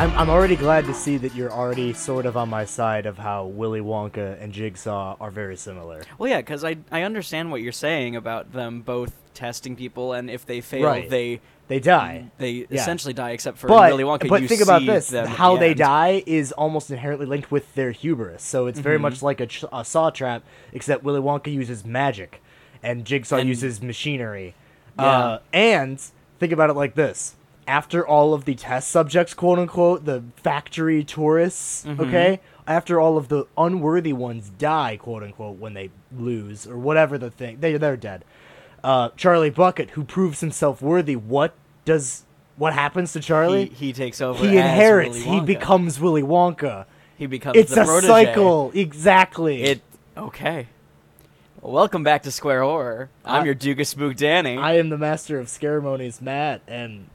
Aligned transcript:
I'm, 0.00 0.10
I'm 0.16 0.30
already 0.30 0.56
glad 0.56 0.86
to 0.86 0.94
see 0.94 1.18
that 1.18 1.34
you're 1.34 1.52
already 1.52 1.92
sort 1.92 2.24
of 2.24 2.34
on 2.34 2.48
my 2.48 2.64
side 2.64 3.04
of 3.04 3.18
how 3.18 3.44
Willy 3.44 3.80
Wonka 3.82 4.40
and 4.42 4.50
Jigsaw 4.50 5.16
are 5.20 5.30
very 5.30 5.56
similar. 5.58 6.00
Well, 6.16 6.30
yeah, 6.30 6.38
because 6.38 6.64
I 6.64 6.78
I 6.90 7.02
understand 7.02 7.50
what 7.50 7.60
you're 7.60 7.70
saying 7.72 8.16
about 8.16 8.52
them 8.54 8.80
both 8.80 9.12
testing 9.34 9.76
people, 9.76 10.14
and 10.14 10.30
if 10.30 10.46
they 10.46 10.62
fail, 10.62 10.86
Right. 10.86 11.10
they 11.10 11.40
They 11.68 11.80
die. 11.80 12.30
they 12.38 12.50
Yeah. 12.50 12.66
essentially 12.70 13.12
die. 13.12 13.32
Except 13.32 13.58
for 13.58 13.68
But, 13.68 13.90
Willy 13.90 14.04
Wonka, 14.04 14.26
but 14.26 14.40
you 14.40 14.48
think 14.48 14.62
about 14.62 14.86
this: 14.86 15.10
how 15.12 15.52
the 15.54 15.60
they 15.60 15.70
end. 15.70 15.78
die 15.80 16.22
is 16.24 16.52
almost 16.52 16.90
inherently 16.90 17.26
linked 17.26 17.50
with 17.50 17.74
their 17.74 17.90
hubris. 17.90 18.42
So 18.42 18.68
it's 18.68 18.80
very 18.80 18.96
Mm-hmm. 18.96 19.02
much 19.02 19.22
like 19.22 19.40
a, 19.40 19.46
ch- 19.46 19.66
a 19.70 19.84
saw 19.84 20.08
trap, 20.08 20.42
except 20.72 21.04
Willy 21.04 21.20
Wonka 21.20 21.52
uses 21.52 21.84
magic, 21.84 22.40
and 22.82 23.04
Jigsaw 23.04 23.36
And- 23.36 23.48
uses 23.50 23.82
machinery. 23.82 24.54
Yeah. 24.98 25.04
Uh, 25.04 25.38
and 25.52 26.00
think 26.38 26.52
about 26.52 26.70
it 26.70 26.74
like 26.74 26.94
this: 26.94 27.34
after 27.66 28.06
all 28.06 28.34
of 28.34 28.44
the 28.44 28.54
test 28.54 28.90
subjects, 28.90 29.34
quote 29.34 29.58
unquote, 29.58 30.04
the 30.04 30.22
factory 30.36 31.04
tourists, 31.04 31.84
Mm-hmm. 31.86 32.00
okay, 32.02 32.40
after 32.66 33.00
all 33.00 33.16
of 33.16 33.28
the 33.28 33.46
unworthy 33.58 34.12
ones 34.12 34.50
die, 34.58 34.96
quote 34.96 35.22
unquote, 35.22 35.58
when 35.58 35.74
they 35.74 35.90
lose 36.16 36.66
or 36.66 36.76
whatever 36.78 37.18
the 37.18 37.30
thing, 37.30 37.58
they 37.60 37.76
they're 37.76 37.96
dead. 37.96 38.24
Uh, 38.82 39.10
Charlie 39.16 39.50
Bucket, 39.50 39.90
who 39.90 40.04
proves 40.04 40.40
himself 40.40 40.80
worthy, 40.80 41.16
what 41.16 41.52
does 41.84 42.24
what 42.56 42.72
happens 42.74 43.12
to 43.12 43.20
Charlie? 43.20 43.66
He, 43.66 43.86
he 43.86 43.92
takes 43.92 44.20
over. 44.20 44.38
he 44.46 44.56
inherits. 44.56 45.16
He 45.16 45.40
becomes 45.40 45.98
Willy 46.00 46.22
Wonka. 46.22 46.86
He 47.16 47.26
becomes. 47.26 47.56
It's 47.56 47.74
the 47.74 47.82
a 47.82 47.84
protege. 47.84 48.06
cycle, 48.08 48.70
exactly. 48.74 49.62
It 49.62 49.82
okay. 50.16 50.68
Well, 51.60 51.72
welcome 51.72 52.02
back 52.02 52.22
to 52.22 52.30
Square 52.30 52.62
Horror. 52.62 53.10
I'm 53.24 53.42
I- 53.42 53.44
your 53.44 53.54
Duke 53.54 53.80
of 53.80 53.86
Spook 53.86 54.16
Danny. 54.16 54.56
I 54.56 54.74
am 54.78 54.88
the 54.88 54.96
master 54.98 55.38
of 55.38 55.48
ceremonies, 55.50 56.22
Matt, 56.22 56.62
and 56.66 57.08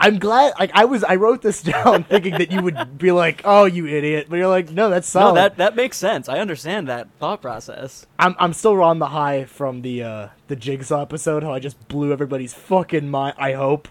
I'm 0.00 0.18
glad. 0.18 0.54
Like 0.58 0.70
I 0.72 0.86
was, 0.86 1.04
I 1.04 1.16
wrote 1.16 1.42
this 1.42 1.62
down 1.74 2.04
thinking 2.04 2.32
that 2.38 2.50
you 2.50 2.62
would 2.62 2.98
be 2.98 3.12
like, 3.12 3.42
"Oh, 3.44 3.66
you 3.66 3.86
idiot," 3.86 4.26
but 4.30 4.36
you're 4.36 4.48
like, 4.48 4.70
"No, 4.70 4.88
that's 4.88 5.08
solid." 5.08 5.34
no, 5.34 5.34
that 5.34 5.56
that 5.58 5.76
makes 5.76 5.98
sense. 5.98 6.28
I 6.28 6.38
understand 6.38 6.88
that 6.88 7.08
thought 7.18 7.42
process. 7.42 8.06
I'm 8.18 8.34
I'm 8.38 8.54
still 8.54 8.82
on 8.82 8.98
the 8.98 9.08
high 9.08 9.44
from 9.44 9.82
the 9.82 10.02
uh, 10.02 10.28
the 10.48 10.56
Jigsaw 10.56 11.02
episode. 11.02 11.42
How 11.42 11.52
I 11.52 11.58
just 11.58 11.86
blew 11.88 12.12
everybody's 12.12 12.54
fucking 12.54 13.10
mind. 13.10 13.34
I 13.38 13.52
hope. 13.52 13.88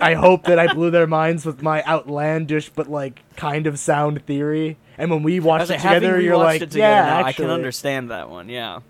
I 0.00 0.14
hope 0.14 0.44
that 0.44 0.58
I 0.58 0.72
blew 0.72 0.90
their 0.90 1.06
minds 1.06 1.46
with 1.46 1.62
my 1.62 1.82
outlandish 1.84 2.68
but 2.68 2.88
like 2.88 3.22
kind 3.36 3.66
of 3.66 3.78
sound 3.78 4.24
theory. 4.26 4.76
And 4.98 5.10
when 5.10 5.22
we 5.22 5.40
watched 5.40 5.70
like, 5.70 5.80
it 5.80 5.82
together, 5.82 6.20
you're 6.20 6.36
like, 6.36 6.74
"Yeah, 6.74 7.06
now, 7.06 7.24
I 7.24 7.32
can 7.32 7.50
understand 7.50 8.10
that 8.10 8.30
one. 8.30 8.48
Yeah. 8.48 8.80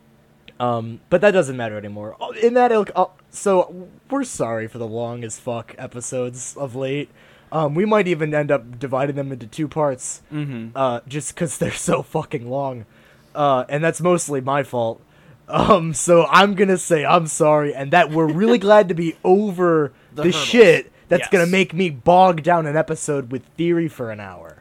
Um, 0.58 1.00
but 1.10 1.20
that 1.20 1.32
doesn't 1.32 1.56
matter 1.56 1.76
anymore. 1.76 2.16
Oh, 2.20 2.32
In 2.32 2.54
that 2.54 2.72
ilk, 2.72 2.90
oh, 2.96 3.10
so 3.30 3.88
we're 4.10 4.24
sorry 4.24 4.68
for 4.68 4.78
the 4.78 4.86
long 4.86 5.22
as 5.24 5.38
fuck 5.38 5.74
episodes 5.76 6.56
of 6.56 6.74
late. 6.74 7.10
Um, 7.52 7.74
we 7.74 7.84
might 7.84 8.08
even 8.08 8.34
end 8.34 8.50
up 8.50 8.78
dividing 8.78 9.16
them 9.16 9.30
into 9.32 9.46
two 9.46 9.68
parts, 9.68 10.22
Mm-hmm. 10.32 10.68
uh, 10.74 11.00
just 11.06 11.34
because 11.34 11.58
they're 11.58 11.70
so 11.72 12.02
fucking 12.02 12.48
long, 12.50 12.86
uh, 13.34 13.64
and 13.68 13.84
that's 13.84 14.00
mostly 14.00 14.40
my 14.40 14.62
fault. 14.62 15.00
Um, 15.48 15.94
so 15.94 16.26
I'm 16.28 16.54
gonna 16.54 16.78
say 16.78 17.04
I'm 17.04 17.26
sorry, 17.28 17.72
and 17.74 17.92
that 17.92 18.10
we're 18.10 18.26
really 18.26 18.58
glad 18.68 18.88
to 18.88 18.94
be 18.94 19.16
over 19.22 19.92
The 20.14 20.24
the, 20.24 20.32
shit 20.32 20.90
that's 21.08 21.28
gonna 21.28 21.46
make 21.46 21.72
me 21.72 21.88
bog 21.90 22.42
down 22.42 22.66
an 22.66 22.76
episode 22.76 23.30
with 23.30 23.44
theory 23.56 23.86
for 23.88 24.10
an 24.10 24.18
hour. 24.18 24.55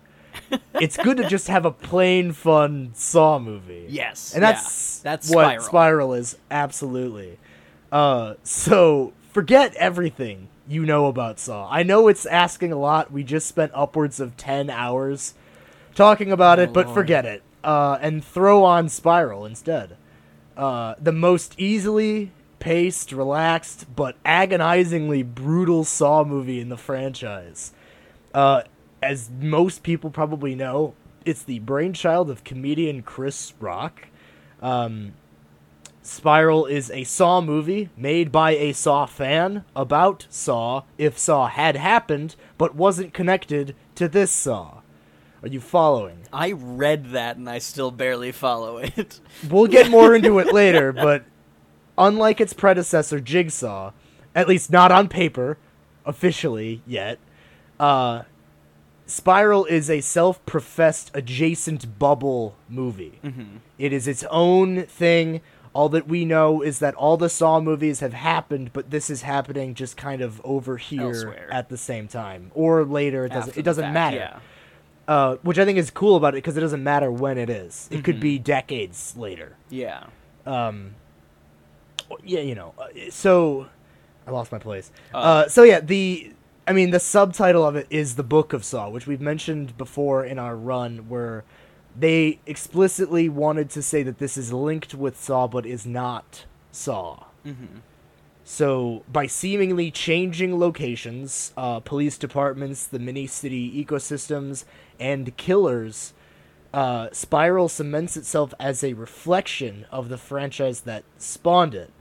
It's 0.80 0.98
good 0.98 1.18
to 1.18 1.28
just 1.28 1.48
have 1.48 1.66
a 1.66 1.72
plain, 1.72 2.32
fun 2.32 2.92
Saw 2.94 3.40
movie. 3.40 3.86
Yes. 3.90 4.34
And 4.34 4.42
yeah. 4.42 4.54
that's 4.54 5.00
that's 5.00 5.30
what 5.30 5.44
Spiral. 5.46 5.64
Spiral 5.64 6.14
is 6.14 6.38
absolutely. 6.52 7.38
Uh, 7.92 8.36
so 8.44 9.14
forget 9.32 9.74
everything 9.76 10.50
you 10.68 10.86
know 10.86 11.06
about 11.08 11.40
Saw. 11.40 11.70
I 11.70 11.84
know 11.84 12.08
it's 12.08 12.26
asking 12.26 12.72
a 12.72 12.78
lot. 12.78 13.12
We 13.12 13.24
just 13.24 13.48
spent 13.48 13.72
upwards 13.76 14.20
of 14.20 14.36
ten 14.38 14.70
hours 14.70 15.34
talking 15.94 16.32
about 16.32 16.60
it, 16.60 16.70
Oh, 16.70 16.74
but 16.74 16.88
Lord. 16.88 16.96
forget 16.96 17.26
it. 17.26 17.44
Uh, 17.64 17.98
and 18.02 18.24
throw 18.24 18.64
on 18.64 18.90
Spiral 18.90 19.46
instead. 19.46 19.98
Uh, 20.56 20.96
the 21.00 21.12
most 21.12 21.56
easily 21.58 22.32
paced, 22.60 23.12
relaxed, 23.12 23.86
but 23.96 24.16
agonizingly 24.24 25.24
brutal 25.24 25.84
Saw 25.84 26.24
movie 26.24 26.60
in 26.60 26.70
the 26.70 26.78
franchise. 26.78 27.74
Uh, 28.34 28.64
as 29.02 29.30
most 29.30 29.84
people 29.84 30.10
probably 30.10 30.56
know, 30.56 30.94
it's 31.26 31.44
the 31.44 31.60
brainchild 31.60 32.30
of 32.30 32.44
comedian 32.44 33.02
Chris 33.02 33.54
Rock. 33.60 34.08
Um, 34.62 35.14
Spiral 36.02 36.68
is 36.68 36.92
a 36.92 37.04
Saw 37.04 37.42
movie 37.42 37.90
made 37.98 38.32
by 38.32 38.52
a 38.52 38.74
Saw 38.74 39.06
fan 39.08 39.66
about 39.76 40.28
Saw 40.30 40.84
if 40.98 41.18
Saw 41.18 41.48
had 41.48 41.76
happened 41.76 42.36
but 42.58 42.76
wasn't 42.76 43.14
connected 43.14 43.76
to 43.96 44.08
this 44.08 44.32
Saw. 44.32 44.82
Are 45.42 45.48
you 45.48 45.60
following? 45.60 46.24
I 46.32 46.52
read 46.52 47.12
that 47.12 47.38
and 47.38 47.50
I 47.50 47.58
still 47.58 47.92
barely 47.92 48.32
follow 48.32 48.78
it. 48.78 49.20
We'll 49.50 49.68
get 49.68 49.90
more 49.90 50.16
into 50.16 50.40
it 50.40 50.48
later, 50.54 50.94
but 50.94 51.26
unlike 51.98 52.40
its 52.40 52.54
predecessor 52.54 53.20
Jigsaw, 53.20 53.92
at 54.34 54.48
least 54.48 54.72
not 54.72 54.92
on 54.92 55.08
paper, 55.08 55.58
officially 56.06 56.82
yet, 56.86 57.20
uh, 57.80 58.24
Spiral 59.06 59.66
is 59.66 59.90
a 59.90 60.02
self-professed 60.02 61.12
adjacent 61.14 62.00
bubble 62.00 62.56
movie. 62.70 63.20
It 63.78 63.94
is 63.94 64.08
its 64.08 64.24
own 64.32 64.84
thing. 64.84 65.42
All 65.74 65.90
that 65.90 66.08
we 66.08 66.24
know 66.26 66.62
is 66.62 66.80
that 66.80 66.96
all 66.96 67.18
the 67.18 67.28
Saw 67.30 67.60
movies 67.60 68.00
have 68.00 68.14
happened, 68.14 68.72
but 68.74 68.92
this 68.92 69.10
is 69.10 69.24
happening 69.24 69.74
just 69.74 69.98
kind 69.98 70.22
of 70.22 70.40
over 70.46 70.78
here 70.78 71.02
Elsewhere. 71.10 71.50
at 71.52 71.68
the 71.70 71.78
same 71.78 72.08
time, 72.08 72.50
or 72.56 72.84
later. 72.86 73.26
It 73.26 73.34
doesn't. 73.34 73.58
It 73.58 73.64
doesn't 73.64 73.84
fact, 73.84 73.94
matter 73.94 74.18
Yeah. 74.18 74.40
uh, 75.14 75.36
which 75.44 75.60
I 75.60 75.66
think 75.66 75.78
is 75.78 75.92
cool 75.92 76.16
about 76.16 76.34
it 76.34 76.38
because 76.38 76.56
it 76.56 76.62
doesn't 76.62 76.84
matter 76.84 77.12
when 77.12 77.38
it 77.38 77.50
is. 77.50 77.90
It 77.92 77.96
Mm-hmm. 77.96 78.04
could 78.04 78.20
be 78.22 78.40
decades 78.40 79.16
later. 79.18 79.58
Yeah. 79.70 80.06
Um, 80.46 80.96
yeah, 82.24 82.40
you 82.40 82.56
know. 82.56 82.74
uh, 82.80 82.88
So 83.10 83.68
I 84.26 84.32
lost 84.32 84.52
my 84.54 84.60
place. 84.60 84.92
Uh. 85.14 85.18
Uh, 85.18 85.48
so 85.50 85.64
yeah, 85.64 85.82
the 85.82 86.32
I 86.68 86.74
mean 86.74 86.90
the 86.90 87.00
subtitle 87.00 87.66
of 87.66 87.76
it 87.76 87.88
is 87.90 88.16
the 88.16 88.24
Book 88.24 88.54
of 88.54 88.64
Saw, 88.64 88.90
which 88.90 89.06
we've 89.06 89.22
mentioned 89.22 89.78
before 89.78 90.26
in 90.26 90.40
our 90.40 90.56
run, 90.56 91.10
where 91.10 91.44
they 91.98 92.40
explicitly 92.46 93.30
wanted 93.30 93.70
to 93.72 93.82
say 93.82 94.04
that 94.04 94.18
this 94.18 94.36
is 94.36 94.52
linked 94.52 94.94
with 94.94 95.20
Saw, 95.20 95.48
but 95.48 95.66
is 95.66 95.86
not 95.86 96.46
Saw. 96.72 97.26
Mm-hmm. 97.46 97.80
So, 98.44 99.04
by 99.12 99.26
seemingly 99.26 99.90
changing 99.90 100.60
locations, 100.60 101.52
uh, 101.58 101.80
police 101.80 102.18
departments, 102.18 102.86
the 102.86 103.00
mini 103.00 103.26
city 103.26 103.84
ecosystems, 103.84 104.66
and 105.00 105.36
killers, 105.36 106.14
uh, 106.74 107.10
Spiral 107.12 107.70
cements 107.70 108.18
itself 108.18 108.54
as 108.60 108.84
a 108.84 108.94
reflection 108.94 109.86
of 109.92 110.10
the 110.10 110.18
franchise 110.18 110.82
that 110.82 111.04
spawned 111.18 111.74
it. 111.74 111.92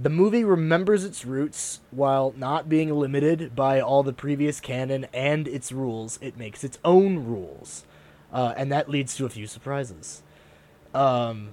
The 0.00 0.10
movie 0.10 0.42
remembers 0.42 1.04
its 1.04 1.24
roots 1.24 1.80
while 1.90 2.34
not 2.36 2.68
being 2.68 2.92
limited 2.92 3.54
by 3.54 3.80
all 3.80 4.02
the 4.02 4.12
previous 4.12 4.58
canon 4.60 5.06
and 5.12 5.46
its 5.46 5.70
rules. 5.70 6.18
It 6.20 6.36
makes 6.36 6.64
its 6.64 6.78
own 6.84 7.24
rules, 7.24 7.84
uh, 8.32 8.54
and 8.56 8.72
that 8.72 8.88
leads 8.88 9.16
to 9.16 9.24
a 9.24 9.28
few 9.28 9.46
surprises. 9.46 10.22
Um, 10.92 11.50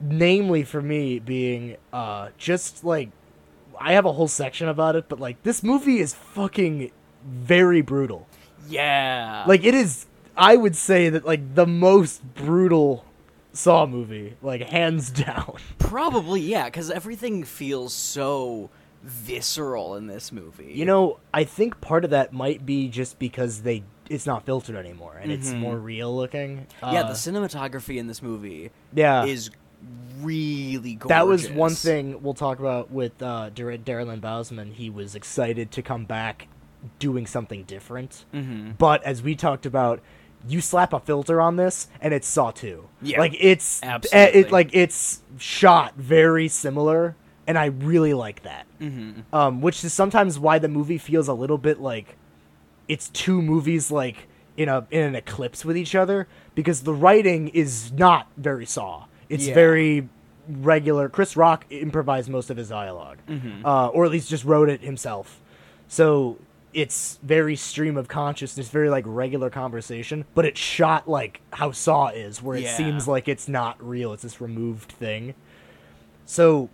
namely 0.00 0.62
for 0.64 0.80
me 0.80 1.18
being 1.18 1.76
uh 1.92 2.30
just 2.38 2.84
like 2.84 3.10
I 3.78 3.92
have 3.92 4.04
a 4.04 4.12
whole 4.12 4.28
section 4.28 4.68
about 4.68 4.96
it, 4.96 5.08
but 5.08 5.20
like 5.20 5.42
this 5.42 5.62
movie 5.62 6.00
is 6.00 6.14
fucking 6.14 6.90
very 7.24 7.80
brutal. 7.80 8.26
Yeah. 8.68 9.44
Like 9.46 9.64
it 9.64 9.74
is 9.74 10.06
I 10.36 10.56
would 10.56 10.76
say 10.76 11.08
that 11.10 11.24
like 11.24 11.54
the 11.54 11.66
most 11.66 12.34
brutal 12.34 13.04
Saw 13.52 13.86
movie, 13.86 14.36
like 14.42 14.62
hands 14.62 15.10
down. 15.26 15.56
Probably, 15.78 16.40
yeah, 16.40 16.64
because 16.66 16.90
everything 16.90 17.44
feels 17.44 17.92
so 17.92 18.70
visceral 19.02 19.96
in 19.96 20.06
this 20.06 20.30
movie. 20.30 20.72
You 20.74 20.84
know, 20.84 21.18
I 21.32 21.44
think 21.44 21.80
part 21.80 22.04
of 22.04 22.10
that 22.10 22.32
might 22.32 22.64
be 22.66 22.88
just 22.88 23.18
because 23.18 23.62
they 23.62 23.82
it's 24.08 24.26
not 24.26 24.44
filtered 24.44 24.74
anymore 24.74 25.16
and 25.22 25.30
it's 25.30 25.50
Mhm. 25.52 25.58
more 25.60 25.78
real 25.78 26.14
looking. 26.14 26.66
yeah, 26.82 27.02
Uh, 27.02 27.08
the 27.08 27.12
cinematography 27.14 27.96
in 27.96 28.08
this 28.08 28.20
movie 28.22 28.72
yeah. 28.92 29.24
is 29.24 29.50
really 30.20 30.94
gorgeous. 30.96 31.08
That 31.08 31.26
was 31.28 31.48
one 31.50 31.70
thing 31.74 32.20
we'll 32.22 32.34
talk 32.34 32.58
about 32.58 32.90
with 32.90 33.22
uh, 33.22 33.50
Dar- 33.54 33.76
Darren 33.78 34.20
Bousman. 34.20 34.72
He 34.74 34.90
was 34.90 35.14
excited 35.14 35.70
to 35.72 35.82
come 35.82 36.04
back 36.06 36.48
doing 36.98 37.26
something 37.26 37.62
different. 37.64 38.24
Mm-hmm. 38.34 38.72
But 38.78 39.02
as 39.04 39.22
we 39.22 39.34
talked 39.36 39.64
about, 39.64 40.00
you 40.48 40.60
slap 40.60 40.92
a 40.92 41.00
filter 41.00 41.40
on 41.40 41.56
this, 41.56 41.88
and 42.00 42.14
it's 42.14 42.26
Saw 42.26 42.50
Two. 42.50 42.88
Yeah, 43.02 43.18
like 43.20 43.36
it's 43.38 43.82
absolutely. 43.82 44.40
It, 44.40 44.52
like 44.52 44.70
it's 44.72 45.22
shot 45.38 45.94
very 45.96 46.48
similar, 46.48 47.16
and 47.46 47.58
I 47.58 47.66
really 47.66 48.14
like 48.14 48.42
that. 48.42 48.66
Mm-hmm. 48.80 49.34
Um, 49.34 49.60
which 49.60 49.84
is 49.84 49.92
sometimes 49.92 50.38
why 50.38 50.58
the 50.58 50.68
movie 50.68 50.98
feels 50.98 51.28
a 51.28 51.34
little 51.34 51.58
bit 51.58 51.80
like 51.80 52.16
it's 52.88 53.08
two 53.10 53.40
movies 53.42 53.90
like 53.90 54.28
in 54.56 54.68
a 54.68 54.86
in 54.90 55.02
an 55.02 55.14
eclipse 55.14 55.64
with 55.64 55.76
each 55.76 55.94
other 55.94 56.26
because 56.54 56.82
the 56.82 56.94
writing 56.94 57.48
is 57.48 57.92
not 57.92 58.26
very 58.36 58.66
Saw. 58.66 59.04
It's 59.28 59.46
Yeah. 59.46 59.54
very 59.54 60.08
regular. 60.48 61.08
Chris 61.08 61.36
Rock 61.36 61.64
improvised 61.70 62.28
most 62.28 62.50
of 62.50 62.56
his 62.56 62.70
dialogue, 62.70 63.18
Mhm. 63.28 63.64
uh, 63.64 63.88
or 63.88 64.04
at 64.04 64.10
least 64.10 64.28
just 64.28 64.44
wrote 64.44 64.68
it 64.68 64.80
himself. 64.80 65.38
So 65.86 66.38
it's 66.72 67.18
very 67.22 67.56
stream 67.56 67.96
of 67.96 68.06
consciousness, 68.08 68.68
very 68.68 68.88
like 68.90 69.04
regular 69.06 69.50
conversation, 69.50 70.24
but 70.34 70.44
it's 70.44 70.60
shot 70.60 71.08
like 71.08 71.40
how 71.52 71.72
Saw 71.72 72.08
is, 72.08 72.42
where 72.42 72.56
it 72.56 72.62
Yeah. 72.62 72.76
seems 72.76 73.08
like 73.08 73.26
it's 73.28 73.48
not 73.48 73.76
real, 73.86 74.12
it's 74.12 74.22
this 74.22 74.40
removed 74.40 74.92
thing. 74.92 75.34
So 76.26 76.68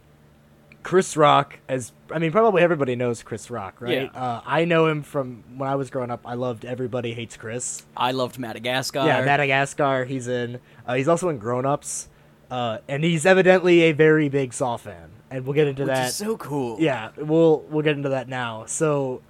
Chris 0.82 1.16
Rock, 1.16 1.58
as 1.69 1.93
I 2.12 2.19
mean, 2.20 2.31
probably 2.31 2.62
everybody 2.62 2.94
knows 2.94 3.22
Chris 3.22 3.50
Rock, 3.50 3.81
right? 3.81 4.10
Yeah. 4.12 4.20
Uh, 4.20 4.40
I 4.46 4.64
know 4.64 4.87
him 4.87 5.02
from 5.02 5.43
when 5.56 5.69
I 5.69 5.75
was 5.75 5.90
growing 5.90 6.10
up. 6.12 6.20
I 6.25 6.34
loved 6.34 6.64
Everybody 6.64 7.12
Hates 7.14 7.37
Chris. 7.37 7.84
I 7.96 8.12
loved 8.12 8.38
Madagascar. 8.38 9.04
Yeah, 9.04 9.25
Madagascar. 9.25 10.04
He's 10.04 10.28
in. 10.28 10.60
Uh, 10.87 10.94
he's 10.94 11.08
also 11.08 11.28
in 11.28 11.38
Grown 11.38 11.66
Ups, 11.66 12.08
uh, 12.52 12.78
and 12.87 13.02
he's 13.02 13.26
evidently 13.26 13.81
a 13.82 13.92
very 13.92 14.28
big 14.28 14.52
Saw 14.52 14.76
fan. 14.76 15.10
And 15.28 15.44
we'll 15.44 15.54
get 15.54 15.66
into 15.66 15.82
which 15.82 15.88
that. 15.88 16.12
so 16.12 16.37
cool. 16.37 16.76
yeah, 16.78 17.08
we'll 17.16 17.62
we'll 17.69 17.82
get 17.82 17.96
into 17.96 18.10
that 18.10 18.28
now. 18.28 18.64
So, 18.66 19.22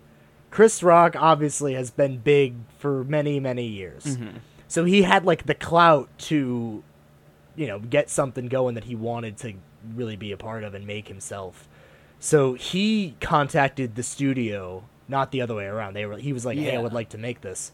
Chris 0.56 0.82
Rock 0.82 1.14
obviously 1.18 1.74
has 1.74 1.90
been 1.90 2.16
big 2.16 2.54
for 2.78 3.04
many 3.04 3.38
many 3.38 3.66
years. 3.66 4.04
Mm-hmm. 4.04 4.38
So 4.68 4.86
he 4.86 5.02
had 5.02 5.26
like 5.26 5.44
the 5.44 5.54
clout 5.54 6.08
to, 6.30 6.82
you 7.56 7.66
know, 7.66 7.78
get 7.78 8.08
something 8.08 8.46
going 8.46 8.74
that 8.74 8.84
he 8.84 8.94
wanted 8.94 9.36
to 9.36 9.52
really 9.94 10.16
be 10.16 10.32
a 10.32 10.38
part 10.38 10.64
of 10.64 10.72
and 10.72 10.86
make 10.86 11.08
himself. 11.08 11.68
So 12.20 12.54
he 12.54 13.16
contacted 13.20 13.96
the 13.96 14.02
studio, 14.02 14.84
not 15.08 15.30
the 15.30 15.42
other 15.42 15.54
way 15.54 15.66
around. 15.66 15.92
They 15.92 16.06
were 16.06 16.16
he 16.16 16.32
was 16.32 16.46
like, 16.46 16.56
"Hey, 16.56 16.74
I 16.74 16.80
would 16.80 16.94
like 16.94 17.10
to 17.10 17.18
make 17.18 17.42
this." 17.42 17.72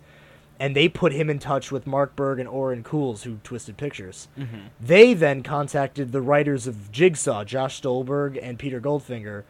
And 0.58 0.74
they 0.74 0.88
put 0.88 1.12
him 1.12 1.30
in 1.30 1.38
touch 1.38 1.70
with 1.70 1.86
Mark 1.86 2.16
Burg 2.16 2.40
and 2.40 2.48
Oren 2.48 2.82
Koules, 2.82 3.22
who 3.22 3.36
Twisted 3.44 3.76
Pictures. 3.76 4.26
Mm-hmm. 4.36 4.58
They 4.80 5.14
then 5.14 5.44
contacted 5.44 6.10
the 6.10 6.20
writers 6.20 6.66
of 6.66 6.90
Jigsaw, 6.90 7.44
Josh 7.44 7.76
Stolberg 7.76 8.36
and 8.42 8.58
Peter 8.58 8.80
Goldfinger. 8.80 9.44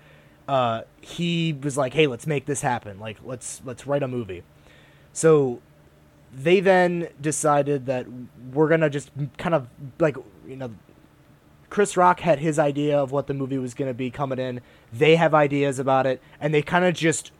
Uh, 0.48 0.82
he 1.00 1.52
was 1.52 1.76
like, 1.76 1.94
"Hey, 1.94 2.06
let's 2.06 2.26
make 2.26 2.46
this 2.46 2.62
happen. 2.62 2.98
Like, 2.98 3.18
let's 3.24 3.62
let's 3.64 3.86
write 3.86 4.02
a 4.02 4.08
movie." 4.08 4.42
So 5.12 5.60
they 6.34 6.60
then 6.60 7.08
decided 7.20 7.86
that 7.86 8.06
we're 8.52 8.68
gonna 8.68 8.90
just 8.90 9.10
kind 9.38 9.54
of 9.54 9.68
like 9.98 10.16
you 10.46 10.56
know 10.56 10.70
Chris 11.70 11.96
Rock 11.96 12.20
had 12.20 12.38
his 12.38 12.58
idea 12.58 12.98
of 12.98 13.12
what 13.12 13.26
the 13.26 13.34
movie 13.34 13.58
was 13.58 13.74
gonna 13.74 13.94
be 13.94 14.10
coming 14.10 14.38
in. 14.38 14.60
They 14.92 15.16
have 15.16 15.34
ideas 15.34 15.78
about 15.78 16.06
it, 16.06 16.20
and 16.40 16.52
they 16.52 16.62
kind 16.62 16.84
of 16.84 16.94
just 16.94 17.32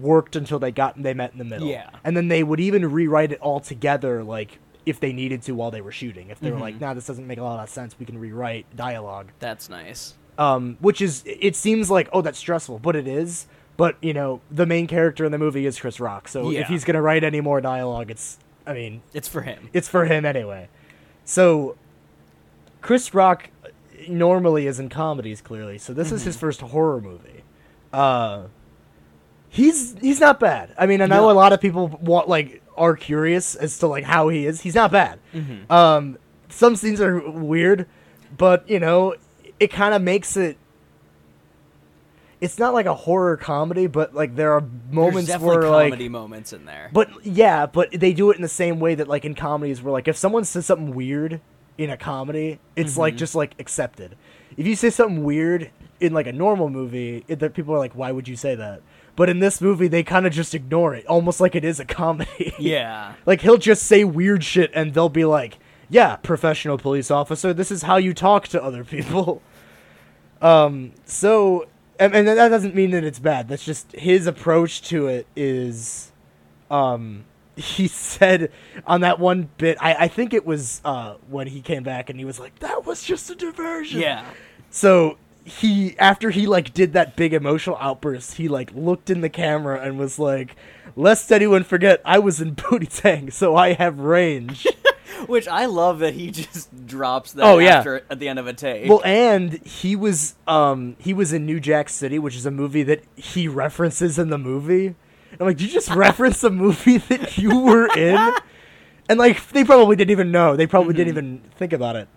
worked 0.00 0.36
until 0.36 0.58
they 0.58 0.72
got 0.72 1.00
they 1.02 1.14
met 1.14 1.32
in 1.32 1.38
the 1.38 1.44
middle. 1.44 1.68
Yeah. 1.68 1.90
and 2.04 2.16
then 2.16 2.28
they 2.28 2.42
would 2.42 2.60
even 2.60 2.90
rewrite 2.90 3.32
it 3.32 3.40
all 3.40 3.60
together, 3.60 4.22
like 4.24 4.58
if 4.86 5.00
they 5.00 5.12
needed 5.12 5.42
to 5.42 5.52
while 5.52 5.70
they 5.72 5.80
were 5.80 5.92
shooting. 5.92 6.30
If 6.30 6.38
they 6.40 6.50
were 6.52 6.58
like, 6.60 6.80
"Nah, 6.80 6.94
this 6.94 7.06
doesn't 7.06 7.26
make 7.26 7.38
a 7.38 7.42
lot 7.42 7.60
of 7.60 7.68
sense. 7.68 7.98
We 7.98 8.06
can 8.06 8.18
rewrite 8.18 8.66
dialogue." 8.76 9.32
That's 9.40 9.68
nice. 9.68 10.14
Um, 10.38 10.76
which 10.80 11.00
is 11.00 11.22
it 11.26 11.56
seems 11.56 11.90
like 11.90 12.08
oh 12.12 12.22
that's 12.22 12.38
stressful, 12.38 12.78
but 12.80 12.96
it 12.96 13.06
is. 13.08 13.46
But 13.76 13.96
you 14.00 14.14
know 14.14 14.40
the 14.50 14.64
main 14.66 14.86
character 14.86 15.24
in 15.24 15.32
the 15.32 15.38
movie 15.38 15.66
is 15.66 15.78
Chris 15.78 16.00
Rock, 16.00 16.28
so 16.28 16.50
Yeah. 16.50 16.60
if 16.60 16.68
he's 16.68 16.84
gonna 16.84 17.02
write 17.02 17.24
any 17.24 17.40
more 17.40 17.60
dialogue, 17.60 18.10
it's 18.10 18.38
I 18.66 18.72
mean 18.72 19.02
It's 19.12 19.28
for 19.28 19.42
him. 19.42 19.68
it's 19.72 19.88
for 19.88 20.06
him 20.06 20.24
anyway. 20.24 20.68
So 21.24 21.76
Chris 22.80 23.12
Rock 23.14 23.50
normally 24.08 24.66
is 24.66 24.78
in 24.80 24.88
comedies 24.88 25.40
clearly, 25.40 25.78
so 25.78 25.92
this 25.92 26.10
is 26.12 26.22
his 26.24 26.36
first 26.36 26.60
horror 26.60 27.00
movie. 27.00 27.42
Uh, 27.92 28.44
he's 29.48 29.96
he's 30.00 30.20
not 30.20 30.40
bad. 30.40 30.74
I 30.78 30.86
mean 30.86 31.00
I 31.00 31.06
know 31.06 31.22
No. 31.26 31.30
a 31.30 31.32
lot 31.32 31.52
of 31.52 31.60
people 31.60 31.88
want 32.00 32.28
like 32.28 32.62
are 32.76 32.94
curious 32.96 33.54
as 33.54 33.78
to 33.78 33.86
like 33.86 34.04
how 34.04 34.28
he 34.28 34.46
is. 34.46 34.60
He's 34.62 34.74
not 34.74 34.90
bad. 34.92 35.18
Um, 35.70 36.18
some 36.48 36.76
scenes 36.76 37.00
are 37.00 37.18
weird, 37.30 37.86
but 38.36 38.68
you 38.68 38.78
know 38.80 39.14
it 39.60 39.68
kind 39.68 39.94
of 39.94 40.02
makes 40.02 40.36
it. 40.36 40.58
It's 42.38 42.58
not 42.58 42.74
like 42.74 42.86
a 42.86 42.94
horror 42.94 43.36
comedy, 43.36 43.86
but 43.86 44.14
like 44.14 44.36
there 44.36 44.52
are 44.52 44.62
moments 44.90 45.28
There's 45.28 45.40
definitely 45.40 45.58
where 45.58 45.70
like 45.70 45.90
comedy 45.92 46.08
moments 46.08 46.52
in 46.52 46.66
there. 46.66 46.90
but 46.92 47.08
yeah, 47.24 47.66
but 47.66 47.90
they 47.92 48.12
do 48.12 48.30
it 48.30 48.36
in 48.36 48.42
the 48.42 48.48
same 48.48 48.78
way 48.78 48.94
that 48.94 49.08
like 49.08 49.24
in 49.24 49.34
comedies 49.34 49.82
where 49.82 49.92
like 49.92 50.06
if 50.06 50.16
someone 50.16 50.44
says 50.44 50.66
something 50.66 50.94
weird 50.94 51.40
in 51.78 51.90
a 51.90 51.96
comedy, 51.96 52.58
it's 52.74 52.96
like 52.98 53.14
mm-hmm. 53.14 53.18
just 53.18 53.34
like 53.34 53.54
accepted. 53.58 54.16
If 54.56 54.66
you 54.66 54.76
say 54.76 54.90
something 54.90 55.24
weird 55.24 55.70
in 56.00 56.12
like 56.12 56.26
a 56.26 56.32
normal 56.32 56.68
movie, 56.68 57.24
it, 57.28 57.38
that 57.40 57.54
people 57.54 57.74
are 57.74 57.78
like, 57.78 57.94
why 57.94 58.12
would 58.12 58.28
you 58.28 58.36
say 58.36 58.54
that? 58.54 58.82
But 59.16 59.30
in 59.30 59.38
this 59.38 59.62
movie, 59.62 59.88
they 59.88 60.02
kind 60.02 60.26
of 60.26 60.32
just 60.32 60.54
ignore 60.54 60.94
it, 60.94 61.06
almost 61.06 61.40
like 61.40 61.54
it 61.54 61.64
is 61.64 61.80
a 61.80 61.86
comedy. 61.86 62.54
yeah. 62.58 63.14
like 63.26 63.40
he'll 63.40 63.56
just 63.56 63.84
say 63.84 64.04
weird 64.04 64.44
shit, 64.44 64.70
and 64.74 64.92
they'll 64.92 65.08
be 65.08 65.24
like, 65.24 65.58
"Yeah, 65.88 66.16
professional 66.16 66.78
police 66.78 67.10
officer, 67.10 67.52
this 67.52 67.70
is 67.70 67.82
how 67.82 67.96
you 67.96 68.14
talk 68.14 68.48
to 68.48 68.62
other 68.62 68.84
people." 68.84 69.42
Um, 70.40 70.92
so, 71.04 71.66
and, 71.98 72.14
and 72.14 72.28
that 72.28 72.48
doesn't 72.48 72.74
mean 72.74 72.90
that 72.90 73.04
it's 73.04 73.18
bad. 73.18 73.48
That's 73.48 73.64
just 73.64 73.92
his 73.92 74.26
approach 74.26 74.82
to 74.88 75.06
it 75.06 75.26
is, 75.34 76.12
um, 76.70 77.24
he 77.56 77.88
said 77.88 78.50
on 78.86 79.00
that 79.00 79.18
one 79.18 79.48
bit, 79.56 79.78
I, 79.80 79.94
I 79.94 80.08
think 80.08 80.34
it 80.34 80.44
was 80.44 80.80
uh, 80.84 81.14
when 81.28 81.46
he 81.46 81.60
came 81.60 81.82
back 81.82 82.10
and 82.10 82.18
he 82.18 82.24
was 82.24 82.38
like, 82.38 82.58
that 82.58 82.84
was 82.84 83.02
just 83.02 83.30
a 83.30 83.34
diversion. 83.34 84.00
Yeah. 84.00 84.24
So 84.70 85.16
he, 85.44 85.98
after 85.98 86.30
he 86.30 86.46
like 86.46 86.74
did 86.74 86.92
that 86.92 87.16
big 87.16 87.32
emotional 87.32 87.78
outburst, 87.80 88.34
he 88.34 88.48
like 88.48 88.72
looked 88.74 89.08
in 89.08 89.22
the 89.22 89.30
camera 89.30 89.80
and 89.80 89.98
was 89.98 90.18
like, 90.18 90.56
lest 90.96 91.32
anyone 91.32 91.64
forget, 91.64 92.02
I 92.04 92.18
was 92.18 92.40
in 92.40 92.54
Pootie 92.56 92.94
Tang, 92.94 93.30
so 93.30 93.56
I 93.56 93.72
have 93.72 93.98
range. 94.00 94.66
Which 95.26 95.46
I 95.48 95.66
love 95.66 95.98
that 96.00 96.14
he 96.14 96.30
just 96.32 96.86
drops 96.86 97.32
that 97.32 97.44
Oh, 97.44 97.58
yeah. 97.58 97.78
after 97.78 98.04
at 98.10 98.18
the 98.18 98.28
end 98.28 98.38
of 98.38 98.46
a 98.46 98.52
take. 98.52 98.88
Well, 98.88 99.02
and 99.04 99.64
he 99.66 99.94
was 99.96 100.34
um 100.46 100.96
he 100.98 101.12
was 101.14 101.32
in 101.32 101.46
New 101.46 101.60
Jack 101.60 101.88
City, 101.88 102.18
which 102.18 102.36
is 102.36 102.46
a 102.46 102.50
movie 102.50 102.82
that 102.84 103.02
he 103.16 103.48
references 103.48 104.18
in 104.18 104.30
the 104.30 104.38
movie. 104.38 104.86
And 105.32 105.40
I'm 105.40 105.46
like, 105.48 105.56
did 105.58 105.66
you 105.68 105.72
just 105.72 105.90
reference 105.90 106.42
a 106.44 106.50
movie 106.50 106.98
that 107.08 107.36
you 107.38 107.58
were 107.60 107.86
in? 107.96 108.32
And 109.08 109.18
like, 109.18 109.48
they 109.50 109.64
probably 109.64 109.94
didn't 109.96 110.10
even 110.10 110.30
know. 110.32 110.56
They 110.56 110.66
probably 110.66 110.94
didn't 110.94 111.08
even 111.08 111.40
think 111.56 111.72
about 111.72 111.96
it. 111.96 112.08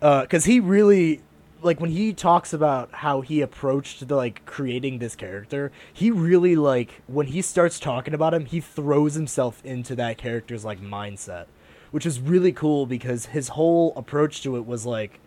Because 0.00 0.44
he 0.46 0.60
really, 0.60 1.20
like, 1.62 1.80
when 1.80 1.90
he 1.90 2.12
talks 2.12 2.52
about 2.52 2.90
how 2.92 3.20
he 3.20 3.40
approached 3.42 4.06
the 4.08 4.16
like 4.16 4.44
creating 4.46 4.98
this 4.98 5.14
character, 5.14 5.70
he 5.92 6.10
really 6.10 6.56
like 6.56 7.02
when 7.06 7.26
he 7.28 7.40
starts 7.42 7.78
talking 7.78 8.14
about 8.14 8.34
him, 8.34 8.46
he 8.46 8.60
throws 8.60 9.14
himself 9.14 9.64
into 9.64 9.94
that 9.96 10.18
character's 10.18 10.64
like 10.64 10.80
mindset, 10.80 11.46
which 11.90 12.06
is 12.06 12.20
really 12.20 12.52
cool 12.52 12.86
because 12.86 13.26
his 13.26 13.48
whole 13.48 13.92
approach 13.96 14.42
to 14.42 14.56
it 14.56 14.66
was 14.66 14.86
like 14.86 15.20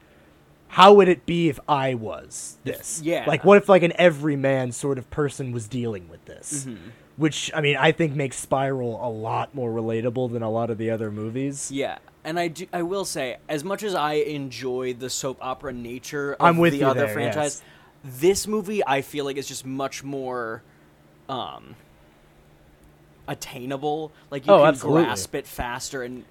how 0.73 0.91
would 0.93 1.07
it 1.07 1.27
be 1.27 1.49
if 1.49 1.59
I 1.69 1.93
was 1.93 2.57
this? 2.63 2.99
Yeah. 3.03 3.25
Like, 3.27 3.45
what 3.45 3.57
if 3.59 3.69
like 3.69 3.83
an 3.83 3.93
everyman 3.95 4.71
sort 4.71 4.97
of 4.97 5.07
person 5.11 5.51
was 5.51 5.67
dealing 5.67 6.09
with 6.09 6.25
this? 6.25 6.65
Mm-hmm. 6.65 6.89
Which 7.15 7.51
I 7.53 7.61
mean, 7.61 7.77
I 7.77 7.91
think 7.91 8.15
makes 8.15 8.37
Spiral 8.37 8.99
a 8.99 9.07
lot 9.07 9.53
more 9.53 9.69
relatable 9.69 10.31
than 10.31 10.41
a 10.41 10.49
lot 10.49 10.71
of 10.71 10.79
the 10.79 10.89
other 10.89 11.11
movies. 11.11 11.69
Yeah, 11.69 11.99
and 12.23 12.39
I 12.39 12.47
do, 12.47 12.65
I 12.73 12.81
will 12.81 13.05
say, 13.05 13.37
as 13.47 13.63
much 13.63 13.83
as 13.83 13.93
I 13.93 14.13
enjoy 14.13 14.95
the 14.95 15.11
soap 15.11 15.37
opera 15.41 15.73
nature 15.73 16.33
of 16.33 16.41
I'm 16.41 16.57
with 16.57 16.73
the 16.73 16.85
other 16.85 17.01
there, 17.05 17.13
franchise, 17.13 17.61
this 18.03 18.47
movie 18.47 18.83
I 18.83 19.03
feel 19.03 19.25
like 19.25 19.37
is 19.37 19.47
just 19.47 19.67
much 19.67 20.03
more 20.03 20.63
um 21.29 21.75
attainable. 23.27 24.11
Like 24.31 24.47
you 24.47 24.53
Oh, 24.53 24.59
can 24.59 24.67
absolutely. 24.69 25.03
grasp 25.03 25.35
it 25.35 25.45
faster 25.45 26.01
and 26.01 26.25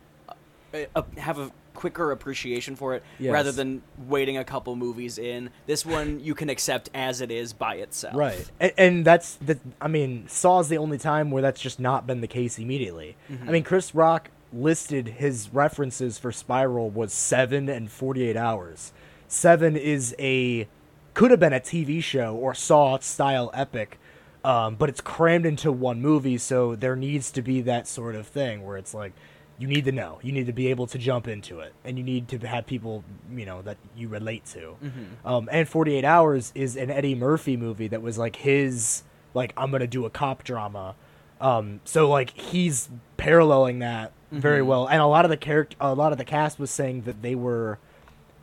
uh, 0.95 1.03
have 1.19 1.39
a 1.39 1.51
quicker 1.75 2.11
appreciation 2.13 2.77
for 2.77 2.95
it 2.95 3.03
Yes. 3.19 3.33
rather 3.33 3.51
than 3.53 3.83
waiting 4.07 4.37
a 4.37 4.45
couple 4.45 4.77
movies 4.77 5.19
in. 5.19 5.51
This 5.67 5.85
one 5.87 6.21
you 6.21 6.35
can 6.35 6.49
accept 6.51 6.91
as 6.95 7.21
it 7.21 7.31
is 7.31 7.53
by 7.53 7.77
itself. 7.77 8.15
Right, 8.15 8.51
and, 8.61 8.73
and 8.77 9.05
that's 9.05 9.37
the. 9.37 9.59
I 9.81 9.89
mean, 9.89 10.29
Saw's 10.29 10.69
the 10.69 10.79
only 10.79 10.99
time 10.99 11.31
where 11.31 11.43
that's 11.43 11.61
just 11.61 11.81
not 11.81 12.07
been 12.07 12.21
the 12.21 12.27
case 12.27 12.59
immediately. 12.59 13.17
I 13.47 13.51
mean, 13.51 13.65
Chris 13.65 13.95
Rock 13.95 14.31
listed 14.53 15.09
his 15.09 15.49
references 15.53 16.19
for 16.19 16.31
Spiral 16.31 16.91
was 16.91 17.13
seven 17.13 17.69
and 17.69 17.91
forty 17.91 18.25
eight 18.25 18.37
hours. 18.37 18.93
Seven 19.29 19.77
is 19.77 20.15
a 20.19 20.69
could 21.15 21.31
have 21.31 21.41
been 21.41 21.53
a 21.55 21.61
TV 21.61 22.03
show 22.03 22.35
or 22.35 22.55
Saw 22.55 22.99
style 22.99 23.51
epic, 23.55 23.99
um, 24.45 24.75
but 24.77 24.89
it's 24.91 25.01
crammed 25.01 25.47
into 25.47 25.73
one 25.73 26.01
movie, 26.03 26.37
so 26.39 26.75
there 26.77 26.97
needs 26.97 27.31
to 27.33 27.43
be 27.43 27.61
that 27.63 27.87
sort 27.89 28.15
of 28.15 28.27
thing 28.27 28.65
where 28.65 28.77
it's 28.77 28.93
like 28.95 29.13
you 29.59 29.69
need 29.69 29.85
to 29.85 29.93
know, 29.93 30.19
you 30.23 30.33
need 30.33 30.47
to 30.47 30.53
be 30.53 30.69
able 30.69 30.87
to 30.89 30.99
jump 30.99 31.29
into 31.29 31.61
it, 31.61 31.73
and 31.85 31.97
you 31.99 32.05
need 32.05 32.29
to 32.29 32.39
have 32.47 32.67
people 32.67 33.05
you 33.35 33.47
know 33.47 33.63
that 33.63 33.77
you 33.97 34.09
relate 34.09 34.45
to. 34.47 34.77
Um, 35.25 35.49
and 35.53 35.69
Forty 35.69 35.95
Eight 35.95 36.05
Hours 36.05 36.53
is 36.55 36.77
an 36.77 36.91
Eddie 36.91 37.15
Murphy 37.15 37.57
movie 37.57 37.89
that 37.89 38.03
was 38.03 38.19
like 38.19 38.37
his 38.37 39.03
like 39.35 39.53
I'm 39.57 39.71
gonna 39.71 39.87
do 39.87 40.05
a 40.05 40.11
cop 40.11 40.43
drama. 40.45 40.95
Um, 41.41 41.81
so 41.85 42.09
like 42.09 42.31
he's 42.31 42.89
paralleling 43.17 43.81
that 43.81 44.13
very 44.31 44.63
well, 44.63 44.87
and 44.87 45.01
a 45.03 45.07
lot 45.07 45.25
of 45.27 45.31
the 45.31 45.37
character, 45.37 45.77
a 45.81 45.95
lot 45.95 46.13
of 46.13 46.19
the 46.19 46.25
cast 46.25 46.59
was 46.59 46.71
saying 46.71 47.03
that 47.03 47.21
they 47.21 47.35
were 47.35 47.79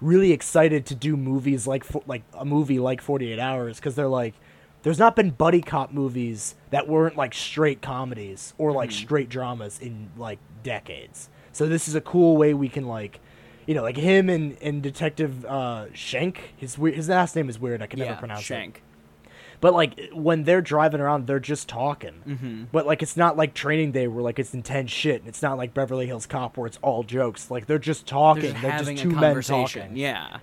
really 0.01 0.31
excited 0.31 0.85
to 0.85 0.95
do 0.95 1.17
movies 1.17 1.67
like 1.67 1.83
like 2.07 2.23
a 2.33 2.45
movie 2.45 2.79
like 2.79 3.01
48 3.01 3.37
hours 3.39 3.77
because 3.77 3.95
they're 3.95 4.07
like 4.07 4.33
there's 4.83 4.99
not 4.99 5.15
been 5.15 5.29
buddy 5.31 5.61
cop 5.61 5.91
movies 5.91 6.55
that 6.69 6.87
weren't 6.87 7.17
like 7.17 7.33
straight 7.33 7.81
comedies 7.81 8.53
or 8.57 8.71
like 8.71 8.91
straight 8.91 9.29
dramas 9.29 9.79
in 9.81 10.09
like 10.17 10.39
decades 10.63 11.29
so 11.51 11.67
this 11.67 11.87
is 11.87 11.95
a 11.95 12.01
cool 12.01 12.37
way 12.37 12.53
we 12.53 12.69
can 12.69 12.85
like 12.87 13.19
you 13.65 13.73
know 13.75 13.83
like 13.83 13.97
him 13.97 14.29
and 14.29 14.57
and 14.61 14.81
detective 14.81 15.45
uh 15.45 15.85
shank 15.93 16.53
his 16.57 16.75
his 16.75 17.09
last 17.09 17.35
name 17.35 17.49
is 17.49 17.59
weird 17.59 17.81
i 17.81 17.87
can 17.87 17.99
Yeah, 17.99 18.05
never 18.05 18.19
pronounce 18.19 18.41
it 18.41 18.43
But 19.61 19.73
like 19.73 19.99
when 20.13 20.43
they're 20.43 20.61
driving 20.61 21.01
around, 21.01 21.27
they're 21.27 21.39
just 21.41 21.67
talking. 21.67 22.23
Mm-hmm. 22.25 22.63
But 22.71 22.85
like 22.85 23.03
it's 23.03 23.17
not 23.17 23.35
like 23.35 23.53
Training 23.53 23.91
Day 23.91 24.07
where 24.07 24.23
like 24.23 24.39
it's 24.39 24.53
intense 24.53 24.89
shit. 24.89 25.23
It's 25.25 25.41
not 25.41 25.57
like 25.57 25.73
Beverly 25.73 26.07
Hills 26.07 26.25
Cop 26.25 26.55
where 26.55 26.65
it's 26.65 26.79
all 26.81 27.03
jokes. 27.03 27.51
Like 27.51 27.65
they're 27.67 27.77
just 27.77 28.07
talking. 28.07 28.53
They're 28.61 28.71
just 28.71 28.85
They're 28.85 28.93
just 28.95 29.03
two 29.03 29.09
men 29.09 29.41
talking. 29.41 29.97
Yeah. 29.97 30.39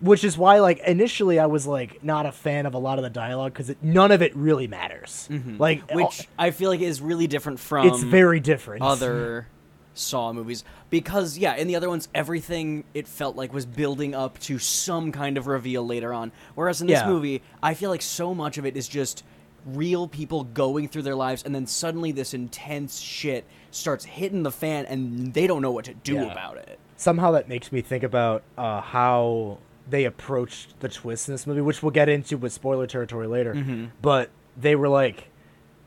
Which 0.00 0.22
is 0.22 0.38
why 0.38 0.60
like 0.60 0.78
initially 0.80 1.38
I 1.40 1.46
was 1.46 1.66
like 1.66 2.04
not 2.04 2.24
a 2.26 2.32
fan 2.32 2.66
of 2.66 2.74
a 2.74 2.78
lot 2.78 2.98
of 2.98 3.02
the 3.04 3.10
dialogue 3.10 3.52
because 3.52 3.74
none 3.82 4.12
of 4.12 4.22
it 4.22 4.34
really 4.36 4.66
matters. 4.68 5.28
Like 5.58 5.86
Mm-hmm. 5.88 5.96
Which 5.96 6.28
I 6.38 6.50
feel 6.52 6.70
like 6.70 6.80
is 6.80 7.00
really 7.00 7.26
different 7.26 7.58
from 7.58 7.86
it's 7.88 8.02
very 8.02 8.38
different. 8.40 8.82
other 8.82 9.48
Saw 9.94 10.32
movies 10.32 10.62
because 10.90 11.36
yeah, 11.36 11.56
in 11.56 11.66
the 11.66 11.74
other 11.74 11.88
ones 11.88 12.08
everything 12.14 12.84
it 12.94 13.08
felt 13.08 13.34
like 13.34 13.52
was 13.52 13.66
building 13.66 14.14
up 14.14 14.38
to 14.40 14.58
some 14.60 15.10
kind 15.10 15.36
of 15.36 15.48
reveal 15.48 15.84
later 15.84 16.14
on. 16.14 16.30
Whereas 16.54 16.80
in 16.80 16.86
this 16.86 17.00
Yeah. 17.00 17.08
movie, 17.08 17.42
I 17.60 17.74
feel 17.74 17.90
like 17.90 18.02
so 18.02 18.32
much 18.32 18.58
of 18.58 18.64
it 18.64 18.76
is 18.76 18.86
just 18.86 19.24
real 19.66 20.06
people 20.06 20.44
going 20.44 20.86
through 20.86 21.02
their 21.02 21.16
lives 21.16 21.42
and 21.42 21.52
then 21.52 21.66
suddenly 21.66 22.12
this 22.12 22.32
intense 22.32 23.00
shit 23.00 23.44
starts 23.72 24.04
hitting 24.04 24.44
the 24.44 24.52
fan 24.52 24.86
and 24.86 25.34
they 25.34 25.48
don't 25.48 25.60
know 25.62 25.72
what 25.72 25.84
to 25.86 25.94
do 25.94 26.14
Yeah. 26.14 26.30
about 26.32 26.56
it. 26.58 26.78
somehow 26.96 27.32
that 27.32 27.48
makes 27.48 27.72
me 27.72 27.80
think 27.80 28.04
about 28.04 28.44
uh, 28.56 28.80
how 28.80 29.58
they 29.88 30.04
approached 30.04 30.80
the 30.80 30.88
twist 30.88 31.28
in 31.28 31.34
this 31.34 31.46
movie, 31.46 31.60
which 31.60 31.82
we'll 31.82 31.90
get 31.92 32.08
into 32.08 32.36
with 32.36 32.52
spoiler 32.52 32.86
territory 32.86 33.26
later. 33.26 33.54
Mm-hmm. 33.54 33.86
But 34.02 34.30
they 34.56 34.76
were 34.76 34.88
like, 34.88 35.28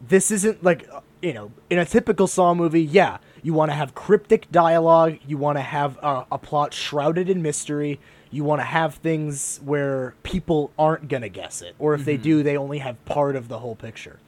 this 0.05 0.31
isn't 0.31 0.63
like, 0.63 0.88
uh, 0.91 1.01
you 1.22 1.34
know, 1.34 1.51
in 1.70 1.77
a 1.77 1.86
typical 1.86 2.25
Saw 2.27 2.53
movie, 2.55 2.81
yeah, 2.81 3.17
you 3.43 3.53
want 3.53 3.70
to 3.70 3.75
have 3.75 3.93
cryptic 3.93 4.51
dialogue, 4.51 5.20
you 5.27 5.38
want 5.38 5.58
to 5.58 5.62
have 5.62 5.98
uh, 6.01 6.24
a 6.31 6.38
plot 6.38 6.74
shrouded 6.74 7.29
in 7.29 7.41
mystery, 7.41 8.00
you 8.31 8.43
want 8.43 8.60
to 8.62 8.65
have 8.65 8.96
things 8.96 9.60
where 9.63 10.15
people 10.24 10.72
aren't 10.79 11.08
going 11.10 11.22
to 11.22 11.29
guess 11.29 11.62
it, 11.62 11.75
or 11.77 11.93
if 11.93 12.05
they 12.05 12.15
Mm-hmm. 12.15 12.24
do, 12.24 12.43
they 12.43 12.58
only 12.58 12.79
have 12.79 13.03
part 13.05 13.36
of 13.36 13.50
the 13.50 13.60
whole 13.60 13.75
picture. 13.75 14.20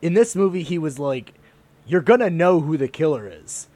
In 0.00 0.14
this 0.14 0.36
movie, 0.36 0.62
he 0.62 0.78
was 0.78 0.98
like, 1.00 1.34
you're 1.86 2.02
going 2.02 2.20
to 2.20 2.30
know 2.30 2.60
who 2.60 2.76
the 2.76 2.88
killer 2.88 3.26
is. 3.26 3.66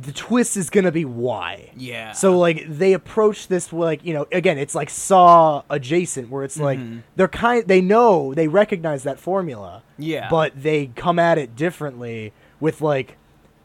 The 0.00 0.12
twist 0.12 0.56
is 0.56 0.70
going 0.70 0.84
to 0.84 0.92
be 0.92 1.04
why. 1.04 1.70
Yeah. 1.76 2.12
So 2.12 2.38
like 2.38 2.64
they 2.68 2.92
approach 2.92 3.48
this 3.48 3.72
like 3.72 4.04
you 4.04 4.14
know 4.14 4.26
again 4.30 4.56
it's 4.58 4.74
like 4.74 4.90
Saw 4.90 5.62
adjacent 5.68 6.30
where 6.30 6.44
it's 6.44 6.58
like 6.58 6.78
Mhm. 6.78 7.02
they're 7.16 7.26
kind 7.26 7.66
they 7.66 7.80
know 7.80 8.32
they 8.32 8.46
recognize 8.46 9.02
that 9.02 9.18
formula 9.18 9.82
Yeah. 9.98 10.28
but 10.30 10.52
they 10.62 10.86
come 10.94 11.18
at 11.18 11.36
it 11.38 11.56
differently 11.56 12.32
with 12.60 12.80
like 12.80 13.16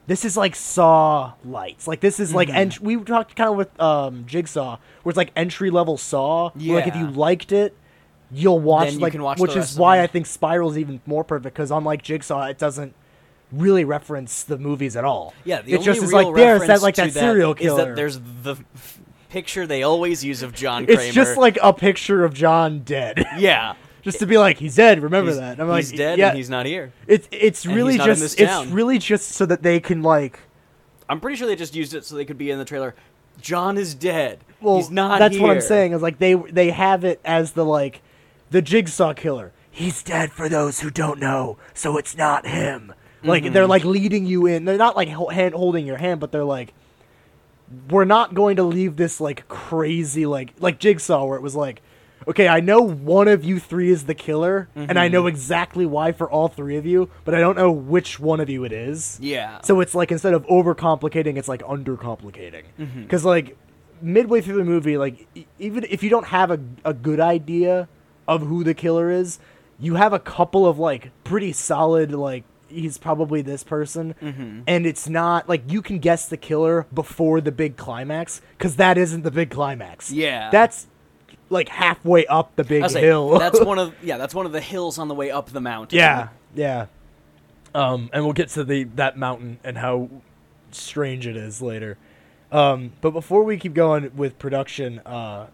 this 0.07 0.25
is 0.25 0.35
like 0.35 0.55
Saw 0.55 1.33
lights 1.45 1.87
like 1.87 1.99
this 1.99 2.19
is 2.19 2.33
like 2.33 2.49
Mhm. 2.49 2.55
ent- 2.55 2.81
we 2.81 2.95
talked 2.97 3.35
kind 3.35 3.51
of 3.51 3.55
with 3.55 3.79
um 3.79 4.25
Jigsaw 4.25 4.77
where 5.03 5.11
it's 5.11 5.17
like 5.17 5.31
entry 5.35 5.69
level 5.69 5.97
Saw 5.97 6.49
where, 6.55 6.77
like 6.77 6.87
if 6.87 6.95
you 6.95 7.07
liked 7.11 7.51
it 7.51 7.77
you'll 8.31 8.59
watch 8.59 8.85
Then 8.85 8.93
you 8.95 8.99
like 9.01 9.13
watch 9.19 9.39
which 9.39 9.55
is 9.55 9.77
why. 9.77 10.01
I 10.01 10.07
think 10.07 10.25
Spiral's 10.25 10.79
even 10.79 10.99
more 11.05 11.23
perfect 11.23 11.53
because 11.55 11.69
unlike 11.69 12.01
Jigsaw 12.01 12.47
it 12.47 12.57
doesn't 12.57 12.95
really 13.53 13.85
reference 13.85 14.43
the 14.43 14.57
movies 14.57 14.95
at 14.95 15.05
all 15.05 15.33
Yeah, 15.45 15.61
the 15.61 15.73
it 15.73 15.75
only 15.75 15.85
just 15.85 16.03
is 16.03 16.11
real 16.11 16.27
like 16.27 16.35
there's 16.35 16.59
that 16.61 16.67
reference 16.67 16.81
like 16.81 16.95
to 16.95 17.01
that 17.01 17.13
serial 17.13 17.53
is 17.53 17.59
killer 17.59 17.85
that 17.85 17.95
there's 17.95 18.19
the 18.19 18.55
picture 19.33 19.65
they 19.65 19.81
always 19.81 20.23
use 20.23 20.43
of 20.43 20.53
John 20.53 20.85
Kramer. 20.85 21.01
It's 21.01 21.13
just 21.13 21.37
like 21.37 21.57
a 21.61 21.73
picture 21.73 22.23
of 22.23 22.35
John 22.35 22.79
dead. 22.79 23.25
yeah, 23.37 23.73
just 24.03 24.19
to 24.19 24.27
be 24.27 24.37
like, 24.37 24.59
he's 24.59 24.75
dead. 24.75 25.01
Remember 25.01 25.31
he's, 25.31 25.39
that? 25.39 25.59
I'm 25.59 25.75
he's 25.75 25.91
like, 25.91 25.97
dead 25.97 26.19
yeah. 26.19 26.29
and 26.29 26.37
he's 26.37 26.51
not 26.51 26.67
here. 26.67 26.93
it's 27.07 27.27
it's 27.31 27.65
and 27.65 27.75
really 27.75 27.93
he's 27.93 28.05
just 28.05 28.39
it's 28.39 28.67
really 28.67 28.99
just 28.99 29.31
so 29.31 29.45
that 29.47 29.63
they 29.63 29.79
can 29.79 30.03
like. 30.03 30.39
I'm 31.09 31.19
pretty 31.19 31.35
sure 31.35 31.47
they 31.47 31.55
just 31.55 31.75
used 31.75 31.95
it 31.95 32.05
so 32.05 32.15
they 32.15 32.25
could 32.25 32.37
be 32.37 32.51
in 32.51 32.59
the 32.59 32.65
trailer. 32.65 32.95
John 33.41 33.77
is 33.77 33.95
dead. 33.95 34.39
Well, 34.61 34.77
he's 34.77 34.91
not. 34.91 35.19
that's 35.19 35.37
what 35.37 35.49
I'm 35.49 35.61
saying. 35.61 35.93
Is 35.93 36.01
like 36.01 36.19
they 36.19 36.35
they 36.35 36.69
have 36.69 37.03
it 37.03 37.19
as 37.25 37.53
the 37.53 37.65
like, 37.65 38.01
the 38.51 38.61
jigsaw 38.61 39.13
killer. 39.13 39.51
He's 39.69 40.03
dead 40.03 40.31
for 40.31 40.47
those 40.47 40.81
who 40.81 40.91
don't 40.91 41.19
know, 41.19 41.57
so 41.73 41.97
it's 41.97 42.15
not 42.15 42.45
him. 42.45 42.93
Like 43.23 43.43
Mm-hmm. 43.43 43.53
they're 43.53 43.67
like 43.67 43.83
leading 43.85 44.25
you 44.25 44.45
in. 44.47 44.65
They're 44.65 44.77
not 44.77 44.95
like 44.95 45.07
hand 45.07 45.53
holding 45.55 45.85
your 45.85 45.97
hand, 45.97 46.19
but 46.19 46.31
they're 46.31 46.43
like, 46.43 46.73
we're 47.89 48.05
not 48.05 48.33
going 48.33 48.57
to 48.57 48.63
leave 48.63 48.97
this 48.97 49.19
like 49.21 49.47
crazy 49.47 50.25
like 50.25 50.53
like 50.59 50.79
jigsaw 50.79 51.25
where 51.25 51.37
it 51.37 51.41
was 51.41 51.55
like. 51.55 51.81
Okay, 52.25 52.47
I 52.47 52.61
know 52.61 52.79
one 52.79 53.27
of 53.27 53.43
you 53.43 53.59
three 53.59 53.89
is 53.91 54.05
the 54.05 54.13
killer, 54.15 54.69
and 54.75 54.97
I 54.97 55.07
Mm-hmm. 55.07 55.13
know 55.13 55.27
exactly 55.27 55.85
why 55.85 56.13
for 56.13 56.31
all 56.31 56.47
three 56.47 56.77
of 56.77 56.85
you, 56.85 57.09
but 57.25 57.35
I 57.35 57.41
don't 57.41 57.57
know 57.57 57.69
which 57.69 58.17
one 58.17 58.39
of 58.39 58.49
you 58.49 58.63
it 58.63 58.71
is. 58.71 59.17
Yeah. 59.21 59.59
So 59.61 59.81
it's 59.81 59.93
like 59.93 60.09
instead 60.09 60.33
of 60.33 60.45
overcomplicating, 60.47 61.35
it's 61.35 61.49
like 61.49 61.61
undercomplicating. 61.63 62.63
Mm-hmm. 62.79 63.01
Because 63.01 63.25
like 63.25 63.57
midway 64.01 64.39
through 64.39 64.55
the 64.55 64.63
movie, 64.63 64.97
like 64.97 65.27
e- 65.35 65.45
even 65.59 65.85
if 65.89 66.01
you 66.01 66.09
don't 66.09 66.27
have 66.27 66.49
a 66.49 66.61
a 66.85 66.93
good 66.93 67.19
idea 67.19 67.89
of 68.25 68.43
who 68.43 68.63
the 68.63 68.73
killer 68.73 69.11
is, 69.11 69.37
you 69.77 69.95
have 69.95 70.13
a 70.13 70.19
couple 70.19 70.65
of 70.65 70.79
like 70.79 71.11
pretty 71.25 71.51
solid 71.51 72.13
like 72.13 72.45
he's 72.73 72.97
probably 72.97 73.41
this 73.41 73.63
person, 73.63 74.15
Mm-hmm. 74.21 74.61
and 74.67 74.85
it's 74.85 75.07
not 75.07 75.47
like 75.47 75.63
you 75.71 75.81
can 75.81 75.99
guess 75.99 76.27
the 76.27 76.37
killer 76.37 76.85
before 76.93 77.39
the 77.41 77.51
big 77.51 77.77
climax 77.77 78.41
because 78.57 78.75
that 78.77 78.97
isn't 78.97 79.23
the 79.23 79.31
big 79.31 79.49
climax. 79.51 80.11
Yeah. 80.11 80.49
that's 80.51 80.87
like 81.49 81.69
halfway 81.69 82.25
up 82.25 82.55
the 82.55 82.63
big 82.63 82.83
I 82.83 82.87
like, 82.87 82.95
hill. 83.03 83.37
that's 83.37 83.61
one 83.61 83.77
of 83.79 83.93
yeah, 84.03 84.17
that's 84.17 84.33
one 84.33 84.45
of 84.45 84.51
the 84.51 84.61
hills 84.61 84.97
on 84.97 85.07
the 85.07 85.15
way 85.15 85.29
up 85.31 85.49
the 85.49 85.61
mountain. 85.61 85.97
Yeah, 85.99 86.29
yeah. 86.55 86.87
Um, 87.75 88.09
and 88.13 88.23
we'll 88.23 88.33
get 88.33 88.49
to 88.49 88.63
the 88.63 88.83
that 88.95 89.17
mountain 89.17 89.59
and 89.63 89.77
how 89.77 90.09
strange 90.71 91.25
it 91.27 91.35
is 91.37 91.61
later. 91.61 91.97
Um, 92.51 92.91
but 93.01 93.11
before 93.11 93.43
we 93.43 93.57
keep 93.57 93.73
going 93.73 94.15
with 94.15 94.37
production, 94.37 94.99
uh, 94.99 95.47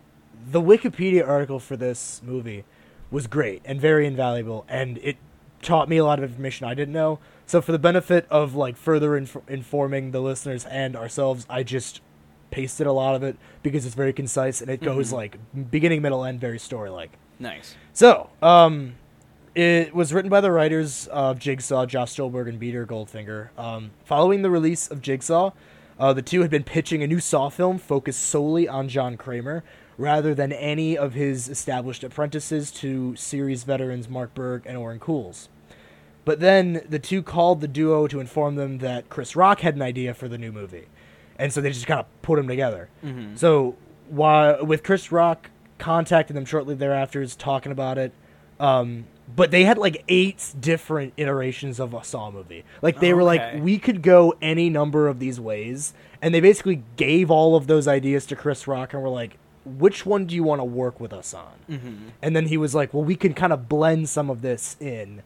the 0.52 0.62
Wikipedia 0.62 1.26
article 1.28 1.60
for 1.60 1.78
this 1.78 2.22
movie 2.26 2.66
was 3.12 3.26
great 3.28 3.62
and 3.66 3.80
very 3.80 4.06
invaluable, 4.06 4.66
and 4.70 4.98
it 5.00 5.18
taught 5.62 5.90
me 5.90 5.98
a 5.98 6.06
lot 6.06 6.20
of 6.20 6.30
information 6.30 6.68
I 6.68 6.74
didn't 6.74 6.94
know. 6.94 7.20
So 7.46 7.62
for 7.62 7.72
the 7.72 7.80
benefit 7.80 8.28
of 8.30 8.56
like 8.56 8.78
further 8.78 9.18
inf- 9.18 9.38
informing 9.48 10.12
the 10.12 10.22
listeners 10.22 10.66
and 10.66 10.96
ourselves, 10.96 11.46
I 11.50 11.64
just 11.64 12.02
pasted 12.52 12.88
a 12.88 12.92
lot 12.92 13.16
of 13.16 13.24
it 13.24 13.38
because 13.64 13.86
it's 13.86 13.96
very 13.96 14.14
concise 14.14 14.62
and 14.62 14.70
it 14.70 14.82
goes 14.82 15.12
like 15.12 15.38
beginning, 15.72 16.02
middle, 16.02 16.24
end, 16.24 16.40
very 16.40 16.60
story 16.60 16.90
like. 16.90 17.12
Nice. 17.40 17.76
So, 17.94 18.30
um, 18.42 18.96
it 19.56 19.96
was 19.96 20.14
written 20.14 20.30
by 20.30 20.42
the 20.42 20.52
writers 20.52 21.08
of 21.08 21.40
Jigsaw, 21.40 21.86
Josh 21.86 22.12
Stolberg 22.12 22.48
and 22.48 22.60
Peter 22.60 22.86
Goldfinger. 22.86 23.50
Um, 23.58 23.92
following 24.06 24.42
the 24.42 24.50
release 24.50 24.88
of 24.90 25.02
Jigsaw, 25.02 25.52
uh, 26.00 26.14
the 26.14 26.22
two 26.22 26.42
had 26.42 26.50
been 26.50 26.64
pitching 26.64 27.04
a 27.04 27.08
new 27.08 27.20
Saw 27.20 27.50
film 27.50 27.78
focused 27.78 28.22
solely 28.22 28.68
on 28.68 28.88
John 28.88 29.18
Kramer, 29.18 29.64
rather 30.00 30.34
than 30.34 30.52
any 30.54 30.98
of 30.98 31.14
his 31.14 31.50
established 31.50 32.04
apprentices 32.04 32.72
to 32.72 33.16
series 33.18 33.64
veterans 33.64 34.08
Mark 34.10 34.34
Burg 34.34 34.64
and 34.66 34.78
Oren 34.78 35.00
Koules. 35.00 35.50
But 36.24 36.40
then 36.40 36.82
the 36.88 37.00
two 37.00 37.22
called 37.22 37.60
the 37.60 37.68
duo 37.68 38.08
to 38.08 38.20
inform 38.20 38.56
them 38.56 38.78
that 38.80 39.10
Chris 39.10 39.36
Rock 39.36 39.60
had 39.60 39.76
an 39.76 39.82
idea 39.82 40.14
for 40.14 40.28
the 40.30 40.38
new 40.38 40.52
movie. 40.52 40.86
And 41.38 41.52
so 41.52 41.60
they 41.60 41.70
just 41.70 41.86
kind 41.86 42.00
of 42.00 42.06
put 42.22 42.38
them 42.38 42.48
together. 42.48 42.90
So 43.36 43.76
while 44.08 44.66
with 44.66 44.84
Chris 44.84 45.12
Rock 45.12 45.50
contacting 45.80 46.36
them 46.36 46.46
shortly 46.46 46.76
thereafter, 46.76 47.22
is 47.22 47.36
talking 47.36 47.72
about 47.72 47.98
it. 47.98 48.14
Um, 48.60 49.06
but 49.34 49.52
they 49.52 49.64
had 49.64 49.78
like 49.78 50.04
eight 50.08 50.54
different 50.60 51.14
iterations 51.18 51.80
of 51.80 51.94
a 51.94 52.04
Saw 52.04 52.32
movie. 52.32 52.64
Like 52.82 53.00
they 53.00 53.14
were 53.14 53.24
like, 53.24 53.42
we 53.64 53.78
could 53.80 54.02
go 54.02 54.34
any 54.42 54.70
number 54.70 55.08
of 55.08 55.20
these 55.20 55.40
ways, 55.40 55.94
and 56.22 56.34
they 56.34 56.42
basically 56.42 56.84
gave 56.96 57.30
all 57.32 57.56
of 57.56 57.68
those 57.68 57.88
ideas 57.88 58.26
to 58.28 58.36
Chris 58.36 58.68
Rock 58.68 58.94
and 58.94 59.02
were 59.02 59.10
like, 59.10 59.38
which 59.66 60.06
one 60.06 60.26
do 60.26 60.36
you 60.36 60.44
want 60.44 60.60
to 60.60 60.66
work 60.66 61.00
with 61.00 61.14
us 61.14 61.34
on? 61.34 61.54
Mm-hmm. 61.70 61.96
And 62.22 62.36
then 62.36 62.48
he 62.48 62.58
was 62.58 62.74
like, 62.74 62.94
well, 62.94 63.04
we 63.04 63.16
can 63.16 63.34
kind 63.34 63.54
of 63.54 63.68
blend 63.70 64.10
some 64.10 64.30
of 64.30 64.42
this 64.42 64.76
in, 64.80 65.22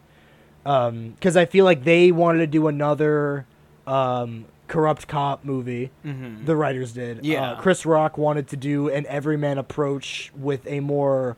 because 0.63 1.37
I 1.37 1.45
feel 1.45 1.65
like 1.65 1.83
they 1.83 2.11
wanted 2.11 2.39
to 2.39 2.47
do 2.47 2.67
another 2.67 3.45
um, 3.85 4.45
corrupt 4.67 5.07
cop 5.07 5.43
movie. 5.43 5.91
Mhm. 6.05 6.45
The 6.45 6.55
writers 6.55 6.93
did. 6.93 7.25
Yeah. 7.25 7.51
Uh, 7.51 7.61
Chris 7.61 7.85
Rock 7.85 8.17
wanted 8.17 8.47
to 8.49 8.57
do 8.57 8.89
an 8.89 9.05
everyman 9.07 9.57
approach 9.57 10.31
with 10.35 10.65
a 10.67 10.79
more 10.79 11.35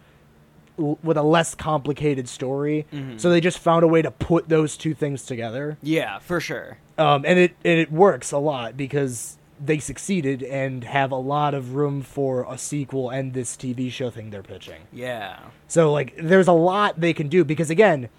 with 0.78 1.16
a 1.18 1.24
less 1.24 1.56
complicated 1.56 2.28
story. 2.28 2.86
Mm-hmm. 2.94 3.18
So 3.18 3.30
they 3.30 3.40
just 3.40 3.60
found 3.60 3.84
a 3.84 3.88
way 3.88 4.02
to 4.02 4.12
put 4.12 4.50
those 4.50 4.76
two 4.76 4.94
things 4.94 5.26
together. 5.26 5.78
Yeah, 5.82 6.20
for 6.20 6.40
sure. 6.42 6.80
Um, 6.98 7.24
and 7.26 7.40
it 7.40 7.56
and 7.64 7.80
it 7.80 7.92
works 7.92 8.32
a 8.32 8.38
lot 8.38 8.76
because 8.78 9.38
they 9.64 9.80
succeeded 9.80 10.44
and 10.44 10.84
have 10.84 11.12
a 11.12 11.16
lot 11.18 11.54
of 11.54 11.76
room 11.76 12.02
for 12.02 12.46
a 12.52 12.58
sequel 12.58 13.10
and 13.10 13.34
this 13.34 13.56
TV 13.56 13.90
show 13.92 14.10
thing 14.10 14.30
they're 14.30 14.44
pitching. 14.44 14.82
Yeah. 14.92 15.40
So 15.68 15.92
like 15.94 16.14
there's 16.18 16.48
a 16.48 16.54
lot 16.54 17.00
they 17.00 17.14
can 17.14 17.28
do 17.30 17.44
because 17.46 17.70
again, 17.70 18.10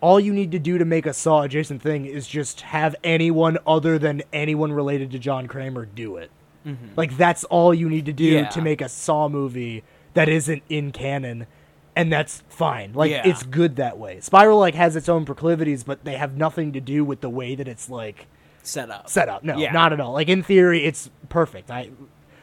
all 0.00 0.18
you 0.18 0.32
need 0.32 0.50
to 0.52 0.58
do 0.58 0.78
to 0.78 0.84
make 0.84 1.06
a 1.06 1.12
Saw 1.12 1.42
adjacent 1.42 1.82
thing 1.82 2.06
is 2.06 2.26
just 2.26 2.62
have 2.62 2.96
anyone 3.04 3.58
other 3.66 3.98
than 3.98 4.22
anyone 4.32 4.72
related 4.72 5.10
to 5.12 5.18
John 5.18 5.46
Kramer 5.46 5.84
do 5.84 6.16
it. 6.16 6.30
Mm-hmm. 6.66 6.88
Like 6.96 7.16
that's 7.16 7.44
all 7.44 7.74
you 7.74 7.88
need 7.88 8.06
to 8.06 8.12
do 8.12 8.24
Yeah. 8.24 8.48
to 8.48 8.62
make 8.62 8.80
a 8.80 8.88
Saw 8.88 9.28
movie 9.28 9.84
that 10.14 10.28
isn't 10.28 10.62
in 10.68 10.90
canon. 10.92 11.46
And 11.94 12.10
that's 12.10 12.42
fine. 12.48 12.94
Like 12.94 13.10
Yeah. 13.10 13.22
it's 13.26 13.42
good 13.42 13.76
that 13.76 13.98
way. 13.98 14.20
Spiral 14.20 14.58
like 14.58 14.74
has 14.74 14.96
its 14.96 15.08
own 15.08 15.24
proclivities, 15.26 15.84
but 15.84 16.04
they 16.04 16.16
have 16.16 16.36
nothing 16.36 16.72
to 16.72 16.80
do 16.80 17.04
with 17.04 17.20
the 17.20 17.30
way 17.30 17.54
that 17.54 17.68
it's 17.68 17.90
like 17.90 18.26
Set 18.62 18.90
up. 18.90 19.08
set 19.08 19.28
up. 19.28 19.42
No, 19.42 19.56
Yeah. 19.56 19.72
not 19.72 19.92
at 19.92 20.00
all. 20.00 20.12
Like 20.12 20.28
in 20.28 20.42
theory, 20.42 20.84
it's 20.84 21.10
perfect. 21.28 21.70
I, 21.70 21.90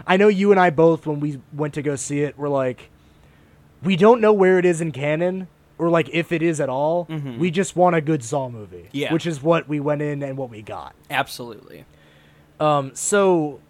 I 0.05 0.17
know 0.17 0.27
you 0.27 0.51
and 0.51 0.59
I 0.59 0.69
both 0.69 1.05
when 1.07 1.19
we 1.19 1.39
went 1.53 1.73
to 1.75 1.81
go 1.81 1.95
see 1.95 2.21
it 2.21 2.37
were 2.37 2.49
like, 2.49 2.89
we 3.83 3.95
don't 3.95 4.19
know 4.19 4.33
where 4.33 4.59
it 4.59 4.65
is 4.65 4.81
in 4.81 4.91
canon, 4.91 5.47
or 5.77 5.89
like 5.89 6.09
if 6.11 6.31
it 6.33 6.41
is 6.41 6.59
at 6.59 6.67
all, 6.67 7.05
we 7.37 7.49
just 7.51 7.75
want 7.77 7.95
a 7.95 8.01
good 8.01 8.23
Saw 8.23 8.49
movie. 8.49 8.77
Mm-hmm. 8.77 8.87
Yeah. 8.97 9.13
which 9.13 9.25
is 9.25 9.41
what 9.41 9.69
we 9.69 9.79
went 9.79 10.01
in 10.01 10.21
and 10.23 10.37
what 10.37 10.49
we 10.49 10.61
got. 10.61 10.93
Absolutely. 11.09 11.85
Um, 12.59 12.91
so 12.93 13.61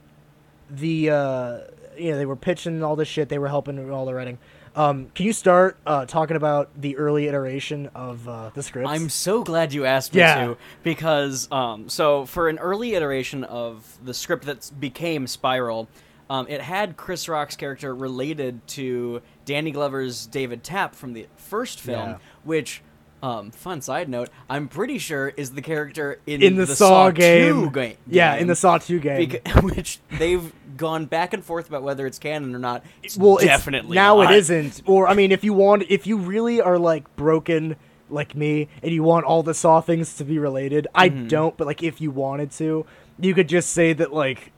the 0.69 1.09
uh, 1.11 1.57
you 1.97 2.11
know 2.11 2.17
they 2.17 2.25
were 2.25 2.35
pitching 2.35 2.81
all 2.83 2.95
this 2.95 3.07
shit. 3.07 3.29
They 3.29 3.37
were 3.37 3.47
helping 3.49 3.77
with 3.77 3.91
all 3.93 4.05
the 4.07 4.13
writing. 4.15 4.39
Um, 4.75 5.09
can 5.15 5.25
you 5.25 5.33
start 5.33 5.77
uh, 5.85 6.05
talking 6.05 6.37
about 6.37 6.69
the 6.79 6.95
early 6.97 7.27
iteration 7.27 7.89
of 7.95 8.27
uh, 8.27 8.51
the 8.53 8.63
scripts? 8.63 8.89
I'm 8.89 9.09
so 9.09 9.43
glad 9.43 9.73
you 9.73 9.85
asked 9.85 10.13
me 10.13 10.19
Yeah. 10.21 10.45
to 10.47 10.57
because 10.83 11.51
um, 11.51 11.89
so 11.89 12.25
for 12.25 12.49
an 12.49 12.59
early 12.59 12.93
iteration 12.95 13.43
of 13.43 13.97
the 14.03 14.13
script 14.13 14.45
that 14.45 14.69
became 14.79 15.27
Spiral, 15.27 15.87
um, 16.29 16.45
it 16.47 16.61
had 16.61 16.95
Chris 16.97 17.27
Rock's 17.27 17.55
character 17.55 17.93
related 17.95 18.65
to 18.69 19.21
Danny 19.45 19.71
Glover's 19.71 20.27
David 20.27 20.63
Tapp 20.63 20.93
from 20.95 21.13
the 21.13 21.27
first 21.35 21.79
film, 21.79 22.09
Yeah. 22.11 22.17
which. 22.43 22.81
Um, 23.21 23.51
fun 23.51 23.81
side 23.81 24.07
note: 24.07 24.29
I'm 24.49 24.69
pretty 24.69 24.97
sure 24.97 25.27
is 25.35 25.51
the 25.51 25.61
character 25.61 26.21
in, 26.25 26.41
in 26.41 26.55
the, 26.55 26.65
Saw, 26.65 27.11
game. 27.11 27.63
2 27.65 27.69
ga- 27.71 27.97
Yeah, 28.07 28.35
in 28.35 28.47
the 28.47 28.55
Saw 28.55 28.77
Two 28.77 28.97
game. 29.01 29.29
beca- 29.29 29.61
which 29.75 29.99
they've 30.17 30.53
gone 30.79 31.05
back 31.05 31.33
and 31.35 31.43
forth 31.45 31.67
about 31.69 31.83
whether 31.83 32.07
it's 32.07 32.17
canon 32.17 32.55
or 32.55 32.59
not. 32.59 32.83
It's 33.03 33.15
well, 33.17 33.37
it's- 33.37 33.47
definitely 33.59 33.93
now 33.95 34.15
not. 34.23 34.33
it 34.33 34.37
isn't. 34.37 34.81
Or 34.87 35.07
I 35.07 35.13
mean, 35.13 35.31
if 35.31 35.43
you 35.43 35.53
want, 35.53 35.83
if 35.89 36.07
you 36.07 36.17
really 36.17 36.59
are 36.59 36.79
like 36.79 37.15
broken 37.15 37.75
like 38.09 38.33
me, 38.33 38.67
and 38.81 38.91
you 38.91 39.03
want 39.03 39.25
all 39.25 39.43
the 39.43 39.53
Saw 39.53 39.81
things 39.81 40.15
to 40.17 40.23
be 40.25 40.39
related, 40.39 40.87
I 40.95 41.09
Mm-hmm. 41.09 41.27
don't. 41.27 41.55
But 41.55 41.67
like, 41.67 41.83
if 41.83 42.01
you 42.01 42.09
wanted 42.09 42.49
to, 42.53 42.87
you 43.19 43.35
could 43.35 43.47
just 43.47 43.69
say 43.69 43.93
that 43.93 44.11
like 44.11 44.51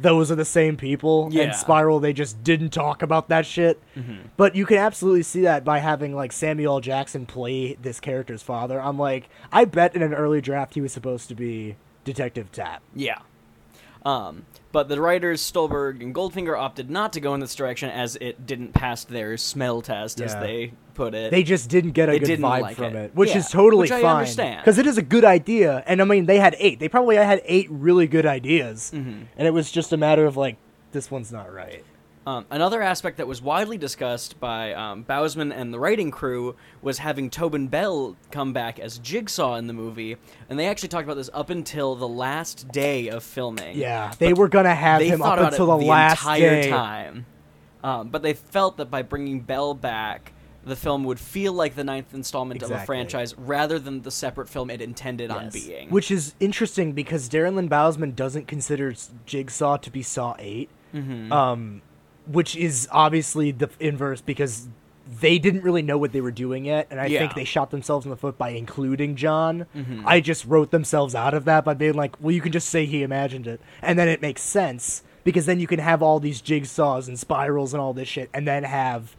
those 0.00 0.32
are 0.32 0.34
the 0.36 0.44
same 0.44 0.76
people. 0.76 1.28
Yeah. 1.30 1.42
And 1.44 1.54
Spiral, 1.54 2.00
they 2.00 2.12
just 2.12 2.42
didn't 2.42 2.70
talk 2.70 3.02
about 3.02 3.28
that 3.28 3.44
shit. 3.46 3.80
But 4.36 4.56
you 4.56 4.64
can 4.66 4.78
absolutely 4.78 5.22
see 5.22 5.42
that 5.42 5.64
by 5.64 5.78
having 5.80 6.14
like 6.14 6.32
Samuel 6.32 6.80
Jackson 6.80 7.26
play 7.26 7.74
this 7.74 8.00
character's 8.00 8.42
father. 8.42 8.80
I'm 8.80 8.98
like, 8.98 9.28
I 9.52 9.64
bet 9.66 9.94
in 9.94 10.02
an 10.02 10.14
early 10.14 10.40
draft 10.40 10.74
he 10.74 10.80
was 10.80 10.92
supposed 10.92 11.28
to 11.28 11.34
be 11.34 11.76
Detective 12.04 12.50
Tapp 12.50 12.82
Yeah. 12.96 13.18
Um, 14.04 14.46
but 14.72 14.88
the 14.88 15.00
writers 15.00 15.40
Stolberg 15.40 16.02
and 16.02 16.14
Goldfinger 16.14 16.58
opted 16.58 16.90
not 16.90 17.12
to 17.12 17.20
go 17.20 17.34
in 17.34 17.40
this 17.40 17.54
direction 17.54 17.90
as 17.90 18.16
it 18.16 18.46
didn't 18.46 18.72
pass 18.72 19.04
their 19.04 19.36
smell 19.36 19.82
test, 19.82 20.20
as 20.20 20.32
Yeah. 20.32 20.40
they 20.40 20.72
put 20.94 21.14
it. 21.14 21.30
They 21.30 21.42
just 21.42 21.68
didn't 21.70 21.92
get 21.92 22.08
a 22.08 22.12
They 22.12 22.18
good 22.18 22.26
didn't 22.26 22.44
vibe 22.44 22.60
like 22.62 22.76
from 22.76 22.96
it. 22.96 23.04
it, 23.06 23.14
which 23.14 23.30
Yeah, 23.30 23.38
is 23.38 23.48
totally 23.50 23.82
which 23.82 23.92
I 23.92 24.00
fine. 24.02 24.16
understand. 24.16 24.60
because 24.62 24.78
it 24.78 24.86
is 24.86 24.98
a 24.98 25.02
good 25.02 25.24
idea, 25.24 25.82
and 25.86 26.00
I 26.02 26.04
mean 26.04 26.26
they 26.26 26.38
had 26.38 26.56
eight. 26.58 26.80
They 26.80 26.88
probably 26.88 27.16
had 27.16 27.40
eight 27.44 27.68
really 27.70 28.06
good 28.06 28.26
ideas, 28.26 28.90
Mm-hmm. 28.94 29.22
and 29.36 29.46
it 29.48 29.52
was 29.52 29.70
just 29.70 29.92
a 29.92 29.96
matter 29.96 30.24
of 30.26 30.36
like 30.36 30.56
this 30.92 31.10
one's 31.10 31.30
not 31.32 31.52
right. 31.52 31.84
Um, 32.24 32.46
another 32.50 32.80
aspect 32.80 33.16
that 33.16 33.26
was 33.26 33.42
widely 33.42 33.76
discussed 33.76 34.38
by 34.38 34.72
um, 34.74 35.04
Bousman 35.04 35.52
and 35.52 35.74
the 35.74 35.80
writing 35.80 36.12
crew 36.12 36.54
was 36.80 36.98
having 36.98 37.30
Tobin 37.30 37.66
Bell 37.66 38.16
come 38.30 38.52
back 38.52 38.78
as 38.78 38.98
Jigsaw 38.98 39.56
in 39.56 39.66
the 39.66 39.72
movie, 39.72 40.16
and 40.48 40.56
they 40.58 40.68
actually 40.68 40.88
talked 40.90 41.04
about 41.04 41.16
this 41.16 41.30
up 41.34 41.50
until 41.50 41.96
the 41.96 42.06
last 42.06 42.68
day 42.68 43.08
of 43.08 43.24
filming. 43.24 43.76
Yeah, 43.76 44.12
they 44.18 44.34
were 44.34 44.46
gonna 44.48 44.74
have 44.74 45.02
him 45.02 45.20
up 45.20 45.38
until 45.40 45.74
it 45.74 45.80
the, 45.80 45.86
last 45.86 46.20
entire 46.22 46.62
day. 46.62 46.70
time. 46.70 47.26
Um, 47.82 48.08
but 48.10 48.22
they 48.22 48.34
felt 48.34 48.76
that 48.76 48.88
by 48.90 49.02
bringing 49.02 49.40
Bell 49.40 49.74
back, 49.74 50.32
the 50.64 50.76
film 50.76 51.02
would 51.02 51.18
feel 51.18 51.52
like 51.52 51.74
the 51.74 51.82
ninth 51.82 52.14
installment 52.14 52.62
of 52.62 52.70
a 52.70 52.78
franchise 52.84 53.36
rather 53.36 53.80
than 53.80 54.02
the 54.02 54.12
separate 54.12 54.48
film 54.48 54.70
it 54.70 54.80
intended 54.80 55.32
on 55.32 55.50
being. 55.50 55.90
Which 55.90 56.12
is 56.12 56.36
interesting 56.38 56.92
because 56.92 57.28
Darren 57.28 57.56
Lynn 57.56 57.68
Bousman 57.68 58.14
doesn't 58.14 58.46
consider 58.46 58.94
Jigsaw 59.26 59.78
to 59.78 59.90
be 59.90 60.02
Saw 60.04 60.36
8, 60.38 60.70
Mm-hmm. 60.94 61.32
um, 61.32 61.82
which 62.26 62.56
is 62.56 62.88
obviously 62.92 63.50
the 63.50 63.68
inverse 63.80 64.20
because 64.20 64.68
they 65.20 65.38
didn't 65.38 65.62
really 65.62 65.82
know 65.82 65.98
what 65.98 66.12
they 66.12 66.20
were 66.20 66.30
doing 66.30 66.64
yet, 66.64 66.86
and 66.90 66.98
I 67.00 67.04
think 67.04 67.12
Yeah. 67.14 67.26
Mm-hmm. 67.26 67.38
they 67.38 67.44
shot 67.44 67.70
themselves 67.70 68.06
in 68.06 68.10
the 68.10 68.16
foot 68.16 68.38
by 68.38 68.50
including 68.50 69.16
John. 69.16 69.66
I 70.06 70.20
just 70.20 70.44
wrote 70.46 70.70
themselves 70.70 71.14
out 71.14 71.34
of 71.34 71.44
that 71.44 71.64
by 71.64 71.74
being 71.74 71.94
like, 71.94 72.14
well, 72.20 72.30
you 72.32 72.40
can 72.40 72.52
just 72.52 72.68
say 72.68 72.86
he 72.86 73.02
imagined 73.02 73.46
it, 73.46 73.60
and 73.82 73.98
then 73.98 74.08
it 74.08 74.22
makes 74.22 74.42
sense 74.42 75.02
because 75.24 75.46
then 75.46 75.60
you 75.60 75.66
can 75.66 75.78
have 75.80 76.02
all 76.02 76.18
these 76.20 76.40
jigsaws 76.42 77.08
and 77.08 77.18
spirals 77.18 77.74
and 77.74 77.80
all 77.80 77.92
this 77.92 78.08
shit, 78.08 78.30
and 78.32 78.46
then 78.46 78.64
have 78.64 79.14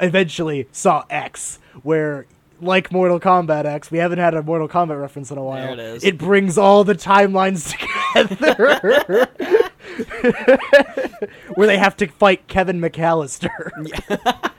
eventually 0.00 0.66
Saw 0.72 1.04
X, 1.10 1.58
where 1.82 2.26
like 2.60 2.90
Mortal 2.92 3.20
Kombat 3.20 3.64
X, 3.66 3.90
we 3.90 3.98
haven't 3.98 4.18
had 4.18 4.34
a 4.34 4.42
Mortal 4.42 4.68
Kombat 4.68 5.00
reference 5.00 5.30
in 5.30 5.36
a 5.38 5.42
while. 5.44 5.78
It 5.78 6.16
brings 6.18 6.56
all 6.56 6.84
the 6.84 6.94
timelines 6.94 7.74
together. 8.14 9.28
where 11.54 11.66
they 11.66 11.78
have 11.78 11.96
to 11.98 12.06
fight 12.06 12.46
Kevin 12.48 12.80
McAllister, 12.80 13.70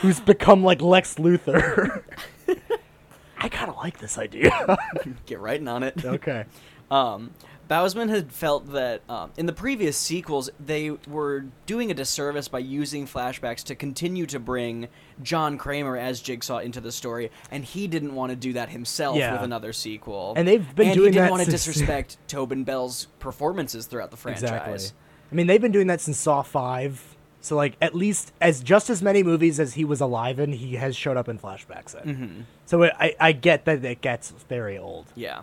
who's 0.00 0.20
become 0.20 0.62
like 0.62 0.80
Lex 0.80 1.16
Luthor. 1.16 2.02
I 3.38 3.48
kind 3.48 3.70
of 3.70 3.76
like 3.76 3.98
this 3.98 4.18
idea. 4.18 4.78
Get 5.26 5.40
writing 5.40 5.68
on 5.68 5.82
it. 5.82 6.04
okay. 6.04 6.44
Um, 6.90 7.32
Bousman 7.68 8.08
had 8.08 8.32
felt 8.32 8.72
that 8.72 9.02
um, 9.08 9.32
in 9.36 9.46
the 9.46 9.52
previous 9.52 9.96
sequels 9.96 10.50
they 10.58 10.90
were 10.90 11.46
doing 11.66 11.90
a 11.90 11.94
disservice 11.94 12.48
by 12.48 12.60
using 12.60 13.06
flashbacks 13.06 13.64
to 13.64 13.74
continue 13.74 14.26
to 14.26 14.38
bring 14.38 14.88
John 15.22 15.58
Kramer 15.58 15.96
as 15.96 16.20
Jigsaw 16.20 16.58
into 16.58 16.80
the 16.80 16.92
story, 16.92 17.30
and 17.50 17.64
he 17.64 17.86
didn't 17.86 18.14
want 18.14 18.30
to 18.30 18.36
do 18.36 18.52
that 18.54 18.68
himself 18.68 19.16
Yeah. 19.16 19.32
with 19.32 19.42
another 19.42 19.72
sequel. 19.72 20.34
And 20.36 20.46
they've 20.46 20.74
been 20.74 20.74
doing 20.74 20.76
that 20.76 20.90
and 20.92 20.94
doing 20.94 21.06
he 21.06 21.10
didn't 21.12 21.24
that 21.26 21.30
want 21.30 21.44
to 21.44 21.50
disrespect 21.50 22.18
Tobin 22.28 22.64
Bell's 22.64 23.06
performances 23.18 23.86
throughout 23.86 24.10
the 24.10 24.16
franchise. 24.16 24.42
Exactly. 24.42 24.98
I 25.32 25.34
mean, 25.34 25.46
they've 25.46 25.60
been 25.60 25.72
doing 25.72 25.86
that 25.88 26.00
since 26.00 26.18
Saw 26.18 26.42
Five. 26.42 27.16
So 27.40 27.54
like, 27.56 27.76
at 27.80 27.94
least 27.94 28.32
as 28.40 28.60
just 28.60 28.90
as 28.90 29.02
many 29.02 29.22
movies 29.22 29.60
as 29.60 29.74
he 29.74 29.84
was 29.84 30.00
alive 30.00 30.38
in, 30.40 30.52
he 30.52 30.74
has 30.74 30.96
showed 30.96 31.16
up 31.16 31.28
in 31.28 31.38
flashbacks 31.38 32.00
in. 32.02 32.16
Mm-hmm. 32.16 32.40
So 32.66 32.82
it, 32.82 32.92
I 32.98 33.14
I 33.20 33.32
get 33.32 33.64
that 33.66 33.84
it 33.84 34.00
gets 34.00 34.32
very 34.48 34.76
old. 34.78 35.06
Yeah. 35.14 35.42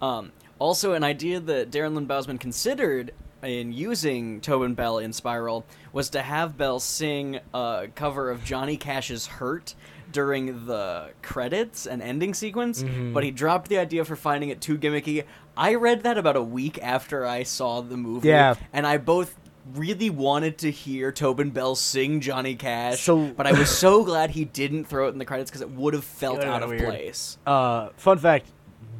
Um, 0.00 0.32
also, 0.58 0.92
an 0.94 1.04
idea 1.04 1.40
that 1.40 1.70
Darren 1.70 1.94
Lynn 1.94 2.06
Bousman 2.06 2.38
considered 2.40 3.12
in 3.42 3.72
using 3.72 4.40
Tobin 4.40 4.74
Bell 4.74 4.98
in 4.98 5.12
Spiral 5.12 5.64
was 5.92 6.10
to 6.10 6.22
have 6.22 6.56
Bell 6.56 6.78
sing 6.80 7.40
a 7.52 7.88
cover 7.94 8.30
of 8.30 8.44
Johnny 8.44 8.76
Cash's 8.76 9.26
"Hurt" 9.26 9.74
during 10.12 10.66
the 10.66 11.10
credits 11.22 11.86
and 11.86 12.02
ending 12.02 12.34
sequence, 12.34 12.82
Mm-hmm. 12.82 13.12
but 13.14 13.24
he 13.24 13.30
dropped 13.30 13.68
the 13.68 13.78
idea 13.78 14.04
for 14.04 14.14
finding 14.16 14.50
it 14.50 14.60
too 14.60 14.76
gimmicky. 14.78 15.24
I 15.56 15.74
read 15.74 16.02
that 16.02 16.18
about 16.18 16.36
a 16.36 16.42
week 16.42 16.78
after 16.82 17.26
I 17.26 17.42
saw 17.44 17.80
the 17.80 17.96
movie, 17.96 18.28
Yeah. 18.28 18.54
and 18.72 18.86
I 18.86 18.98
both 18.98 19.36
really 19.74 20.10
wanted 20.10 20.58
to 20.58 20.70
hear 20.70 21.12
Tobin 21.12 21.50
Bell 21.50 21.74
sing 21.76 22.20
Johnny 22.20 22.54
Cash, 22.56 23.00
So- 23.00 23.28
but 23.28 23.46
I 23.46 23.52
was 23.52 23.70
so 23.70 24.04
glad 24.04 24.30
he 24.32 24.44
didn't 24.44 24.84
throw 24.84 25.06
it 25.08 25.12
in 25.12 25.18
the 25.18 25.24
credits 25.24 25.50
because 25.50 25.62
it 25.62 25.70
would 25.70 25.94
have 25.94 26.04
felt 26.04 26.40
out 26.40 26.62
of 26.62 26.68
weird. 26.70 26.82
place. 26.84 27.38
Uh, 27.46 27.88
fun 27.96 28.18
fact: 28.18 28.46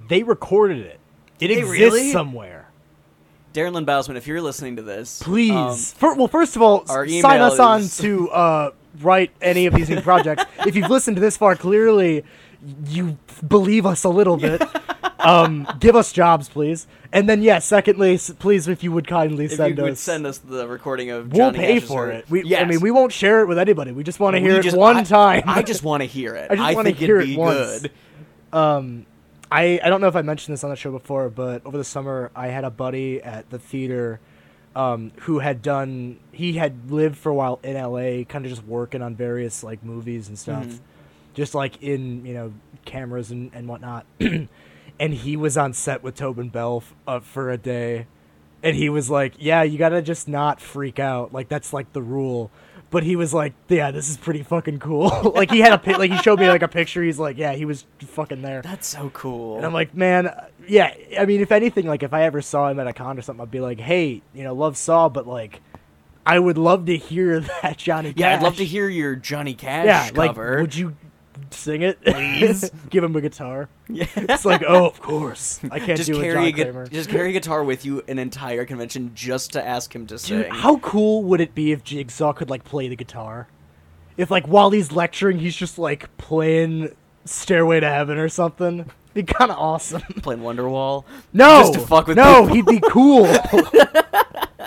they 0.09 0.23
recorded 0.23 0.79
it. 0.79 0.99
It 1.41 1.49
they 1.49 1.59
exists 1.59 1.79
really? 1.81 2.13
somewhere. 2.13 2.62
Darren 3.53 3.73
Lynn 3.73 3.87
Bousman, 3.87 4.17
if 4.17 4.27
you're 4.27 4.41
listening 4.41 4.77
to 4.77 4.83
this, 4.83 5.23
Please. 5.23 5.51
um, 5.53 5.75
Fir- 5.77 6.15
well, 6.15 6.29
first 6.29 6.57
of 6.57 6.62
all, 6.62 6.87
sign 6.87 7.41
us 7.41 7.59
on 7.59 7.83
to 8.03 8.31
uh, 8.31 8.71
write 9.01 9.31
any 9.41 9.67
of 9.67 9.75
these 9.75 9.91
new 9.91 10.01
projects. 10.01 10.45
if 10.67 10.75
you've 10.75 10.91
listened 10.91 11.17
to 11.17 11.21
this 11.21 11.37
far, 11.37 11.55
clearly 11.57 12.25
you 12.87 13.19
believe 13.47 13.85
us 13.87 14.05
a 14.05 14.09
little 14.09 14.37
bit. 14.37 14.62
um, 15.21 15.69
give 15.81 15.97
us 15.97 16.12
jobs, 16.12 16.49
please. 16.49 16.87
And 17.12 17.29
then, 17.29 17.43
yeah, 17.43 17.59
secondly, 17.59 18.19
please, 18.38 18.69
if 18.69 18.83
you 18.83 18.91
would 18.93 19.07
kindly 19.07 19.45
if 19.45 19.53
send 19.53 19.77
you 19.77 19.85
us, 19.85 19.88
would 19.91 19.99
send 19.99 20.27
us 20.27 20.38
the 20.38 20.67
recording 20.67 21.11
of 21.11 21.33
we'll 21.33 21.53
pay 21.53 21.75
Cash's 21.75 21.88
for 21.88 22.11
it. 22.11 22.31
We, 22.31 22.57
I 22.57 22.65
mean, 22.65 22.81
we 22.81 22.91
won't 22.91 23.12
share 23.12 23.43
it 23.43 23.49
with 23.49 23.59
anybody. 23.59 23.93
We 23.93 24.03
just 24.03 24.19
want 24.19 24.35
to 24.35 24.41
hear 24.41 24.59
it 24.59 24.62
just- 24.62 24.77
one 24.77 24.97
I- 24.97 25.03
time. 25.05 25.43
I 25.47 25.62
just 25.62 25.83
want 25.83 26.03
to 26.03 26.07
hear 26.07 26.35
it. 26.37 26.51
I 26.51 26.57
just 26.57 26.75
wanna 26.75 26.91
hear 26.91 27.19
it'd 27.21 27.35
it 27.35 27.38
once. 27.38 27.81
good. 27.83 27.91
um, 28.53 29.07
I, 29.53 29.81
I 29.83 29.88
don't 29.91 30.01
know 30.01 30.09
if 30.09 30.17
I 30.17 30.23
mentioned 30.23 30.53
this 30.55 30.65
on 30.65 30.71
the 30.71 30.77
show 30.77 30.91
before, 30.91 31.29
but 31.29 31.65
over 31.67 31.77
the 31.79 31.85
summer 31.85 32.31
I 32.35 32.49
had 32.49 32.65
a 32.65 32.71
buddy 32.71 33.23
at 33.23 33.51
the 33.51 33.59
theater 33.59 34.21
um, 34.75 35.12
who 35.21 35.41
had 35.41 35.61
done 35.62 36.19
he 36.33 36.55
had 36.55 36.91
lived 36.91 37.17
for 37.19 37.29
a 37.31 37.35
while 37.35 37.61
in 37.62 37.75
LA, 37.75 38.25
kind 38.25 38.45
of 38.45 38.51
just 38.51 38.65
working 38.65 39.03
on 39.03 39.15
various 39.15 39.62
like 39.62 39.85
movies 39.85 40.29
and 40.29 40.38
stuff, 40.38 40.65
Mhm. 40.67 40.79
just 41.35 41.55
like 41.55 41.83
in 41.83 42.25
you 42.25 42.35
know 42.35 42.53
cameras 42.87 43.31
and 43.31 43.51
and 43.55 43.69
whatnot. 43.69 44.07
and 44.21 44.49
he 45.15 45.37
was 45.37 45.59
on 45.59 45.73
set 45.75 46.03
with 46.03 46.15
Tobin 46.17 46.49
Bell 46.49 46.79
f- 46.85 46.95
uh, 47.07 47.21
for 47.21 47.51
a 47.51 47.59
day, 47.59 48.07
and 48.62 48.75
he 48.75 48.88
was 48.88 49.11
like, 49.11 49.35
"Yeah, 49.38 49.62
you 49.62 49.77
gotta 49.77 50.01
just 50.01 50.27
not 50.27 50.61
freak 50.61 50.99
out. 50.99 51.33
Like 51.35 51.49
that's 51.49 51.73
like 51.75 51.93
the 51.93 52.03
rule." 52.03 52.51
But 52.93 53.03
he 53.03 53.17
was 53.17 53.35
like, 53.35 53.55
"Yeah, 53.69 53.91
this 53.91 54.09
is 54.09 54.17
pretty 54.17 54.45
fucking 54.45 54.79
cool." 54.79 55.33
like 55.35 55.51
he 55.51 55.59
had 55.59 55.73
a 55.73 55.79
pi- 55.79 55.97
like 55.97 56.13
he 56.13 56.19
showed 56.19 56.39
me 56.39 56.47
like 56.49 56.63
a 56.63 56.69
picture. 56.69 57.03
He's 57.03 57.19
like, 57.19 57.37
"Yeah, 57.39 57.55
he 57.55 57.65
was 57.65 57.85
fucking 57.99 58.43
there." 58.43 58.63
That's 58.63 58.87
so 58.87 59.11
cool. 59.15 59.57
And 59.57 59.67
I'm 59.67 59.73
like, 59.73 59.95
man, 59.95 60.31
yeah. 60.69 60.95
I 61.19 61.25
mean, 61.25 61.41
if 61.41 61.51
anything, 61.51 61.87
like 61.87 62.05
if 62.05 62.13
I 62.15 62.23
ever 62.25 62.41
saw 62.41 62.69
him 62.69 62.79
at 62.79 62.87
a 62.87 62.93
con 62.93 63.19
or 63.19 63.23
something, 63.23 63.43
I'd 63.43 63.51
be 63.51 63.61
like, 63.61 63.81
hey, 63.81 64.23
you 64.35 64.45
know, 64.45 64.55
love 64.55 64.77
Saw, 64.77 65.09
but 65.09 65.27
like, 65.27 65.61
I 66.27 66.39
would 66.39 66.59
love 66.59 66.87
to 66.87 66.97
hear 66.97 67.41
that 67.63 67.79
Johnny. 67.79 68.13
yeah, 68.15 68.37
I'd 68.37 68.43
love 68.43 68.57
to 68.57 68.65
hear 68.65 68.89
your 68.89 69.17
Johnny 69.17 69.55
Cash 69.55 69.87
Yeah, 69.87 70.11
like, 70.15 70.29
cover. 70.31 70.61
would 70.61 70.77
you 70.77 70.95
sing 71.51 71.83
it, 71.83 72.03
Please? 72.05 72.71
Give 72.91 73.05
him 73.05 73.15
a 73.17 73.21
guitar. 73.21 73.69
yeah. 73.89 74.07
It's 74.17 74.45
like, 74.45 74.63
oh, 74.67 74.87
of 74.87 75.01
course, 75.01 75.61
I 75.71 75.79
can't 75.79 75.97
just 75.97 76.11
do 76.11 76.21
carry 76.21 76.35
John 76.35 76.45
a 76.45 76.53
gu- 76.53 76.63
Kramer. 76.65 76.87
just 76.89 77.11
carry 77.11 77.31
a 77.31 77.33
guitar 77.33 77.65
with 77.65 77.85
you 77.85 78.03
an 78.09 78.19
entire 78.19 78.65
convention 78.65 79.13
just 79.15 79.53
to 79.53 79.65
ask 79.67 79.95
him 79.95 80.07
to 80.07 80.15
Dude, 80.15 80.21
sing. 80.21 80.51
how 80.51 80.79
cool 80.79 81.23
would 81.25 81.41
it 81.41 81.55
be 81.55 81.73
if 81.73 81.85
Jigsaw 81.85 82.33
could 82.33 82.51
like 82.51 82.65
play 82.65 82.89
the 82.89 82.97
guitar? 82.97 83.49
if 84.17 84.31
like 84.31 84.47
while 84.47 84.71
he's 84.71 84.93
lecturing, 84.93 85.39
he's 85.39 85.57
just 85.57 85.79
like 85.79 86.15
playing 86.19 86.95
Stairway 87.25 87.81
to 87.81 87.89
Heaven 87.89 88.19
or 88.19 88.29
something. 88.29 88.91
Be 89.15 89.23
kind 89.23 89.51
of 89.51 89.59
awesome. 89.59 90.01
Playing 90.23 90.41
Wonderwall. 90.41 91.05
No, 91.35 91.61
Just 91.61 91.75
to 91.75 91.81
fuck 91.81 92.07
with 92.07 92.17
no, 92.17 92.49
people. 92.51 92.73
he'd 92.73 92.81
be 92.81 92.89
cool. 92.89 93.27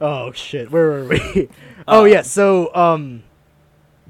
oh 0.00 0.32
shit, 0.32 0.70
where 0.70 0.88
were 0.88 1.04
we? 1.08 1.48
oh 1.88 2.02
Uh, 2.02 2.04
yeah, 2.04 2.22
so 2.22 2.74
um, 2.74 3.22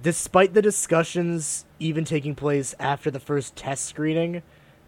despite 0.02 0.54
the 0.54 0.62
discussions 0.62 1.64
even 1.78 2.04
taking 2.04 2.34
place 2.34 2.74
after 2.78 3.10
the 3.10 3.20
first 3.20 3.56
test 3.56 3.86
screening, 3.86 4.42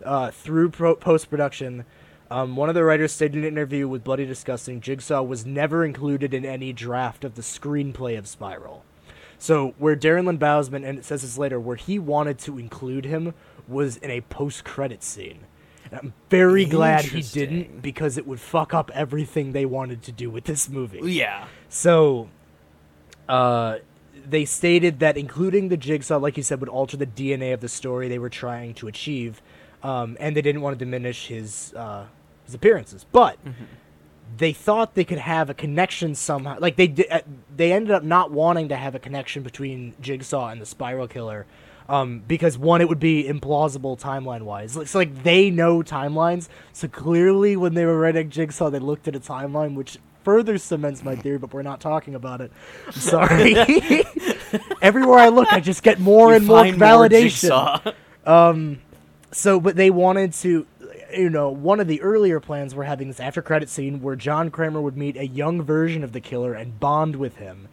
uh, 0.04 0.30
through 0.30 0.70
pro- 0.70 0.96
post 0.96 1.30
production, 1.30 1.84
um, 2.30 2.56
one 2.56 2.68
of 2.68 2.74
the 2.74 2.84
writers 2.84 3.12
stated 3.12 3.36
in 3.36 3.44
an 3.44 3.48
interview 3.48 3.86
with 3.86 4.02
Bloody 4.04 4.24
Disgusting, 4.24 4.80
Jigsaw 4.80 5.22
was 5.22 5.44
never 5.44 5.84
included 5.84 6.32
in 6.32 6.44
any 6.44 6.72
draft 6.72 7.24
of 7.24 7.34
the 7.34 7.42
screenplay 7.42 8.16
of 8.18 8.26
Spiral. 8.26 8.84
So 9.38 9.74
where 9.78 9.96
Darren 9.96 10.26
Lynn 10.26 10.38
Bousman, 10.38 10.88
and 10.88 10.98
it 10.98 11.04
says 11.04 11.22
this 11.22 11.36
later, 11.36 11.60
where 11.60 11.76
he 11.76 11.98
wanted 11.98 12.38
to 12.40 12.58
include 12.58 13.04
him 13.04 13.34
was 13.68 13.96
in 13.96 14.10
a 14.10 14.20
post-credit 14.22 15.02
scene. 15.02 15.40
And 15.84 15.94
I'm 15.94 16.14
very 16.30 16.64
glad 16.64 17.04
he 17.04 17.22
didn't 17.22 17.82
because 17.82 18.16
it 18.16 18.26
would 18.26 18.40
fuck 18.40 18.72
up 18.72 18.90
everything 18.94 19.52
they 19.52 19.66
wanted 19.66 20.02
to 20.04 20.12
do 20.12 20.30
with 20.30 20.44
this 20.44 20.68
movie. 20.68 21.00
Yeah. 21.02 21.46
So, 21.68 22.28
uh, 23.28 23.78
they 24.28 24.44
stated 24.44 25.00
that 25.00 25.16
including 25.16 25.68
the 25.68 25.76
jigsaw, 25.76 26.16
like 26.16 26.36
you 26.36 26.42
said, 26.42 26.60
would 26.60 26.68
alter 26.68 26.96
the 26.96 27.06
DNA 27.06 27.52
of 27.52 27.60
the 27.60 27.68
story 27.68 28.08
they 28.08 28.18
were 28.18 28.30
trying 28.30 28.74
to 28.74 28.88
achieve, 28.88 29.42
um, 29.82 30.16
and 30.20 30.36
they 30.36 30.42
didn't 30.42 30.60
want 30.60 30.78
to 30.78 30.84
diminish 30.84 31.26
his 31.26 31.74
uh, 31.74 32.06
his 32.44 32.54
appearances. 32.54 33.04
But 33.10 33.38
they 34.36 34.52
thought 34.52 34.94
they 34.94 35.04
could 35.04 35.18
have 35.18 35.50
a 35.50 35.54
connection 35.54 36.14
somehow. 36.14 36.58
Like 36.58 36.76
they 36.76 36.88
di- 36.88 37.08
uh, 37.08 37.20
they 37.54 37.72
ended 37.72 37.90
up 37.90 38.02
not 38.02 38.30
wanting 38.30 38.68
to 38.68 38.76
have 38.76 38.94
a 38.94 38.98
connection 38.98 39.42
between 39.42 39.94
Jigsaw 40.00 40.48
and 40.48 40.60
the 40.60 40.66
Spiral 40.66 41.08
Killer. 41.08 41.46
Um, 41.88 42.22
because 42.26 42.56
one, 42.56 42.80
it 42.80 42.88
would 42.88 43.00
be 43.00 43.24
implausible 43.24 44.00
timeline 44.00 44.42
wise. 44.42 44.76
It's 44.76 44.94
like 44.94 45.24
they 45.24 45.50
know 45.50 45.82
timelines, 45.82 46.48
so 46.72 46.86
clearly 46.88 47.56
when 47.56 47.74
they 47.74 47.84
were 47.84 47.98
writing 47.98 48.30
Jigsaw, 48.30 48.70
they 48.70 48.78
looked 48.78 49.08
at 49.08 49.16
a 49.16 49.20
timeline, 49.20 49.74
which 49.74 49.98
further 50.24 50.58
cements 50.58 51.02
my 51.02 51.16
theory. 51.16 51.38
But 51.38 51.52
we're 51.52 51.62
not 51.62 51.80
talking 51.80 52.14
about 52.14 52.40
it. 52.40 52.52
I'm 52.86 52.92
sorry. 52.92 53.54
Everywhere 54.82 55.18
I 55.18 55.28
look, 55.28 55.52
I 55.52 55.60
just 55.60 55.82
get 55.82 55.98
more 56.00 56.30
You 56.30 56.36
and 56.36 56.46
more 56.46 56.58
find 56.64 56.78
more 56.78 56.88
validation. 56.88 57.20
Jigsaw. 57.40 57.92
So, 59.32 59.60
but 59.60 59.76
they 59.76 59.88
wanted 59.90 60.34
to, 60.34 60.66
you 61.16 61.30
know, 61.30 61.50
one 61.50 61.80
of 61.80 61.86
the 61.86 62.02
earlier 62.02 62.38
plans 62.38 62.74
were 62.74 62.84
having 62.84 63.08
this 63.08 63.18
after 63.18 63.40
credit 63.40 63.70
scene 63.70 64.02
where 64.02 64.14
John 64.14 64.50
Kramer 64.50 64.80
would 64.80 64.96
meet 64.96 65.16
a 65.16 65.26
young 65.26 65.62
version 65.62 66.04
of 66.04 66.12
the 66.12 66.20
killer 66.20 66.52
and 66.52 66.78
bond 66.78 67.16
with 67.16 67.36
him, 67.36 67.68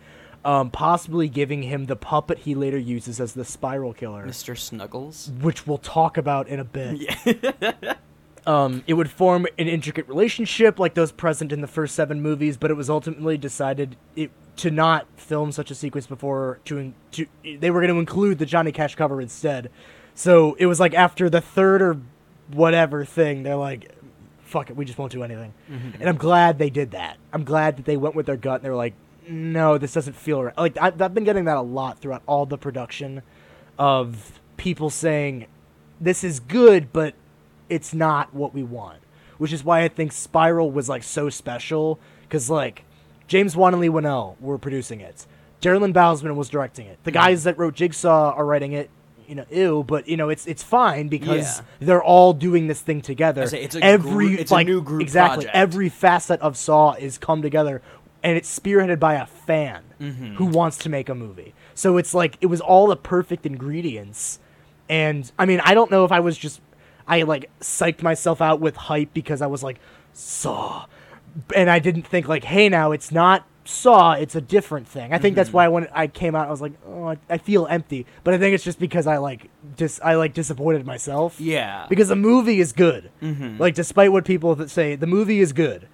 um, 0.46 0.72
possibly 0.72 1.28
giving 1.28 1.64
him 1.64 1.88
the 1.88 1.98
puppet 1.98 2.40
he 2.40 2.56
later 2.56 2.78
uses 2.78 3.20
as 3.20 3.34
the 3.34 3.44
Spiral 3.44 3.94
Killer, 3.94 4.26
Mr. 4.26 4.58
Snuggles. 4.58 5.32
which 5.42 5.68
we'll 5.68 5.78
talk 5.78 6.18
about 6.18 6.48
in 6.48 6.60
a 6.62 6.64
bit. 6.66 7.02
Yeah. 7.62 7.96
Um, 8.48 8.84
it 8.88 8.94
would 8.94 9.10
form 9.10 9.46
an 9.58 9.68
intricate 9.68 10.08
relationship 10.08 10.80
like 10.80 10.94
those 10.94 11.12
present 11.12 11.52
in 11.52 11.62
the 11.62 11.68
first 11.68 11.96
seven 11.96 12.22
movies, 12.22 12.58
but 12.58 12.72
it 12.72 12.74
was 12.76 12.90
ultimately 12.90 13.38
decided 13.38 13.96
it, 14.16 14.32
to 14.58 14.72
not 14.72 15.08
film 15.16 15.52
such 15.52 15.72
a 15.72 15.76
sequence 15.76 16.08
before 16.08 16.60
to, 16.66 16.78
in- 16.78 16.94
to 17.12 17.26
they 17.60 17.72
were 17.72 17.80
going 17.82 17.94
to 17.94 18.00
include 18.00 18.40
the 18.40 18.46
Johnny 18.46 18.72
Cash 18.72 18.96
cover 18.96 19.22
instead. 19.22 19.70
So 20.16 20.56
it 20.60 20.66
was 20.66 20.80
like 20.80 20.94
after 20.94 21.30
the 21.30 21.42
third 21.42 21.82
or 21.82 21.98
whatever 22.52 23.06
thing, 23.06 23.44
they're 23.44 23.56
like, 23.56 23.92
"Fuck 24.42 24.70
it, 24.70 24.76
we 24.76 24.84
just 24.86 24.98
won't 24.98 25.12
do 25.12 25.24
anything." 25.24 25.54
And 26.00 26.10
I'm 26.10 26.18
glad 26.18 26.58
they 26.60 26.70
did 26.70 26.92
that. 26.92 27.18
I'm 27.32 27.44
glad 27.44 27.78
that 27.78 27.86
they 27.86 27.98
went 27.98 28.16
with 28.16 28.26
their 28.26 28.38
gut 28.38 28.56
and 28.56 28.66
they 28.66 28.70
were 28.70 28.76
like, 28.76 28.96
"No, 29.28 29.78
this 29.78 29.94
doesn't 29.94 30.16
feel 30.16 30.44
right." 30.44 30.58
Like 30.58 30.78
I've, 30.82 31.02
I've 31.02 31.14
been 31.14 31.24
getting 31.24 31.46
that 31.46 31.58
a 31.58 31.62
lot 31.62 32.00
throughout 32.00 32.24
all 32.26 32.46
the 32.46 32.58
production 32.58 33.22
of 33.78 34.42
people 34.58 34.90
saying, 34.90 35.46
"This 36.02 36.24
is 36.24 36.40
good, 36.40 36.92
but." 36.92 37.14
It's 37.70 37.94
not 37.94 38.34
what 38.34 38.54
we 38.54 38.64
want. 38.64 39.00
Which 39.38 39.54
is 39.54 39.64
why 39.64 39.84
I 39.84 39.88
think 39.88 40.12
Spiral 40.12 40.70
was 40.72 40.90
like 40.90 41.04
so 41.04 41.30
special 41.30 42.00
because 42.24 42.50
like 42.50 42.84
James 43.28 43.56
Wan 43.56 43.74
and 43.74 43.82
Leigh 43.82 43.90
Whannell 43.90 44.36
were 44.42 44.58
producing 44.58 45.00
it. 45.02 45.26
Darren 45.62 45.94
Bousman 45.94 46.36
was 46.36 46.50
directing 46.50 46.88
it. 46.88 47.00
The 47.04 47.12
guys 47.12 47.44
that 47.46 47.58
wrote 47.58 47.76
Jigsaw 47.76 48.34
are 48.34 48.46
writing 48.46 48.74
it. 48.74 48.90
You 49.28 49.36
know, 49.36 49.46
ew, 49.52 49.84
but 49.88 50.08
you 50.08 50.18
know 50.18 50.30
it's 50.30 50.48
it's 50.48 50.64
fine 50.64 51.08
because 51.08 51.60
Yeah. 51.60 51.66
they're 51.80 52.04
all 52.04 52.34
doing 52.34 52.66
this 52.68 52.82
thing 52.82 53.00
together. 53.02 53.46
Say, 53.46 53.62
it's 53.62 53.76
a 53.76 53.84
every 53.84 54.28
group- 54.30 54.40
it's 54.40 54.52
a 54.52 54.64
new 54.64 54.82
group 54.82 55.02
exactly 55.04 55.46
project. 55.46 55.56
every 55.56 55.88
facet 55.90 56.42
of 56.42 56.58
Saw 56.58 56.94
is 56.94 57.20
come 57.20 57.42
together, 57.44 57.82
and 58.24 58.36
it's 58.36 58.50
spearheaded 58.60 59.00
by 59.00 59.14
a 59.14 59.26
fan 59.28 59.84
Mm-hmm. 60.02 60.36
who 60.36 60.46
wants 60.46 60.78
to 60.78 60.90
make 60.90 61.10
a 61.10 61.14
movie. 61.16 61.54
So 61.76 61.98
it's 61.98 62.14
like 62.16 62.38
it 62.42 62.48
was 62.48 62.60
all 62.62 62.88
the 62.88 62.96
perfect 62.96 63.46
ingredients, 63.46 64.40
and 64.90 65.32
I 65.38 65.46
mean 65.46 65.62
I 65.64 65.74
don't 65.74 65.92
know 65.92 66.06
if 66.06 66.12
I 66.12 66.20
was 66.22 66.38
just 66.38 66.60
I 67.10 67.24
like 67.24 67.50
psyched 67.60 68.02
myself 68.02 68.42
out 68.42 68.62
with 68.62 68.76
hype 68.78 69.14
because 69.14 69.42
I 69.42 69.48
was 69.48 69.64
like 69.64 69.80
Saw, 70.14 70.86
and 71.56 71.70
I 71.70 71.80
didn't 71.80 72.04
think 72.08 72.28
like 72.28 72.44
hey 72.46 72.70
now 72.70 72.92
it's 72.94 73.12
not 73.12 73.46
Saw 73.66 74.14
it's 74.14 74.34
a 74.36 74.42
different 74.42 74.88
thing. 74.88 75.14
I 75.14 75.18
think 75.20 75.36
that's 75.36 75.52
why 75.54 75.68
when 75.68 75.88
I 75.94 76.08
came 76.08 76.36
out 76.36 76.48
I 76.48 76.52
was 76.52 76.62
like 76.62 76.74
oh 76.88 77.06
I, 77.10 77.18
I 77.30 77.38
feel 77.38 77.68
empty, 77.68 78.06
but 78.24 78.34
I 78.34 78.38
think 78.38 78.56
it's 78.56 78.64
just 78.64 78.80
because 78.80 79.06
I 79.08 79.18
like 79.18 79.50
dis 79.76 80.00
I 80.04 80.16
like 80.16 80.34
disappointed 80.34 80.86
myself 80.86 81.40
Yeah. 81.40 81.86
because 81.90 82.08
the 82.08 82.16
movie 82.16 82.60
is 82.60 82.72
good. 82.74 83.12
Mm-hmm. 83.22 83.58
Like, 83.60 83.76
despite 83.76 84.12
what 84.12 84.26
people 84.26 84.56
that 84.56 84.70
say, 84.70 84.96
the 84.96 85.06
movie 85.08 85.40
is 85.40 85.52
good. 85.54 85.88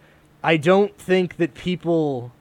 I 0.43 0.57
don't 0.57 0.95
think 0.97 1.37
that 1.37 1.53
people 1.55 2.31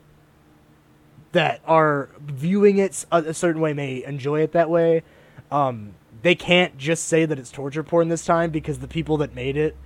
that 1.32 1.60
are 1.66 2.10
viewing 2.20 2.78
it 2.78 3.04
a, 3.10 3.18
a 3.18 3.34
certain 3.34 3.60
way 3.60 3.72
may 3.72 4.04
enjoy 4.04 4.40
it 4.42 4.52
that 4.52 4.70
way. 4.70 5.02
Um, 5.50 5.94
they 6.24 6.34
can't 6.34 6.76
just 6.76 7.04
say 7.04 7.24
that 7.24 7.38
it's 7.38 7.52
torture 7.52 7.84
porn 7.84 8.08
this 8.08 8.24
time 8.24 8.50
because 8.50 8.80
the 8.80 8.88
people 8.88 9.16
that 9.18 9.34
made 9.34 9.56
it 9.56 9.76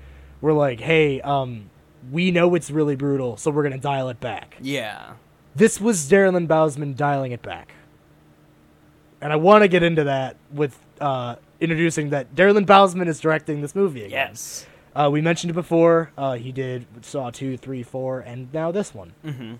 were 0.41 0.55
like, 0.55 0.81
"Hey, 0.81 1.21
um, 1.21 1.69
we 2.11 2.31
know 2.31 2.55
it's 2.55 2.71
really 2.71 2.97
brutal, 2.97 3.37
so 3.37 3.51
we're 3.51 3.63
gonna 3.65 3.77
dial 3.79 4.09
it 4.09 4.19
back." 4.21 4.57
yeah. 4.61 5.13
This 5.55 5.81
was 5.81 6.09
Darren 6.11 6.47
Bousman 6.47 6.95
dialing 6.97 7.33
it 7.33 7.43
back. 7.43 7.73
And 9.21 9.33
I 9.33 9.37
want 9.37 9.63
to 9.63 9.69
get 9.69 9.83
into 9.83 10.05
that 10.05 10.37
with 10.53 10.79
uh, 11.01 11.35
introducing 11.59 12.11
that 12.11 12.33
Darren 12.37 12.65
Bousman 12.65 13.09
is 13.09 13.19
directing 13.19 13.61
this 13.61 13.75
movie 13.75 14.05
again. 14.05 14.29
Yes. 14.31 14.67
Uh, 14.95 15.09
we 15.11 15.21
mentioned 15.21 15.51
it 15.51 15.55
before. 15.55 16.13
Uh, 16.17 16.35
he 16.35 16.53
did 16.53 16.87
Saw 17.03 17.31
2, 17.31 17.57
3, 17.57 17.83
4, 17.83 18.21
and 18.21 18.53
now 18.55 18.71
this 18.71 18.95
one. 18.95 19.15
Mm-hmm. 19.25 19.55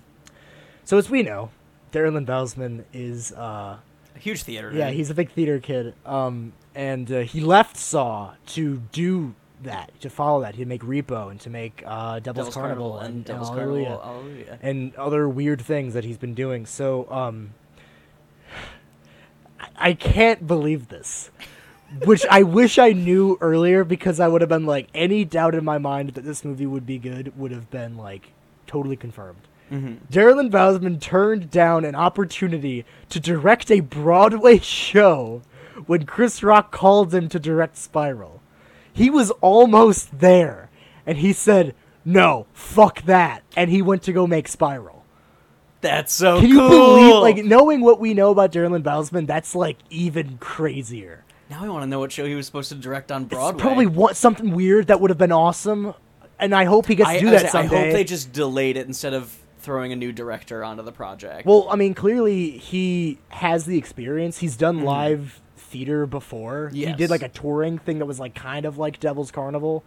So 0.85 0.99
as 0.99 1.11
we 1.11 1.25
know, 1.25 1.51
Darren 1.93 2.25
Bousman 2.25 2.85
is, 2.93 3.33
uh, 3.33 3.79
A 4.15 4.19
huge 4.19 4.45
theater. 4.45 4.71
yeah, 4.73 4.91
nerd. 4.91 4.95
he's 4.95 5.11
a 5.11 5.15
big 5.15 5.31
theater 5.33 5.59
kid. 5.59 5.95
Um, 6.07 6.53
and 6.79 7.11
uh, 7.11 7.19
he 7.21 7.41
left 7.41 7.77
Saw 7.77 8.35
to 8.47 8.79
do 8.93 9.35
that, 9.65 9.91
to 10.01 10.09
follow 10.09 10.43
that. 10.43 10.55
He'd 10.55 10.69
make 10.69 10.83
Repo 10.83 11.29
and 11.29 11.41
to 11.41 11.51
make 11.51 11.83
uh, 11.85 12.21
Devil's, 12.21 12.23
Devil's 12.23 12.55
Carnival, 12.55 12.91
Carnival 12.93 12.99
and, 13.01 13.29
and 13.29 13.45
Carnival. 13.45 14.01
Hallelujah. 14.01 14.59
and 14.63 14.95
other 14.95 15.29
weird 15.29 15.61
things 15.61 15.93
that 15.95 16.05
he's 16.05 16.19
been 16.19 16.35
doing. 16.35 16.67
So, 16.67 17.11
um, 17.11 17.51
I- 19.59 19.89
I 19.89 19.93
can't 19.93 20.47
believe 20.47 20.89
this. 20.89 21.31
Which 22.05 22.25
I 22.31 22.43
wish 22.43 22.79
I 22.79 22.93
knew 22.93 23.39
earlier 23.41 23.83
because 23.83 24.21
I 24.21 24.29
would 24.29 24.43
have 24.43 24.51
been 24.51 24.67
like, 24.67 24.89
any 24.95 25.25
doubt 25.25 25.55
in 25.55 25.65
my 25.65 25.79
mind 25.79 26.11
that 26.11 26.25
this 26.25 26.45
movie 26.45 26.67
would 26.67 26.87
be 26.87 26.99
good 26.99 27.37
would 27.37 27.51
have 27.51 27.71
been 27.71 27.97
like 27.97 28.33
totally 28.67 28.95
confirmed. 28.95 29.41
Mm-hmm. 29.73 30.13
Darren 30.13 30.51
Bousman 30.51 31.01
turned 31.01 31.51
down 31.51 31.85
an 31.85 31.95
opportunity 31.95 32.85
to 33.09 33.19
direct 33.19 33.71
a 33.71 33.81
Broadway 33.81 34.59
show 34.59 35.43
when 35.87 36.07
Chris 36.07 36.43
Rock 36.43 36.73
called 36.73 37.15
him 37.15 37.29
to 37.29 37.39
direct 37.39 37.77
Spiral. 37.77 38.43
He 38.93 39.11
was 39.11 39.31
almost 39.41 40.19
there, 40.21 40.71
and 41.07 41.19
he 41.19 41.33
said, 41.33 41.75
"No, 42.05 42.47
fuck 42.53 43.03
that," 43.03 43.43
and 43.57 43.71
he 43.71 43.81
went 43.83 44.03
to 44.05 44.13
go 44.13 44.27
make 44.27 44.49
Spiral. 44.49 45.05
That's 45.81 46.13
so 46.13 46.41
Can 46.41 46.49
you 46.49 46.59
cool. 46.59 46.69
believe, 46.97 47.15
like, 47.23 47.45
knowing 47.45 47.81
what 47.81 48.01
we 48.01 48.13
know 48.13 48.33
about 48.33 48.51
Darren 48.51 48.83
Bousman, 48.83 49.27
that's 49.27 49.55
like 49.55 49.77
even 49.91 50.39
crazier. 50.39 51.25
now 51.49 51.65
I 51.65 51.69
want 51.69 51.83
to 51.83 51.87
know 51.87 52.01
what 52.01 52.11
show 52.11 52.27
he 52.27 52.35
was 52.35 52.47
supposed 52.47 52.71
to 52.71 52.75
direct 52.75 53.13
on 53.13 53.27
Broadway. 53.27 53.51
It's 53.53 53.63
probably 53.63 53.87
what, 53.87 54.17
something 54.17 54.51
weird 54.53 54.89
that 54.89 55.01
would 55.01 55.11
have 55.11 55.19
been 55.19 55.33
awesome, 55.33 55.95
and 56.39 56.55
I 56.55 56.65
hope 56.65 56.87
he 56.87 56.97
gets 56.97 57.11
I, 57.11 57.15
to 57.19 57.21
do 57.21 57.29
I 57.29 57.31
that 57.31 57.41
say, 57.41 57.47
I 57.47 57.51
someday. 57.63 57.85
hope 57.85 57.93
they 57.93 58.05
just 58.05 58.33
delayed 58.33 58.77
it 58.77 58.87
instead 58.89 59.15
of 59.15 59.37
throwing 59.61 59.93
a 59.93 59.97
new 59.97 60.13
director 60.13 60.65
onto 60.65 60.83
the 60.83 60.93
project. 60.93 61.47
Well, 61.47 61.69
I 61.71 61.77
mean, 61.77 61.95
clearly 61.95 62.51
he 62.51 63.19
has 63.29 63.65
the 63.65 63.79
experience. 63.79 64.39
He's 64.39 64.57
done 64.57 64.79
mm-hmm. 64.79 64.87
live 64.87 65.41
theater 65.71 66.07
before. 66.07 66.71
He 66.71 66.85
Mm-hmm. 66.85 66.97
Did 66.97 67.11
like 67.11 67.23
a 67.23 67.29
touring 67.29 67.79
thing 67.79 67.99
that 67.99 68.07
was 68.07 68.19
like 68.21 68.35
kind 68.35 68.67
of 68.67 68.79
like 68.79 69.01
Devil's 69.01 69.31
Carnival. 69.31 69.85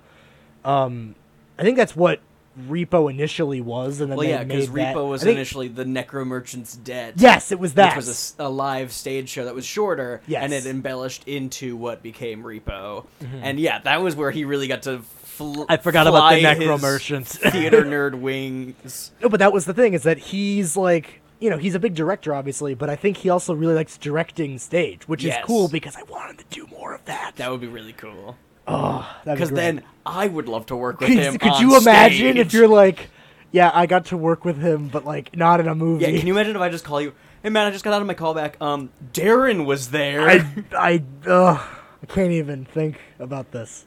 Um, 0.63 1.15
I 1.57 1.63
think 1.63 1.77
that's 1.77 1.95
what 1.95 2.19
Repo 2.67 3.09
initially 3.09 3.61
was, 3.61 4.01
and 4.01 4.11
then 4.11 4.17
well, 4.17 4.27
yeah, 4.27 4.43
because 4.43 4.67
Repo 4.67 5.09
was 5.09 5.23
think- 5.23 5.37
initially 5.37 5.67
the 5.69 5.85
Necro 5.85 6.25
Merchant's 6.27 6.75
Debt. 6.75 7.13
Yes, 7.17 7.51
it 7.51 7.59
was 7.59 7.75
that. 7.75 7.95
Which 7.95 8.05
was 8.07 8.35
a 8.39 8.49
live 8.49 8.91
stage 8.91 9.29
show 9.29 9.45
that 9.45 9.55
was 9.55 9.65
shorter, 9.65 10.21
Yes. 10.27 10.43
and 10.43 10.53
it 10.53 10.65
embellished 10.65 11.27
into 11.27 11.75
what 11.77 12.03
became 12.03 12.43
Repo. 12.43 13.05
And 13.41 13.57
yeah, 13.59 13.79
that 13.79 14.01
was 14.01 14.15
where 14.15 14.31
he 14.31 14.43
really 14.45 14.67
got 14.67 14.83
to. 14.83 14.99
Fl- 14.99 15.63
I 15.69 15.77
forgot 15.77 16.07
about 16.07 16.31
the 16.33 16.43
Necro 16.43 16.79
Merchants. 16.79 17.37
theater 17.37 17.83
nerd 17.83 18.15
wings. 18.19 19.11
No, 19.21 19.29
but 19.29 19.39
that 19.39 19.53
was 19.53 19.63
the 19.65 19.73
thing 19.73 19.93
is 19.93 20.03
that 20.03 20.17
he's 20.17 20.75
like 20.75 21.20
you 21.41 21.49
know, 21.49 21.57
he's 21.57 21.75
a 21.75 21.79
big 21.79 21.95
director, 21.95 22.33
obviously, 22.33 22.73
but 22.75 22.89
I 22.89 22.95
think 22.95 23.17
he 23.17 23.29
also 23.29 23.53
really 23.53 23.73
likes 23.73 23.97
directing 23.97 24.57
stage, 24.59 25.07
which 25.07 25.23
Yes. 25.23 25.39
is 25.39 25.45
cool 25.45 25.67
because 25.67 25.95
I 25.97 26.03
want 26.03 26.29
him 26.31 26.37
to 26.37 26.43
do 26.49 26.67
more 26.67 26.93
of 26.93 27.03
that. 27.05 27.33
That 27.35 27.51
would 27.51 27.59
be 27.61 27.67
really 27.67 27.93
cool. 27.93 28.37
oh, 28.67 29.09
Because 29.25 29.49
then 29.51 29.83
I 30.05 30.27
would 30.27 30.47
love 30.47 30.67
to 30.67 30.75
work 30.75 30.99
with 31.01 31.09
him. 31.09 31.37
could 31.37 31.59
you 31.59 31.75
imagine 31.77 32.37
if 32.37 32.53
you're 32.53 32.67
like, 32.67 33.09
yeah, 33.51 33.71
I 33.73 33.85
got 33.87 34.05
to 34.05 34.17
work 34.17 34.45
with 34.45 34.57
him, 34.61 34.87
but 34.87 35.03
like 35.03 35.35
not 35.35 35.59
in 35.59 35.67
a 35.67 35.75
movie. 35.75 36.05
Yeah, 36.05 36.17
can 36.17 36.27
you 36.27 36.33
imagine 36.33 36.55
if 36.55 36.61
I 36.61 36.69
just 36.69 36.85
call 36.85 37.01
you? 37.01 37.13
Hey 37.43 37.49
man, 37.49 37.65
I 37.65 37.71
just 37.71 37.83
got 37.83 37.93
out 37.93 38.01
of 38.01 38.07
my 38.07 38.13
callback. 38.13 38.53
Um, 38.61 38.91
Darren 39.13 39.65
was 39.65 39.89
there. 39.89 40.21
I 40.29 40.45
I 40.77 41.03
ugh, 41.25 41.59
I 42.01 42.05
can't 42.07 42.31
even 42.31 42.65
think 42.65 42.99
about 43.19 43.51
this. 43.51 43.85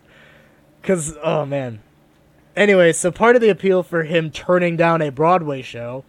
Cause 0.83 1.17
oh 1.23 1.47
man. 1.47 1.81
Anyway, 2.57 2.93
so 2.93 3.11
part 3.11 3.37
of 3.37 3.43
the 3.43 3.49
appeal 3.49 3.83
for 3.83 4.03
him 4.05 4.31
turning 4.31 4.77
down 4.77 5.01
a 5.03 5.11
Broadway 5.11 5.63
show 5.63 6.05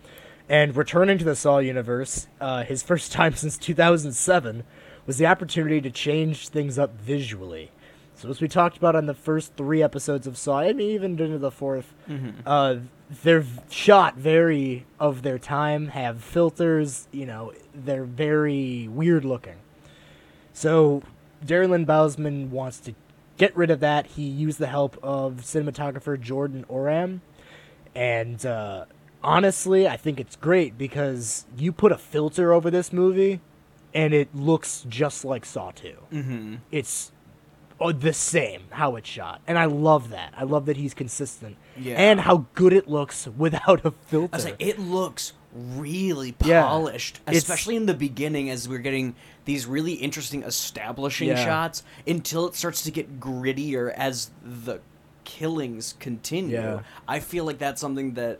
and 0.50 0.76
returning 0.76 1.18
to 1.18 1.26
the 1.26 1.36
Saw 1.36 1.60
universe, 1.60 2.28
uh, 2.40 2.64
his 2.64 2.84
first 2.84 3.12
time 3.12 3.34
since 3.36 3.58
2007, 3.58 4.64
was 5.06 5.18
the 5.18 5.28
opportunity 5.28 5.82
to 5.82 5.92
change 5.92 6.50
things 6.50 6.80
up 6.80 7.00
visually. 7.00 7.72
So 8.16 8.30
as 8.30 8.40
we 8.40 8.48
talked 8.48 8.78
about 8.78 8.96
on 8.96 9.08
the 9.08 9.14
first 9.14 9.56
three 9.56 9.84
episodes 9.84 10.26
of 10.26 10.38
Saw, 10.38 10.60
and 10.60 10.80
even 10.80 11.20
into 11.20 11.38
the 11.38 11.52
4th 11.52 11.84
uh, 12.46 12.78
they're 13.24 13.46
shot 13.70 14.16
very 14.16 14.86
of 15.00 15.22
their 15.22 15.38
time, 15.38 15.90
have 15.90 16.24
filters, 16.24 17.08
you 17.12 17.26
know, 17.26 17.54
they're 17.74 18.06
very 18.06 18.88
weird 18.88 19.26
looking. 19.26 19.58
So 20.54 21.04
Darren 21.46 21.70
Lynn 21.70 21.86
Bousman 21.86 22.50
wants 22.50 22.80
to 22.80 22.96
get 23.38 23.56
rid 23.56 23.70
of 23.70 23.82
that. 23.82 24.08
He 24.08 24.24
used 24.24 24.60
the 24.60 24.68
help 24.68 24.98
of 25.04 25.42
cinematographer 25.42 26.20
Jordan 26.20 26.66
Oram. 26.68 27.22
And 27.94 28.44
uh, 28.46 28.86
honestly, 29.26 29.88
I 29.88 29.98
think 29.98 30.20
it's 30.20 30.36
great 30.36 30.78
because 30.78 31.46
you 31.58 31.72
put 31.72 31.92
a 31.92 31.98
filter 31.98 32.54
over 32.54 32.70
this 32.72 32.94
movie 32.94 33.42
and 33.94 34.14
it 34.14 34.34
looks 34.36 34.86
just 34.88 35.26
like 35.26 35.46
Saw 35.46 35.72
2. 35.72 35.96
mm-hmm. 36.14 36.56
It's 36.72 37.12
uh, 37.82 37.92
the 37.92 38.14
same 38.14 38.62
how 38.70 38.96
it's 38.96 39.10
shot. 39.10 39.42
And 39.48 39.58
I 39.58 39.66
love 39.66 40.10
that. 40.12 40.34
I 40.38 40.44
love 40.44 40.66
that 40.68 40.78
he's 40.78 40.94
consistent. 40.94 41.58
Yeah. 41.78 41.96
And 41.96 42.22
how 42.22 42.46
good 42.54 42.72
it 42.72 42.88
looks 42.88 43.28
without 43.38 43.86
a 43.86 43.92
filter. 43.92 44.30
I 44.34 44.38
was 44.38 44.46
like, 44.46 44.56
it 44.60 44.80
looks 44.80 45.34
really 45.54 46.32
polished, 46.34 47.20
It's- 47.28 47.38
especially 47.44 47.76
in 47.76 47.86
the 47.86 47.94
beginning 47.94 48.50
as 48.50 48.68
we're 48.70 48.80
getting 48.80 49.16
these 49.46 49.66
really 49.66 49.94
interesting 49.94 50.44
establishing 50.44 51.30
Yeah. 51.30 51.44
shots 51.44 51.84
until 52.08 52.48
it 52.48 52.56
starts 52.56 52.84
to 52.84 52.92
get 52.92 53.20
grittier 53.20 53.94
as 53.94 54.32
the 54.44 54.80
killings 55.24 55.96
continue. 56.00 56.56
Yeah. 56.58 56.80
I 57.08 57.20
feel 57.20 57.46
like 57.46 57.58
that's 57.58 57.80
something 57.82 58.14
that 58.14 58.40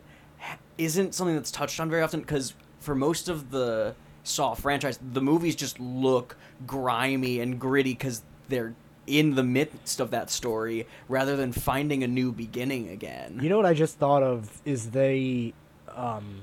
isn't 0.78 1.14
something 1.14 1.34
that's 1.36 1.50
touched 1.50 1.80
on 1.80 1.88
very 1.90 2.02
often 2.02 2.20
because 2.20 2.54
for 2.80 2.94
most 2.94 3.28
of 3.28 3.50
the 3.50 3.94
Saw 4.24 4.54
franchise, 4.54 4.98
the 5.12 5.20
movies 5.22 5.54
just 5.54 5.78
look 5.78 6.36
grimy 6.66 7.38
and 7.40 7.58
gritty 7.60 7.92
because 7.92 8.22
they're 8.48 8.74
in 9.06 9.36
the 9.36 9.42
midst 9.44 10.00
of 10.00 10.10
that 10.10 10.30
story 10.30 10.84
rather 11.08 11.36
than 11.36 11.52
finding 11.52 12.02
a 12.02 12.08
new 12.08 12.32
beginning 12.32 12.88
again. 12.88 13.38
You 13.40 13.48
know 13.48 13.56
what 13.56 13.66
I 13.66 13.72
just 13.74 13.98
thought 13.98 14.24
of 14.24 14.60
is 14.64 14.90
they, 14.90 15.54
um, 15.94 16.40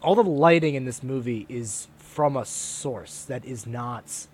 all 0.00 0.14
the 0.14 0.22
lighting 0.24 0.74
in 0.76 0.86
this 0.86 1.02
movie 1.02 1.44
is 1.48 1.88
from 1.98 2.36
a 2.38 2.44
source 2.46 3.24
that 3.24 3.44
is 3.44 3.66
not, 3.66 4.26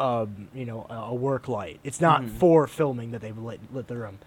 um, 0.00 0.48
you 0.52 0.64
know, 0.64 0.86
a, 0.90 1.14
work 1.14 1.46
light. 1.46 1.78
It's 1.84 2.00
not 2.00 2.22
Mhm. 2.22 2.30
for 2.30 2.66
filming 2.66 3.12
that 3.12 3.20
they've 3.20 3.36
lit, 3.38 3.60
lit 3.72 3.86
the 3.86 3.96
room. 3.96 4.18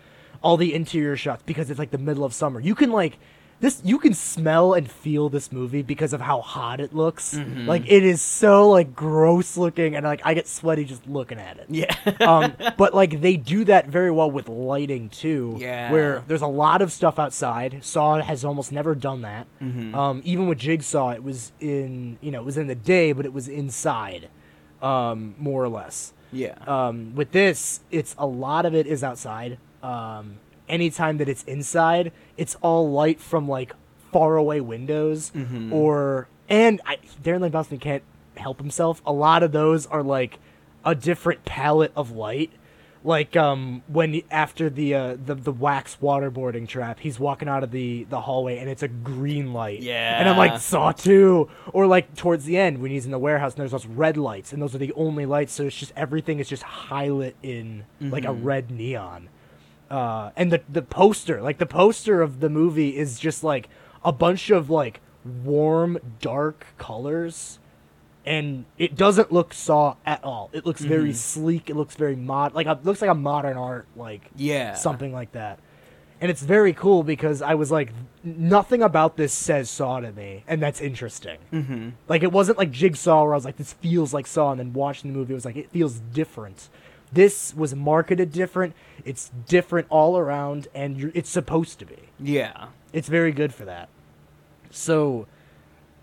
All 0.41 0.55
the 0.55 0.73
interior 0.73 1.17
shots 1.17 1.43
because 1.45 1.69
it's 1.69 1.79
like 1.79 1.91
the 1.91 1.97
middle 1.97 2.23
of 2.23 2.33
summer. 2.33 2.59
You 2.61 2.75
can 2.75 2.91
like 2.91 3.17
this. 3.59 3.81
You 3.83 3.97
can 3.99 4.13
smell 4.13 4.73
and 4.73 4.89
feel 4.89 5.29
this 5.29 5.51
movie 5.51 5.81
because 5.81 6.13
of 6.13 6.21
how 6.21 6.41
hot 6.41 6.79
it 6.79 6.93
looks. 6.93 7.35
Mhm. 7.35 7.65
Like 7.67 7.83
it 7.89 8.03
is 8.03 8.21
so 8.21 8.69
like 8.69 8.95
gross 8.95 9.57
looking, 9.57 9.95
and 9.95 10.05
like 10.05 10.21
I 10.23 10.33
get 10.33 10.47
sweaty 10.47 10.83
just 10.85 11.07
looking 11.07 11.39
at 11.39 11.57
it 11.57 11.65
yeah. 11.69 11.95
um, 12.21 12.53
but 12.77 12.93
like 12.93 13.21
they 13.21 13.37
do 13.37 13.63
that 13.65 13.87
very 13.87 14.11
well 14.11 14.29
with 14.29 14.49
lighting 14.49 15.09
too. 15.09 15.55
Yeah. 15.59 15.91
Where 15.91 16.23
there's 16.27 16.41
a 16.41 16.47
lot 16.47 16.81
of 16.81 16.91
stuff 16.91 17.17
outside. 17.19 17.83
Saw 17.83 18.21
has 18.21 18.43
almost 18.45 18.71
never 18.71 18.93
done 18.95 19.21
that. 19.21 19.47
Mhm. 19.61 19.93
Um, 19.95 20.21
even 20.25 20.47
with 20.47 20.59
Jigsaw, 20.59 21.09
it 21.11 21.23
was 21.23 21.51
in 21.59 22.17
you 22.21 22.31
know 22.31 22.39
it 22.41 22.45
was 22.45 22.57
in 22.57 22.67
the 22.67 22.75
day, 22.75 23.11
but 23.13 23.25
it 23.25 23.33
was 23.33 23.47
inside, 23.47 24.29
um, 24.81 25.35
more 25.37 25.63
or 25.63 25.69
less. 25.69 26.13
yeah. 26.31 26.55
Um, 26.67 27.15
with 27.15 27.31
this, 27.31 27.79
it's 27.91 28.13
a 28.17 28.25
lot 28.27 28.65
of 28.65 28.75
it 28.75 28.87
is 28.87 29.03
outside. 29.03 29.57
Um, 29.81 30.37
anytime 30.69 31.17
that 31.17 31.29
it's 31.29 31.43
inside, 31.43 32.11
it's 32.37 32.55
all 32.61 32.91
light 32.91 33.19
from 33.19 33.47
like 33.47 33.73
far 34.11 34.37
away 34.37 34.61
windows 34.61 35.31
Mhm. 35.35 35.71
or 35.71 36.27
and 36.47 36.79
I, 36.85 36.97
Darren 37.23 37.41
Lynn 37.41 37.51
Bousman 37.51 37.81
can't 37.81 38.03
help 38.37 38.59
himself. 38.59 39.01
A 39.05 39.11
lot 39.13 39.43
of 39.43 39.51
those 39.51 39.85
are 39.87 40.03
like 40.03 40.39
a 40.83 40.93
different 40.95 41.43
palette 41.45 41.91
of 41.95 42.11
light. 42.11 42.51
Like 43.03 43.35
um 43.35 43.83
when 43.87 44.21
after 44.31 44.67
the 44.69 44.95
uh 44.95 45.17
the 45.23 45.35
the 45.35 45.51
wax 45.51 45.97
waterboarding 46.01 46.67
trap, 46.67 46.99
he's 46.99 47.19
walking 47.19 47.47
out 47.47 47.63
of 47.63 47.69
the 47.71 48.05
the 48.09 48.21
hallway 48.21 48.57
and 48.57 48.67
it's 48.69 48.81
a 48.81 48.87
green 48.87 49.53
light. 49.53 49.81
Yeah, 49.81 50.19
and 50.19 50.27
I'm 50.27 50.37
like 50.37 50.59
saw 50.59 50.91
two. 50.91 51.47
Or 51.71 51.85
like 51.85 52.15
towards 52.15 52.45
the 52.45 52.57
end 52.57 52.79
when 52.79 52.89
he's 52.89 53.05
in 53.05 53.11
the 53.11 53.19
warehouse 53.19 53.53
and 53.53 53.59
there's 53.59 53.71
those 53.71 53.85
red 53.85 54.17
lights 54.17 54.53
and 54.53 54.61
those 54.61 54.73
are 54.73 54.79
the 54.79 54.93
only 54.93 55.25
lights, 55.27 55.53
so 55.53 55.65
it's 55.65 55.75
just 55.77 55.93
everything 55.95 56.39
is 56.39 56.49
just 56.49 56.63
highlit 56.63 57.33
in 57.43 57.83
like 58.01 58.25
a 58.25 58.29
Mhm. 58.29 58.39
red 58.43 58.71
neon. 58.71 59.29
Uh 59.89 60.31
and 60.35 60.51
the 60.51 60.61
the 60.67 60.81
poster, 60.81 61.41
like 61.41 61.57
the 61.57 61.65
poster 61.65 62.21
of 62.21 62.39
the 62.39 62.49
movie 62.49 62.97
is 62.97 63.19
just 63.19 63.43
like 63.43 63.69
a 64.03 64.11
bunch 64.11 64.49
of 64.49 64.69
like 64.69 64.99
warm 65.43 65.97
dark 66.21 66.65
colors 66.77 67.59
and 68.25 68.65
it 68.77 68.95
doesn't 68.95 69.31
look 69.31 69.53
saw 69.53 69.95
at 70.05 70.23
all. 70.23 70.49
It 70.53 70.65
looks 70.65 70.81
very 70.81 71.11
Mhm. 71.11 71.15
sleek. 71.15 71.69
It 71.69 71.75
looks 71.75 71.95
very 71.95 72.15
mod, 72.15 72.55
like 72.55 72.65
it 72.67 72.83
looks 72.83 73.01
like 73.01 73.11
a 73.11 73.15
modern 73.15 73.55
art, 73.57 73.85
like 73.95 74.21
Yeah. 74.35 74.73
something 74.73 75.13
like 75.13 75.31
that. 75.33 75.59
And 76.21 76.31
it's 76.31 76.41
very 76.41 76.73
cool 76.73 77.03
because 77.03 77.41
I 77.41 77.53
was 77.55 77.71
like, 77.71 77.91
nothing 78.23 78.81
about 78.81 79.17
this 79.17 79.33
says 79.33 79.69
Saw 79.69 79.99
to 79.99 80.11
me, 80.13 80.43
and 80.47 80.61
that's 80.61 80.79
interesting. 80.81 81.37
Mm-hmm. 81.53 81.89
Like 82.07 82.23
it 82.23 82.31
wasn't 82.31 82.57
like 82.57 82.71
Jigsaw 82.71 83.23
where 83.23 83.33
I 83.33 83.35
was 83.37 83.45
like, 83.45 83.57
this 83.57 83.73
feels 83.73 84.13
like 84.13 84.25
Saw, 84.25 84.49
and 84.51 84.59
then 84.59 84.73
watching 84.73 85.11
the 85.11 85.17
movie, 85.19 85.33
it 85.33 85.35
was 85.35 85.45
like, 85.45 85.57
it 85.57 85.69
feels 85.71 85.99
different. 85.99 86.69
This 87.15 87.55
was 87.55 87.73
marketed 87.73 88.31
different. 88.33 88.75
It's 89.05 89.31
different 89.47 89.87
all 89.89 90.17
around, 90.17 90.67
and 90.75 90.97
you're, 90.97 91.11
it's 91.13 91.29
supposed 91.29 91.79
to 91.79 91.85
be. 91.85 91.97
Yeah. 92.19 92.67
It's 92.91 93.07
very 93.07 93.31
good 93.31 93.53
for 93.53 93.63
that. 93.65 93.87
So, 94.69 95.25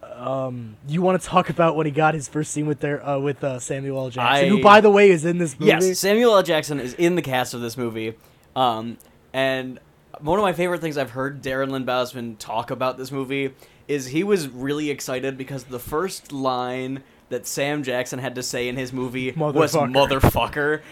um, 0.03 0.77
you 0.88 1.03
want 1.03 1.20
to 1.20 1.29
talk 1.29 1.51
about 1.51 1.77
when 1.77 1.85
he 1.85 1.92
got 1.92 2.14
his 2.14 2.29
first 2.29 2.51
scene 2.51 2.66
with 2.66 2.81
their 2.81 3.07
uh, 3.07 3.18
with 3.18 3.44
uh, 3.44 3.59
Samuel 3.59 3.98
L. 3.98 4.11
Jackson, 4.11 4.48
who, 4.48 4.62
by 4.62 4.81
the 4.81 4.90
way, 4.90 5.11
is 5.11 5.25
in 5.25 5.37
this 5.37 5.59
movie. 5.61 5.70
Yes, 5.70 5.98
Samuel 5.98 6.35
L. 6.35 6.42
Jackson 6.42 6.81
is 6.81 6.94
in 6.94 7.14
the 7.14 7.22
cast 7.22 7.53
of 7.53 7.61
this 7.61 7.77
movie. 7.77 8.14
Um, 8.57 8.96
and 9.33 9.79
one 10.20 10.38
of 10.38 10.42
my 10.42 10.53
favorite 10.53 10.81
things 10.81 10.96
I've 10.96 11.11
heard 11.11 11.42
Darren 11.42 11.70
Lynn 11.70 11.85
Bousman 11.85 12.38
talk 12.38 12.70
about 12.70 12.96
this 12.96 13.12
movie 13.12 13.55
is 13.88 14.07
he 14.07 14.25
was 14.25 14.48
really 14.48 14.90
excited 14.90 15.37
because 15.37 15.64
the 15.64 15.79
first 15.79 16.33
line 16.33 17.03
that 17.33 17.46
Sam 17.46 17.83
Jackson 17.83 18.18
had 18.18 18.35
to 18.37 18.42
say 18.42 18.68
in 18.68 18.77
his 18.77 18.92
movie 18.92 19.33
was 19.33 19.75
Motherfucker. 19.75 20.83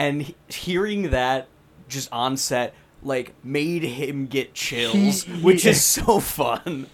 And 0.00 0.22
he- 0.22 0.34
hearing 0.48 1.10
that 1.10 1.48
just 1.88 2.08
on 2.12 2.36
set 2.36 2.74
like 3.02 3.32
made 3.44 3.82
him 3.82 4.26
get 4.26 4.54
chills, 4.54 5.24
He- 5.24 5.32
which 5.42 5.64
yeah. 5.64 5.70
is 5.72 5.84
so 5.98 6.20
fun. 6.20 6.86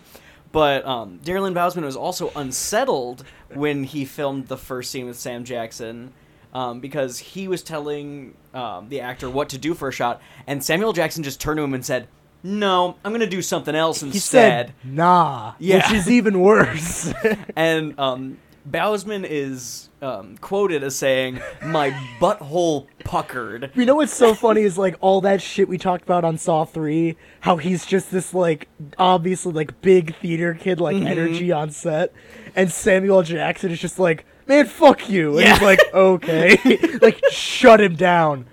But 0.53 0.87
um, 0.87 1.21
Darren 1.25 1.43
Lynn 1.43 1.55
Bousman 1.55 1.83
was 1.83 1.97
also 1.97 2.31
unsettled 2.35 3.25
when 3.53 3.85
he 3.85 4.05
filmed 4.05 4.47
the 4.49 4.57
first 4.57 4.91
scene 4.91 5.07
with 5.07 5.19
Sam 5.19 5.45
Jackson 5.45 6.13
um, 6.55 6.81
because 6.81 7.19
he 7.19 7.47
was 7.49 7.63
telling 7.63 8.35
um, 8.55 8.89
the 8.89 9.01
actor 9.01 9.29
what 9.29 9.51
to 9.51 9.59
do 9.59 9.75
for 9.75 9.89
a 9.89 9.93
shot, 9.93 10.23
and 10.47 10.65
Samuel 10.65 10.93
Jackson 10.95 11.23
just 11.23 11.41
turned 11.41 11.59
to 11.59 11.63
him 11.63 11.75
and 11.75 11.85
said, 11.85 12.09
"No, 12.43 12.97
I'm 13.05 13.11
going 13.13 13.21
to 13.21 13.27
do 13.27 13.43
something 13.43 13.75
else 13.75 14.01
he 14.01 14.07
instead." 14.07 14.69
said, 14.69 14.75
"Nah," 14.83 15.55
Yeah. 15.59 15.77
which 15.77 15.93
is 15.99 16.11
even 16.11 16.41
worse. 16.41 17.13
and 17.57 17.99
um, 18.01 18.39
Bousman 18.71 19.25
is 19.29 19.89
um, 20.03 20.37
quoted 20.39 20.83
as 20.83 20.97
saying, 20.97 21.41
"My 21.65 21.91
butthole 22.21 22.87
puckered." 23.05 23.71
You 23.75 23.87
know 23.87 23.97
what's 23.97 24.13
so 24.15 24.35
funny 24.35 24.63
is 24.63 24.77
like 24.77 24.97
all 25.01 25.21
that 25.23 25.41
shit 25.41 25.69
we 25.69 25.79
talked 25.79 26.03
about 26.05 26.25
on 26.25 26.39
Saw 26.39 26.65
3, 26.65 27.17
how 27.41 27.57
he's 27.57 27.87
just 27.87 28.11
this 28.11 28.35
like 28.35 28.69
obviously 28.99 29.53
like 29.53 29.81
big 29.81 30.17
theater 30.17 30.55
kid 30.55 30.81
like 30.81 30.97
Mm-hmm. 30.97 31.07
energy 31.07 31.53
on 31.53 31.71
set 31.71 32.13
and 32.55 32.71
Samuel 32.73 33.23
Jackson 33.23 33.71
is 33.71 33.79
just 33.81 33.99
like, 33.99 34.25
"Man, 34.47 34.67
fuck 34.67 35.09
you." 35.09 35.39
And 35.39 35.47
Yeah. 35.47 35.53
he's 35.55 35.63
like, 35.63 35.81
"Okay." 35.95 36.57
like 37.03 37.21
shut 37.31 37.81
him 37.81 37.95
down. 37.97 38.47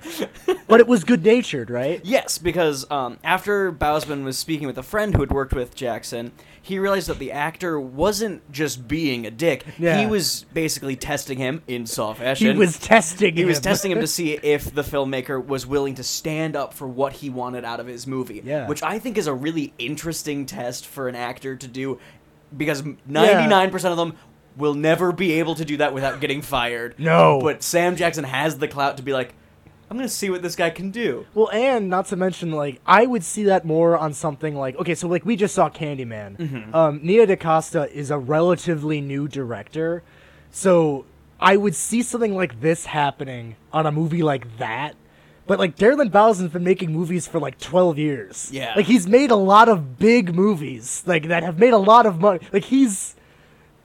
But 0.67 0.79
it 0.79 0.87
was 0.87 1.03
good-natured, 1.03 1.69
right? 1.69 2.01
Yes, 2.03 2.37
because 2.37 2.89
um, 2.89 3.19
after 3.23 3.71
Bousman 3.71 4.23
was 4.23 4.37
speaking 4.37 4.65
with 4.67 4.77
a 4.77 4.83
friend 4.83 5.13
who 5.13 5.21
had 5.21 5.31
worked 5.31 5.53
with 5.53 5.75
Jackson, 5.75 6.31
he 6.65 6.79
realized 6.79 7.09
that 7.09 7.19
the 7.19 7.33
actor 7.33 7.77
wasn't 7.77 8.49
just 8.49 8.87
being 8.87 9.25
a 9.27 9.31
dick. 9.31 9.65
Yeah. 9.77 9.99
He 9.99 10.05
was 10.05 10.45
basically 10.53 10.95
testing 10.95 11.37
him 11.37 11.61
in 11.67 11.81
He 11.81 11.87
fashion. 11.87 12.57
was 12.57 12.79
testing 12.79 13.35
He 13.35 13.43
was 13.43 13.59
testing 13.59 13.91
him 13.91 13.99
to 13.99 14.07
see 14.17 14.31
if 14.31 14.73
the 14.73 14.81
filmmaker 14.81 15.45
was 15.45 15.67
willing 15.67 15.95
to 15.95 16.03
stand 16.03 16.55
up 16.55 16.73
for 16.73 16.87
what 16.87 17.11
he 17.13 17.29
wanted 17.29 17.65
out 17.65 17.81
of 17.81 17.87
his 17.87 18.07
movie. 18.07 18.41
Yeah. 18.45 18.65
Which 18.69 18.81
I 18.81 18.97
think 18.97 19.17
is 19.17 19.27
a 19.27 19.33
really 19.33 19.73
interesting 19.77 20.45
test 20.45 20.87
for 20.87 21.09
an 21.09 21.15
actor 21.15 21.57
to 21.57 21.67
do 21.67 21.99
because 22.55 22.81
99% 22.81 23.73
of 23.91 23.97
them 23.97 24.15
will 24.55 24.73
never 24.73 25.11
be 25.11 25.33
able 25.33 25.55
to 25.55 25.65
do 25.65 25.77
that 25.77 25.93
without 25.93 26.21
getting 26.21 26.41
fired. 26.41 26.95
No. 26.97 27.39
But 27.41 27.61
Sam 27.61 27.97
Jackson 27.97 28.23
has 28.23 28.57
the 28.57 28.69
clout 28.69 28.97
to 28.97 29.03
be 29.03 29.11
like, 29.11 29.33
I'm 29.93 29.99
going 29.99 30.09
to 30.09 30.15
see 30.15 30.31
what 30.31 30.41
this 30.41 30.55
guy 30.55 30.71
can 30.71 30.89
do. 30.89 31.27
Well, 31.35 31.51
and 31.51 31.87
not 31.87 32.07
to 32.07 32.15
mention, 32.15 32.51
like, 32.51 32.81
I 32.83 33.05
would 33.05 33.23
see 33.23 33.43
that 33.43 33.63
more 33.63 33.95
on 33.95 34.11
something 34.13 34.55
like, 34.55 34.75
okay, 34.77 34.95
so, 34.95 35.07
like, 35.07 35.23
we 35.23 35.35
just 35.35 35.53
saw 35.53 35.69
Candyman. 35.69 36.35
Mm-hmm. 36.35 36.75
Um, 36.75 36.99
Nia 37.03 37.27
DaCosta 37.27 37.95
is 37.95 38.09
a 38.09 38.17
relatively 38.17 39.01
new 39.01 39.27
director, 39.27 40.01
so 40.49 41.05
I 41.39 41.57
would 41.57 41.75
see 41.75 42.01
something 42.01 42.35
like 42.35 42.59
this 42.59 42.87
happening 42.87 43.55
on 43.71 43.85
a 43.85 43.91
movie 43.91 44.23
like 44.23 44.57
that. 44.57 44.95
But, 45.45 45.59
like, 45.59 45.75
Darren 45.75 46.09
Bousman's 46.09 46.53
been 46.53 46.63
making 46.63 46.91
movies 46.91 47.27
for, 47.27 47.39
like, 47.39 47.59
12 47.59 47.99
years. 47.99 48.49
Yeah. 48.51 48.73
Like, 48.75 48.87
he's 48.87 49.05
made 49.05 49.29
a 49.29 49.35
lot 49.35 49.69
of 49.69 49.99
big 49.99 50.33
movies, 50.33 51.03
like, 51.05 51.27
that 51.27 51.43
have 51.43 51.59
made 51.59 51.73
a 51.73 51.77
lot 51.77 52.07
of 52.07 52.19
money. 52.19 52.39
Like, 52.51 52.63
he's. 52.63 53.12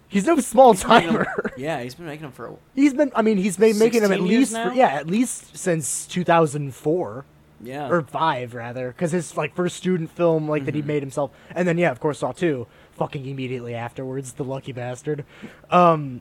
He's 0.08 0.26
no 0.26 0.38
small 0.40 0.74
timer. 0.74 1.26
Yeah, 1.56 1.82
he's 1.82 1.94
been 1.94 2.06
making 2.06 2.22
them 2.22 2.32
for 2.32 2.46
a 2.46 2.54
He's 2.74 2.94
been. 2.94 3.12
I 3.14 3.22
mean, 3.22 3.36
he's 3.36 3.56
been 3.56 3.78
making 3.78 4.02
them 4.02 4.12
at 4.12 4.20
least. 4.20 4.52
For, 4.52 4.72
yeah, 4.72 4.88
at 4.88 5.06
least 5.06 5.56
since 5.56 6.06
2004 6.06 7.24
Yeah. 7.62 7.88
or 7.88 8.02
five 8.02 8.54
rather, 8.54 8.88
because 8.88 9.12
his 9.12 9.36
like 9.36 9.54
first 9.54 9.76
student 9.76 10.10
film 10.10 10.48
like 10.48 10.64
that 10.64 10.74
he 10.74 10.82
made 10.82 11.02
himself, 11.02 11.30
and 11.54 11.68
then 11.68 11.76
yeah, 11.78 11.90
of 11.90 12.00
course, 12.00 12.20
saw 12.20 12.32
two. 12.32 12.66
Fucking 12.92 13.26
immediately 13.26 13.74
afterwards, 13.74 14.32
the 14.32 14.44
lucky 14.44 14.72
bastard. 14.72 15.24
Um, 15.70 16.20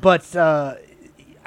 but 0.00 0.34
uh, 0.36 0.74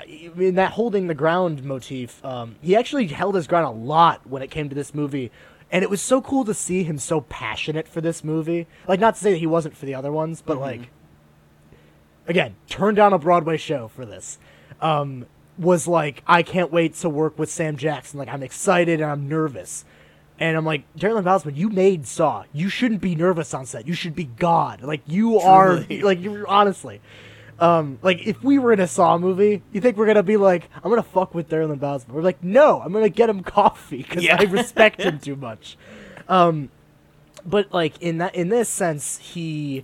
in 0.07 0.55
that 0.55 0.71
holding 0.71 1.07
the 1.07 1.13
ground 1.13 1.63
motif, 1.63 2.23
um, 2.25 2.55
he 2.61 2.75
actually 2.75 3.07
held 3.07 3.35
his 3.35 3.47
ground 3.47 3.65
a 3.67 3.69
lot 3.71 4.25
when 4.27 4.41
it 4.41 4.49
came 4.49 4.69
to 4.69 4.75
this 4.75 4.93
movie. 4.93 5.31
And 5.71 5.83
it 5.83 5.89
was 5.89 6.01
so 6.01 6.21
cool 6.21 6.45
to 6.45 6.53
see 6.53 6.83
him 6.83 6.97
so 6.99 7.21
passionate 7.21 7.87
for 7.87 7.99
this 8.01 8.23
movie. 8.23 8.67
Like, 8.87 8.99
not 8.99 9.15
to 9.15 9.21
say 9.21 9.31
that 9.31 9.37
he 9.39 9.47
wasn't 9.47 9.75
for 9.75 9.85
the 9.87 9.95
other 9.95 10.11
ones, 10.11 10.41
but 10.45 10.59
like, 10.59 10.89
again, 12.27 12.55
turned 12.67 12.97
down 12.97 13.13
a 13.13 13.19
Broadway 13.19 13.57
show 13.57 13.87
for 13.89 14.05
this. 14.05 14.37
Um, 14.81 15.25
was 15.57 15.87
like, 15.87 16.23
I 16.25 16.41
can't 16.43 16.71
wait 16.71 16.95
to 16.95 17.09
work 17.09 17.37
with 17.37 17.49
Sam 17.49 17.77
Jackson. 17.77 18.19
Like, 18.19 18.29
I'm 18.29 18.43
excited 18.43 19.01
and 19.01 19.09
I'm 19.11 19.29
nervous. 19.29 19.85
And 20.39 20.57
I'm 20.57 20.65
like, 20.65 20.83
Darren 20.97 21.23
Bousman, 21.23 21.55
you 21.55 21.69
made 21.69 22.07
Saw. 22.07 22.43
You 22.51 22.67
shouldn't 22.69 23.01
be 23.01 23.15
nervous 23.15 23.53
on 23.53 23.65
set. 23.67 23.87
You 23.87 23.93
should 23.93 24.15
be 24.15 24.23
God. 24.25 24.81
Like, 24.81 25.01
you 25.05 25.39
are, 25.39 25.85
like, 26.01 26.21
you're 26.21 26.47
honestly. 26.47 27.01
Um, 27.59 27.99
like, 28.01 28.25
if 28.25 28.43
we 28.43 28.57
were 28.57 28.73
in 28.73 28.79
a 28.79 28.87
Saw 28.87 29.17
movie, 29.19 29.61
you 29.71 29.79
think 29.79 29.95
we're 29.95 30.07
gonna 30.07 30.23
be 30.23 30.37
like, 30.37 30.69
I'm 30.83 30.89
gonna 30.89 31.03
fuck 31.03 31.35
with 31.35 31.49
Darren 31.49 31.77
Bousman? 31.77 32.09
We're 32.09 32.23
like, 32.23 32.43
no, 32.43 32.81
I'm 32.81 32.91
gonna 32.91 33.09
get 33.09 33.29
him 33.29 33.43
coffee 33.43 33.97
because 34.01 34.23
Yeah. 34.23 34.37
I 34.39 34.43
respect 34.45 34.99
him 35.01 35.19
too 35.19 35.35
much. 35.35 35.77
Um, 36.29 36.69
but 37.45 37.73
like 37.73 38.01
in 38.01 38.19
that 38.19 38.33
in 38.33 38.47
this 38.47 38.69
sense, 38.69 39.17
he 39.17 39.83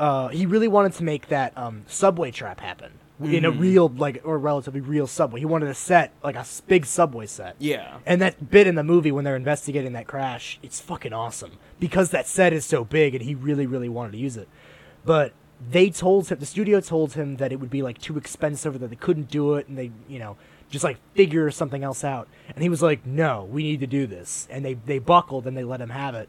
uh, 0.00 0.28
he 0.28 0.46
really 0.46 0.66
wanted 0.66 0.94
to 0.94 1.04
make 1.04 1.28
that 1.28 1.56
um, 1.58 1.84
subway 1.86 2.30
trap 2.30 2.58
happen 2.58 2.90
in 3.22 3.44
a 3.44 3.50
real 3.50 3.86
like 3.88 4.22
or 4.24 4.38
relatively 4.38 4.80
real 4.80 5.06
subway. 5.06 5.40
He 5.40 5.44
wanted 5.44 5.68
a 5.68 5.74
set 5.74 6.14
like 6.24 6.36
a 6.36 6.46
big 6.66 6.86
subway 6.86 7.26
set. 7.26 7.54
Yeah. 7.58 7.98
And 8.06 8.22
that 8.22 8.50
bit 8.50 8.66
in 8.66 8.76
the 8.76 8.82
movie 8.82 9.12
when 9.12 9.24
they're 9.24 9.36
investigating 9.36 9.92
that 9.92 10.06
crash, 10.06 10.58
it's 10.62 10.80
fucking 10.80 11.12
awesome 11.12 11.58
because 11.78 12.10
that 12.12 12.26
set 12.26 12.54
is 12.54 12.64
so 12.64 12.82
big 12.82 13.14
and 13.14 13.22
he 13.22 13.34
really 13.34 13.66
really 13.66 13.90
wanted 13.90 14.12
to 14.12 14.18
use 14.18 14.38
it. 14.38 14.48
But 15.04 15.34
they 15.70 15.90
told 15.90 16.28
him 16.28 16.38
the 16.38 16.46
studio 16.46 16.80
told 16.80 17.12
him 17.12 17.36
that 17.36 17.52
it 17.52 17.60
would 17.60 17.68
be 17.68 17.82
like 17.82 17.98
too 17.98 18.16
expensive 18.16 18.76
or 18.76 18.78
that 18.78 18.88
they 18.88 18.96
couldn't 18.96 19.28
do 19.30 19.56
it 19.56 19.68
and 19.68 19.76
they, 19.76 19.90
you 20.08 20.18
know, 20.18 20.38
just 20.70 20.84
like 20.84 20.96
figure 21.14 21.50
something 21.50 21.82
else 21.84 22.04
out. 22.04 22.28
And 22.54 22.62
he 22.62 22.68
was 22.68 22.80
like, 22.82 23.04
"No, 23.04 23.44
we 23.50 23.62
need 23.62 23.80
to 23.80 23.86
do 23.86 24.06
this." 24.06 24.46
And 24.50 24.64
they 24.64 24.74
they 24.74 24.98
buckled 24.98 25.46
and 25.46 25.56
they 25.56 25.64
let 25.64 25.80
him 25.80 25.90
have 25.90 26.14
it. 26.14 26.28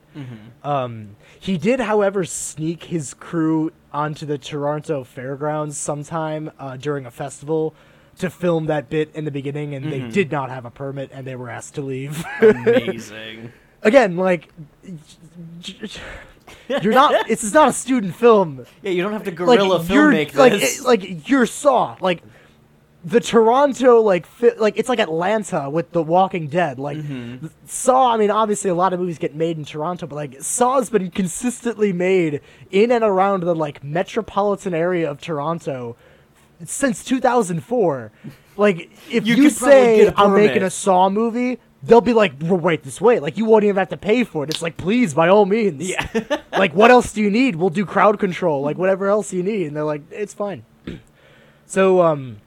Um, 0.63 1.15
he 1.39 1.57
did, 1.57 1.79
however, 1.79 2.25
sneak 2.25 2.85
his 2.85 3.13
crew 3.13 3.71
onto 3.93 4.25
the 4.25 4.37
Toronto 4.37 5.03
Fairgrounds 5.03 5.77
sometime 5.77 6.51
uh, 6.59 6.77
during 6.77 7.05
a 7.05 7.11
festival 7.11 7.73
to 8.17 8.29
film 8.29 8.65
that 8.67 8.89
bit 8.89 9.09
in 9.15 9.25
the 9.25 9.31
beginning, 9.31 9.73
and 9.73 9.91
they 9.91 10.01
did 10.01 10.31
not 10.31 10.49
have 10.49 10.65
a 10.65 10.69
permit 10.71 11.09
and 11.13 11.25
they 11.25 11.35
were 11.35 11.49
asked 11.49 11.75
to 11.75 11.81
leave. 11.81 12.23
Amazing. 12.41 13.51
Again, 13.83 14.15
like 14.17 14.49
you're 16.81 16.93
not. 16.93 17.13
It's 17.29 17.53
not 17.53 17.69
a 17.69 17.73
student 17.73 18.15
film. 18.15 18.65
yeah, 18.81 18.91
you 18.91 19.01
don't 19.03 19.13
have 19.13 19.23
to 19.23 19.29
Like 19.31 19.37
guerrilla 19.59 19.83
film 19.83 20.11
make 20.11 20.35
like 20.35 20.53
this. 20.53 20.79
it- 20.79 20.85
like 20.85 21.29
you're 21.29 21.45
Saw 21.45 21.97
like. 22.01 22.21
The 23.03 23.19
Toronto 23.19 23.99
like 24.01 24.27
fi- 24.27 24.53
like 24.57 24.77
it's 24.77 24.87
like 24.87 24.99
Atlanta 24.99 25.69
with 25.69 25.91
The 25.91 26.03
Walking 26.03 26.47
Dead. 26.47 26.77
Like 26.77 26.97
Mm-hmm. 26.97 27.47
Saw, 27.65 28.13
I 28.13 28.17
mean, 28.17 28.29
obviously 28.29 28.69
a 28.69 28.75
lot 28.75 28.93
of 28.93 28.99
movies 28.99 29.17
get 29.17 29.33
made 29.33 29.57
in 29.57 29.65
Toronto, 29.65 30.05
but 30.05 30.15
like 30.15 30.41
Saw's 30.41 30.89
been 30.91 31.09
consistently 31.09 31.93
made 31.93 32.41
in 32.69 32.91
and 32.91 33.03
around 33.03 33.41
the 33.43 33.55
like 33.55 33.83
metropolitan 33.83 34.73
area 34.75 35.09
of 35.09 35.19
Toronto 35.19 35.95
since 36.63 37.03
2004. 37.03 38.11
Like 38.57 38.91
if 39.09 39.25
You 39.25 39.35
you, 39.35 39.49
say 39.49 40.11
I'm 40.15 40.33
making 40.35 40.61
a 40.61 40.69
Saw 40.69 41.09
movie, 41.09 41.57
they'll 41.81 42.01
be 42.01 42.13
like, 42.13 42.33
"We're 42.41 42.57
right 42.57 42.83
this 42.83 43.01
way." 43.01 43.19
Like 43.19 43.35
you 43.37 43.45
won't 43.45 43.63
even 43.63 43.77
have 43.77 43.89
to 43.89 43.97
pay 43.97 44.23
for 44.23 44.43
it. 44.43 44.51
It's 44.51 44.61
like, 44.61 44.77
please, 44.77 45.15
by 45.15 45.27
all 45.27 45.45
means. 45.47 45.89
Yeah. 45.89 46.05
like 46.51 46.75
what 46.75 46.91
else 46.91 47.13
do 47.13 47.21
you 47.23 47.31
need? 47.31 47.55
We'll 47.55 47.71
do 47.71 47.83
crowd 47.85 48.19
control. 48.19 48.61
Like 48.61 48.77
whatever 48.77 49.07
else 49.07 49.33
you 49.33 49.41
need. 49.41 49.67
And 49.67 49.75
they're 49.75 49.85
like, 49.85 50.03
it's 50.11 50.35
fine. 50.35 50.63
so 51.65 52.01
um, 52.03 52.37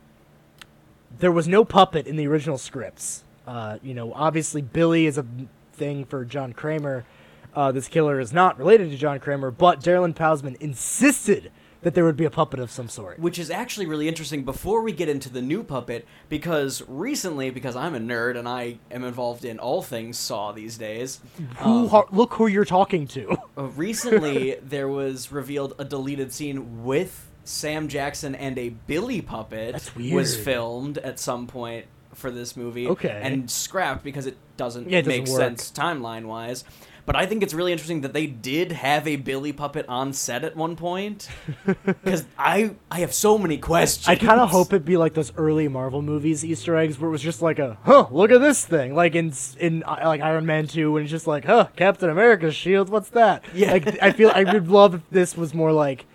there 1.24 1.32
was 1.32 1.48
no 1.48 1.64
puppet 1.64 2.06
in 2.06 2.16
the 2.16 2.26
original 2.26 2.58
scripts. 2.58 3.24
Uh, 3.46 3.78
you 3.82 3.94
know, 3.94 4.12
obviously 4.12 4.60
Billy 4.60 5.06
is 5.06 5.16
a 5.16 5.24
thing 5.72 6.04
for 6.04 6.22
John 6.22 6.52
Kramer. 6.52 7.06
Uh, 7.54 7.72
this 7.72 7.88
killer 7.88 8.20
is 8.20 8.30
not 8.30 8.58
related 8.58 8.90
to 8.90 8.96
John 8.98 9.18
Kramer, 9.18 9.50
but 9.50 9.80
Darren 9.80 10.02
Lynn 10.02 10.12
Bousman 10.12 10.54
insisted 10.60 11.50
that 11.80 11.94
there 11.94 12.04
would 12.04 12.18
be 12.18 12.26
a 12.26 12.30
puppet 12.30 12.60
of 12.60 12.70
some 12.70 12.90
sort. 12.90 13.18
Which 13.18 13.38
is 13.38 13.50
actually 13.50 13.86
really 13.86 14.06
interesting 14.06 14.44
before 14.44 14.82
we 14.82 14.92
get 14.92 15.08
into 15.08 15.30
the 15.30 15.40
new 15.40 15.62
puppet, 15.64 16.06
because 16.28 16.82
recently, 16.88 17.48
because 17.48 17.74
I'm 17.74 17.94
a 17.94 17.98
nerd 18.00 18.36
and 18.38 18.46
I 18.46 18.76
am 18.90 19.02
involved 19.02 19.46
in 19.46 19.58
all 19.58 19.80
things 19.80 20.18
Saw 20.18 20.52
these 20.52 20.76
days, 20.76 21.20
Who? 21.60 21.88
har- 21.88 22.06
look 22.12 22.34
who 22.34 22.48
you're 22.48 22.66
talking 22.66 23.06
to. 23.08 23.34
uh, 23.56 23.62
recently 23.62 24.56
there 24.62 24.88
was 24.88 25.32
revealed 25.32 25.72
a 25.78 25.86
deleted 25.86 26.34
scene 26.34 26.84
with 26.84 27.30
Sam 27.44 27.88
Jackson 27.88 28.34
and 28.34 28.58
a 28.58 28.70
Billy 28.70 29.20
puppet 29.20 29.90
was 29.96 30.36
filmed 30.36 30.98
at 30.98 31.18
some 31.18 31.46
point 31.46 31.86
for 32.14 32.30
this 32.30 32.56
movie. 32.56 32.88
Okay. 32.88 33.20
And 33.22 33.50
scrapped 33.50 34.04
because 34.04 34.26
it 34.26 34.36
doesn't 34.56 34.88
Yeah, 34.88 34.98
it 34.98 35.02
doesn't 35.02 35.24
make 35.24 35.28
sense 35.28 35.70
timeline 35.70 36.26
wise. 36.26 36.64
But 37.06 37.16
I 37.16 37.26
think 37.26 37.42
it's 37.42 37.52
really 37.52 37.70
interesting 37.70 38.00
that 38.00 38.14
they 38.14 38.26
did 38.26 38.72
have 38.72 39.06
a 39.06 39.16
Billy 39.16 39.52
puppet 39.52 39.84
on 39.88 40.14
set 40.14 40.42
at 40.42 40.56
one 40.56 40.74
point. 40.74 41.28
Because 41.84 42.24
I 42.38 42.74
I 42.90 43.00
have 43.00 43.12
so 43.12 43.36
many 43.38 43.58
questions. 43.58 44.08
I 44.08 44.16
kind 44.16 44.40
of 44.40 44.50
hope 44.50 44.68
it'd 44.68 44.84
be 44.84 44.96
like 44.96 45.14
those 45.14 45.32
early 45.36 45.68
Marvel 45.68 46.02
movies 46.02 46.44
Easter 46.44 46.76
eggs, 46.76 46.98
where 46.98 47.08
it 47.08 47.12
was 47.12 47.22
just 47.22 47.42
like 47.42 47.58
a, 47.58 47.78
huh, 47.84 48.06
look 48.10 48.30
at 48.30 48.40
this 48.40 48.64
thing, 48.64 48.94
like 48.94 49.14
in 49.14 49.32
in 49.58 49.80
like 49.86 50.20
Iron 50.20 50.46
Man 50.46 50.66
two, 50.66 50.92
when 50.92 51.02
it's 51.02 51.10
just 51.10 51.26
like, 51.26 51.44
huh, 51.44 51.68
Captain 51.76 52.10
America's 52.10 52.54
shield, 52.54 52.88
what's 52.88 53.10
that? 53.10 53.44
Yeah. 53.54 53.72
Like 53.72 54.02
I 54.02 54.12
feel 54.12 54.30
I 54.34 54.44
would 54.44 54.68
love 54.68 54.94
if 54.94 55.02
this 55.10 55.36
was 55.36 55.54
more 55.54 55.72
like 55.72 56.06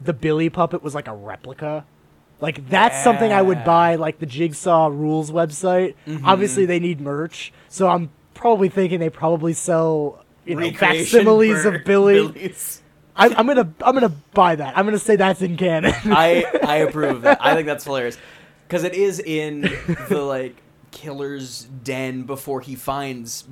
the 0.00 0.12
Billy 0.12 0.50
puppet 0.50 0.82
was 0.82 0.94
like 0.94 1.08
a 1.08 1.14
replica. 1.14 1.84
Like 2.40 2.68
that's 2.68 3.02
something 3.02 3.32
I 3.32 3.42
would 3.42 3.64
buy, 3.64 3.96
like 3.96 4.20
the 4.20 4.26
Jigsaw 4.26 4.88
Rules 4.88 5.30
website. 5.30 5.94
Mm-hmm. 6.06 6.24
Obviously, 6.24 6.66
they 6.66 6.78
need 6.78 7.00
merch, 7.00 7.52
so 7.68 7.88
I'm 7.88 8.10
probably 8.34 8.68
thinking 8.68 9.00
they 9.00 9.10
probably 9.10 9.52
sell 9.52 10.24
you 10.44 10.54
know 10.54 10.60
Recreation 10.62 11.06
facsimiles 11.06 11.64
bird 11.64 11.74
of 11.74 11.84
Billy. 11.84 12.14
Billies. 12.14 12.82
I, 13.16 13.34
I'm 13.34 13.46
gonna 13.46 13.72
I'm 13.82 13.94
gonna 13.94 14.14
buy 14.34 14.54
that. 14.54 14.78
I'm 14.78 14.84
gonna 14.84 14.98
say 14.98 15.16
that's 15.16 15.42
in 15.42 15.56
canon. 15.56 15.92
I 16.04 16.44
I 16.62 16.76
approve 16.76 17.16
of 17.16 17.22
that. 17.22 17.38
I 17.44 17.54
think 17.54 17.66
that's 17.66 17.84
hilarious 17.84 18.16
because 18.66 18.84
it 18.84 18.94
is 18.94 19.18
in 19.18 19.62
the 20.08 20.22
like 20.22 20.54
killer's 20.92 21.64
den 21.64 22.22
before 22.22 22.60
he 22.60 22.76
finds 22.76 23.44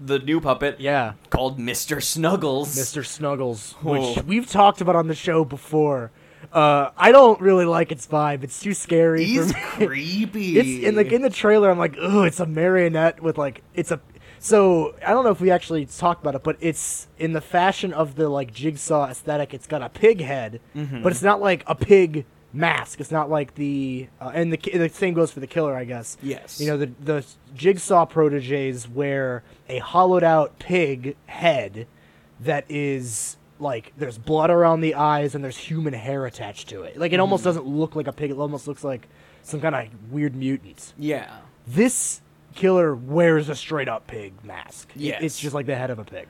the 0.00 0.18
new 0.18 0.40
puppet 0.40 0.80
yeah. 0.80 1.14
called 1.30 1.58
Mr. 1.58 2.02
Snuggles. 2.02 2.74
Mr. 2.76 3.04
Snuggles, 3.04 3.74
Oh. 3.84 3.92
which 4.14 4.24
we've 4.24 4.46
talked 4.48 4.80
about 4.80 4.96
on 4.96 5.08
the 5.08 5.14
show 5.14 5.44
before. 5.44 6.10
Uh, 6.52 6.90
I 6.96 7.10
don't 7.12 7.40
really 7.40 7.64
like 7.64 7.90
its 7.92 8.06
vibe. 8.06 8.42
It's 8.44 8.60
too 8.60 8.72
scary. 8.74 9.24
He's 9.24 9.52
creepy. 9.74 10.58
it's 10.58 10.84
in 10.86 10.94
like 10.96 11.12
in 11.12 11.22
the 11.22 11.30
trailer. 11.30 11.70
I'm 11.70 11.78
like, 11.78 11.96
oh, 12.00 12.22
it's 12.22 12.40
a 12.40 12.46
marionette 12.46 13.22
with 13.22 13.36
like 13.38 13.62
it's 13.74 13.90
a. 13.90 14.00
So 14.38 14.94
I 15.04 15.10
don't 15.10 15.24
know 15.24 15.30
if 15.30 15.40
we 15.40 15.50
actually 15.50 15.84
talked 15.86 16.22
about 16.22 16.36
it, 16.36 16.44
but 16.44 16.56
it's 16.60 17.08
in 17.18 17.32
the 17.32 17.40
fashion 17.40 17.92
of 17.92 18.14
the 18.14 18.28
like 18.28 18.52
jigsaw 18.54 19.08
aesthetic. 19.10 19.52
It's 19.52 19.66
got 19.66 19.82
a 19.82 19.88
pig 19.88 20.20
head, 20.20 20.60
Mm-hmm. 20.76 21.02
but 21.02 21.10
it's 21.12 21.22
not 21.22 21.40
like 21.40 21.64
a 21.66 21.74
pig 21.74 22.24
mask. 22.52 23.00
It's 23.00 23.10
not 23.10 23.28
like 23.30 23.54
the 23.54 24.08
uh, 24.20 24.30
and 24.34 24.52
the 24.52 24.56
the 24.56 24.88
same 24.88 25.14
goes 25.14 25.30
for 25.30 25.40
the 25.40 25.46
killer, 25.46 25.74
I 25.74 25.84
guess. 25.84 26.16
Yes. 26.22 26.60
You 26.60 26.68
know 26.68 26.76
the 26.76 26.90
the 27.00 27.26
jigsaw 27.54 28.06
proteges 28.06 28.88
wear 28.88 29.42
a 29.68 29.78
hollowed 29.78 30.24
out 30.24 30.58
pig 30.58 31.16
head 31.26 31.86
that 32.40 32.64
is 32.68 33.36
like 33.60 33.92
there's 33.96 34.18
blood 34.18 34.50
around 34.50 34.80
the 34.80 34.94
eyes 34.94 35.34
and 35.34 35.42
there's 35.42 35.56
human 35.58 35.92
hair 35.92 36.26
attached 36.26 36.68
to 36.68 36.82
it. 36.82 36.96
Like 36.96 37.12
it 37.12 37.20
almost 37.20 37.44
doesn't 37.44 37.66
look 37.66 37.96
like 37.96 38.06
a 38.06 38.12
pig. 38.12 38.30
It 38.30 38.38
almost 38.38 38.68
looks 38.68 38.84
like 38.84 39.08
some 39.42 39.60
kind 39.60 39.74
of 39.74 40.12
weird 40.12 40.34
mutant. 40.34 40.92
yeah. 40.98 41.38
This 41.66 42.22
killer 42.54 42.94
wears 42.94 43.48
a 43.50 43.54
straight 43.54 43.88
up 43.88 44.06
pig 44.06 44.32
mask. 44.42 44.90
Yes. 44.96 45.22
It's 45.22 45.38
just 45.38 45.54
like 45.54 45.66
the 45.66 45.76
head 45.76 45.90
of 45.90 45.98
a 45.98 46.04
pig. 46.04 46.28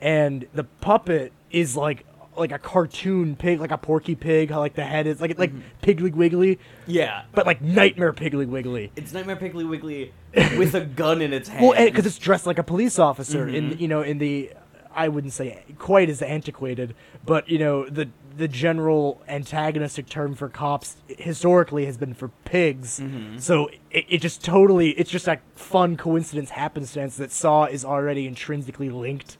And 0.00 0.46
the 0.54 0.64
puppet 0.64 1.32
is 1.50 1.76
like 1.76 2.06
like 2.40 2.52
a 2.52 2.58
cartoon 2.58 3.36
pig, 3.36 3.60
like 3.60 3.70
a 3.70 3.78
Porky 3.78 4.14
Pig, 4.16 4.50
how 4.50 4.58
like 4.58 4.74
the 4.74 4.84
head 4.84 5.06
is 5.06 5.20
like 5.20 5.38
like 5.38 5.52
Mm-hmm. 5.52 5.60
Piggly 5.84 6.12
Wiggly, 6.14 6.58
Yeah. 6.86 7.22
but 7.32 7.46
like 7.46 7.60
Nightmare 7.62 8.12
Piggly 8.12 8.48
Wiggly. 8.48 8.90
It's 8.96 9.12
Nightmare 9.12 9.36
Piggly 9.36 9.68
Wiggly 9.68 10.12
with 10.58 10.74
a 10.74 10.80
gun 10.80 11.22
in 11.22 11.32
its 11.32 11.48
hand. 11.48 11.66
Well, 11.66 11.84
because 11.84 12.06
it's 12.06 12.18
dressed 12.18 12.46
like 12.46 12.58
a 12.58 12.62
police 12.64 12.98
officer 12.98 13.46
in 13.48 13.70
Mm-hmm. 13.70 13.80
you 13.82 13.88
know 13.88 14.02
in 14.02 14.18
the 14.18 14.52
I 14.92 15.06
wouldn't 15.06 15.32
say 15.32 15.62
quite 15.78 16.08
as 16.10 16.20
antiquated, 16.20 16.96
but 17.24 17.48
you 17.48 17.58
know 17.58 17.88
the 17.88 18.08
the 18.36 18.48
general 18.48 19.20
antagonistic 19.28 20.08
term 20.08 20.34
for 20.34 20.48
cops 20.48 20.96
historically 21.08 21.84
has 21.86 21.96
been 21.96 22.14
for 22.14 22.28
pigs. 22.44 22.98
Mm-hmm. 23.00 23.38
So 23.38 23.68
it, 23.90 24.04
it 24.08 24.18
just 24.18 24.42
totally 24.44 24.90
it's 24.90 25.10
just 25.10 25.28
a 25.28 25.38
fun 25.54 25.96
coincidence 25.96 26.50
happenstance 26.50 27.16
that 27.16 27.30
Saw 27.32 27.64
is 27.66 27.84
already 27.84 28.26
intrinsically 28.26 28.88
linked 28.90 29.36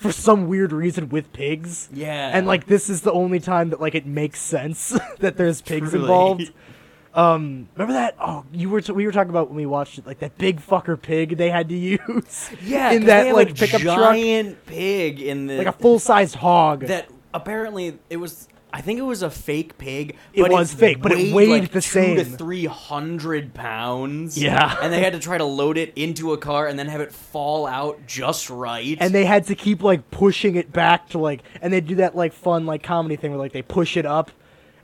for 0.00 0.10
some 0.12 0.48
weird 0.48 0.72
reason 0.72 1.10
with 1.10 1.32
pigs. 1.32 1.88
Yeah. 1.92 2.30
And 2.32 2.46
like 2.46 2.66
this 2.66 2.88
is 2.88 3.02
the 3.02 3.12
only 3.12 3.38
time 3.38 3.70
that 3.70 3.80
like 3.80 3.94
it 3.94 4.06
makes 4.06 4.40
sense 4.40 4.98
that 5.20 5.36
there's 5.36 5.60
pigs 5.60 5.90
Truly. 5.90 6.04
involved. 6.04 6.52
Um, 7.12 7.68
remember 7.74 7.94
that? 7.94 8.14
Oh, 8.20 8.44
you 8.52 8.70
were 8.70 8.80
t- 8.80 8.92
we 8.92 9.04
were 9.04 9.10
talking 9.12 9.30
about 9.30 9.48
when 9.48 9.56
we 9.56 9.66
watched 9.66 9.98
it, 9.98 10.06
like 10.06 10.20
that 10.20 10.38
big 10.38 10.60
fucker 10.60 11.00
pig 11.00 11.36
they 11.36 11.50
had 11.50 11.68
to 11.68 11.74
use. 11.76 12.50
yeah, 12.62 12.90
in 12.92 13.04
that 13.06 13.34
like 13.34 13.54
pickup 13.56 13.80
truck, 13.80 13.98
giant 13.98 14.64
pig 14.64 15.20
in 15.20 15.46
the 15.48 15.58
like 15.58 15.66
a 15.66 15.72
full 15.72 15.98
sized 15.98 16.36
hog. 16.36 16.82
that 16.86 17.08
apparently 17.34 17.98
it 18.08 18.16
was. 18.16 18.48
I 18.72 18.80
think 18.80 18.98
it 18.98 19.02
was 19.02 19.22
a 19.22 19.30
fake 19.30 19.78
pig. 19.78 20.16
It 20.32 20.42
but 20.42 20.50
was 20.52 20.72
fake, 20.72 21.00
but 21.02 21.12
it 21.12 21.34
weighed 21.34 21.48
like 21.48 21.72
the 21.72 21.80
two 21.80 22.14
to 22.14 22.24
same. 22.24 22.36
three 22.36 22.66
hundred 22.66 23.52
pounds. 23.52 24.38
Yeah. 24.40 24.76
and 24.80 24.92
they 24.92 25.00
had 25.00 25.12
to 25.14 25.18
try 25.18 25.38
to 25.38 25.44
load 25.60 25.76
it 25.76 25.92
into 25.96 26.32
a 26.32 26.38
car 26.38 26.66
and 26.66 26.78
then 26.78 26.86
have 26.86 27.00
it 27.00 27.12
fall 27.12 27.66
out 27.66 28.06
just 28.06 28.48
right. 28.50 28.96
and 29.00 29.14
they 29.14 29.24
had 29.24 29.46
to 29.46 29.54
keep 29.54 29.82
like 29.82 30.10
pushing 30.10 30.56
it 30.56 30.72
back 30.72 31.08
to 31.10 31.18
like, 31.18 31.42
and 31.60 31.72
they 31.72 31.80
do 31.80 31.96
that 31.96 32.14
like 32.14 32.32
fun 32.32 32.66
like 32.66 32.82
comedy 32.82 33.16
thing 33.16 33.30
where 33.32 33.40
like 33.40 33.52
they 33.52 33.62
push 33.62 33.96
it 33.96 34.06
up. 34.06 34.30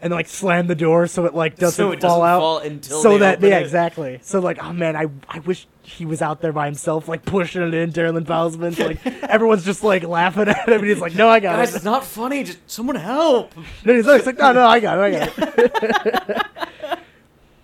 And 0.02 0.12
like 0.12 0.28
slam 0.28 0.66
the 0.66 0.74
door 0.74 1.06
so 1.06 1.24
it 1.24 1.34
like 1.34 1.56
doesn't 1.56 1.74
So 1.76 1.90
it 1.90 2.02
fall 2.02 2.20
doesn't 2.20 2.28
out. 2.28 2.38
fall 2.40 2.58
until 2.58 3.02
so 3.02 3.12
they 3.12 3.18
that 3.20 3.40
yeah 3.40 3.58
it. 3.58 3.62
exactly. 3.62 4.18
So 4.22 4.40
like 4.40 4.62
oh 4.62 4.72
man 4.74 4.94
I 4.94 5.06
I 5.28 5.38
wish 5.40 5.66
he 5.86 6.04
was 6.04 6.20
out 6.20 6.40
there 6.40 6.52
by 6.52 6.66
himself 6.66 7.06
like 7.08 7.24
pushing 7.24 7.62
it 7.62 7.72
in. 7.72 7.92
Darren 7.92 8.18
Bousman 8.24 8.78
like 8.78 9.06
everyone's 9.22 9.64
just 9.64 9.84
like 9.84 10.02
laughing 10.02 10.48
at 10.48 10.68
him 10.68 10.80
and 10.80 10.84
he's 10.86 11.00
like 11.00 11.14
no 11.14 11.28
I 11.28 11.40
got 11.40 11.56
Guys, 11.56 11.72
it. 11.72 11.76
it's 11.76 11.84
not 11.84 12.04
funny. 12.04 12.44
Just 12.44 12.58
someone 12.68 12.96
help. 12.96 13.54
No, 13.84 13.94
he's 13.94 14.06
like, 14.06 14.24
no, 14.38 14.52
no, 14.52 14.66
I 14.66 14.80
got 14.80 14.98
it, 14.98 15.00
I 15.00 15.10
got 15.26 16.46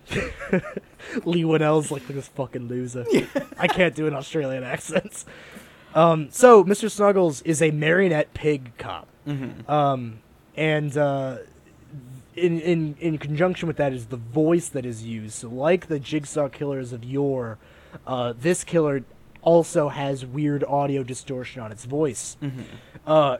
it. 0.09 0.63
Leigh 1.25 1.43
Whannell's 1.43 1.91
like 1.91 2.07
this 2.07 2.27
fucking 2.29 2.67
loser. 2.67 3.05
I 3.57 3.67
can't 3.67 3.93
do 3.93 4.07
an 4.07 4.13
Australian 4.15 4.63
accent. 4.63 5.25
Um, 5.93 6.29
so 6.31 6.63
Mr. 6.63 6.89
Snuggles 6.89 7.41
is 7.43 7.61
a 7.61 7.69
marionette 7.71 8.33
pig 8.33 8.75
cop, 8.77 9.07
um, 9.67 10.19
and 10.55 10.97
uh, 10.97 11.37
in 12.35 12.59
in 12.61 12.95
in 12.99 13.17
conjunction 13.19 13.67
with 13.67 13.77
that 13.77 13.93
is 13.93 14.07
the 14.07 14.17
voice 14.17 14.69
that 14.69 14.85
is 14.87 15.03
used. 15.03 15.35
So, 15.35 15.49
like 15.49 15.87
the 15.87 15.99
Jigsaw 15.99 16.49
killers 16.49 16.93
of 16.93 17.03
yore, 17.03 17.59
uh, 18.07 18.33
this 18.39 18.63
killer 18.63 19.03
also 19.41 19.89
has 19.89 20.25
weird 20.25 20.63
audio 20.63 21.03
distortion 21.03 21.61
on 21.61 21.71
its 21.71 21.85
voice. 21.85 22.37
Uh, 23.05 23.37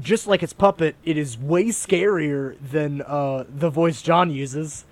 just 0.00 0.26
like 0.26 0.42
its 0.42 0.52
puppet, 0.52 0.96
it 1.04 1.16
is 1.16 1.38
way 1.38 1.66
scarier 1.66 2.56
than 2.60 3.02
uh, 3.02 3.44
the 3.48 3.70
voice 3.70 4.02
John 4.02 4.30
uses, 4.30 4.84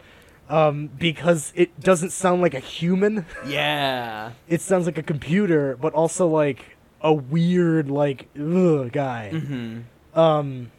um, 0.49 0.89
because 0.99 1.53
it 1.57 1.79
doesn't 1.81 2.11
sound 2.11 2.41
like 2.41 2.55
a 2.55 2.61
human. 2.61 3.27
Yeah. 3.47 4.33
it 4.49 4.61
sounds 4.61 4.87
like 4.87 4.99
a 4.99 5.03
computer, 5.03 5.77
but 5.81 5.93
also 5.93 6.27
like 6.27 6.77
a 7.01 7.13
weird, 7.13 7.91
like 7.91 8.29
ugh, 8.39 8.93
guy. 8.93 9.31
Mm-hmm. 9.35 10.19
Um, 10.19 10.71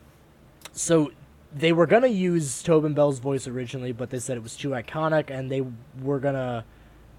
so 0.71 1.11
they 1.53 1.71
were 1.71 1.85
gonna 1.85 2.07
use 2.07 2.63
Tobin 2.63 2.93
Bell's 2.93 3.19
voice 3.19 3.47
originally, 3.47 3.91
but 3.91 4.09
they 4.09 4.19
said 4.19 4.37
it 4.37 4.43
was 4.43 4.55
too 4.57 4.69
iconic, 4.69 5.29
and 5.29 5.51
they 5.51 5.63
were 6.01 6.19
gonna. 6.19 6.65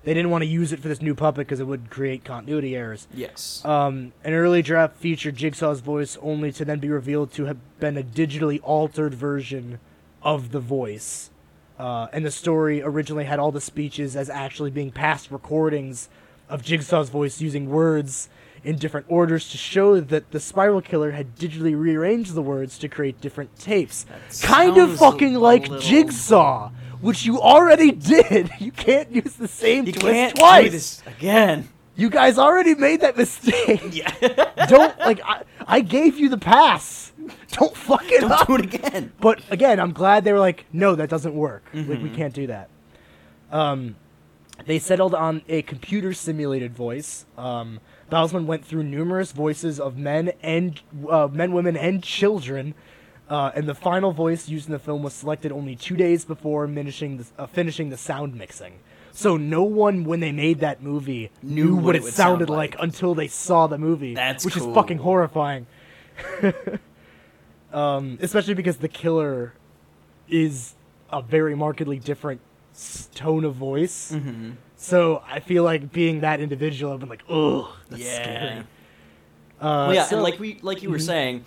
They 0.06 0.14
didn't 0.14 0.30
want 0.30 0.42
to 0.42 0.46
use 0.46 0.72
it 0.72 0.78
for 0.78 0.86
this 0.86 1.02
new 1.02 1.16
puppet 1.16 1.48
because 1.48 1.58
it 1.58 1.66
would 1.66 1.90
create 1.90 2.22
continuity 2.22 2.76
errors. 2.76 3.08
Yes. 3.12 3.60
Um, 3.64 4.12
an 4.22 4.34
early 4.34 4.62
draft 4.62 4.94
featured 4.98 5.34
Jigsaw's 5.34 5.80
voice, 5.80 6.16
only 6.22 6.52
to 6.52 6.64
then 6.64 6.78
be 6.78 6.88
revealed 6.88 7.32
to 7.32 7.46
have 7.46 7.56
been 7.80 7.98
a 7.98 8.04
digitally 8.04 8.60
altered 8.62 9.14
version 9.14 9.80
of 10.22 10.52
the 10.52 10.60
voice. 10.60 11.30
Uh, 11.76 12.06
and 12.12 12.24
the 12.24 12.30
story 12.30 12.80
originally 12.82 13.24
had 13.24 13.40
all 13.40 13.50
the 13.50 13.60
speeches 13.60 14.14
as 14.14 14.30
actually 14.30 14.70
being 14.70 14.92
past 14.92 15.32
recordings 15.32 16.08
of 16.48 16.62
Jigsaw's 16.62 17.10
voice 17.10 17.40
using 17.40 17.68
words 17.68 18.28
in 18.62 18.78
different 18.78 19.06
orders 19.08 19.48
to 19.50 19.58
show 19.58 20.00
that 20.00 20.30
the 20.30 20.38
Spiral 20.38 20.82
Killer 20.82 21.10
had 21.10 21.34
digitally 21.34 21.76
rearranged 21.76 22.34
the 22.34 22.42
words 22.42 22.78
to 22.78 22.88
create 22.88 23.20
different 23.20 23.58
tapes. 23.58 24.04
That 24.04 24.40
Kind 24.40 24.78
of 24.78 24.96
fucking 24.98 25.34
like 25.34 25.64
Jigsaw, 25.80 26.70
which 27.00 27.24
you 27.24 27.40
already 27.40 27.92
did. 27.92 28.50
You 28.60 28.72
can't 28.72 29.10
use 29.12 29.34
the 29.34 29.48
same 29.48 29.86
you 29.86 29.92
twist 29.92 30.06
can't 30.14 30.36
twice. 30.36 30.64
do 30.64 30.70
this 30.70 31.02
again. 31.06 31.68
You 31.94 32.10
guys 32.10 32.38
already 32.38 32.74
made 32.74 33.00
that 33.02 33.16
mistake. 33.22 33.82
Yeah. 33.94 34.12
Don't 34.68 34.98
like 34.98 35.20
I, 35.24 35.42
I 35.66 35.80
gave 35.80 36.18
you 36.18 36.28
the 36.28 36.38
pass. 36.38 37.12
Don't 37.52 37.74
fuck 37.76 38.04
it 38.10 38.20
Don't 38.20 38.32
up. 38.32 38.46
do 38.46 38.54
it 38.56 38.74
again. 38.74 39.12
But 39.20 39.40
again, 39.50 39.80
I'm 39.80 39.92
glad 39.92 40.24
they 40.24 40.32
were 40.32 40.38
like, 40.38 40.66
no, 40.72 40.94
that 40.94 41.08
doesn't 41.08 41.34
work. 41.34 41.64
Like 41.72 41.86
Mm-hmm. 41.86 42.02
we 42.02 42.10
can't 42.10 42.34
do 42.34 42.46
that. 42.48 42.68
Um, 43.50 43.96
they 44.66 44.78
settled 44.78 45.14
on 45.14 45.42
a 45.48 45.62
computer 45.62 46.12
simulated 46.12 46.74
voice. 46.74 47.26
Um, 47.36 47.80
Bousman 48.10 48.46
went 48.46 48.64
through 48.64 48.84
numerous 48.84 49.32
voices 49.32 49.78
of 49.80 49.96
men 49.96 50.32
and 50.42 50.80
uh, 51.08 51.28
men, 51.30 51.52
women, 51.52 51.76
and 51.76 52.02
children. 52.02 52.74
Uh, 53.28 53.50
and 53.54 53.68
the 53.68 53.74
final 53.74 54.12
voice 54.12 54.48
used 54.48 54.66
in 54.66 54.72
the 54.72 54.78
film 54.78 55.02
was 55.02 55.12
selected 55.12 55.50
only 55.50 55.74
two 55.74 55.96
days 55.96 56.24
before 56.24 56.66
finishing 56.68 57.16
the, 57.18 57.26
uh, 57.38 57.46
finishing 57.46 57.90
the 57.90 57.96
sound 57.96 58.34
mixing. 58.36 58.74
So 59.10 59.36
no 59.36 59.62
one, 59.64 60.04
when 60.04 60.20
they 60.20 60.30
made 60.30 60.60
that 60.60 60.82
movie, 60.82 61.30
knew, 61.42 61.74
what, 61.74 61.96
it, 61.96 62.02
would 62.02 62.12
sounded 62.12 62.48
sound 62.48 62.56
like. 62.58 62.74
like. 62.74 62.82
until 62.82 63.14
they 63.14 63.28
saw 63.28 63.66
the 63.66 63.78
movie. 63.78 64.14
That's 64.14 64.44
which 64.44 64.54
cool. 64.54 64.68
is 64.70 64.74
fucking 64.74 64.98
horrifying. 64.98 65.66
um, 67.72 68.18
especially 68.20 68.54
because 68.54 68.76
the 68.76 68.88
killer 68.88 69.54
is 70.28 70.74
a 71.10 71.22
very 71.22 71.54
markedly 71.56 71.98
different 71.98 72.40
tone 73.14 73.44
of 73.44 73.54
voice. 73.54 74.12
Mm-hmm. 74.12 74.52
So 74.76 75.22
I 75.26 75.40
feel 75.40 75.64
like 75.64 75.92
being 75.92 76.20
that 76.20 76.40
individual, 76.40 76.92
I've 76.92 77.00
been 77.00 77.08
like, 77.08 77.24
ugh, 77.28 77.66
that's 77.88 78.02
Yeah. 78.02 78.22
scary. 78.22 78.58
Uh, 78.60 78.64
Well, 79.60 79.94
yeah, 79.94 80.04
so- 80.04 80.16
and 80.16 80.22
like 80.22 80.38
we 80.38 80.58
like 80.62 80.82
you 80.82 80.90
were 80.90 80.98
saying, 80.98 81.44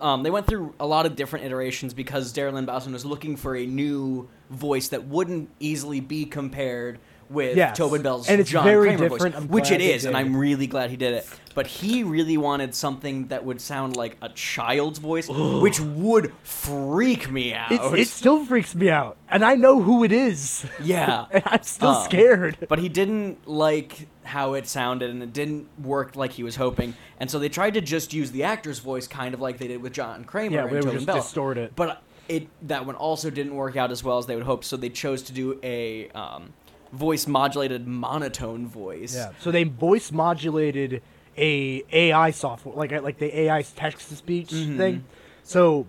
um, 0.00 0.22
they 0.22 0.30
went 0.30 0.46
through 0.46 0.74
a 0.78 0.86
lot 0.86 1.06
of 1.06 1.16
different 1.16 1.44
iterations 1.46 1.94
because 1.94 2.32
Darren 2.32 2.52
Lynn 2.54 2.66
Bousman 2.66 2.92
was 2.92 3.04
looking 3.04 3.36
for 3.36 3.56
a 3.56 3.66
new 3.66 4.28
voice 4.50 4.88
that 4.88 5.06
wouldn't 5.06 5.50
easily 5.60 6.00
be 6.00 6.24
compared 6.24 6.98
with 7.30 7.56
Yes. 7.58 7.76
Tobin 7.76 8.00
Bell's 8.00 8.26
And 8.28 8.40
it's 8.40 8.48
John 8.50 8.64
very 8.64 8.88
Kramer 8.88 9.08
different. 9.10 9.34
voice, 9.36 9.44
which 9.48 9.70
it 9.70 9.82
is, 9.82 10.06
and. 10.06 10.16
I'm 10.16 10.34
really 10.34 10.66
glad 10.66 10.88
he 10.88 10.96
did 10.96 11.12
it. 11.12 11.26
But 11.54 11.66
he 11.66 12.02
really 12.02 12.38
wanted 12.38 12.74
something 12.74 13.26
that 13.28 13.44
would 13.44 13.60
sound 13.60 13.96
like 13.96 14.16
a 14.22 14.28
child's 14.30 14.98
voice, 14.98 15.28
which 15.28 15.78
would 15.80 16.32
freak 16.42 17.30
me 17.30 17.52
out. 17.52 17.70
It's, 17.72 17.84
it 17.94 18.08
still 18.08 18.44
freaks 18.46 18.74
me 18.74 18.88
out, 18.90 19.16
and 19.28 19.44
I 19.44 19.56
know 19.56 19.82
who 19.82 20.04
it 20.04 20.12
is, 20.12 20.64
yeah. 20.82 21.26
and 21.30 21.42
I'm 21.46 21.62
still 21.64 21.88
Um, 21.90 22.04
scared. 22.04 22.56
But 22.68 22.78
he 22.78 22.88
didn't 22.88 23.46
like 23.46 24.08
how 24.28 24.54
it 24.54 24.66
sounded, 24.66 25.10
and 25.10 25.22
it 25.22 25.32
didn't 25.32 25.66
work 25.82 26.14
like 26.16 26.32
he 26.32 26.42
was 26.42 26.56
hoping. 26.56 26.94
And 27.18 27.30
so 27.30 27.38
they 27.38 27.48
tried 27.48 27.74
to 27.74 27.80
just 27.80 28.12
use 28.12 28.30
the 28.30 28.44
actor's 28.44 28.78
voice, 28.78 29.06
kind 29.06 29.34
of 29.34 29.40
like 29.40 29.58
they 29.58 29.66
did 29.68 29.82
with 29.82 29.92
John 29.92 30.24
Kramer 30.24 30.54
Yeah, 30.56 30.62
and 30.66 30.76
they 30.76 30.80
Tobin 30.80 30.94
just 30.94 31.06
Bell. 31.06 31.16
distort 31.16 31.58
it. 31.58 31.74
But 31.74 32.02
it 32.28 32.46
that 32.68 32.86
one 32.86 32.94
also 32.94 33.30
didn't 33.30 33.54
work 33.54 33.76
out 33.76 33.90
as 33.90 34.04
well 34.04 34.18
as 34.18 34.26
they 34.26 34.34
would 34.36 34.44
hope. 34.44 34.62
So 34.64 34.76
they 34.76 34.90
chose 34.90 35.22
to 35.24 35.32
do 35.32 35.58
a 35.62 36.08
um, 36.10 36.52
voice 36.92 37.26
modulated 37.26 37.86
monotone 37.86 38.66
voice. 38.66 39.14
Yeah. 39.14 39.32
So 39.40 39.50
they 39.50 39.64
voice 39.64 40.12
modulated 40.12 41.02
a 41.36 41.84
AI 41.92 42.30
software, 42.30 42.74
like 42.74 42.92
like 43.02 43.18
the 43.18 43.40
AI 43.40 43.62
text 43.62 44.08
to 44.10 44.16
speech 44.16 44.50
Mm-hmm. 44.50 44.76
thing. 44.76 45.04
So 45.42 45.86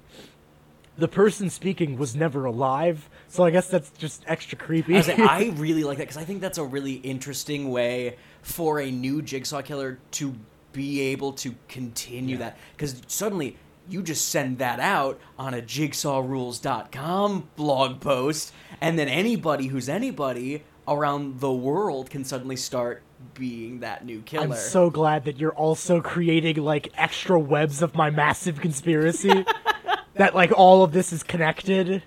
the 0.97 1.07
person 1.07 1.49
speaking 1.49 1.97
was 1.97 2.15
never 2.15 2.45
alive. 2.45 3.09
So 3.29 3.43
I 3.43 3.51
guess 3.51 3.67
that's 3.67 3.89
just 3.91 4.23
extra 4.27 4.57
creepy. 4.57 4.97
I, 4.97 5.01
like, 5.01 5.19
I 5.19 5.49
really 5.55 5.83
like 5.83 5.97
that 5.97 6.03
because 6.03 6.17
I 6.17 6.23
think 6.25 6.41
that's 6.41 6.57
a 6.57 6.63
really 6.63 6.93
interesting 6.95 7.71
way 7.71 8.17
for 8.41 8.79
a 8.79 8.89
new 8.91 9.21
Jigsaw 9.21 9.61
killer 9.61 9.99
to 10.11 10.35
be 10.71 11.01
able 11.01 11.33
to 11.33 11.55
continue 11.67 12.37
that. 12.37 12.57
Because 12.75 13.01
suddenly 13.07 13.57
you 13.87 14.03
just 14.03 14.29
send 14.29 14.59
that 14.59 14.79
out 14.79 15.19
on 15.37 15.53
a 15.53 15.61
jigsawrules.com 15.61 17.49
blog 17.55 17.99
post, 17.99 18.53
and 18.79 18.99
then 18.99 19.07
anybody 19.07 19.67
who's 19.67 19.89
anybody 19.89 20.63
around 20.87 21.39
the 21.39 21.51
world 21.51 22.09
can 22.09 22.23
suddenly 22.23 22.55
start 22.55 23.01
being 23.33 23.79
that 23.79 24.05
new 24.05 24.21
killer. 24.21 24.43
I'm 24.43 24.53
so 24.53 24.89
glad 24.89 25.25
that 25.25 25.39
you're 25.39 25.55
also 25.55 26.01
creating 26.01 26.57
like 26.57 26.91
extra 26.95 27.39
webs 27.39 27.81
of 27.81 27.95
my 27.95 28.09
massive 28.09 28.59
conspiracy. 28.61 29.45
that 30.15 30.35
like 30.35 30.51
all 30.51 30.83
of 30.83 30.91
this 30.91 31.11
is 31.13 31.23
connected. 31.23 32.03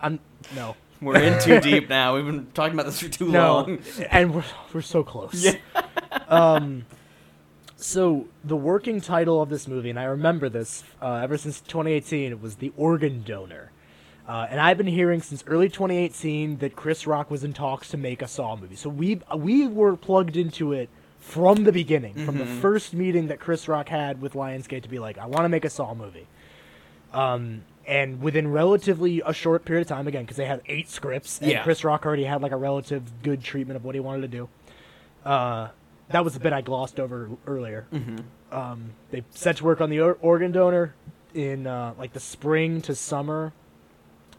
I'm 0.00 0.18
no. 0.54 0.76
We're 1.04 1.22
in 1.22 1.40
too 1.40 1.60
deep 1.60 1.88
now. 1.88 2.14
We've 2.16 2.24
been 2.26 2.46
talking 2.54 2.74
about 2.74 2.86
this 2.86 3.00
for 3.00 3.08
too 3.08 3.30
No, 3.30 3.54
long. 3.54 3.78
and 4.10 4.34
we're 4.34 4.44
we're 4.72 4.80
so 4.82 5.02
close. 5.02 5.34
Yeah. 5.44 5.56
um, 6.28 6.84
So 7.76 8.26
the 8.42 8.56
working 8.56 9.00
title 9.00 9.42
of 9.42 9.50
this 9.50 9.68
movie, 9.68 9.90
and 9.90 9.98
I 9.98 10.04
remember 10.04 10.48
this 10.48 10.84
uh, 11.02 11.14
ever 11.22 11.36
since 11.36 11.60
2018, 11.60 12.32
it 12.32 12.40
was 12.40 12.56
The 12.56 12.72
Organ 12.76 13.22
Donor. 13.24 13.70
Uh, 14.26 14.46
and 14.48 14.58
I've 14.58 14.78
been 14.78 14.86
hearing 14.86 15.20
since 15.20 15.44
early 15.46 15.68
2018 15.68 16.58
that 16.58 16.74
Chris 16.74 17.06
Rock 17.06 17.30
was 17.30 17.44
in 17.44 17.52
talks 17.52 17.90
to 17.90 17.98
make 17.98 18.22
a 18.22 18.26
Saw 18.28 18.56
movie. 18.56 18.76
So 18.76 18.88
we 18.88 19.20
we 19.36 19.66
were 19.66 19.96
plugged 19.96 20.36
into 20.38 20.72
it 20.72 20.88
from 21.18 21.64
the 21.64 21.72
beginning, 21.72 22.14
from 22.24 22.38
the 22.38 22.46
first 22.46 22.94
meeting 22.94 23.28
that 23.28 23.38
Chris 23.40 23.68
Rock 23.68 23.88
had 23.90 24.20
with 24.22 24.32
Lionsgate 24.34 24.82
to 24.82 24.88
be 24.88 24.98
like, 24.98 25.18
I 25.18 25.26
want 25.26 25.44
to 25.44 25.48
make 25.50 25.64
a 25.66 25.70
Saw 25.70 25.94
movie. 25.94 26.26
Um, 27.12 27.64
and 27.86 28.20
within 28.22 28.48
relatively 28.50 29.22
a 29.24 29.32
short 29.32 29.64
period 29.64 29.82
of 29.82 29.88
time, 29.88 30.06
again, 30.08 30.22
because 30.24 30.36
they 30.36 30.46
had 30.46 30.62
eight 30.66 30.88
scripts, 30.88 31.40
and 31.40 31.50
Yeah. 31.50 31.62
Chris 31.62 31.84
Rock 31.84 32.06
already 32.06 32.24
had 32.24 32.42
like 32.42 32.52
a 32.52 32.56
relative 32.56 33.22
good 33.22 33.42
treatment 33.42 33.76
of 33.76 33.84
what 33.84 33.94
he 33.94 34.00
wanted 34.00 34.22
to 34.22 34.28
do. 34.28 34.48
Uh, 35.24 35.68
that 36.08 36.24
was 36.24 36.34
the 36.34 36.40
bit 36.40 36.52
I 36.52 36.60
glossed 36.60 37.00
over 37.00 37.30
earlier. 37.46 37.86
Um, 38.52 38.90
they 39.10 39.24
set 39.30 39.56
to 39.56 39.64
work 39.64 39.80
on 39.80 39.90
the 39.90 40.00
or- 40.00 40.18
organ 40.20 40.52
donor 40.52 40.94
in 41.34 41.66
uh, 41.66 41.94
like 41.98 42.12
the 42.12 42.20
spring 42.20 42.80
to 42.82 42.94
summer 42.94 43.52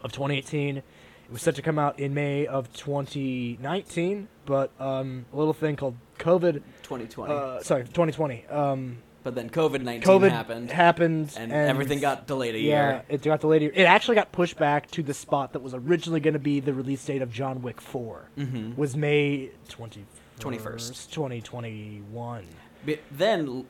of 0.02 0.12
2018. 0.12 0.78
It 0.78 0.84
was 1.30 1.42
set 1.42 1.56
to 1.56 1.62
come 1.62 1.78
out 1.78 1.98
in 1.98 2.14
May 2.14 2.46
of 2.46 2.72
2019, 2.72 4.28
but 4.44 4.70
um, 4.80 5.26
a 5.32 5.36
little 5.36 5.52
thing 5.52 5.76
called 5.76 5.96
COVID. 6.18 6.62
2020. 6.82 7.32
Uh, 7.34 7.62
sorry, 7.62 7.82
2020. 7.82 8.46
Um, 8.46 8.98
but 9.26 9.34
then 9.34 9.50
COVID 9.50 9.82
19 9.82 10.02
COVID 10.02 10.30
happened. 10.30 10.70
happened, 10.70 11.34
and, 11.36 11.50
everything 11.50 11.98
got 11.98 12.28
delayed 12.28 12.54
a 12.54 12.60
yeah, 12.60 12.90
year. 12.90 13.02
it 13.08 13.22
got 13.22 13.40
delayed. 13.40 13.60
It 13.60 13.82
actually 13.82 14.14
got 14.14 14.30
pushed 14.30 14.56
back 14.56 14.88
to 14.92 15.02
the 15.02 15.12
spot 15.14 15.52
that 15.54 15.62
was 15.62 15.74
originally 15.74 16.20
going 16.20 16.34
to 16.34 16.38
be 16.38 16.60
the 16.60 16.72
release 16.72 17.04
date 17.04 17.22
of 17.22 17.32
John 17.32 17.60
Wick 17.60 17.80
4. 17.80 18.28
Mhm. 18.38 18.76
Was 18.76 18.96
May 18.96 19.50
21st, 19.68 20.04
21st. 20.38 21.10
2021. 21.10 22.44
But 22.84 23.00
then, 23.10 23.66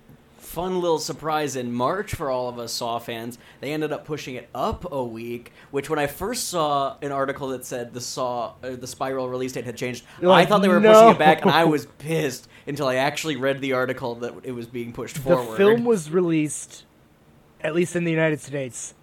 fun 0.47 0.81
little 0.81 0.99
surprise 0.99 1.57
in 1.57 1.73
March 1.73 2.15
for 2.15 2.31
all 2.31 2.49
of 2.49 2.59
us 2.59 2.73
Saw 2.73 2.99
fans, 2.99 3.39
they 3.61 3.73
ended 3.73 3.93
up 3.93 4.05
pushing 4.05 4.37
it 4.37 4.49
up 4.55 4.91
a 4.91 5.05
week. 5.05 5.53
Which, 5.71 5.91
when 5.91 5.99
I 5.99 6.07
first 6.07 6.49
saw 6.49 6.97
an 7.03 7.13
article 7.13 7.49
that 7.49 7.65
said 7.65 7.93
the 7.93 8.01
Saw, 8.01 8.55
uh, 8.63 8.77
the 8.77 8.87
Spiral 8.87 9.29
release 9.29 9.53
date 9.53 9.65
had 9.65 9.77
changed, 9.77 10.05
You're 10.21 10.33
I 10.33 10.47
thought 10.47 10.63
they 10.63 10.69
were 10.69 10.81
pushing 10.81 11.09
it 11.11 11.19
back, 11.19 11.43
and 11.43 11.51
I 11.51 11.65
was 11.65 11.87
pissed 11.99 12.49
until 12.67 12.87
I 12.87 12.97
actually 12.97 13.37
read 13.37 13.61
the 13.61 13.73
article 13.73 14.15
that 14.17 14.35
it 14.45 14.53
was 14.53 14.67
being 14.67 14.93
pushed 14.93 15.19
forward. 15.19 15.53
The 15.53 15.57
film 15.57 15.85
was 15.85 16.11
released, 16.11 16.85
at 17.61 17.75
least 17.75 17.97
in 17.97 18.05
the 18.05 18.13
United 18.13 18.41
States, 18.41 18.95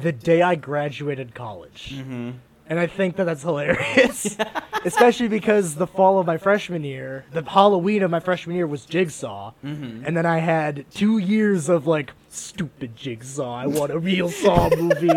the 0.00 0.12
day 0.12 0.40
I 0.40 0.54
graduated 0.54 1.34
college. 1.34 2.00
hmm 2.02 2.30
And 2.72 2.80
I 2.80 2.86
think 2.86 3.16
that 3.16 3.24
that's 3.24 3.42
hilarious. 3.42 4.34
Especially 4.86 5.28
because 5.28 5.74
the 5.74 5.86
fall 5.86 6.18
of 6.18 6.26
my 6.26 6.38
freshman 6.38 6.84
year, 6.84 7.26
the 7.30 7.42
Halloween 7.42 8.02
of 8.02 8.10
my 8.10 8.18
freshman 8.18 8.56
year 8.56 8.66
was 8.66 8.86
Jigsaw. 8.86 9.52
Mhm. 9.62 10.04
And 10.06 10.16
then 10.16 10.24
I 10.24 10.38
had 10.38 10.86
two 10.90 11.18
years 11.18 11.68
of 11.68 11.86
like, 11.86 12.12
stupid 12.30 12.96
Jigsaw. 12.96 13.54
I 13.54 13.66
want 13.66 13.92
a 13.92 13.98
real 13.98 14.30
Saw 14.30 14.70
movie. 14.74 15.10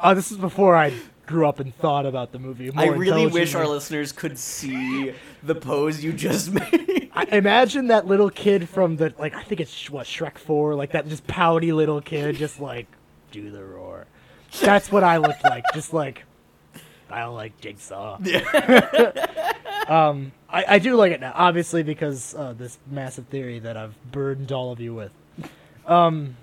Uh, 0.00 0.14
this 0.14 0.32
is 0.32 0.36
before 0.36 0.74
I 0.74 0.92
grew 1.26 1.46
up 1.46 1.60
and 1.60 1.72
thought 1.76 2.06
about 2.06 2.32
the 2.32 2.40
movie. 2.40 2.72
I 2.74 2.86
really 2.86 3.28
wish 3.28 3.54
our 3.54 3.68
listeners 3.68 4.10
could 4.10 4.36
see 4.36 5.14
the 5.44 5.54
pose 5.54 6.02
you 6.02 6.12
just 6.12 6.50
made. 6.50 7.08
I 7.14 7.22
imagine 7.36 7.86
that 7.86 8.08
little 8.08 8.30
kid 8.30 8.68
from 8.68 8.96
the 8.96 9.14
like 9.16 9.36
I 9.36 9.44
think 9.44 9.60
it's 9.60 9.88
what 9.88 10.08
Shrek 10.08 10.38
Four, 10.38 10.74
like 10.74 10.90
that 10.90 11.06
just 11.06 11.24
pouty 11.28 11.72
little 11.72 12.00
kid, 12.00 12.34
just 12.34 12.58
like 12.58 12.88
do 13.30 13.48
the 13.52 13.62
roar. 13.64 14.06
That's 14.60 14.90
what 14.90 15.04
I 15.04 15.18
looked 15.18 15.44
like, 15.44 15.62
just 15.72 15.92
like 15.92 16.24
I 17.12 17.20
don't 17.20 17.34
like 17.34 17.60
Jigsaw. 17.60 18.18
um, 19.88 20.32
I, 20.48 20.64
I 20.68 20.78
do 20.78 20.96
like 20.96 21.12
it 21.12 21.20
now, 21.20 21.32
obviously 21.34 21.82
because 21.82 22.34
uh, 22.34 22.54
this 22.56 22.78
massive 22.90 23.26
theory 23.26 23.58
that 23.60 23.76
I've 23.76 23.94
burdened 24.10 24.52
all 24.52 24.72
of 24.72 24.80
you 24.80 24.94
with. 24.94 25.12
Um, 25.86 26.36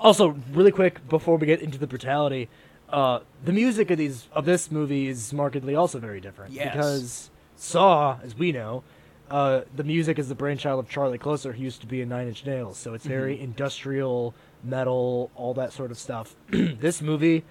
also, 0.00 0.36
really 0.52 0.72
quick 0.72 1.06
before 1.08 1.36
we 1.36 1.46
get 1.46 1.60
into 1.60 1.78
the 1.78 1.86
brutality, 1.86 2.48
uh, 2.90 3.20
the 3.44 3.52
music 3.52 3.90
of 3.90 3.98
these 3.98 4.28
of 4.32 4.44
this 4.44 4.70
movie 4.70 5.08
is 5.08 5.32
markedly 5.32 5.74
also 5.74 5.98
very 5.98 6.20
different 6.20 6.52
Yes. 6.52 6.72
because 6.72 7.30
Saw, 7.56 8.18
as 8.22 8.36
we 8.36 8.52
know, 8.52 8.82
uh, 9.30 9.62
the 9.74 9.84
music 9.84 10.18
is 10.18 10.28
the 10.28 10.34
brainchild 10.34 10.78
of 10.80 10.90
Charlie 10.90 11.18
Clouser, 11.18 11.54
who 11.54 11.62
used 11.62 11.80
to 11.80 11.86
be 11.86 12.02
in 12.02 12.08
Nine 12.08 12.28
Inch 12.28 12.44
Nails. 12.44 12.76
So 12.76 12.92
it's 12.92 13.06
very 13.06 13.40
industrial, 13.40 14.34
metal, 14.62 15.30
all 15.36 15.54
that 15.54 15.72
sort 15.72 15.90
of 15.90 15.98
stuff. 15.98 16.34
this 16.50 17.00
movie, 17.00 17.44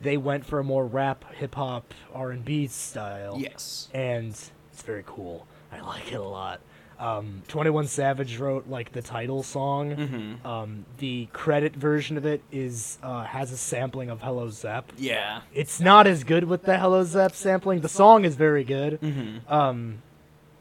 they 0.00 0.16
went 0.16 0.44
for 0.46 0.58
a 0.58 0.64
more 0.64 0.86
rap, 0.86 1.24
hip 1.34 1.54
hop, 1.54 1.92
R 2.14 2.30
and 2.30 2.44
B 2.44 2.66
style 2.66 3.36
yes. 3.38 3.88
and 3.92 4.28
it's 4.30 4.82
very 4.82 5.02
cool. 5.06 5.46
I 5.72 5.80
like 5.86 6.12
it 6.12 6.16
a 6.16 6.22
lot. 6.22 6.60
Um, 6.98 7.42
Twenty 7.46 7.70
One 7.70 7.86
Savage 7.86 8.38
wrote 8.38 8.68
like 8.68 8.90
the 8.92 9.02
title 9.02 9.44
song. 9.44 9.94
Mhm. 9.94 10.44
Um, 10.44 10.84
the 10.98 11.28
credit 11.32 11.76
version 11.76 12.16
of 12.16 12.26
it 12.26 12.42
is 12.50 12.98
uh, 13.04 13.22
has 13.22 13.52
a 13.52 13.56
sampling 13.56 14.10
of 14.10 14.20
Hello 14.20 14.50
Zep. 14.50 14.90
Yeah. 14.96 15.42
It's 15.54 15.78
not 15.78 16.08
as 16.08 16.24
good 16.24 16.44
with 16.44 16.64
the 16.64 16.76
Hello 16.76 17.04
Zep 17.04 17.36
sampling. 17.36 17.82
The 17.82 17.88
song 17.88 18.24
is 18.24 18.34
very 18.34 18.64
good. 18.64 19.00
Mm-hmm. 19.00 19.52
Um, 19.52 20.02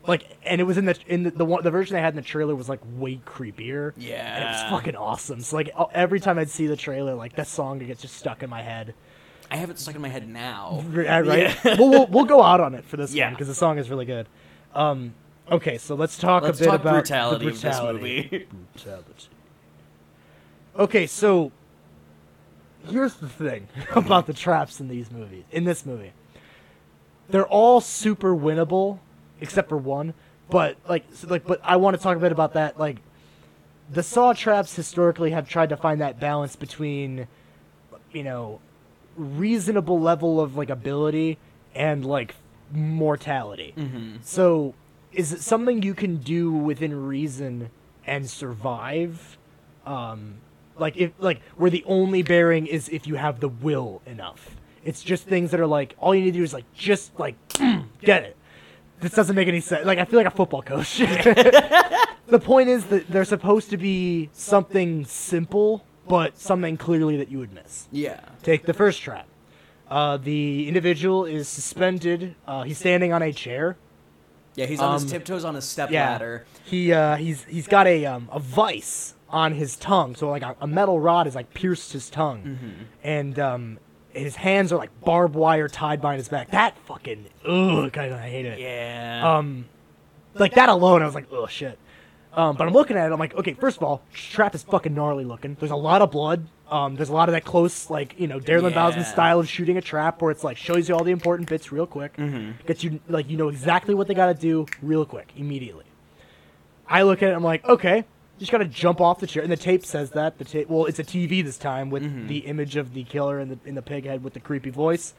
like, 0.05 0.37
and 0.45 0.61
it 0.61 0.65
was 0.65 0.77
in 0.77 0.85
the 0.85 0.95
in 1.07 1.23
the 1.23 1.31
the, 1.31 1.43
one, 1.45 1.63
the 1.63 1.71
version 1.71 1.97
I 1.97 2.01
had 2.01 2.13
in 2.13 2.17
the 2.17 2.21
trailer 2.21 2.55
was 2.55 2.69
like 2.69 2.81
way 2.95 3.19
creepier. 3.25 3.93
Yeah. 3.97 4.35
and 4.35 4.43
it 4.43 4.47
was 4.47 4.61
fucking 4.69 4.95
awesome. 4.95 5.41
So 5.41 5.55
like 5.55 5.71
every 5.91 6.19
time 6.19 6.37
I'd 6.37 6.51
see 6.51 6.67
the 6.67 6.77
trailer, 6.77 7.15
like 7.15 7.35
that 7.37 7.47
song 7.47 7.79
gets 7.79 8.03
just 8.03 8.15
stuck 8.15 8.43
in 8.43 8.49
my 8.49 8.61
head. 8.61 8.93
I 9.49 9.55
have 9.57 9.69
it 9.69 9.79
stuck 9.79 9.95
in 9.95 10.01
my 10.01 10.09
head 10.09 10.27
now. 10.27 10.83
Right, 10.89 11.25
right? 11.25 11.57
Yeah. 11.63 11.75
we'll, 11.77 11.89
we'll 11.89 12.07
we'll 12.07 12.25
go 12.25 12.41
out 12.43 12.59
on 12.59 12.75
it 12.75 12.83
for 12.85 12.97
this 12.97 13.15
one 13.15 13.31
because 13.33 13.47
the 13.47 13.55
song 13.55 13.77
is 13.77 13.89
really 13.89 14.05
good. 14.05 14.27
Um, 14.75 15.13
okay, 15.51 15.77
so 15.77 15.95
let's 15.95 16.17
talk 16.17 16.43
Let's 16.43 16.59
a 16.59 16.63
bit 16.63 16.69
talk 16.71 16.81
about 16.81 16.93
brutality, 16.93 17.45
the 17.45 17.49
of 17.51 17.53
this 17.53 17.61
brutality. 17.61 17.99
movie. 18.31 18.47
Brutality. 18.73 19.13
Okay, 20.77 21.07
so 21.07 21.51
here's 22.87 23.15
the 23.15 23.27
thing 23.27 23.67
about 23.95 24.27
the 24.27 24.33
traps 24.33 24.79
in 24.79 24.87
these 24.87 25.09
movies. 25.09 25.43
In 25.51 25.63
this 25.63 25.87
movie, 25.87 26.11
they're 27.29 27.47
all 27.47 27.81
super 27.81 28.35
winnable, 28.35 28.99
except 29.41 29.69
for 29.69 29.77
one. 29.77 30.13
But 30.51 30.77
like, 30.87 31.03
so, 31.13 31.27
like, 31.29 31.47
but 31.47 31.59
I 31.63 31.77
want 31.77 31.97
to 31.97 32.03
talk 32.03 32.15
a 32.15 32.19
bit 32.19 32.31
about 32.31 32.53
that. 32.53 32.79
Like, 32.79 32.97
the 33.91 34.03
saw 34.03 34.33
traps 34.33 34.75
historically 34.75 35.31
have 35.31 35.49
tried 35.49 35.69
to 35.69 35.77
find 35.77 35.99
that 36.01 36.19
balance 36.19 36.55
between, 36.55 37.27
you 38.11 38.23
know, 38.23 38.59
reasonable 39.17 39.99
level 39.99 40.39
of 40.39 40.55
like 40.55 40.69
ability 40.69 41.37
and 41.75 42.05
like 42.05 42.35
mortality. 42.71 43.73
mm-hmm. 43.77 44.17
So, 44.21 44.73
is 45.11 45.33
it 45.33 45.41
something 45.41 45.81
you 45.81 45.93
can 45.93 46.17
do 46.17 46.51
within 46.51 47.07
reason 47.07 47.69
and 48.05 48.29
survive? 48.29 49.37
Um, 49.85 50.35
like 50.79 50.97
if 50.97 51.11
like 51.19 51.41
where 51.55 51.69
the 51.69 51.83
only 51.85 52.21
bearing 52.21 52.67
is 52.67 52.89
if 52.89 53.07
you 53.07 53.15
have 53.15 53.39
the 53.39 53.49
will 53.49 54.01
enough. 54.05 54.55
It's 54.83 55.03
just 55.03 55.25
things 55.25 55.51
that 55.51 55.59
are 55.59 55.67
like 55.67 55.95
all 55.99 56.15
you 56.15 56.21
need 56.21 56.31
to 56.31 56.37
do 56.37 56.43
is 56.43 56.53
like 56.53 56.71
just 56.73 57.17
like 57.19 57.35
get 58.01 58.23
it. 58.23 58.37
This 58.99 59.13
doesn't 59.13 59.35
make 59.35 59.47
any 59.47 59.61
sense. 59.61 59.85
Like 59.85 59.99
I 59.99 60.05
feel 60.05 60.17
like 60.17 60.27
a 60.27 60.31
football 60.31 60.61
coach. 60.61 60.97
the 62.27 62.39
point 62.39 62.69
is 62.69 62.85
that 62.85 63.07
they're 63.07 63.25
supposed 63.25 63.69
to 63.71 63.77
be 63.77 64.29
something 64.33 65.05
simple, 65.05 65.83
but 66.07 66.37
something 66.39 66.77
clearly 66.77 67.17
that 67.17 67.29
you 67.29 67.39
would 67.39 67.53
miss. 67.53 67.87
Yeah. 67.91 68.19
Take 68.43 68.65
the 68.65 68.73
first 68.73 69.01
trap. 69.01 69.27
Uh, 69.89 70.17
the 70.17 70.67
individual 70.67 71.25
is 71.25 71.47
suspended. 71.47 72.35
Uh, 72.45 72.63
he's 72.63 72.77
standing 72.77 73.13
on 73.13 73.21
a 73.21 73.31
chair. 73.31 73.77
Yeah, 74.55 74.65
he's 74.65 74.79
on 74.81 74.93
his 74.95 75.03
Um, 75.03 75.09
tiptoes 75.09 75.45
on 75.45 75.55
a 75.55 75.61
step 75.61 75.91
Yeah. 75.91 76.09
ladder. 76.11 76.45
He 76.65 76.91
uh, 76.91 77.15
he's 77.15 77.43
he's 77.45 77.67
got 77.67 77.87
a 77.87 78.05
um, 78.05 78.27
a 78.31 78.39
vice 78.39 79.13
on 79.29 79.53
his 79.53 79.75
tongue, 79.77 80.15
so 80.15 80.29
like 80.29 80.41
a, 80.41 80.55
a 80.61 80.67
metal 80.67 80.99
rod 80.99 81.27
is 81.27 81.35
like 81.35 81.53
pierced 81.53 81.93
his 81.93 82.09
tongue, 82.09 82.43
Mm-hmm. 82.43 82.83
and 83.03 83.39
um, 83.39 83.79
his 84.11 84.35
hands 84.37 84.73
are 84.73 84.77
like 84.77 84.89
barbed 85.01 85.35
wire 85.35 85.67
tied 85.67 86.01
behind 86.01 86.17
his 86.17 86.27
back. 86.29 86.49
That 86.51 86.77
fucking 86.85 87.27
ugh, 87.45 87.91
kind 87.93 88.11
of 88.13 88.19
I 88.19 88.29
hate 88.29 88.45
it. 88.45 88.59
Yeah. 88.59 89.37
Um, 89.37 89.65
like 90.33 90.55
that 90.55 90.69
alone, 90.69 91.01
I 91.01 91.05
was 91.05 91.15
like, 91.15 91.27
oh 91.31 91.47
shit. 91.47 91.77
Um, 92.37 92.55
but 92.55 92.67
I'm 92.67 92.73
looking 92.73 92.95
at 92.97 93.09
it, 93.09 93.13
I'm 93.13 93.19
like, 93.19 93.33
okay, 93.35 93.53
first 93.55 93.77
of 93.77 93.83
all, 93.83 94.03
trap 94.13 94.53
is 94.53 94.61
fucking 94.61 94.93
gnarly 94.93 95.25
looking. 95.25 95.57
There's 95.59 95.71
a 95.71 95.75
lot 95.75 96.03
of 96.03 96.11
blood. 96.11 96.47
Um, 96.69 96.95
there's 96.95 97.09
a 97.09 97.13
lot 97.13 97.29
of 97.29 97.33
that 97.33 97.43
close, 97.45 97.89
like 97.89 98.13
you 98.19 98.27
know, 98.27 98.39
Darren 98.39 98.69
Yeah. 98.69 98.77
Bousman 98.77 99.05
style 99.05 99.39
of 99.39 99.49
shooting 99.49 99.75
a 99.75 99.81
trap, 99.81 100.21
where 100.21 100.29
it's 100.29 100.43
like 100.43 100.55
shows 100.55 100.87
you 100.87 100.95
all 100.95 101.03
the 101.03 101.11
important 101.11 101.49
bits 101.49 101.71
real 101.71 101.87
quick, 101.87 102.15
Mhm. 102.17 102.63
gets 102.67 102.83
you 102.83 102.99
like 103.09 103.27
you 103.29 103.37
know 103.37 103.49
exactly 103.49 103.95
what 103.95 104.07
they 104.07 104.13
got 104.13 104.27
to 104.27 104.33
do 104.35 104.67
real 104.83 105.03
quick, 105.03 105.29
immediately. 105.35 105.85
I 106.87 107.01
look 107.03 107.23
at 107.23 107.29
it, 107.31 107.33
I'm 107.33 107.43
like, 107.43 107.67
okay, 107.67 108.05
just 108.37 108.51
gotta 108.51 108.65
jump 108.65 109.01
off 109.01 109.19
the 109.19 109.25
chair, 109.27 109.41
and 109.41 109.51
the 109.51 109.57
tape 109.57 109.83
says 109.83 110.11
that 110.11 110.37
the 110.37 110.45
tape. 110.45 110.69
Well, 110.69 110.85
it's 110.85 110.99
a 110.99 111.03
TV 111.03 111.41
this 111.41 111.57
time 111.57 111.89
with 111.89 112.03
Mhm. 112.03 112.27
the 112.27 112.37
image 112.39 112.75
of 112.75 112.93
the 112.93 113.03
killer 113.03 113.39
in 113.39 113.49
the 113.49 113.57
in 113.65 113.73
the 113.73 113.81
pig 113.81 114.05
head 114.05 114.23
with 114.23 114.33
the 114.35 114.39
creepy 114.39 114.69
voice 114.69 115.13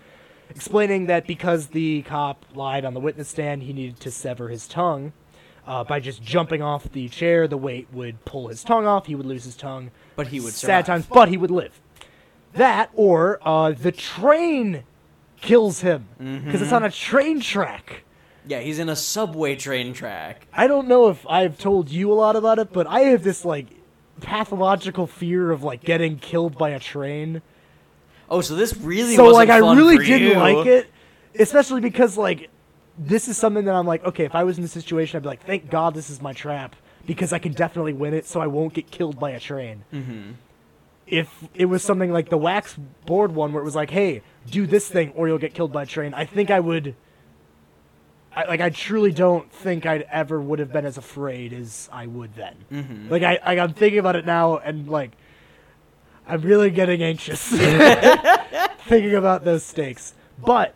explaining 0.51 1.07
that 1.07 1.27
because 1.27 1.69
the 1.69 2.03
cop 2.03 2.45
lied 2.55 2.85
on 2.85 2.95
the 2.95 3.01
witness 3.01 3.29
stand, 3.29 3.64
he 3.64 3.73
needed 3.73 3.99
to 4.01 4.11
sever 4.11 4.49
his 4.49 4.66
tongue. 4.69 5.12
Uh, 5.69 5.85
by 5.85 6.01
just 6.01 6.23
jumping 6.23 6.62
off 6.62 6.91
the 6.93 7.11
chair, 7.11 7.47
the 7.47 7.59
weight 7.59 7.87
would 7.93 8.25
pull 8.25 8.49
his 8.49 8.64
tongue 8.64 8.87
off. 8.87 9.05
He 9.05 9.14
would 9.14 9.27
lose 9.27 9.45
his 9.45 9.55
tongue. 9.55 9.91
But 10.16 10.29
he 10.29 10.41
would 10.41 10.55
Sad 10.55 10.87
survive. 10.87 10.87
times, 10.87 11.07
but 11.12 11.29
he 11.29 11.37
would 11.37 11.51
live. 11.51 11.79
That 12.55 12.89
or 12.95 13.39
uh, 13.47 13.73
the 13.73 13.93
train 13.93 14.85
kills 15.41 15.83
him 15.83 16.09
because 16.19 16.62
it's 16.62 16.73
on 16.73 16.85
a 16.85 16.91
train 16.91 17.41
track. 17.41 18.05
Yeah, 18.47 18.61
he's 18.61 18.79
in 18.79 18.89
a 18.89 18.97
subway 18.97 19.57
train 19.57 19.93
track. 19.93 20.49
I 20.55 20.69
don't 20.69 20.89
know 20.89 21.09
if 21.11 21.27
I've 21.29 21.59
told 21.59 21.91
you 21.91 22.11
a 22.11 22.14
lot 22.14 22.35
about 22.35 22.59
it, 22.59 22.73
but 22.73 22.87
I 22.87 23.01
have 23.01 23.23
this 23.23 23.45
like 23.45 23.66
pathological 24.23 25.07
fear 25.07 25.51
of 25.51 25.62
like 25.62 25.85
getting 25.85 26.19
killed 26.19 26.57
by 26.57 26.71
a 26.71 26.81
train. 26.81 27.43
Oh, 28.31 28.41
so 28.41 28.55
this 28.55 28.75
really 28.79 29.16
so 29.16 29.27
like 29.29 29.51
I 29.51 29.59
really 29.59 29.99
didn't 29.99 30.29
you. 30.29 30.35
like 30.35 30.66
it, 30.66 30.91
especially 31.39 31.83
because 31.83 32.16
like 32.16 32.49
this 32.99 33.28
is 33.28 33.36
something 33.36 33.64
that 33.66 33.74
I'm 33.74 33.86
like, 33.86 34.05
okay, 34.05 34.24
if 34.24 34.34
I 34.34 34.44
was 34.44 34.59
in 34.59 34.62
this 34.62 34.72
situation, 34.72 35.16
I'd 35.16 35.22
be 35.22 35.28
like, 35.28 35.44
thank 35.44 35.70
God 35.70 35.94
this 35.94 36.11
is 36.11 36.20
my 36.20 36.32
trap 36.32 36.74
because 37.07 37.32
I 37.32 37.38
can 37.38 37.53
definitely 37.53 37.92
win 37.92 38.12
it, 38.12 38.26
so 38.26 38.40
I 38.40 38.49
won't 38.49 38.74
get 38.74 38.90
killed 38.90 39.18
by 39.18 39.30
a 39.30 39.40
train. 39.40 39.84
Mm-hmm. 39.92 40.32
If 41.07 41.44
it 41.55 41.66
was 41.66 41.82
something 41.82 42.12
like 42.12 42.28
the 42.28 42.36
wax 42.36 42.76
board 43.07 43.34
one, 43.34 43.53
where 43.53 43.62
it 43.62 43.64
was 43.64 43.76
like, 43.76 43.90
hey, 43.90 44.22
do 44.51 44.66
this 44.66 44.88
thing 44.88 45.12
or 45.12 45.26
you'll 45.26 45.38
get 45.38 45.55
killed 45.55 45.72
by 45.72 45.84
a 45.84 45.86
train, 45.86 46.12
I 46.12 46.24
think 46.26 46.51
I 46.51 46.61
would. 46.61 46.94
I, 48.36 48.44
like 48.44 48.61
I 48.61 48.68
truly 48.70 49.11
don't 49.11 49.51
think 49.51 49.86
I'd 49.86 50.03
ever 50.03 50.40
would 50.40 50.59
have 50.59 50.70
been 50.70 50.84
as 50.84 50.99
afraid 50.99 51.53
as 51.53 51.88
I 51.90 52.07
would 52.07 52.34
then. 52.36 52.55
Mhm. 52.70 53.11
Like 53.11 53.22
I, 53.22 53.38
I 53.42 53.59
I'm 53.59 53.72
thinking 53.72 53.99
about 53.99 54.16
it 54.16 54.26
now 54.26 54.59
and 54.59 54.86
like 54.86 55.12
I'm 56.26 56.42
really 56.42 56.70
getting 56.70 57.03
anxious 57.03 57.42
thinking 58.86 59.14
about 59.14 59.44
those 59.44 59.64
stakes. 59.64 60.14
But 60.38 60.74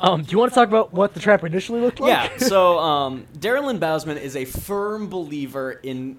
um, 0.00 0.22
do 0.22 0.32
you 0.32 0.38
want 0.38 0.50
to 0.52 0.54
talk 0.54 0.68
about 0.68 0.92
what 0.92 1.14
the 1.14 1.20
trap 1.20 1.44
initially 1.44 1.80
looked 1.80 2.00
like? 2.00 2.08
Yeah, 2.08 2.38
so 2.46 2.78
um, 2.78 3.26
Darren 3.38 3.64
Lynn 3.64 3.78
Bousman 3.80 4.20
is 4.20 4.36
a 4.36 4.44
firm 4.44 5.08
believer 5.08 5.72
in 5.72 6.18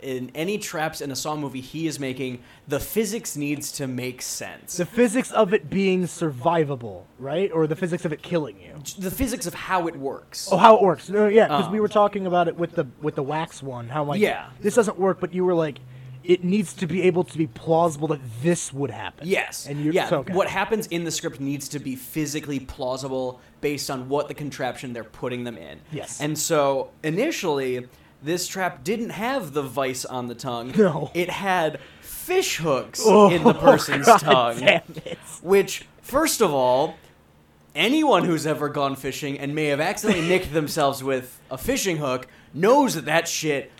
in 0.00 0.30
any 0.34 0.56
traps 0.56 1.02
in 1.02 1.10
a 1.10 1.14
Saw 1.16 1.36
movie 1.36 1.60
he 1.60 1.86
is 1.86 2.00
making. 2.00 2.40
The 2.66 2.80
physics 2.80 3.36
needs 3.36 3.70
to 3.72 3.86
make 3.86 4.22
sense. 4.22 4.78
the 4.78 4.86
physics 4.86 5.30
of 5.30 5.52
it 5.52 5.68
being 5.68 6.04
survivable, 6.04 7.02
right? 7.18 7.50
Or 7.52 7.66
the 7.66 7.76
physics 7.76 8.06
of 8.06 8.12
it 8.12 8.22
killing 8.22 8.58
you. 8.58 8.76
The 8.98 9.10
physics 9.10 9.46
of 9.46 9.52
how 9.52 9.88
it 9.88 9.96
works. 9.96 10.48
Oh, 10.50 10.56
how 10.56 10.76
it 10.76 10.82
works? 10.82 11.10
No, 11.10 11.28
yeah, 11.28 11.48
because 11.48 11.68
we 11.68 11.76
Um, 11.78 11.82
were 11.82 11.88
talking 11.88 12.26
about 12.26 12.48
it 12.48 12.56
with 12.56 12.76
the 12.76 12.86
with 13.02 13.14
the 13.16 13.22
wax 13.22 13.62
one. 13.62 13.88
How 13.90 14.04
like 14.04 14.20
Yeah. 14.20 14.46
this 14.62 14.74
doesn't 14.74 14.98
work, 14.98 15.20
but 15.20 15.34
you 15.34 15.44
were 15.44 15.54
like, 15.54 15.80
it 16.30 16.44
needs 16.44 16.72
to 16.74 16.86
be 16.86 17.02
able 17.02 17.24
to 17.24 17.36
be 17.36 17.48
plausible 17.48 18.06
that 18.06 18.20
this 18.40 18.72
would 18.72 18.92
happen. 18.92 19.26
Yes. 19.26 19.66
and 19.66 19.84
you 19.84 19.90
yeah. 19.90 20.08
so, 20.08 20.20
okay. 20.20 20.32
What 20.32 20.46
happens 20.46 20.86
in 20.86 21.02
the 21.02 21.10
script 21.10 21.40
needs 21.40 21.68
to 21.70 21.80
be 21.80 21.96
physically 21.96 22.60
plausible 22.60 23.40
based 23.60 23.90
on 23.90 24.08
what 24.08 24.28
the 24.28 24.34
contraption 24.34 24.92
they're 24.92 25.02
putting 25.02 25.42
them 25.42 25.58
in. 25.58 25.80
Yes. 25.90 26.20
And 26.20 26.38
so 26.38 26.92
initially, 27.02 27.88
this 28.22 28.46
trap 28.46 28.84
didn't 28.84 29.10
have 29.10 29.54
the 29.54 29.62
vice 29.64 30.04
on 30.04 30.28
the 30.28 30.36
tongue. 30.36 30.72
No. 30.76 31.10
It 31.14 31.30
had 31.30 31.80
fish 32.00 32.58
hooks 32.58 33.02
Oh, 33.04 33.28
in 33.28 33.42
the 33.42 33.54
person's 33.68 34.06
God 34.06 34.56
tongue. 34.56 34.78
Which, 35.42 35.84
first 36.00 36.40
of 36.40 36.54
all, 36.54 36.94
anyone 37.74 38.22
who's 38.24 38.46
ever 38.46 38.68
gone 38.68 38.94
fishing 38.94 39.36
and 39.36 39.52
may 39.52 39.64
have 39.66 39.80
accidentally 39.80 40.28
nicked 40.28 40.52
themselves 40.52 41.02
with 41.02 41.40
a 41.50 41.58
fishing 41.58 41.96
hook 41.96 42.28
knows 42.54 42.94
that 42.94 43.06
that 43.06 43.26
shit 43.26 43.72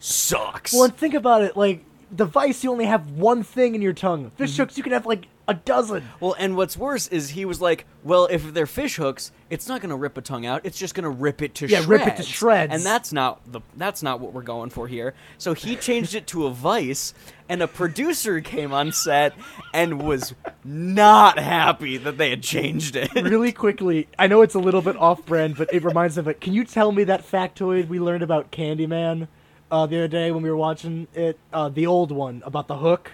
sucks. 0.00 0.74
Well, 0.74 0.84
and 0.84 0.94
think 0.94 1.14
about 1.14 1.40
it. 1.40 1.56
Like 1.56 1.82
the 2.10 2.24
vice, 2.26 2.64
you 2.64 2.70
only 2.70 2.86
have 2.86 3.10
one 3.12 3.42
thing 3.42 3.74
in 3.74 3.82
your 3.82 3.92
tongue. 3.92 4.30
Fish 4.36 4.52
Mm-hmm. 4.52 4.62
hooks, 4.62 4.76
you 4.76 4.82
can 4.82 4.92
have 4.92 5.06
like 5.06 5.26
a 5.46 5.52
dozen. 5.54 6.02
Well, 6.20 6.34
and 6.38 6.56
what's 6.56 6.74
worse 6.76 7.06
is 7.08 7.30
he 7.30 7.44
was 7.44 7.60
like, 7.60 7.84
"Well, 8.02 8.26
if 8.30 8.54
they're 8.54 8.64
fish 8.66 8.96
hooks, 8.96 9.30
it's 9.50 9.68
not 9.68 9.82
going 9.82 9.90
to 9.90 9.96
rip 9.96 10.16
a 10.16 10.22
tongue 10.22 10.46
out. 10.46 10.62
It's 10.64 10.78
just 10.78 10.94
going 10.94 11.04
to 11.04 11.10
rip 11.10 11.42
it 11.42 11.54
to 11.56 11.66
Yeah, 11.66 11.82
shreds." 11.82 11.88
rip 11.88 12.06
it 12.06 12.16
to 12.16 12.22
shreds. 12.22 12.72
And 12.72 12.82
that's 12.82 13.12
not 13.12 13.40
the 13.52 13.60
that's 13.76 14.02
not 14.02 14.20
what 14.20 14.32
we're 14.32 14.40
going 14.42 14.70
for 14.70 14.88
here. 14.88 15.12
So 15.36 15.52
he 15.52 15.76
changed 15.76 16.14
it 16.14 16.26
to 16.28 16.46
a 16.46 16.50
vice, 16.50 17.12
and 17.48 17.60
a 17.62 17.68
producer 17.68 18.40
came 18.40 18.72
on 18.72 18.90
set 18.92 19.34
and 19.74 20.00
was 20.02 20.34
not 20.64 21.38
happy 21.38 21.98
that 21.98 22.16
they 22.16 22.30
had 22.30 22.42
changed 22.42 22.96
it. 22.96 23.12
really 23.14 23.52
quickly, 23.52 24.08
I 24.18 24.28
know 24.28 24.40
it's 24.40 24.54
a 24.54 24.58
little 24.60 24.80
bit 24.82 24.96
off-brand, 24.96 25.56
but 25.58 25.72
it 25.74 25.84
reminds 25.84 26.16
me 26.16 26.20
of 26.20 26.28
it. 26.28 26.40
Can 26.40 26.54
you 26.54 26.64
tell 26.64 26.90
me 26.90 27.04
that 27.04 27.22
factoid 27.26 27.88
we 27.88 28.00
learned 28.00 28.22
about 28.22 28.50
Candyman 28.50 29.28
uh, 29.74 29.86
the 29.86 29.96
other 29.98 30.08
day 30.08 30.30
when 30.30 30.42
we 30.42 30.50
were 30.50 30.56
watching 30.56 31.08
it? 31.14 31.38
Uh, 31.52 31.68
the 31.68 31.86
old 31.86 32.12
one 32.12 32.42
about 32.46 32.68
the 32.68 32.76
hook. 32.76 33.10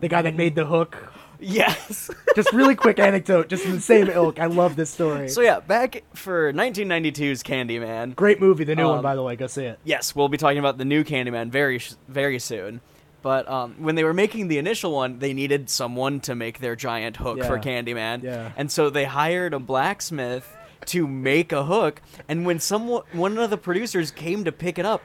The 0.00 0.08
guy 0.08 0.22
that 0.22 0.34
made 0.34 0.54
the 0.54 0.66
hook. 0.66 1.12
yes. 1.40 2.10
Just 2.36 2.52
really 2.52 2.74
quick 2.74 2.98
anecdote, 2.98 3.48
just 3.48 3.64
in 3.64 3.72
the 3.72 3.80
same 3.80 4.08
ilk. 4.10 4.38
I 4.38 4.44
love 4.46 4.76
this 4.76 4.90
story. 4.90 5.30
So 5.30 5.40
yeah, 5.40 5.60
back 5.60 6.04
for 6.12 6.52
1992's 6.52 7.42
Candyman. 7.42 8.14
Great 8.14 8.40
movie, 8.40 8.64
the 8.64 8.74
new 8.76 8.86
one, 8.86 8.98
Um, 8.98 9.02
by 9.02 9.14
the 9.14 9.22
way. 9.22 9.36
Go 9.36 9.46
see 9.46 9.64
it. 9.64 9.78
Yes, 9.84 10.14
we'll 10.14 10.28
be 10.28 10.36
talking 10.36 10.58
about 10.58 10.76
the 10.76 10.84
new 10.84 11.02
Candyman 11.02 11.48
very 11.48 11.80
very 12.08 12.38
soon. 12.38 12.82
But 13.22 13.48
um, 13.48 13.76
when 13.78 13.94
they 13.94 14.04
were 14.04 14.12
making 14.14 14.48
the 14.48 14.58
initial 14.58 14.92
one, 14.92 15.18
they 15.18 15.32
needed 15.32 15.70
someone 15.70 16.20
to 16.20 16.34
make 16.34 16.60
their 16.60 16.76
giant 16.76 17.16
hook 17.16 17.42
for 17.42 17.58
Candyman. 17.58 18.22
Yeah. 18.22 18.52
And 18.56 18.70
so 18.70 18.90
they 18.90 19.04
hired 19.04 19.52
a 19.54 19.58
blacksmith 19.58 20.46
to 20.86 21.08
make 21.08 21.50
a 21.52 21.64
hook. 21.64 22.02
And 22.28 22.44
when 22.44 22.60
someone 22.60 23.02
one 23.12 23.38
of 23.38 23.48
the 23.50 23.56
producers 23.56 24.10
came 24.10 24.44
to 24.44 24.52
pick 24.52 24.78
it 24.78 24.84
up, 24.84 25.02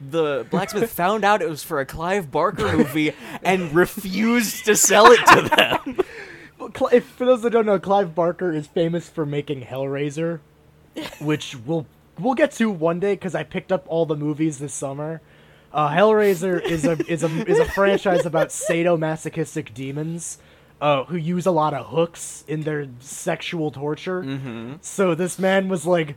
the 0.00 0.46
blacksmith 0.50 0.90
found 0.92 1.24
out 1.24 1.42
it 1.42 1.48
was 1.48 1.62
for 1.62 1.80
a 1.80 1.86
Clive 1.86 2.30
Barker 2.30 2.76
movie 2.76 3.12
and 3.42 3.74
refused 3.74 4.64
to 4.64 4.76
sell 4.76 5.06
it 5.06 5.20
to 5.26 5.42
them. 5.56 5.98
Well, 6.58 6.90
If, 6.92 7.06
for 7.06 7.24
those 7.24 7.40
that 7.40 7.50
don't 7.50 7.64
know, 7.64 7.78
Clive 7.78 8.14
Barker 8.14 8.52
is 8.52 8.66
famous 8.66 9.08
for 9.08 9.24
making 9.24 9.62
Hellraiser, 9.62 10.40
which 11.18 11.56
we'll 11.56 11.86
we'll 12.18 12.34
get 12.34 12.52
to 12.52 12.70
one 12.70 13.00
day 13.00 13.14
because 13.14 13.34
I 13.34 13.44
picked 13.44 13.72
up 13.72 13.84
all 13.88 14.04
the 14.04 14.14
movies 14.14 14.58
this 14.58 14.74
summer. 14.74 15.22
Uh, 15.72 15.88
Hellraiser 15.88 16.62
is 16.62 16.84
a 16.84 16.92
is 17.10 17.24
a 17.24 17.30
is 17.48 17.58
a 17.58 17.64
franchise 17.64 18.26
about 18.26 18.48
sadomasochistic 18.48 19.72
demons 19.72 20.36
uh, 20.80 21.04
who 21.04 21.16
use 21.16 21.46
a 21.46 21.50
lot 21.50 21.74
of 21.74 21.86
hooks 21.86 22.44
in 22.48 22.62
their 22.62 22.88
sexual 23.00 23.70
torture. 23.70 24.22
Mm-hmm. 24.22 24.74
So 24.80 25.14
this 25.14 25.38
man 25.38 25.68
was 25.68 25.86
like, 25.86 26.16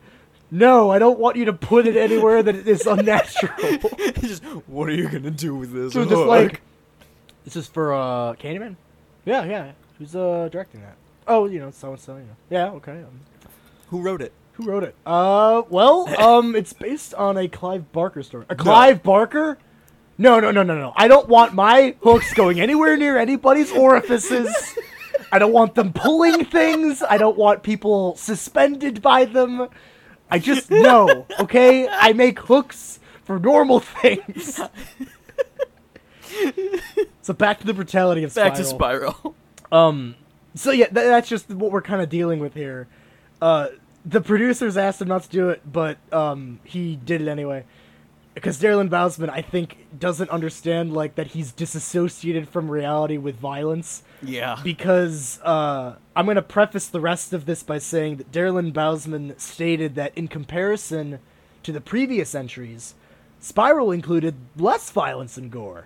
"No, 0.53 0.91
I 0.91 0.99
don't 0.99 1.19
want 1.19 1.35
you 1.35 1.45
to 1.45 1.53
put 1.53 1.87
it 1.87 1.97
anywhere 1.97 2.43
that 2.43 2.55
it 2.55 2.67
is 2.67 2.85
unnatural." 2.95 3.79
just, 4.21 4.43
what 4.67 4.87
are 4.89 4.93
you 4.93 5.09
gonna 5.09 5.31
do 5.31 5.55
with 5.55 5.73
this? 5.73 5.93
so 5.93 6.03
just 6.03 6.15
hook?" 6.15 6.27
like, 6.27 6.61
this 7.43 7.55
is 7.55 7.67
for 7.67 7.93
uh, 7.93 8.33
Candyman. 8.35 8.75
Yeah, 9.25 9.43
yeah. 9.45 9.71
Who's 9.97 10.15
uh 10.15 10.49
directing 10.51 10.81
that? 10.81 10.95
Oh, 11.27 11.45
you 11.45 11.59
know, 11.59 11.71
so 11.71 11.91
and 11.91 11.99
so. 11.99 12.17
You 12.17 12.23
know. 12.23 12.35
Yeah, 12.49 12.71
okay. 12.71 12.99
Um, 12.99 13.21
who 13.89 14.01
wrote 14.01 14.21
it? 14.21 14.33
who 14.53 14.65
wrote 14.65 14.83
it? 14.83 14.95
Uh, 15.05 15.63
well, 15.69 16.07
um, 16.21 16.55
it's 16.55 16.73
based 16.73 17.13
on 17.15 17.37
a 17.37 17.47
Clive 17.47 17.91
Barker 17.91 18.23
story. 18.23 18.45
A 18.49 18.55
Clive 18.55 19.03
Barker? 19.03 19.57
No, 20.17 20.39
no, 20.39 20.51
no, 20.51 20.63
no, 20.63 20.77
no. 20.77 20.93
I 20.95 21.07
don't 21.07 21.27
want 21.27 21.53
my 21.53 21.95
hooks 22.01 22.33
going 22.33 22.61
anywhere 22.61 22.95
near 22.95 23.17
anybody's 23.17 23.71
orifices. 23.71 24.75
I 25.31 25.39
don't 25.39 25.51
want 25.51 25.73
them 25.73 25.91
pulling 25.91 26.45
things. 26.45 27.01
I 27.01 27.17
don't 27.17 27.37
want 27.37 27.63
people 27.63 28.15
suspended 28.15 29.01
by 29.01 29.25
them. 29.25 29.69
I 30.33 30.39
just 30.39 30.71
know, 30.71 31.27
okay? 31.39 31.87
I 31.87 32.13
make 32.13 32.39
hooks 32.39 32.99
for 33.23 33.37
normal 33.39 33.79
things. 33.79 34.59
so 37.21 37.33
back 37.35 37.59
to 37.59 37.67
the 37.67 37.73
brutality 37.73 38.23
of 38.23 38.31
Spiral. 38.31 38.49
Back 38.49 38.57
to 38.57 38.65
Spiral. 38.65 39.35
Um, 39.71 40.15
so 40.55 40.71
yeah, 40.71 40.85
th- 40.85 40.93
that's 40.93 41.27
just 41.29 41.49
what 41.49 41.71
we're 41.71 41.81
kind 41.81 42.01
of 42.01 42.09
dealing 42.09 42.39
with 42.39 42.53
here. 42.53 42.87
Uh, 43.41 43.69
the 44.05 44.21
producers 44.21 44.75
asked 44.75 45.01
him 45.01 45.07
not 45.07 45.23
to 45.23 45.29
do 45.29 45.49
it, 45.49 45.61
but 45.71 45.97
um, 46.11 46.59
he 46.63 46.95
did 46.95 47.21
it 47.21 47.27
anyway. 47.27 47.65
Because 48.33 48.59
Darren 48.59 48.89
Bousman, 48.89 49.29
I 49.29 49.41
think, 49.41 49.85
doesn't 49.97 50.29
understand 50.29 50.93
like 50.93 51.15
that 51.15 51.27
he's 51.27 51.51
disassociated 51.51 52.49
from 52.49 52.69
reality 52.69 53.17
with 53.17 53.35
violence. 53.35 54.03
yeah. 54.23 54.59
Because 54.63 55.39
uh, 55.43 55.95
I'm 56.15 56.25
going 56.25 56.35
to 56.35 56.41
preface 56.41 56.87
the 56.87 56.99
rest 56.99 57.33
of 57.33 57.45
this 57.45 57.61
by 57.61 57.77
saying 57.77 58.17
that 58.17 58.31
Darren 58.31 58.73
Bousman 58.73 59.39
stated 59.39 59.95
that 59.95 60.17
in 60.17 60.27
comparison 60.27 61.19
to 61.61 61.71
the 61.71 61.81
previous 61.81 62.33
entries, 62.33 62.95
Spiral 63.39 63.91
included 63.91 64.35
less 64.55 64.89
violence 64.89 65.37
and 65.37 65.51
gore, 65.51 65.85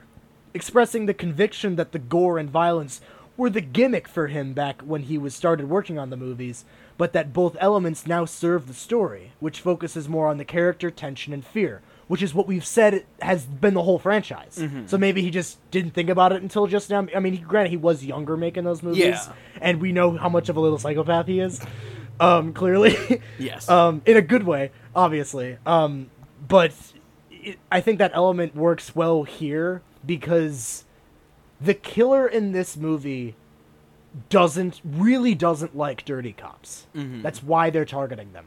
expressing 0.54 1.06
the 1.06 1.14
conviction 1.14 1.76
that 1.76 1.92
the 1.92 2.00
gore 2.00 2.38
and 2.38 2.50
violence 2.50 3.02
were 3.36 3.50
the 3.50 3.62
gimmick 3.62 4.08
for 4.08 4.28
him 4.28 4.54
back 4.54 4.82
when 4.82 5.04
he 5.04 5.18
was 5.18 5.36
started 5.36 5.70
working 5.70 6.00
on 6.00 6.10
the 6.10 6.18
movies, 6.18 6.66
but 6.98 7.14
that 7.14 7.34
both 7.34 7.56
elements 7.60 8.08
now 8.08 8.26
serve 8.26 8.68
the 8.68 8.74
story, 8.74 9.32
which 9.40 9.62
focuses 9.62 10.10
more 10.10 10.28
on 10.28 10.38
the 10.38 10.46
character, 10.46 10.90
tension, 10.90 11.34
and 11.34 11.46
fear, 11.46 11.82
which 12.08 12.22
is 12.22 12.34
what 12.34 12.48
we've 12.48 12.66
said 12.66 13.06
has 13.22 13.46
been 13.46 13.74
the 13.74 13.84
whole 13.84 14.00
franchise. 14.00 14.62
So 14.86 14.98
maybe 14.98 15.22
he 15.22 15.30
just 15.30 15.60
didn't 15.72 15.92
think 15.92 16.10
about 16.10 16.32
it 16.32 16.42
until 16.42 16.68
just 16.68 16.90
now. 16.90 17.06
I 17.16 17.20
mean, 17.20 17.34
he, 17.34 17.40
granted, 17.40 17.70
he 17.72 17.78
was 17.78 18.04
younger 18.06 18.38
making 18.38 18.64
those 18.64 18.82
movies, 18.82 19.00
Yeah. 19.04 19.34
and 19.62 19.82
we 19.82 19.92
know 19.92 20.18
how 20.18 20.30
much 20.30 20.48
of 20.50 20.56
a 20.58 20.60
little 20.60 20.78
psychopath 20.78 21.28
he 21.28 21.40
is. 21.40 21.62
Um, 22.20 22.54
clearly, 22.54 22.96
Yes. 23.40 23.70
um, 23.70 24.02
in 24.06 24.18
a 24.18 24.22
good 24.22 24.44
way, 24.44 24.72
obviously. 24.96 25.58
Um, 25.66 26.10
but 26.48 26.74
it, 27.30 27.60
I 27.72 27.82
think 27.82 28.00
that 28.00 28.12
element 28.14 28.56
works 28.56 28.96
well 28.96 29.24
here 29.24 29.82
because 30.06 30.86
the 31.62 31.74
killer 31.74 32.26
in 32.28 32.54
this 32.54 32.76
movie 32.78 33.36
doesn't 34.30 34.82
really 34.84 35.36
doesn't 35.36 35.76
like 35.76 36.06
dirty 36.06 36.34
cops. 36.34 36.88
That's 36.96 37.44
why 37.44 37.70
they're 37.70 37.86
targeting 37.86 38.34
them, 38.34 38.46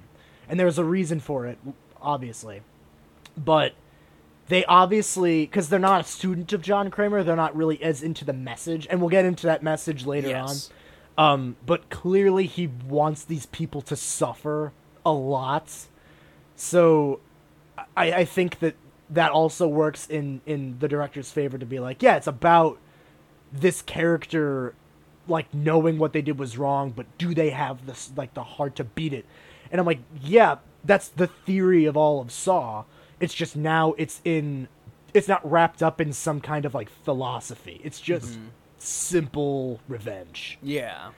and 0.48 0.58
there's 0.58 0.78
a 0.78 0.84
reason 0.84 1.20
for 1.20 1.46
it, 1.46 1.58
obviously. 2.00 2.62
But 3.42 3.74
they 4.48 4.64
obviously 4.64 5.46
because 5.46 5.68
they're 5.68 5.78
not 5.78 6.00
a 6.02 6.04
student 6.04 6.52
of 6.52 6.62
John 6.62 6.90
Kramer, 6.90 7.22
they're 7.22 7.36
not 7.36 7.56
really 7.56 7.82
as 7.82 8.02
into 8.02 8.24
the 8.24 8.32
message, 8.32 8.86
and 8.90 9.00
we'll 9.00 9.10
get 9.10 9.24
into 9.24 9.46
that 9.46 9.62
message 9.62 10.04
later 10.06 10.28
Yes. 10.28 10.70
on. 11.18 11.32
Um, 11.32 11.56
but 11.66 11.90
clearly 11.90 12.46
he 12.46 12.66
wants 12.66 13.24
these 13.24 13.46
people 13.46 13.82
to 13.82 13.96
suffer 13.96 14.72
a 15.04 15.12
lot. 15.12 15.70
So 16.56 17.20
I, 17.96 18.12
I 18.12 18.24
think 18.24 18.58
that 18.60 18.74
that 19.10 19.30
also 19.32 19.66
works 19.66 20.06
in 20.08 20.40
in 20.46 20.78
the 20.78 20.88
director's 20.88 21.30
favor 21.30 21.58
to 21.58 21.66
be 21.66 21.78
like, 21.78 22.02
yeah, 22.02 22.16
it's 22.16 22.26
about 22.26 22.78
this 23.52 23.82
character 23.82 24.74
like 25.28 25.52
knowing 25.54 25.98
what 25.98 26.12
they 26.12 26.22
did 26.22 26.38
was 26.38 26.58
wrong, 26.58 26.90
but 26.90 27.06
do 27.18 27.34
they 27.34 27.50
have 27.50 27.86
this 27.86 28.10
like 28.16 28.34
the 28.34 28.42
heart 28.42 28.76
to 28.76 28.84
beat 28.84 29.12
it? 29.12 29.24
And 29.70 29.80
I'm 29.80 29.86
like, 29.86 30.00
yeah, 30.20 30.56
that's 30.84 31.08
the 31.08 31.26
theory 31.28 31.84
of 31.84 31.96
all 31.96 32.20
of 32.20 32.32
Saw. 32.32 32.84
It's 33.20 33.34
just 33.34 33.54
now 33.54 33.94
it's 33.98 34.20
in 34.24 34.68
it's 35.12 35.28
not 35.28 35.48
wrapped 35.48 35.82
up 35.82 36.00
in 36.00 36.12
some 36.12 36.40
kind 36.40 36.64
of 36.64 36.74
like 36.74 36.88
philosophy. 36.88 37.80
It's 37.84 38.00
just 38.00 38.38
simple 38.78 39.80
revenge. 39.88 40.58
Yeah. 40.62 41.10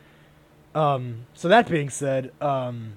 Um 0.75 1.27
so 1.35 1.49
that 1.49 1.69
being 1.69 1.91
said, 1.91 2.33
um 2.41 2.95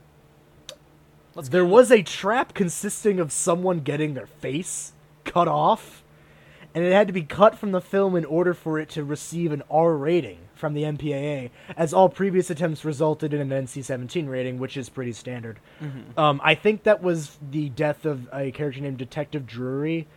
Let's 1.36 1.50
there 1.50 1.66
was 1.66 1.92
a 1.92 2.02
trap 2.02 2.54
consisting 2.54 3.20
of 3.20 3.32
someone 3.32 3.82
getting 3.82 4.14
their 4.14 4.28
face 4.28 4.94
cut 5.26 5.50
off, 5.50 6.04
and 6.74 6.84
it 6.84 6.94
had 6.94 7.08
to 7.08 7.14
be 7.14 7.24
cut 7.24 7.58
from 7.58 7.72
the 7.74 7.82
film 7.82 8.16
in 8.16 8.24
order 8.24 8.54
for 8.54 8.80
it 8.80 8.90
to 8.92 9.04
receive 9.04 9.52
an 9.52 9.62
R 9.70 9.96
rating 9.98 10.45
from 10.66 10.74
the 10.74 10.82
MPAA, 10.82 11.52
as 11.78 11.94
all 11.94 12.10
previous 12.10 12.50
attempts 12.50 12.84
resulted 12.84 13.36
in 13.36 13.52
an 13.52 13.66
NC-17 13.68 14.28
rating, 14.28 14.58
which 14.58 14.78
is 14.78 14.90
pretty 14.90 15.14
standard. 15.14 15.60
Mm-hmm. 15.80 16.20
Um, 16.20 16.42
I 16.44 16.56
think 16.56 16.82
that 16.84 17.04
was 17.04 17.38
the 17.52 17.70
death 17.70 18.04
of 18.04 18.28
a 18.34 18.50
character 18.50 18.82
named 18.82 18.98
Detective 18.98 19.46
Drury, 19.46 20.08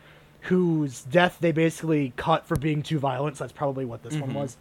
whose 0.42 1.03
death 1.03 1.36
they 1.40 1.53
basically 1.53 2.14
cut 2.16 2.46
for 2.46 2.57
being 2.57 2.82
too 2.82 2.99
violent. 2.99 3.36
So 3.36 3.44
that's 3.44 3.53
probably 3.53 3.84
what 3.84 4.03
this 4.03 4.14
one 4.14 4.30
mm-hmm. 4.30 4.38
was. 4.38 4.57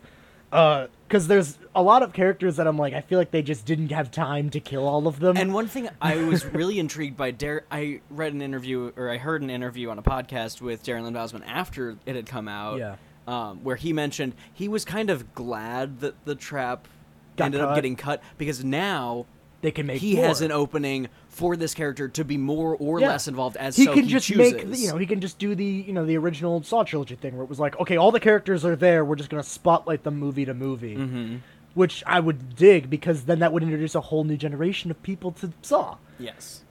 Uh, 0.52 0.88
because 1.08 1.28
there's 1.28 1.58
a 1.74 1.82
lot 1.82 2.04
of 2.04 2.12
characters 2.12 2.58
that 2.58 2.68
I'm 2.68 2.78
like, 2.78 2.94
I 2.94 3.00
feel 3.00 3.18
like 3.18 3.32
they 3.32 3.42
just 3.42 3.66
didn't 3.66 3.94
have 3.94 4.12
time 4.12 4.50
to 4.50 4.60
kill 4.60 4.86
all 4.86 5.08
of 5.08 5.22
them. 5.22 5.38
And 5.38 5.54
one 5.54 5.70
thing 5.70 5.88
I 6.02 6.18
was 6.18 6.44
really 6.54 6.80
intrigued 6.80 7.16
by, 7.16 7.32
Dar- 7.32 7.64
I 7.72 8.02
read 8.10 8.34
an 8.34 8.42
interview 8.42 8.92
or 8.98 9.10
I 9.10 9.16
heard 9.16 9.42
an 9.42 9.50
interview 9.50 9.90
on 9.90 9.98
a 9.98 10.04
podcast 10.04 10.60
with 10.60 10.84
Darren 10.84 11.04
Lynn 11.04 11.14
Bousman 11.14 11.48
after 11.48 11.96
it 12.06 12.18
had 12.18 12.26
come 12.26 12.50
out, 12.50 12.80
Yeah. 12.80 12.98
Um, 13.28 13.64
where 13.64 13.76
he 13.76 13.94
mentioned 13.94 14.34
he 14.54 14.68
was 14.68 14.86
kind 14.86 15.10
of 15.10 15.34
glad 15.36 16.00
that 16.00 16.16
the 16.26 16.36
trap 16.36 16.88
Got 17.36 17.46
ended 17.46 17.62
cut. 17.62 17.70
up 17.70 17.76
getting 17.76 17.96
cut 17.96 18.24
because 18.38 18.64
now 18.64 19.26
they 19.62 19.72
can 19.72 19.86
make 19.86 20.00
he 20.02 20.16
more. 20.16 20.26
has 20.28 20.42
an 20.42 20.52
opening 20.52 21.08
for 21.30 21.56
this 21.58 21.74
character 21.74 22.08
to 22.08 22.24
be 22.24 22.38
more 22.38 22.76
or 22.80 23.00
Yeah. 23.00 23.10
less 23.10 23.28
involved 23.28 23.58
as 23.58 23.76
he 23.76 23.86
so 23.86 23.94
can 23.94 24.04
he 24.04 24.10
just 24.10 24.28
chooses. 24.28 24.54
make 24.66 24.80
you 24.80 24.88
know 24.88 24.98
he 24.98 25.06
can 25.06 25.20
just 25.20 25.38
do 25.40 25.54
the 25.56 25.66
you 25.66 25.94
know 25.94 26.06
the 26.06 26.18
original 26.18 26.64
Saw 26.64 26.84
trilogy 26.84 27.16
thing 27.16 27.36
where 27.36 27.44
it 27.44 27.50
was 27.50 27.60
like 27.60 27.80
okay 27.80 27.98
all 27.98 28.12
the 28.12 28.20
characters 28.20 28.64
are 28.66 28.76
there 28.76 29.04
we're 29.06 29.16
just 29.16 29.30
gonna 29.30 29.44
spotlight 29.44 30.04
them 30.04 30.18
movie 30.18 30.46
to 30.46 30.54
movie, 30.54 30.96
Mm-hmm. 30.96 31.36
which 31.74 32.04
I 32.08 32.20
would 32.20 32.56
dig 32.56 32.90
because 32.90 33.24
then 33.26 33.40
that 33.40 33.52
would 33.54 33.62
introduce 33.64 33.94
a 33.96 34.02
whole 34.02 34.24
new 34.24 34.38
generation 34.38 34.90
of 34.90 35.02
people 35.04 35.32
to 35.34 35.52
Saw. 35.62 35.98
yes. 36.18 36.64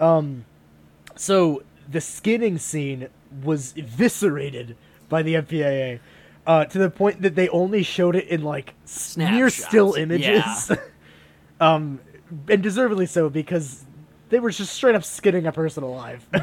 So 1.16 1.62
the 1.88 2.00
skinning 2.00 2.58
scene 2.58 3.08
was 3.44 3.72
eviscerated 3.76 4.76
by 5.08 5.22
the 5.22 5.34
MPAA 5.34 6.00
uh, 6.46 6.64
to 6.66 6.78
the 6.78 6.90
point 6.90 7.22
that 7.22 7.34
they 7.34 7.48
only 7.48 7.82
showed 7.82 8.16
it 8.16 8.28
in 8.28 8.42
like 8.42 8.74
s- 8.84 9.16
near 9.16 9.50
still 9.50 9.94
images, 9.94 10.70
Yeah. 10.70 10.76
um, 11.60 12.00
and 12.48 12.62
deservedly 12.62 13.06
so 13.06 13.28
because 13.30 13.84
they 14.28 14.40
were 14.40 14.50
just 14.50 14.72
straight 14.72 14.94
up 14.94 15.04
skinning 15.04 15.46
a 15.46 15.52
person 15.52 15.82
alive. 15.82 16.26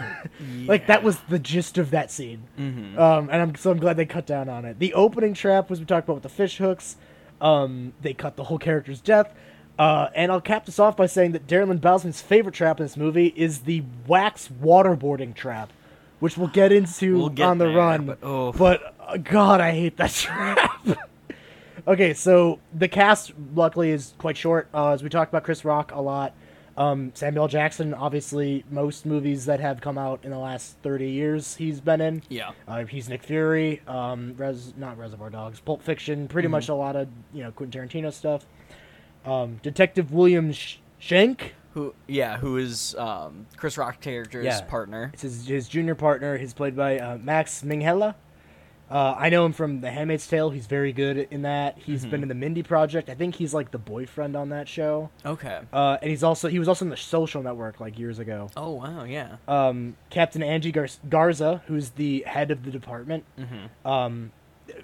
Like 0.65 0.87
that 0.87 1.03
was 1.03 1.17
the 1.29 1.39
gist 1.39 1.77
of 1.77 1.91
that 1.91 2.09
scene, 2.11 2.43
um, 2.57 3.29
and 3.31 3.33
I'm 3.41 3.55
so 3.55 3.71
I'm 3.71 3.77
glad 3.79 3.97
they 3.97 4.05
cut 4.05 4.25
down 4.25 4.47
on 4.49 4.65
it. 4.65 4.79
The 4.79 4.93
opening 4.93 5.33
trap 5.33 5.69
was 5.69 5.79
we 5.79 5.85
talked 5.85 6.05
about 6.07 6.15
with 6.15 6.23
the 6.23 6.29
fish 6.29 6.57
hooks. 6.57 6.95
Um, 7.41 7.93
they 8.01 8.13
cut 8.13 8.35
the 8.37 8.45
whole 8.45 8.57
character's 8.57 9.01
death. 9.01 9.33
Uh, 9.77 10.07
and 10.15 10.31
I'll 10.31 10.39
cap 10.41 10.65
this 10.65 10.79
off 10.79 10.95
by 10.95 11.07
saying 11.07 11.31
that 11.33 11.47
Darren 11.47 11.67
Lynn 11.67 11.79
Bousman's 11.79 12.21
favorite 12.21 12.53
trap 12.55 12.79
in 12.79 12.85
this 12.85 12.95
movie 12.95 13.33
is 13.35 13.61
the 13.61 13.83
wax 14.07 14.47
waterboarding 14.61 15.33
trap, 15.35 15.73
which 16.23 16.37
we'll 16.37 16.47
get 16.47 16.71
into 16.71 17.17
We'll 17.17 17.27
get 17.29 17.45
on 17.47 17.57
the 17.57 17.65
there, 17.65 17.75
run. 17.77 18.05
but, 18.05 18.19
oh. 18.23 18.53
But, 18.53 18.95
uh, 18.99 19.17
God, 19.17 19.59
I 19.59 19.71
hate 19.71 19.97
that 19.97 20.11
trap. 20.13 20.87
okay, 21.85 22.13
so 22.13 22.59
the 22.73 22.87
cast 22.87 23.33
luckily 23.53 23.91
is 23.91 24.13
quite 24.17 24.37
short. 24.37 24.69
Uh, 24.73 24.91
as 24.91 25.03
we 25.03 25.09
talked 25.09 25.31
about 25.31 25.43
Chris 25.43 25.65
Rock 25.65 25.91
a 25.93 25.99
lot. 26.01 26.33
Um, 26.77 27.11
Samuel 27.13 27.47
Jackson, 27.49 27.93
obviously, 27.93 28.63
most 28.71 29.05
movies 29.05 29.45
that 29.45 29.59
have 29.59 29.79
come 29.81 29.97
out 29.97 30.21
in 30.23 30.31
the 30.31 30.39
last 30.39 30.77
30 30.81 31.07
years, 31.11 31.55
he's 31.57 31.79
been 31.81 31.99
in. 32.01 32.23
Yeah. 32.29 32.51
Uh, 32.67 32.85
he's 32.85 33.09
Nick 33.09 33.21
Fury, 33.21 33.81
um, 33.85 34.33
Res- 34.37 34.73
not 34.77 34.97
Reservoir 34.97 35.29
Dogs, 35.29 35.59
Pulp 35.59 35.83
Fiction, 35.83 36.27
pretty 36.27 36.47
much 36.47 36.69
a 36.69 36.73
lot 36.73 36.95
of 36.95 37.09
you 37.33 37.43
know 37.43 37.51
Quentin 37.51 37.79
Tarantino 37.87 38.11
stuff. 38.11 38.45
Um, 39.25 39.59
Detective 39.61 40.11
William 40.13 40.51
Sh- 40.51 40.77
Who? 41.73 41.93
Yeah. 42.07 42.37
Who 42.37 42.57
is 42.57 42.95
um, 42.95 43.47
Chris 43.57 43.77
Rock 43.77 43.99
character's 44.01 44.45
Yeah. 44.45 44.61
partner? 44.61 45.09
it's 45.13 45.21
his, 45.23 45.45
his 45.47 45.67
junior 45.67 45.95
partner. 45.95 46.37
He's 46.37 46.53
played 46.53 46.75
by 46.75 46.99
uh, 46.99 47.17
Max 47.17 47.61
Minghella. 47.63 48.15
Uh, 48.91 49.15
I 49.17 49.29
know 49.29 49.43
him 49.43 49.53
from 49.53 49.81
The 49.81 49.89
Handmaid's 49.89 50.27
Tale. 50.27 50.51
He's 50.51 50.67
very 50.67 50.93
good 50.93 51.27
in 51.31 51.41
that. 51.43 51.79
He's 51.79 52.05
been 52.05 52.21
in 52.21 52.29
the 52.29 52.35
Mindy 52.35 52.61
Project. 52.61 53.09
I 53.09 53.15
think 53.15 53.33
he's 53.33 53.51
like 53.51 53.71
the 53.71 53.79
boyfriend 53.79 54.35
on 54.35 54.49
that 54.49 54.67
show. 54.67 55.09
Okay. 55.25 55.61
Uh, 55.71 55.97
and 56.01 56.11
he's 56.11 56.21
also 56.21 56.47
he 56.47 56.59
was 56.59 56.67
also 56.67 56.85
in 56.85 56.89
the 56.89 56.97
Social 56.97 57.41
Network 57.41 57.79
like 57.79 57.97
years 57.97 58.19
ago. 58.19 58.51
Oh 58.55 58.71
wow. 58.71 59.03
Yeah. 59.05 59.37
um, 59.47 59.95
Captain 60.11 60.43
Angie 60.43 60.71
Gar- 60.71 60.89
Garza, 61.09 61.63
who's 61.65 61.91
the 61.91 62.23
head 62.27 62.51
of 62.51 62.65
the 62.65 62.69
department. 62.71 63.23
Hmm. 63.39 63.87
Um, 63.89 64.31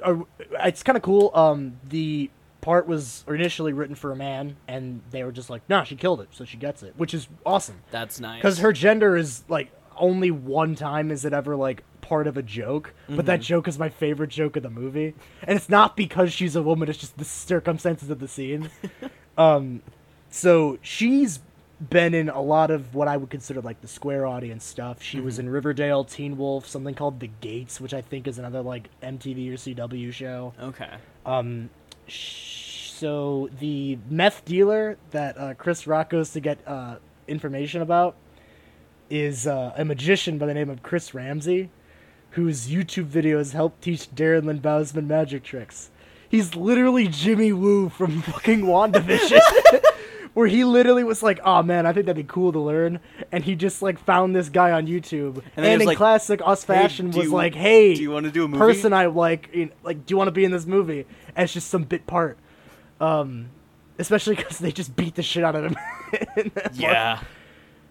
uh, 0.03 0.15
it's 0.63 0.81
kind 0.81 0.95
of 0.95 1.03
cool. 1.03 1.29
Um, 1.35 1.77
the 1.87 2.31
part 2.62 2.88
was 2.88 3.24
initially 3.28 3.74
written 3.74 3.95
for 3.95 4.12
a 4.12 4.16
man, 4.16 4.57
and 4.68 5.01
they 5.12 5.24
were 5.24 5.32
just 5.32 5.49
like, 5.49 5.62
"No, 5.70 5.84
she 5.84 5.95
killed 5.95 6.22
it, 6.22 6.30
so 6.32 6.45
she 6.45 6.57
gets 6.57 6.84
it," 6.84 6.93
which 6.97 7.14
is 7.14 7.28
awesome 7.45 7.82
That's 7.91 8.20
nice. 8.20 8.39
because 8.41 8.60
her 8.60 8.74
gender 8.74 9.16
is 9.16 9.43
like 9.47 9.72
only 9.97 10.32
one 10.32 10.76
time 10.76 11.12
is 11.12 11.26
it 11.26 11.34
ever 11.34 11.55
like 11.55 11.84
part 12.01 12.28
of 12.28 12.38
a 12.38 12.41
joke, 12.41 12.93
but 13.07 13.26
that 13.28 13.41
joke 13.41 13.68
is 13.68 13.78
my 13.78 13.89
favorite 13.89 14.30
joke 14.30 14.55
of 14.55 14.64
the 14.64 14.70
movie, 14.70 15.14
and 15.43 15.57
it's 15.57 15.70
not 15.70 15.95
because 15.95 16.34
she's 16.34 16.55
a 16.55 16.62
woman; 16.62 16.89
it's 16.89 16.99
just 16.99 17.18
the 17.18 17.26
circumstances 17.26 18.10
of 18.10 18.20
the 18.20 18.28
scene. 18.28 18.70
um, 19.38 19.82
so 20.30 20.78
she's 20.82 21.39
been 21.89 22.14
in 22.14 22.28
a 22.28 22.41
lot 22.41 22.72
of 22.72 22.93
what 22.93 23.07
I 23.07 23.16
would 23.16 23.30
consider 23.30 23.62
like 23.62 23.82
the 23.82 23.88
square 23.88 24.26
audience 24.26 24.66
stuff. 24.66 25.01
She 25.01 25.20
was 25.20 25.39
in 25.39 25.49
Riverdale, 25.49 26.03
Teen 26.03 26.38
Wolf, 26.38 26.68
something 26.68 26.93
called 26.93 27.20
The 27.20 27.30
Gates, 27.39 27.80
which 27.80 27.93
I 27.93 28.01
think 28.01 28.28
is 28.28 28.38
another 28.38 28.62
like 28.62 28.89
MTV 29.01 29.49
or 29.49 29.53
CW 29.53 30.12
show. 30.12 30.53
Okay. 30.60 30.89
Um, 31.26 31.70
so 32.10 33.49
the 33.60 33.97
meth 34.10 34.43
dealer 34.45 34.97
that 35.12 35.38
uh, 35.38 35.53
Chris 35.53 35.88
Rock 35.88 36.10
goes 36.10 36.32
to 36.32 36.39
get 36.39 36.60
uh, 36.68 36.97
information 37.28 37.82
about 37.82 38.16
is 39.10 39.47
uh, 39.47 39.74
a 39.76 39.86
magician 39.86 40.38
by 40.38 40.45
the 40.45 40.53
name 40.53 40.70
of 40.70 40.84
Chris 40.84 41.14
Ramsey, 41.14 41.70
whose 42.32 42.68
YouTube 42.68 43.07
videos 43.07 43.53
help 43.53 43.80
teach 43.82 44.12
Darren 44.12 44.45
Lynn 44.45 44.60
Bousman 44.60 45.07
magic 45.07 45.43
tricks. 45.43 45.89
He's 46.28 46.55
literally 46.55 47.07
Jimmy 47.07 47.53
Woo 47.53 47.89
from 47.89 48.22
fucking 48.24 48.62
WandaVision. 48.62 49.39
Where 50.39 50.47
he 50.47 50.63
literally 50.63 51.03
was 51.03 51.21
like, 51.21 51.41
"Oh 51.43 51.61
man, 51.63 51.85
I 51.85 51.91
think 51.91 52.05
that'd 52.05 52.15
be 52.25 52.31
cool 52.31 52.53
to 52.53 52.59
learn," 52.59 53.01
and 53.29 53.43
he 53.43 53.55
just 53.55 53.81
like 53.81 53.99
found 53.99 54.33
this 54.33 54.47
guy 54.47 54.71
on 54.71 54.87
YouTube, 54.87 55.35
And 55.35 55.43
and, 55.57 55.65
then 55.65 55.71
he 55.71 55.75
was 55.75 55.81
in 55.81 55.87
like, 55.87 55.97
classic 55.97 56.39
us 56.45 56.63
fashion 56.63 57.09
do 57.09 57.17
was 57.19 57.27
you- 57.27 57.33
like, 57.33 57.53
"Hey, 57.55 57.93
do 57.93 58.01
you 58.01 58.09
wanna 58.11 58.31
do 58.31 58.45
a 58.45 58.47
movie?" 58.47 58.57
person 58.57 58.93
I 58.93 59.07
like, 59.07 59.49
in, 59.51 59.69
like, 59.83 60.05
do 60.05 60.13
you 60.13 60.17
want 60.17 60.29
to 60.29 60.31
be 60.31 60.45
in 60.45 60.51
this 60.51 60.65
movie?" 60.65 61.05
And 61.35 61.43
it's 61.43 61.51
just 61.51 61.67
some 61.69 61.83
bit 61.83 62.07
part, 62.07 62.37
um, 63.01 63.49
especially 63.97 64.35
because 64.37 64.59
they 64.59 64.71
just 64.71 64.95
beat 64.95 65.15
the 65.15 65.23
shit 65.23 65.43
out 65.43 65.55
of 65.55 65.65
him. 65.65 65.75
in 66.37 66.51
that 66.55 66.63
part. 66.63 66.75
Yeah. 66.75 67.19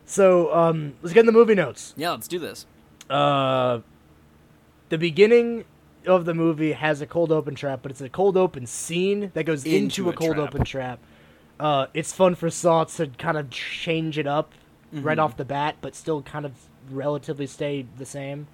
So 0.06 0.54
um, 0.54 0.94
let's 1.02 1.12
get 1.12 1.20
in 1.20 1.26
the 1.26 1.32
movie 1.32 1.54
notes. 1.54 1.92
Yeah. 1.98 2.12
Let's 2.12 2.28
do 2.28 2.38
this. 2.38 2.64
Uh, 3.10 3.80
the 4.88 4.96
beginning 4.96 5.64
of 6.06 6.24
the 6.24 6.32
movie 6.32 6.72
has 6.72 7.02
a 7.02 7.06
cold 7.06 7.30
open 7.30 7.54
trap, 7.54 7.80
but 7.82 7.90
it's 7.90 8.00
a 8.00 8.08
cold 8.08 8.38
open 8.38 8.64
scene 8.66 9.32
that 9.34 9.44
goes 9.44 9.66
into, 9.66 9.76
Into 9.76 10.06
a 10.08 10.12
a 10.12 10.16
cold 10.16 10.36
trap. 10.36 10.48
open 10.48 10.64
trap. 10.64 10.98
Uh, 11.60 11.86
it's 11.94 12.12
fun 12.12 12.34
for 12.34 12.50
Saw 12.50 12.84
to 12.84 13.06
kind 13.08 13.36
of 13.36 13.50
change 13.50 14.18
it 14.18 14.26
up 14.26 14.52
Mm-hmm. 14.94 15.04
right 15.06 15.18
off 15.18 15.36
the 15.36 15.44
bat, 15.44 15.76
but 15.82 15.94
still 15.94 16.22
kind 16.22 16.46
of 16.46 16.52
relatively 16.90 17.46
stay 17.46 17.84
the 17.98 18.06
same. 18.06 18.46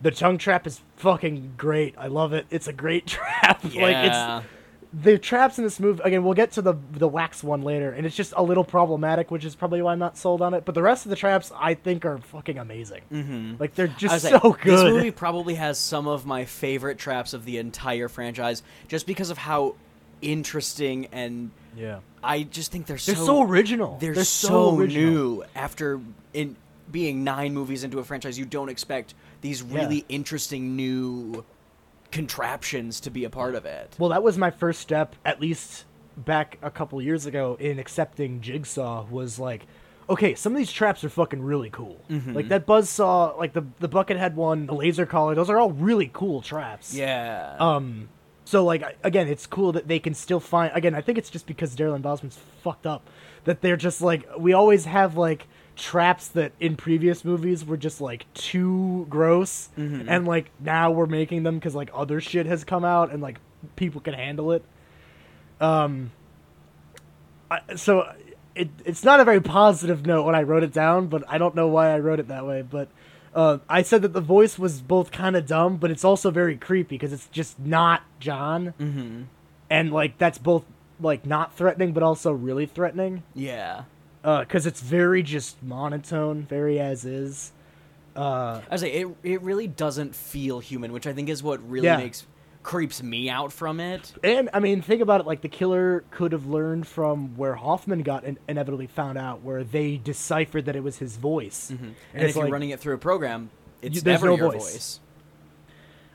The 0.00 0.10
tongue 0.10 0.36
trap 0.36 0.66
is 0.66 0.80
fucking 0.96 1.54
great. 1.56 1.94
I 1.96 2.08
love 2.08 2.32
it. 2.32 2.46
It's 2.50 2.66
a 2.66 2.72
great 2.72 3.06
trap. 3.14 3.62
like 3.62 3.74
Yeah. 3.74 4.38
it's 4.38 4.46
the 4.92 5.18
traps 5.18 5.56
in 5.58 5.64
this 5.64 5.78
movie 5.78 6.00
again 6.02 6.24
we'll 6.24 6.32
get 6.34 6.50
to 6.52 6.62
the 6.62 6.74
the 6.92 7.06
wax 7.06 7.44
one 7.44 7.60
later 7.60 7.92
and 7.92 8.06
it's 8.06 8.16
just 8.16 8.32
a 8.38 8.42
little 8.42 8.64
problematic 8.64 9.30
which 9.30 9.44
is 9.44 9.54
probably 9.54 9.82
why 9.82 9.92
i'm 9.92 9.98
not 9.98 10.16
sold 10.16 10.40
on 10.40 10.54
it 10.54 10.64
but 10.64 10.74
the 10.74 10.80
rest 10.80 11.04
of 11.04 11.10
the 11.10 11.16
traps 11.16 11.52
i 11.56 11.74
think 11.74 12.06
are 12.06 12.16
fucking 12.16 12.56
amazing 12.58 13.02
mm-hmm. 13.12 13.54
like 13.60 13.74
they're 13.74 13.86
just 13.86 14.22
so 14.22 14.30
like, 14.42 14.62
good 14.62 14.78
This 14.78 14.82
movie 14.94 15.10
probably 15.26 15.56
has 15.56 15.78
some 15.78 16.08
of 16.08 16.24
my 16.24 16.46
favorite 16.46 16.96
traps 16.96 17.34
of 17.34 17.44
the 17.44 17.58
entire 17.58 18.08
franchise, 18.08 18.62
just 18.88 19.06
because 19.06 19.28
of 19.28 19.36
how 19.36 19.74
interesting 20.22 21.06
and 21.12 21.50
yeah 21.76 22.00
I 22.22 22.42
just 22.42 22.72
think 22.72 22.86
they're 22.86 22.98
so 22.98 23.12
they're 23.12 23.24
so 23.24 23.42
original 23.42 23.96
They're, 24.00 24.14
they're 24.14 24.24
so, 24.24 24.76
original. 24.76 25.10
new. 25.10 25.44
After 25.54 26.00
in 26.34 26.56
being 26.90 27.22
nine 27.22 27.54
movies 27.54 27.84
into 27.84 27.98
a 28.00 28.04
franchise, 28.04 28.38
you 28.38 28.44
don't 28.44 28.68
expect 28.68 29.14
these 29.40 29.62
Yeah. 29.62 29.78
really 29.82 30.04
interesting 30.08 30.74
new 30.76 31.44
contraptions 32.10 33.00
to 33.00 33.10
be 33.10 33.24
a 33.24 33.30
part 33.30 33.54
of 33.54 33.64
it. 33.66 33.94
well 33.98 34.10
that 34.10 34.22
was 34.22 34.36
my 34.38 34.50
first 34.50 34.80
step 34.80 35.14
at 35.24 35.40
least 35.40 35.84
back 36.16 36.58
a 36.62 36.70
couple 36.70 37.00
years 37.02 37.26
ago 37.26 37.56
in 37.60 37.78
accepting 37.78 38.40
jigsaw 38.40 39.04
was 39.10 39.38
like 39.38 39.66
okay, 40.10 40.34
some 40.34 40.52
of 40.54 40.58
these 40.58 40.72
traps 40.72 41.04
are 41.04 41.10
fucking 41.10 41.42
really 41.42 41.68
cool. 41.68 42.00
Like 42.08 42.48
that 42.48 42.64
buzz 42.64 42.88
saw, 42.88 43.34
like 43.36 43.52
the 43.52 43.66
the 43.78 43.90
buckethead 43.90 44.32
one, 44.32 44.64
the 44.64 44.72
laser 44.74 45.04
collar. 45.04 45.34
Those 45.34 45.50
are 45.50 45.58
all 45.58 45.70
really 45.70 46.08
cool 46.14 46.40
traps. 46.40 46.94
Yeah. 46.94 47.54
Um, 47.60 48.08
so 48.48 48.64
like 48.64 48.82
again, 49.04 49.28
it's 49.28 49.46
cool 49.46 49.72
that 49.72 49.88
they 49.88 49.98
can 49.98 50.14
still 50.14 50.40
find. 50.40 50.72
Again, 50.74 50.94
I 50.94 51.02
think 51.02 51.18
it's 51.18 51.28
just 51.28 51.46
because 51.46 51.76
Darren 51.76 52.00
Bousman's 52.00 52.38
fucked 52.62 52.86
up 52.86 53.06
that 53.44 53.60
they're 53.60 53.76
just 53.76 54.00
like 54.00 54.26
we 54.38 54.54
always 54.54 54.86
have 54.86 55.18
like 55.18 55.46
traps 55.76 56.28
that 56.28 56.52
in 56.58 56.74
previous 56.74 57.26
movies 57.26 57.62
were 57.62 57.76
just 57.76 58.00
like 58.00 58.24
too 58.32 59.06
gross, 59.10 59.68
and 60.08 60.26
like 60.26 60.50
now 60.60 60.90
we're 60.90 61.04
making 61.04 61.42
them 61.42 61.56
because 61.56 61.74
like 61.74 61.90
other 61.92 62.22
shit 62.22 62.46
has 62.46 62.64
come 62.64 62.86
out 62.86 63.12
and 63.12 63.20
like 63.20 63.38
people 63.76 64.00
can 64.00 64.14
handle 64.14 64.52
it. 64.52 64.64
Um, 65.60 66.12
I, 67.50 67.60
so 67.76 68.10
it 68.54 68.70
it's 68.86 69.04
not 69.04 69.20
a 69.20 69.26
very 69.26 69.42
positive 69.42 70.06
note 70.06 70.24
when 70.24 70.34
I 70.34 70.44
wrote 70.44 70.62
it 70.62 70.72
down, 70.72 71.08
but 71.08 71.22
I 71.28 71.36
don't 71.36 71.54
know 71.54 71.68
why 71.68 71.90
I 71.90 71.98
wrote 71.98 72.18
it 72.18 72.28
that 72.28 72.46
way, 72.46 72.62
but. 72.62 72.88
Uh, 73.38 73.58
I 73.68 73.82
said 73.82 74.02
that 74.02 74.14
the 74.14 74.20
voice 74.20 74.58
was 74.58 74.80
both 74.80 75.12
kind 75.12 75.36
of 75.36 75.46
dumb, 75.46 75.76
but 75.76 75.92
it's 75.92 76.02
also 76.02 76.32
very 76.32 76.56
creepy 76.56 76.96
because 76.96 77.12
it's 77.12 77.28
just 77.28 77.56
not 77.60 78.02
John, 78.18 78.74
mm-hmm. 78.80 79.22
and 79.70 79.92
like 79.92 80.18
that's 80.18 80.38
both 80.38 80.64
like 80.98 81.24
not 81.24 81.54
threatening, 81.54 81.92
but 81.92 82.02
also 82.02 82.32
really 82.32 82.66
threatening. 82.66 83.22
Yeah. 83.36 83.84
Because 84.22 84.66
it's 84.66 84.80
very 84.80 85.22
just 85.22 85.62
monotone, 85.62 86.42
very 86.50 86.80
as 86.80 87.04
is. 87.04 87.52
Uh, 88.16 88.60
I 88.68 88.72
was 88.72 88.82
like, 88.82 88.92
it 88.92 89.06
it 89.22 89.40
really 89.42 89.68
doesn't 89.68 90.16
feel 90.16 90.58
human, 90.58 90.92
which 90.92 91.06
I 91.06 91.12
think 91.12 91.28
is 91.28 91.40
what 91.40 91.62
really 91.70 91.86
Yeah. 91.86 91.98
makes 91.98 92.26
creeps 92.68 93.02
me 93.02 93.30
out 93.30 93.50
from 93.52 93.80
it. 93.80 94.12
and 94.22 94.50
I 94.52 94.60
mean, 94.60 94.82
think 94.82 95.00
about 95.00 95.20
it. 95.22 95.26
Like 95.26 95.40
the 95.40 95.48
killer 95.48 96.04
could 96.10 96.32
have 96.32 96.46
learned 96.46 96.86
from 96.86 97.36
where 97.36 97.54
Hoffman 97.54 98.02
got 98.02 98.24
in- 98.24 98.38
inevitably 98.48 98.86
found 98.86 99.16
out, 99.16 99.42
where 99.42 99.64
they 99.64 99.96
deciphered 99.96 100.66
that 100.66 100.76
it 100.76 100.82
was 100.82 100.98
his 100.98 101.16
voice. 101.16 101.70
And, 101.70 101.94
it's 102.12 102.30
if 102.30 102.36
you're 102.36 102.48
running 102.48 102.70
it 102.70 102.78
through 102.80 102.94
a 102.94 102.98
program, 102.98 103.48
it's 103.80 103.96
You- 103.96 104.02
never 104.02 104.26
no 104.26 104.36
your 104.36 104.52
voice. 104.52 104.72
voice. 104.72 105.00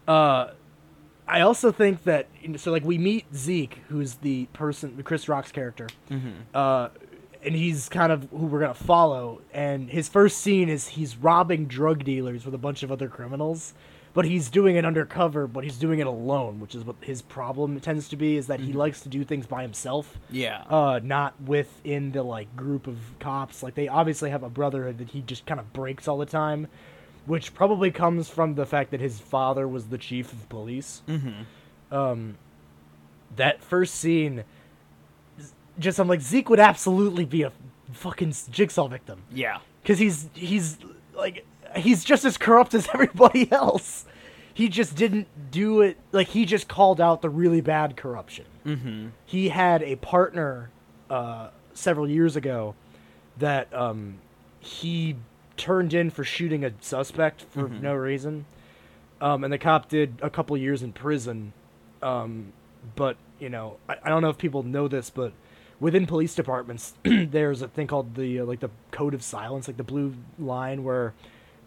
Uh, 0.08 0.52
I 1.28 1.42
also 1.42 1.72
think 1.72 2.04
that 2.04 2.28
so 2.58 2.72
like 2.72 2.84
we 2.84 2.98
meet 2.98 3.26
Zeke, 3.34 3.80
who's 3.90 4.16
the 4.16 4.46
person, 4.54 4.98
the 4.98 5.04
Chris 5.04 5.28
Rock's 5.30 5.52
character, 5.52 5.88
uh, 6.54 6.90
and 7.46 7.56
he's 7.56 7.90
kind 7.90 8.12
of 8.12 8.28
who 8.30 8.46
we're 8.46 8.60
gonna 8.60 8.74
follow. 8.74 9.42
And 9.54 9.90
his 9.90 10.10
first 10.10 10.38
scene 10.40 10.70
is 10.70 10.90
he's 10.90 11.16
robbing 11.18 11.66
drug 11.66 12.04
dealers 12.04 12.46
with 12.46 12.54
a 12.54 12.58
bunch 12.58 12.84
of 12.84 12.92
other 12.92 13.08
criminals, 13.08 13.74
but 14.14 14.26
he's 14.26 14.50
doing 14.50 14.76
it 14.76 14.86
undercover, 14.86 15.48
but 15.48 15.64
he's 15.64 15.78
doing 15.78 16.00
it 16.00 16.08
alone, 16.08 16.60
which 16.60 16.76
is 16.76 16.84
what 16.84 16.96
his 17.02 17.22
problem 17.22 17.80
tends 17.80 18.08
to 18.10 18.16
be, 18.16 18.38
is 18.38 18.48
that 18.48 18.60
he 18.60 18.72
likes 18.74 19.02
to 19.02 19.10
do 19.10 19.24
things 19.24 19.48
by 19.48 19.62
himself. 19.64 20.18
Yeah. 20.30 20.64
Uh, 20.70 21.00
not 21.04 21.34
within 21.42 22.12
the 22.12 22.22
like 22.24 22.56
group 22.56 22.86
of 22.88 22.98
cops. 23.20 23.64
Like 23.64 23.74
they 23.76 23.88
obviously 23.88 24.30
have 24.30 24.44
a 24.44 24.50
brotherhood 24.50 25.00
that 25.00 25.10
he 25.10 25.22
just 25.22 25.46
kind 25.46 25.60
of 25.60 25.74
breaks 25.74 26.08
all 26.08 26.18
the 26.20 26.26
time, 26.28 26.68
which 27.26 27.54
probably 27.56 27.90
comes 27.90 28.30
from 28.30 28.54
the 28.56 28.66
fact 28.66 28.92
that 28.92 29.02
his 29.02 29.20
father 29.20 29.68
was 29.68 29.86
the 29.88 29.98
chief 29.98 30.32
of 30.32 30.48
police. 30.50 31.02
mm-hmm. 31.08 31.96
Um, 31.96 32.38
that 33.36 33.64
first 33.64 33.96
scene, 33.96 34.44
just 35.80 36.00
I'm 36.00 36.08
like 36.08 36.22
Zeke 36.22 36.50
would 36.50 36.60
absolutely 36.60 37.26
be 37.26 37.44
a 37.44 37.52
fucking 37.94 38.34
jigsaw 38.52 38.88
victim 38.88 39.22
Yeah. 39.32 39.60
because 39.82 40.00
he's 40.00 40.30
he's 40.34 40.78
like 41.16 41.46
he's 41.76 42.04
just 42.04 42.26
as 42.26 42.38
corrupt 42.38 42.74
as 42.74 42.88
everybody 42.94 43.52
else. 43.52 44.06
He 44.54 44.70
just 44.70 44.96
didn't 44.96 45.28
do 45.52 45.82
it 45.82 45.98
like 46.12 46.28
he 46.28 46.46
just 46.46 46.68
called 46.68 47.02
out 47.02 47.22
the 47.22 47.30
really 47.30 47.62
bad 47.62 47.98
corruption. 47.98 48.46
Mm-hmm. 48.66 49.08
He 49.26 49.50
had 49.50 49.82
a 49.82 49.96
partner 49.96 50.70
uh, 51.10 51.50
several 51.74 52.08
years 52.08 52.36
ago 52.36 52.76
that 53.40 53.74
um, 53.74 54.20
he 54.60 55.16
turned 55.58 55.94
in 55.94 56.10
for 56.12 56.24
shooting 56.24 56.64
a 56.64 56.72
suspect 56.82 57.42
for 57.50 57.68
Mhm. 57.68 57.82
no 57.82 57.94
reason, 57.96 58.46
um, 59.22 59.44
and 59.44 59.52
the 59.52 59.58
cop 59.58 59.90
did 59.90 60.20
a 60.22 60.30
couple 60.30 60.56
years 60.58 60.84
in 60.84 60.94
prison. 60.94 61.54
Um, 62.04 62.54
but 62.96 63.18
you 63.40 63.50
know, 63.50 63.78
I, 63.90 63.96
I 64.04 64.10
don't 64.10 64.22
know 64.22 64.30
if 64.30 64.38
people 64.38 64.62
know 64.64 64.88
this, 64.88 65.10
but 65.10 65.34
within 65.80 66.06
police 66.06 66.36
departments, 66.36 66.94
there's 67.04 67.62
a 67.64 67.68
thing 67.68 67.88
called 67.88 68.14
the 68.16 68.40
uh, 68.42 68.46
like 68.46 68.60
the 68.60 68.70
code 68.92 69.16
of 69.16 69.24
silence, 69.24 69.68
like 69.68 69.78
the 69.78 69.84
blue 69.84 70.14
line, 70.38 70.84
where 70.84 71.14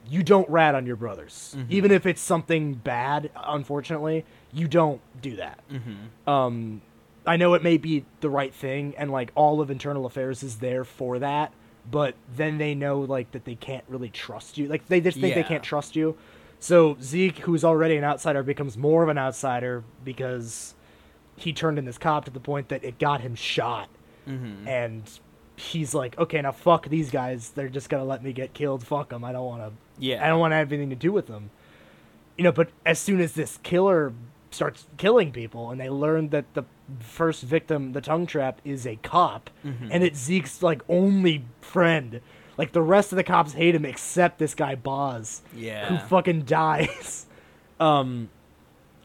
you 0.09 0.23
don't 0.23 0.49
rat 0.49 0.75
on 0.75 0.87
your 0.87 0.97
brothers, 0.97 1.55
Mhm. 1.59 1.67
even 1.71 1.91
if 1.91 2.07
it's 2.07 2.21
something 2.21 2.75
bad. 2.75 3.31
Unfortunately, 3.37 4.25
you 4.53 4.69
don't 4.69 5.01
do 5.21 5.37
that. 5.37 5.59
Mm-hmm. 5.73 6.31
Um, 6.31 6.83
I 7.27 7.37
know 7.37 7.55
it 7.55 7.63
may 7.63 7.77
be 7.77 8.05
the 8.21 8.31
right 8.31 8.55
thing, 8.55 8.95
and 8.97 9.11
like 9.11 9.33
all 9.35 9.61
of 9.61 9.71
internal 9.71 10.07
affairs 10.07 10.43
is 10.43 10.59
there 10.59 10.85
for 10.85 11.19
that. 11.19 11.53
But 11.91 12.15
then 12.35 12.59
they 12.59 12.75
know 12.75 13.01
like 13.01 13.31
that 13.33 13.45
they 13.45 13.55
can't 13.55 13.85
really 13.89 14.09
trust 14.11 14.59
you. 14.59 14.67
Like 14.69 14.87
they 14.87 15.01
just 15.01 15.19
think 15.21 15.35
they 15.35 15.43
can't 15.45 15.63
trust 15.63 15.95
you. 15.97 16.17
So 16.59 16.97
Zeke, 17.03 17.39
who's 17.41 17.65
already 17.65 17.97
an 17.97 18.05
outsider, 18.05 18.43
becomes 18.43 18.77
more 18.79 19.03
of 19.03 19.09
an 19.09 19.19
outsider 19.19 19.85
because 20.05 20.75
he 21.37 21.53
turned 21.53 21.79
in 21.79 21.85
this 21.85 21.99
cop 21.99 22.25
to 22.25 22.31
the 22.31 22.41
point 22.41 22.69
that 22.71 22.83
it 22.83 22.99
got 22.99 23.21
him 23.21 23.35
shot, 23.35 23.89
Mm-hmm. 24.29 24.67
and 24.67 25.21
he's 25.57 25.95
like, 25.95 26.19
okay, 26.19 26.41
now 26.43 26.53
fuck 26.53 26.89
these 26.89 27.11
guys. 27.11 27.51
They're 27.51 27.69
just 27.69 27.89
gonna 27.89 28.05
let 28.05 28.23
me 28.23 28.33
get 28.33 28.53
killed. 28.55 28.87
Fuck 28.87 29.09
them. 29.11 29.25
I 29.25 29.33
don't 29.33 29.47
want 29.47 29.63
to 29.63 29.73
Yeah. 29.99 30.25
I 30.25 30.29
don't 30.29 30.39
want 30.41 30.53
to 30.53 30.57
have 30.57 30.71
anything 30.73 30.91
to 30.91 30.97
do 30.97 31.13
with 31.13 31.27
them. 31.27 31.51
You 32.37 32.45
know, 32.45 32.53
but 32.53 32.69
as 32.85 32.99
soon 32.99 33.21
as 33.21 33.33
this 33.33 33.59
killer 33.63 34.13
starts 34.51 34.87
killing 34.99 35.33
people 35.33 35.71
and 35.71 35.81
they 35.81 35.89
learn 35.91 36.29
that 36.31 36.45
the 36.55 36.65
first 37.01 37.43
victim, 37.43 37.93
the 37.93 38.01
tongue 38.01 38.27
trap, 38.27 38.61
is 38.65 38.87
a 38.87 38.97
cop 38.97 39.51
Mhm. 39.65 39.89
and 39.91 40.05
it's 40.05 40.19
Zeke's 40.19 40.63
like 40.63 40.83
only 40.89 41.45
friend. 41.61 42.21
Like 42.59 42.73
the 42.73 42.83
rest 42.83 43.13
of 43.13 43.17
the 43.17 43.25
cops 43.25 43.53
hate 43.55 43.75
him 43.75 43.85
except 43.85 44.39
this 44.39 44.55
guy 44.55 44.75
Boz, 44.75 45.43
Yeah. 45.55 45.87
who 45.89 45.99
fucking 46.09 46.43
dies. 46.47 47.27
Um 47.81 48.29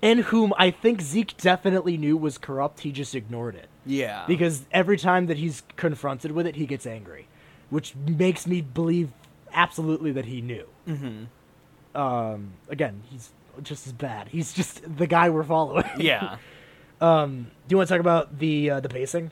and 0.04 0.22
whom 0.22 0.54
I 0.58 0.72
think 0.72 1.02
Zeke 1.02 1.36
definitely 1.38 1.96
knew 1.98 2.18
was 2.18 2.38
corrupt, 2.38 2.82
he 2.82 2.92
just 2.92 3.14
ignored 3.16 3.56
it 3.56 3.68
yeah. 3.86 4.26
because 4.28 4.64
every 4.72 4.98
time 4.98 5.28
that 5.28 5.38
he's 5.38 5.64
confronted 5.76 6.32
with 6.32 6.46
it, 6.48 6.56
he 6.56 6.66
gets 6.66 6.86
angry, 6.86 7.28
which 7.70 7.96
makes 7.96 8.46
me 8.48 8.62
believe 8.62 9.10
absolutely 9.54 10.12
that 10.14 10.26
he 10.26 10.42
knew. 10.42 10.66
mm-hmm. 10.88 11.24
Um, 12.00 12.54
again, 12.70 13.04
he's 13.10 13.32
just 13.64 13.86
as 13.86 13.92
bad. 13.94 14.30
He's 14.30 14.54
just 14.54 14.82
the 14.98 15.08
guy 15.08 15.30
we're 15.30 15.44
following. 15.44 15.86
Yeah. 16.00 16.38
Um, 17.02 17.48
do 17.68 17.74
you 17.74 17.78
want 17.78 17.88
to 17.90 17.96
talk 17.96 18.00
about 18.00 18.38
the 18.38 18.70
uh, 18.70 18.80
the 18.80 18.88
pacing? 18.88 19.32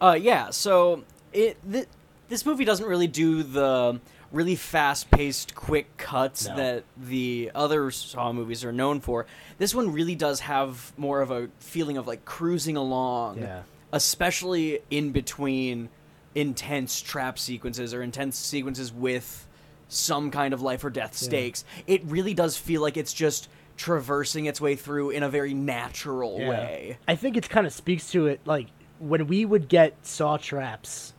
Uh, 0.00 0.18
yeah. 0.20 0.50
So 0.50 1.04
it 1.32 1.56
th- 1.70 1.86
this 2.28 2.44
movie 2.44 2.64
doesn't 2.64 2.86
really 2.88 3.06
do 3.06 3.44
the 3.44 4.00
really 4.32 4.56
fast-paced, 4.56 5.54
quick 5.54 5.96
cuts 5.96 6.48
No. 6.48 6.56
that 6.56 6.84
the 6.96 7.52
other 7.54 7.92
Saw 7.92 8.32
movies 8.32 8.64
are 8.64 8.72
known 8.72 9.00
for. 9.00 9.26
This 9.58 9.72
one 9.76 9.92
really 9.92 10.16
does 10.16 10.40
have 10.40 10.92
more 10.96 11.20
of 11.20 11.30
a 11.30 11.50
feeling 11.60 11.98
of 11.98 12.08
like 12.08 12.24
cruising 12.24 12.76
along, 12.76 13.38
Yeah. 13.38 13.62
Especially 13.94 14.80
in 14.90 15.12
between 15.12 15.88
intense 16.34 17.00
trap 17.00 17.38
sequences 17.38 17.94
or 17.94 18.02
intense 18.02 18.36
sequences 18.36 18.92
with 18.92 19.46
some 19.88 20.32
kind 20.32 20.52
of 20.52 20.60
life 20.60 20.84
or 20.84 20.90
death 20.90 21.12
Yeah. 21.22 21.28
stakes. 21.28 21.64
It 21.86 22.02
really 22.04 22.34
does 22.34 22.56
feel 22.56 22.82
like 22.82 22.96
it's 22.96 23.12
just 23.14 23.48
traversing 23.76 24.46
its 24.46 24.60
way 24.60 24.74
through 24.74 25.10
in 25.10 25.22
a 25.22 25.28
very 25.28 25.54
natural 25.54 26.36
way. 26.38 26.98
I 27.06 27.14
think 27.14 27.36
it 27.36 27.48
kind 27.48 27.66
of 27.68 27.72
speaks 27.72 28.10
to 28.10 28.26
it. 28.26 28.40
Like 28.44 28.66
when 28.98 29.28
we 29.28 29.44
would 29.44 29.68
get 29.68 29.94
saw 30.04 30.38
traps, 30.38 31.12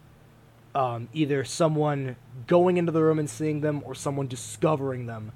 um, 0.73 1.07
either 1.13 1.45
someone 1.45 2.17
going 2.47 2.75
into 2.75 2.91
the 2.91 3.01
room 3.01 3.19
and 3.19 3.29
seeing 3.29 3.61
them 3.61 3.81
or 3.85 3.95
someone 3.95 4.27
discovering 4.27 5.05
them. 5.05 5.31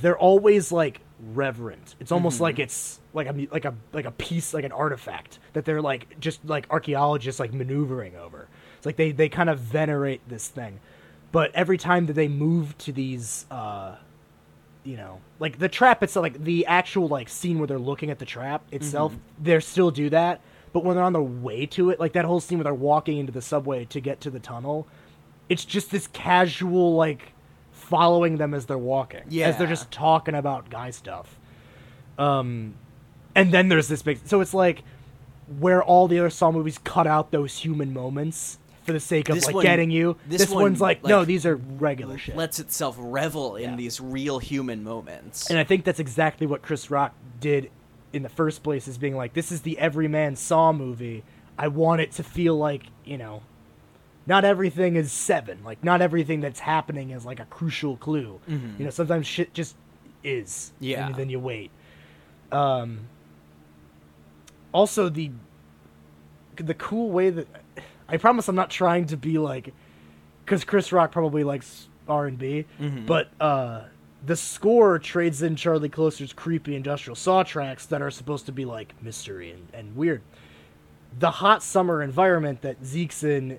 They're 0.00 0.18
always 0.18 0.72
like 0.72 1.00
reverent. 1.32 1.94
It's 2.00 2.12
almost 2.12 2.38
Mhm. 2.38 2.42
like 2.42 2.58
it's 2.58 3.00
like 3.12 3.26
a 3.28 3.48
like 3.50 3.64
a 3.64 3.74
like 3.92 4.04
a 4.04 4.10
piece 4.10 4.52
like 4.54 4.64
an 4.64 4.72
artifact 4.72 5.38
that 5.52 5.64
they're 5.64 5.82
like 5.82 6.18
just 6.20 6.44
like 6.44 6.66
archaeologists 6.70 7.40
like 7.40 7.52
maneuvering 7.52 8.16
over. 8.16 8.48
It's 8.76 8.86
like 8.86 8.96
they 8.96 9.12
they 9.12 9.28
kind 9.28 9.48
of 9.50 9.58
venerate 9.58 10.20
this 10.28 10.48
thing. 10.48 10.80
But 11.32 11.50
every 11.54 11.78
time 11.78 12.06
that 12.06 12.12
they 12.12 12.28
move 12.28 12.76
to 12.78 12.92
these 12.92 13.46
uh 13.50 13.96
you 14.84 14.98
know, 14.98 15.20
like 15.38 15.58
the 15.58 15.68
trap 15.68 16.02
itself, 16.02 16.22
like 16.22 16.44
the 16.44 16.66
actual 16.66 17.08
like 17.08 17.28
scene 17.30 17.58
where 17.58 17.66
they're 17.66 17.78
looking 17.78 18.10
at 18.10 18.18
the 18.18 18.26
trap 18.26 18.62
itself, 18.70 19.14
they 19.42 19.58
still 19.60 19.90
do 19.90 20.10
that. 20.10 20.40
But 20.74 20.84
when 20.84 20.96
they're 20.96 21.04
on 21.04 21.12
their 21.14 21.22
way 21.22 21.66
to 21.66 21.88
it, 21.90 21.98
like 22.00 22.12
that 22.14 22.24
whole 22.26 22.40
scene 22.40 22.58
where 22.58 22.64
they're 22.64 22.74
walking 22.74 23.16
into 23.18 23.32
the 23.32 23.40
subway 23.40 23.84
to 23.86 24.00
get 24.00 24.20
to 24.22 24.30
the 24.30 24.40
tunnel, 24.40 24.86
it's 25.48 25.64
just 25.64 25.90
this 25.90 26.06
casual 26.08 26.94
like 26.96 27.32
following 27.84 28.36
them 28.36 28.54
as 28.54 28.66
they're 28.66 28.78
walking, 28.78 29.22
as 29.42 29.56
they're 29.56 29.66
just 29.66 29.90
talking 29.90 30.34
about 30.34 30.70
guy 30.70 30.90
stuff. 30.90 31.38
Um, 32.18 32.74
and 33.34 33.52
then 33.52 33.68
there's 33.68 33.88
this 33.88 34.02
big, 34.02 34.20
so 34.24 34.40
it's 34.40 34.54
like 34.54 34.82
where 35.58 35.82
all 35.82 36.08
the 36.08 36.18
other 36.18 36.30
Saw 36.30 36.50
movies 36.52 36.78
cut 36.84 37.06
out 37.06 37.30
those 37.30 37.58
human 37.58 37.92
moments 37.92 38.58
for 38.84 38.92
the 38.92 39.00
sake 39.00 39.28
of 39.28 39.34
This 39.36 39.46
like 39.46 39.54
one- 39.56 39.62
getting 39.64 39.90
you. 39.90 40.16
this 40.28 40.42
This, 40.42 40.50
one, 40.50 40.62
one's 40.64 40.80
like, 40.80 41.04
no, 41.04 41.24
these 41.24 41.44
are 41.46 41.56
regular 41.56 42.18
shit. 42.18 42.36
lets 42.36 42.58
itself 42.60 42.96
revel 42.98 43.56
in 43.56 43.70
Yeah. 43.70 43.76
these 43.76 44.00
real 44.00 44.38
human 44.38 44.84
moments. 44.84 45.48
And 45.50 45.58
I 45.58 45.64
think 45.64 45.84
that's 45.84 46.00
exactly 46.00 46.46
what 46.46 46.62
Chris 46.62 46.90
Rock 46.90 47.14
did 47.40 47.70
in 48.12 48.22
the 48.22 48.28
first 48.28 48.62
place, 48.62 48.86
is 48.86 48.96
being 48.98 49.16
like, 49.16 49.32
this 49.32 49.50
is 49.50 49.62
the 49.62 49.78
everyman 49.78 50.36
Saw 50.36 50.72
movie. 50.72 51.24
I 51.58 51.68
want 51.68 52.00
it 52.00 52.12
to 52.12 52.22
feel 52.22 52.56
like, 52.56 52.84
you 53.04 53.18
know, 53.18 53.42
not 54.26 54.44
everything 54.44 54.96
is 54.96 55.12
seven. 55.12 55.58
Like 55.64 55.82
not 55.84 56.00
everything 56.02 56.40
that's 56.40 56.60
happening 56.60 57.10
is 57.10 57.24
like 57.24 57.40
a 57.40 57.44
crucial 57.46 57.96
clue. 57.96 58.40
Mhm. 58.48 58.78
You 58.78 58.84
know, 58.84 58.90
sometimes 58.90 59.26
shit 59.26 59.52
just 59.54 59.76
is. 60.22 60.72
Yeah. 60.80 61.06
And 61.06 61.14
then 61.14 61.28
you 61.30 61.38
wait. 61.40 61.70
Um. 62.52 63.00
Also, 64.72 65.08
the 65.08 65.30
the 66.56 66.74
cool 66.74 67.10
way 67.10 67.30
that 67.30 67.46
I 68.08 68.16
promise 68.16 68.48
I'm 68.48 68.54
not 68.56 68.70
trying 68.70 69.06
to 69.06 69.16
be 69.16 69.38
like, 69.38 69.72
because 70.44 70.64
Chris 70.64 70.92
Rock 70.92 71.10
probably 71.12 71.42
likes 71.44 71.88
R 72.08 72.26
and 72.26 72.38
B, 72.38 72.66
Mhm. 72.80 73.06
but 73.06 73.30
uh, 73.40 73.82
the 74.24 74.36
score 74.36 74.98
trades 74.98 75.42
in 75.42 75.56
Charlie 75.56 75.88
Clouser's 75.88 76.32
creepy 76.32 76.76
industrial 76.76 77.14
saw 77.16 77.42
tracks 77.42 77.86
that 77.86 78.02
are 78.02 78.10
supposed 78.10 78.46
to 78.46 78.52
be 78.52 78.64
like 78.64 78.94
mystery 79.02 79.50
and, 79.50 79.66
and 79.72 79.96
weird. 79.96 80.22
The 81.18 81.30
hot 81.30 81.62
summer 81.62 82.02
environment 82.02 82.62
that 82.62 82.84
Zeke's 82.84 83.22
in, 83.24 83.58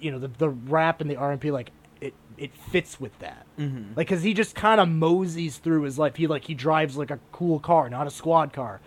you 0.00 0.10
know, 0.10 0.18
the 0.18 0.28
the 0.28 0.48
rap 0.48 1.00
and 1.00 1.10
the 1.10 1.16
R 1.16 1.30
and 1.32 1.40
B 1.40 1.50
like 1.50 1.70
it 2.00 2.14
it 2.38 2.54
fits 2.54 2.98
with 3.00 3.18
that. 3.18 3.46
Mhm. 3.58 3.96
Like, 3.96 4.08
cause 4.08 4.22
he 4.22 4.32
just 4.34 4.54
kind 4.54 4.80
of 4.80 4.88
moseys 4.88 5.58
through 5.58 5.82
his 5.82 5.98
life. 5.98 6.16
He 6.16 6.26
like 6.26 6.44
he 6.44 6.54
drives 6.54 6.96
like 6.96 7.10
a 7.10 7.18
cool 7.32 7.58
car, 7.60 7.88
not 7.90 8.06
a 8.06 8.10
squad 8.10 8.52
car. 8.52 8.80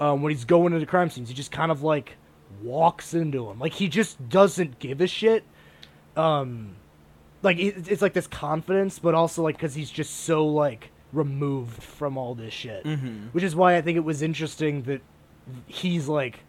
Um, 0.00 0.22
when 0.22 0.30
he's 0.30 0.44
going 0.44 0.72
into 0.72 0.86
crime 0.86 1.10
scenes, 1.10 1.28
he 1.28 1.34
just 1.34 1.50
kind 1.50 1.72
of 1.72 1.82
like 1.82 2.16
walks 2.62 3.14
into 3.14 3.46
them. 3.46 3.58
Like 3.58 3.72
he 3.74 3.88
just 3.88 4.28
doesn't 4.28 4.78
give 4.78 5.00
a 5.00 5.06
shit. 5.06 5.44
Um, 6.16 6.76
like 7.42 7.58
it, 7.58 7.88
it's 7.90 8.02
like 8.02 8.12
this 8.12 8.26
confidence, 8.26 8.98
but 8.98 9.14
also 9.14 9.42
like 9.42 9.56
because 9.56 9.74
he's 9.74 9.90
just 9.90 10.24
so 10.24 10.46
like 10.46 10.90
removed 11.12 11.82
from 11.82 12.18
all 12.18 12.34
this 12.34 12.52
shit. 12.52 12.84
Mhm. 12.84 13.32
Which 13.32 13.44
is 13.44 13.56
why 13.56 13.76
I 13.76 13.80
think 13.80 13.96
it 13.96 14.04
was 14.04 14.20
interesting 14.22 14.82
that 14.82 15.00
he's 15.66 16.08
like, 16.08 16.40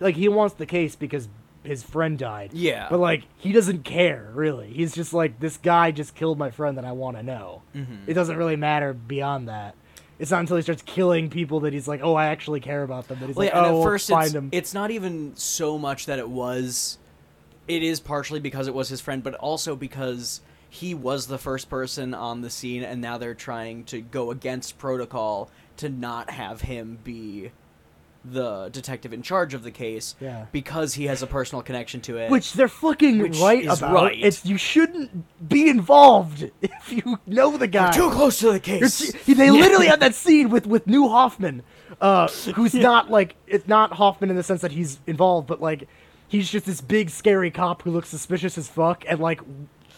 like 0.00 0.14
he 0.14 0.28
wants 0.28 0.54
the 0.54 0.66
case 0.66 0.96
because 0.96 1.28
his 1.66 1.82
friend 1.82 2.18
died. 2.18 2.52
Yeah. 2.52 2.86
But 2.90 3.00
like 3.00 3.24
he 3.36 3.52
doesn't 3.52 3.84
care 3.84 4.30
really. 4.34 4.68
He's 4.72 4.94
just 4.94 5.12
like 5.12 5.40
this 5.40 5.56
guy 5.56 5.90
just 5.90 6.14
killed 6.14 6.38
my 6.38 6.50
friend 6.50 6.78
that 6.78 6.84
I 6.84 6.92
want 6.92 7.16
to 7.16 7.22
know. 7.22 7.62
Mhm. 7.74 8.00
It 8.06 8.14
doesn't 8.14 8.36
really 8.36 8.56
matter 8.56 8.92
beyond 8.92 9.48
that. 9.48 9.74
It's 10.18 10.30
not 10.30 10.40
until 10.40 10.56
he 10.56 10.62
starts 10.62 10.82
killing 10.82 11.28
people 11.28 11.60
that 11.60 11.74
he's 11.74 11.86
like, 11.86 12.00
oh, 12.02 12.14
I 12.14 12.28
actually 12.28 12.60
care 12.60 12.82
about 12.82 13.06
them. 13.08 13.18
That 13.20 13.26
he's 13.26 13.36
Well, 13.36 13.46
like, 13.46 13.54
yeah, 13.54 13.66
oh, 13.66 13.80
at 13.80 13.84
first 13.84 14.08
find 14.08 14.24
it's, 14.26 14.34
him. 14.34 14.48
it's 14.52 14.72
not 14.74 14.90
even 14.90 15.32
so 15.36 15.76
much 15.78 16.06
that 16.06 16.18
it 16.18 16.28
was 16.30 16.98
it 17.68 17.82
is 17.82 18.00
partially 18.00 18.40
because 18.40 18.68
it 18.68 18.74
was 18.74 18.88
his 18.88 19.00
friend 19.00 19.22
but 19.24 19.34
also 19.34 19.74
because 19.76 20.40
he 20.68 20.94
was 20.94 21.26
the 21.26 21.38
first 21.38 21.68
person 21.68 22.14
on 22.14 22.40
the 22.42 22.50
scene 22.50 22.82
and 22.82 23.00
now 23.00 23.18
they're 23.18 23.34
trying 23.34 23.82
to 23.84 24.00
go 24.00 24.30
against 24.30 24.78
protocol 24.78 25.50
to 25.76 25.88
not 25.88 26.30
have 26.30 26.60
him 26.62 26.98
be 27.04 27.50
the 28.28 28.68
detective 28.70 29.12
in 29.12 29.22
charge 29.22 29.54
of 29.54 29.62
the 29.62 29.70
case 29.70 30.16
Yeah. 30.20 30.46
because 30.52 30.94
he 30.94 31.04
has 31.06 31.22
a 31.22 31.26
personal 31.26 31.62
connection 31.62 32.00
to 32.02 32.16
it 32.18 32.30
Which 32.30 32.52
they're 32.54 32.66
fucking 32.68 33.18
Which 33.18 33.38
right 33.38 33.64
about. 33.64 33.92
right. 33.92 34.18
It's 34.18 34.44
you 34.44 34.56
shouldn't 34.58 35.24
be 35.48 35.68
involved 35.68 36.50
if 36.62 36.92
you 36.92 37.18
know 37.26 37.56
the 37.56 37.66
guy. 37.68 37.92
too 37.92 38.10
close 38.10 38.38
to 38.40 38.52
the 38.52 38.60
case 38.60 39.12
t- 39.24 39.34
they 39.34 39.50
literally 39.50 39.86
have 39.92 40.00
that 40.00 40.14
scene 40.14 40.50
with 40.50 40.66
with 40.66 40.86
New 40.86 41.08
Hoffman, 41.08 41.62
uh, 42.00 42.28
who's 42.54 42.74
not 42.74 43.10
like 43.10 43.36
it's 43.46 43.68
not 43.68 43.92
Hoffman 43.92 44.30
in 44.30 44.36
the 44.36 44.42
sense 44.42 44.60
that 44.62 44.72
he's 44.72 44.98
involved, 45.06 45.46
but 45.46 45.60
like 45.60 45.88
he's 46.28 46.50
just 46.50 46.66
this 46.66 46.80
big 46.80 47.10
scary 47.10 47.50
cop 47.50 47.82
who 47.82 47.90
looks 47.90 48.08
suspicious 48.08 48.58
as 48.58 48.68
fuck 48.68 49.04
and 49.08 49.20
like 49.20 49.40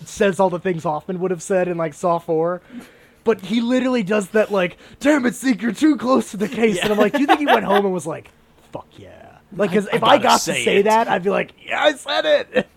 says 0.05 0.39
all 0.39 0.51
the 0.51 0.59
things 0.61 0.83
Hoffman 0.85 1.19
would 1.21 1.31
have 1.31 1.43
said 1.43 1.67
in 1.69 1.77
like 1.79 1.95
Saw 1.95 2.19
Four. 2.19 2.61
But 3.29 3.43
he 3.43 3.61
literally 3.61 4.03
does 4.03 4.31
that 4.31 4.51
like, 4.51 4.79
damn 5.01 5.27
it, 5.27 5.35
Zeke, 5.35 5.61
you're 5.61 5.73
too 5.73 5.99
close 5.99 6.31
to 6.31 6.39
the 6.39 6.49
case. 6.49 6.79
And 6.79 6.91
I'm 6.91 6.99
like, 6.99 7.13
do 7.13 7.21
you 7.21 7.27
think 7.27 7.41
he 7.41 7.45
went 7.45 7.67
home 7.67 7.85
and 7.85 7.93
was 7.93 8.07
like, 8.07 8.31
fuck 8.73 8.87
yeah? 8.97 9.37
Like, 9.55 9.69
because 9.69 9.87
if 9.93 10.03
I, 10.03 10.17
to 10.17 10.39
say 10.39 10.65
say 10.65 10.77
it. 10.79 10.85
that, 10.85 11.09
I'd 11.09 11.23
be 11.23 11.29
like, 11.29 11.53
yeah, 11.63 11.79
I 11.79 11.93
said 11.93 12.25
it. 12.25 12.69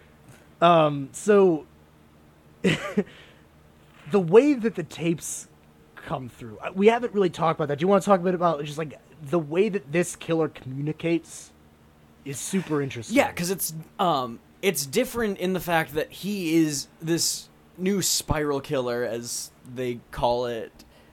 um, 0.60 1.08
so 1.12 1.64
the 2.62 4.20
way 4.20 4.52
that 4.52 4.74
the 4.74 4.82
tapes 4.82 5.48
come 5.96 6.28
through, 6.28 6.58
uh, 6.58 6.72
we 6.74 6.88
haven't 6.88 7.14
really 7.14 7.30
talked 7.30 7.58
about 7.58 7.68
that. 7.68 7.78
Do 7.78 7.82
you 7.84 7.88
want 7.88 8.02
to 8.02 8.06
talk 8.06 8.20
a 8.20 8.22
bit 8.22 8.34
about 8.34 8.62
just 8.62 8.76
like 8.76 9.00
the 9.22 9.38
way 9.38 9.70
that 9.70 9.90
this 9.90 10.14
killer 10.14 10.50
communicates? 10.50 11.52
Is 12.26 12.38
super 12.38 12.82
interesting. 12.82 13.16
Yeah, 13.16 13.28
because 13.28 13.50
it's 13.50 13.72
um 13.98 14.40
it's 14.60 14.84
different 14.84 15.38
in 15.38 15.54
the 15.54 15.60
fact 15.60 15.94
that 15.94 16.12
he 16.12 16.54
is 16.56 16.88
this 17.00 17.48
new 17.78 18.02
spiral 18.02 18.60
killer, 18.60 19.04
as 19.04 19.50
they 19.74 20.00
call 20.10 20.46
it. 20.46 20.72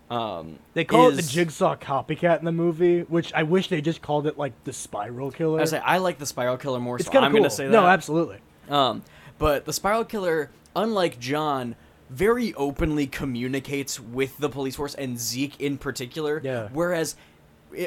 Um, 0.09 0.59
They 0.73 0.85
call 0.85 1.09
it 1.09 1.19
is- 1.19 1.27
the 1.27 1.31
Jigsaw 1.33 1.75
copycat 1.75 2.39
in 2.39 2.45
the 2.45 2.51
movie, 2.51 3.01
which 3.01 3.33
I 3.33 3.43
wish 3.43 3.67
they 3.67 3.81
just 3.81 4.01
called 4.01 4.25
it 4.25 4.37
like 4.37 4.53
the 4.63 4.71
Spiral 4.71 5.31
Killer. 5.31 5.59
I 5.59 5.65
say 5.65 5.79
I 5.79 5.97
like 5.97 6.17
the 6.17 6.25
spiral 6.25 6.55
killer 6.57 6.79
more. 6.79 6.95
it's 6.95 7.05
so 7.05 7.11
kind 7.11 7.25
I'm 7.25 7.31
of 7.31 7.33
cool. 7.33 7.41
gonna 7.41 7.49
say 7.49 7.65
that. 7.65 7.71
No, 7.71 7.85
absolutely. 7.85 8.37
Um, 8.69 9.03
but 9.37 9.65
the 9.65 9.73
spiral 9.73 10.05
killer, 10.05 10.49
unlike 10.77 11.19
John, 11.19 11.75
very 12.09 12.53
openly 12.53 13.05
communicates 13.05 13.99
with 13.99 14.37
the 14.37 14.47
police 14.47 14.77
force 14.77 14.95
and 14.95 15.19
Zeke 15.19 15.59
in 15.59 15.77
particular. 15.77 16.39
Yeah. 16.41 16.69
Whereas, 16.71 17.17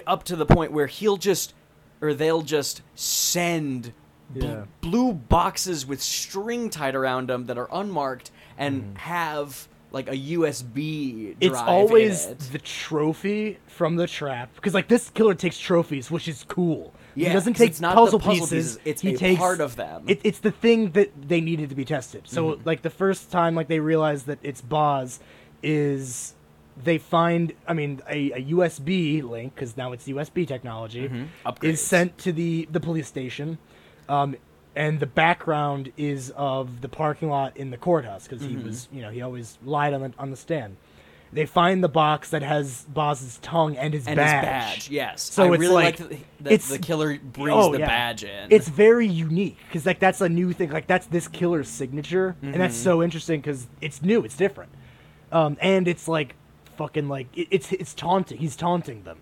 up 0.07 0.25
to 0.25 0.37
the 0.37 0.45
point 0.45 0.73
where 0.73 0.89
he'll 0.89 1.17
just, 1.17 1.55
or 2.03 2.13
they'll 2.13 2.43
just 2.43 2.83
send 2.95 3.95
bl- 4.29 4.65
blue 4.83 5.15
boxes 5.15 5.87
with 5.87 6.03
string 6.03 6.69
tied 6.69 6.95
around 6.95 7.31
them 7.31 7.47
that 7.47 7.57
are 7.57 7.69
unmarked 7.73 8.31
and 8.59 8.99
have 8.99 9.69
like 9.93 10.09
a 10.09 10.17
USB. 10.17 11.37
It's 11.41 11.57
always 11.59 12.27
it. 12.27 12.39
the 12.53 12.59
trophy 12.59 13.59
from 13.67 13.97
the 13.97 14.07
trap 14.07 14.55
because 14.55 14.75
like 14.75 14.89
this 14.89 15.11
killer 15.11 15.35
takes 15.35 15.59
trophies, 15.59 16.11
which 16.11 16.29
is 16.29 16.45
cool. 16.49 16.93
Yeah, 17.17 17.29
he 17.29 17.35
doesn't 17.35 17.55
take 17.55 17.73
puzzle, 17.81 18.19
the 18.19 18.25
puzzle 18.25 18.33
pieces. 18.35 18.51
pieces, 18.77 18.79
it's 18.85 19.03
he 19.03 19.17
takes, 19.17 19.39
part 19.41 19.61
of 19.61 19.75
them. 19.77 20.05
It, 20.07 20.21
it's 20.23 20.39
the 20.39 20.53
thing 20.53 20.93
that 20.93 21.11
they 21.29 21.41
needed 21.41 21.69
to 21.71 21.75
be 21.75 21.85
tested. 21.85 22.23
So 22.29 22.53
Mm-hmm. 22.53 22.63
like 22.69 22.83
the 22.83 22.91
first 22.91 23.31
time 23.33 23.55
like 23.57 23.67
they 23.69 23.81
realize 23.81 24.25
that 24.25 24.39
it's 24.43 24.61
Boz 24.61 25.19
is 25.63 26.35
they 26.83 26.99
find 26.99 27.53
I 27.67 27.73
mean 27.75 28.01
a, 28.09 28.31
a 28.33 28.43
USB 28.53 29.23
link 29.23 29.55
because 29.55 29.77
now 29.77 29.93
it's 29.93 30.07
USB 30.07 30.47
technology 30.47 31.09
Mhm. 31.09 31.27
Is 31.63 31.81
sent 31.83 32.17
to 32.19 32.33
the 32.33 32.69
the 32.71 32.81
police 32.81 33.09
station. 33.09 33.59
Um, 34.09 34.37
and 34.77 35.01
the 35.01 35.07
background 35.07 35.93
is 35.97 36.31
of 36.37 36.81
the 36.81 36.89
parking 36.89 37.29
lot 37.29 37.57
in 37.57 37.71
the 37.71 37.77
courthouse 37.77 38.25
because 38.29 38.43
Mm-hmm. 38.43 38.59
he 38.59 38.65
was, 38.65 38.89
you 38.93 39.03
know, 39.03 39.11
he 39.11 39.21
always 39.23 39.59
lied 39.65 39.93
on 39.95 40.01
the 40.03 40.13
on 40.19 40.31
the 40.31 40.37
stand. 40.37 40.77
They 41.33 41.47
find 41.47 41.83
the 41.85 41.89
box 41.89 42.31
that 42.31 42.43
has 42.43 42.85
Boz's 42.93 43.39
tongue 43.41 43.77
and 43.77 43.95
his 43.95 44.05
and 44.09 44.17
badge. 44.17 44.35
his 44.35 44.45
badge. 44.89 44.91
Yes. 44.91 45.23
So 45.23 45.45
I 45.45 45.55
it's 45.55 45.61
really 45.61 45.75
like- 45.75 46.01
like, 46.01 46.21
it's- 46.45 46.69
the 46.69 46.79
killer 46.81 47.19
brings 47.19 47.57
Oh, 47.57 47.71
the 47.71 47.79
yeah. 47.79 47.87
badge 47.87 48.25
in. 48.25 48.49
It's 48.51 48.69
very 48.69 49.07
unique 49.07 49.59
because 49.69 49.87
like 49.87 50.01
that's 50.01 50.21
a 50.21 50.29
new 50.29 50.53
thing. 50.53 50.71
Like 50.71 50.89
that's 50.89 51.07
this 51.07 51.29
killer's 51.29 51.69
signature, 51.69 52.35
and 52.43 52.55
that's 52.55 52.75
Mm-hmm. 52.75 52.83
so 52.85 53.03
interesting 53.03 53.41
because 53.41 53.69
it's 53.81 54.03
new, 54.03 54.25
it's 54.25 54.37
different, 54.37 54.73
um, 55.31 55.57
and 55.61 55.87
it's 55.87 56.09
like 56.09 56.35
fucking 56.77 57.09
like 57.09 57.29
it, 57.37 57.47
it's 57.53 57.71
it's 57.73 57.95
taunting. 57.95 58.39
He's 58.39 58.57
taunting 58.57 59.05
them, 59.05 59.19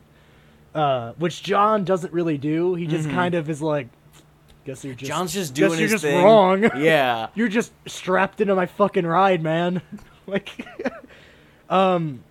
uh, 0.75 1.13
which 1.19 1.43
John 1.43 1.85
doesn't 1.85 2.13
really 2.15 2.39
do. 2.39 2.75
He 2.75 2.87
just 2.87 3.11
kind 3.11 3.35
of 3.35 3.51
is 3.51 3.61
like, 3.61 3.89
guess 4.69 4.85
you're 4.85 4.95
just. 4.95 5.09
John's 5.11 5.33
just 5.33 5.55
guess 5.55 5.69
doing 5.69 5.81
you're 5.81 5.89
his 5.89 6.03
just 6.03 6.05
thing. 6.05 6.25
wrong. 6.25 6.63
Yeah. 6.77 7.29
you're 7.35 7.49
just 7.49 7.73
strapped 7.87 8.41
into 8.41 8.55
my 8.55 8.67
fucking 8.67 9.07
ride, 9.07 9.43
man. 9.43 9.83
like, 10.27 10.67
um, 11.71 12.23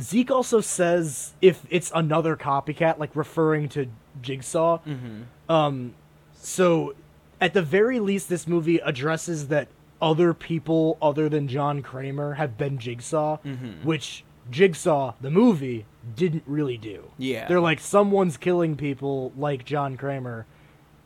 Zeke 0.00 0.30
also 0.30 0.60
says 0.60 1.32
if 1.40 1.64
it's 1.70 1.90
another 1.94 2.36
copycat, 2.36 2.98
like 2.98 3.14
referring 3.16 3.68
to 3.70 3.86
Jigsaw. 4.22 4.78
Mm-hmm. 4.86 5.22
Um, 5.50 5.94
so 6.34 6.94
at 7.40 7.54
the 7.54 7.62
very 7.62 8.00
least, 8.00 8.28
this 8.28 8.46
movie 8.46 8.78
addresses 8.78 9.48
that 9.48 9.68
other 10.00 10.34
people 10.34 10.98
other 11.00 11.28
than 11.28 11.48
John 11.48 11.82
Kramer 11.82 12.34
have 12.34 12.58
been 12.58 12.78
Jigsaw, 12.78 13.38
Mm-hmm. 13.44 13.86
which 13.86 14.24
Jigsaw, 14.50 15.14
the 15.20 15.30
movie, 15.30 15.86
didn't 16.14 16.44
really 16.46 16.76
do. 16.76 17.10
Yeah. 17.18 17.48
They're 17.48 17.60
like, 17.60 17.80
someone's 17.80 18.36
killing 18.36 18.76
people 18.76 19.32
like 19.36 19.64
John 19.64 19.96
Kramer. 19.96 20.46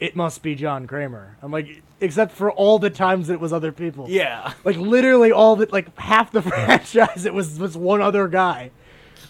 It 0.00 0.16
must 0.16 0.42
be 0.42 0.54
John 0.54 0.86
Kramer. 0.86 1.36
I'm 1.42 1.52
like, 1.52 1.82
except 2.00 2.32
for 2.32 2.50
all 2.50 2.78
the 2.78 2.88
times 2.90 3.26
that 3.28 3.34
it 3.34 3.40
was 3.40 3.52
other 3.52 3.70
people. 3.72 4.06
Yeah. 4.08 4.54
Like 4.64 4.76
literally 4.76 5.30
all 5.30 5.56
the 5.56 5.68
like 5.70 5.96
half 5.98 6.32
the 6.32 6.42
franchise, 6.50 7.24
it 7.26 7.34
was 7.34 7.58
was 7.58 7.76
one 7.76 8.00
other 8.00 8.26
guy. 8.26 8.70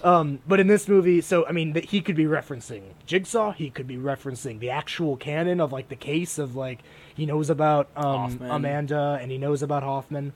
Um, 0.03 0.39
but 0.49 0.61
in 0.61 0.67
this 0.67 0.89
movie, 0.89 1.21
so 1.21 1.45
I 1.47 1.53
mean, 1.53 1.73
that 1.75 1.87
he 1.87 2.01
could 2.01 2.17
be 2.17 2.25
referencing 2.25 2.83
Jigsaw. 3.05 3.53
He 3.53 3.69
could 3.69 3.87
be 3.87 3.97
referencing 3.97 4.59
the 4.61 4.71
actual 4.71 5.17
canon 5.17 5.61
of 5.61 5.73
like 5.73 5.89
the 5.91 5.97
case 5.97 6.39
of 6.39 6.57
like 6.57 6.79
he 7.15 7.27
knows 7.27 7.51
about 7.51 7.89
um, 7.97 8.41
Amanda 8.49 9.19
and 9.21 9.31
he 9.31 9.37
knows 9.39 9.63
about 9.63 9.83
Hoffman. 9.83 10.33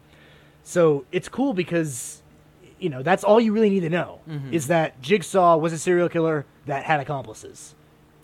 So 0.64 1.06
it's 1.12 1.28
cool 1.28 1.54
because 1.54 2.22
you 2.78 2.90
know 2.90 3.02
that's 3.02 3.24
all 3.24 3.40
you 3.40 3.52
really 3.52 3.70
need 3.70 3.80
to 3.80 3.90
know 3.90 4.20
Mm-hmm. 4.28 4.52
is 4.52 4.66
that 4.66 5.00
Jigsaw 5.00 5.56
was 5.56 5.72
a 5.72 5.78
serial 5.78 6.08
killer 6.08 6.44
that 6.66 6.84
had 6.84 7.00
accomplices. 7.00 7.74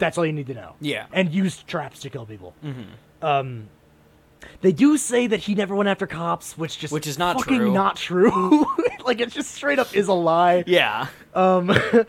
That's 0.00 0.18
all 0.18 0.26
you 0.26 0.32
need 0.32 0.48
to 0.48 0.54
know. 0.54 0.74
Yeah. 0.80 1.06
and 1.12 1.32
used 1.32 1.68
traps 1.68 2.00
to 2.00 2.10
kill 2.10 2.26
people. 2.26 2.54
Mm-hmm. 2.64 3.24
Um, 3.24 3.68
they 4.62 4.72
do 4.72 4.96
say 4.96 5.26
that 5.28 5.40
he 5.40 5.54
never 5.54 5.74
went 5.76 5.88
after 5.88 6.06
cops, 6.08 6.58
which 6.58 6.78
just 6.78 6.92
Which 6.92 7.06
is 7.06 7.18
not 7.18 7.36
fucking 7.36 7.58
true. 7.58 7.72
not 7.72 7.94
true. 7.96 8.66
like 9.04 9.20
it 9.20 9.30
just 9.30 9.52
straight 9.52 9.78
up 9.78 9.94
is 9.94 10.08
a 10.08 10.12
lie. 10.14 10.64
Yeah. 10.66 11.06
Um, 11.34 11.70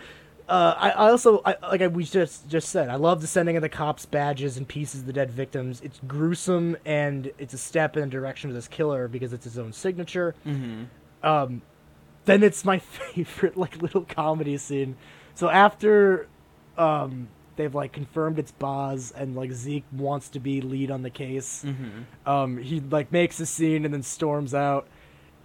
Uh, 0.49 0.75
I, 0.77 0.89
I 0.89 1.09
also 1.11 1.41
I, 1.45 1.55
like 1.61 1.81
I, 1.81 1.87
we 1.87 2.03
just 2.03 2.49
just 2.49 2.67
said 2.71 2.89
I 2.89 2.95
love 2.95 3.21
the 3.21 3.27
sending 3.27 3.55
of 3.55 3.61
the 3.61 3.69
cops 3.69 4.05
badges 4.05 4.57
and 4.57 4.67
pieces 4.67 4.99
of 4.99 5.05
the 5.07 5.13
dead 5.13 5.31
victims. 5.31 5.79
It's 5.81 6.01
gruesome 6.05 6.75
and 6.83 7.31
it's 7.37 7.53
a 7.53 7.57
step 7.57 7.95
in 7.95 8.01
the 8.01 8.09
direction 8.09 8.49
of 8.49 8.53
this 8.55 8.67
killer 8.67 9.07
because 9.07 9.31
it's 9.31 9.45
his 9.45 9.57
own 9.57 9.71
signature. 9.71 10.35
Mm-hmm. 10.45 10.83
Um, 11.25 11.61
then 12.25 12.43
it's 12.43 12.65
my 12.65 12.79
favorite 13.13 13.55
like 13.55 13.81
little 13.81 14.01
comedy 14.01 14.57
scene. 14.57 14.97
So 15.35 15.49
after 15.49 16.27
um, 16.77 17.29
they've 17.61 17.75
like 17.75 17.91
confirmed 17.93 18.39
it's 18.39 18.51
Boz 18.51 19.11
and 19.15 19.35
like 19.35 19.51
Zeke 19.51 19.85
wants 19.91 20.29
to 20.29 20.39
be 20.39 20.61
lead 20.61 20.89
on 20.91 21.01
the 21.03 21.09
case, 21.09 21.63
Mm-hmm. 21.65 22.29
um, 22.29 22.57
he 22.57 22.79
like 22.79 23.11
makes 23.11 23.39
a 23.39 23.45
scene 23.45 23.85
and 23.85 23.93
then 23.93 24.03
storms 24.03 24.53
out, 24.53 24.87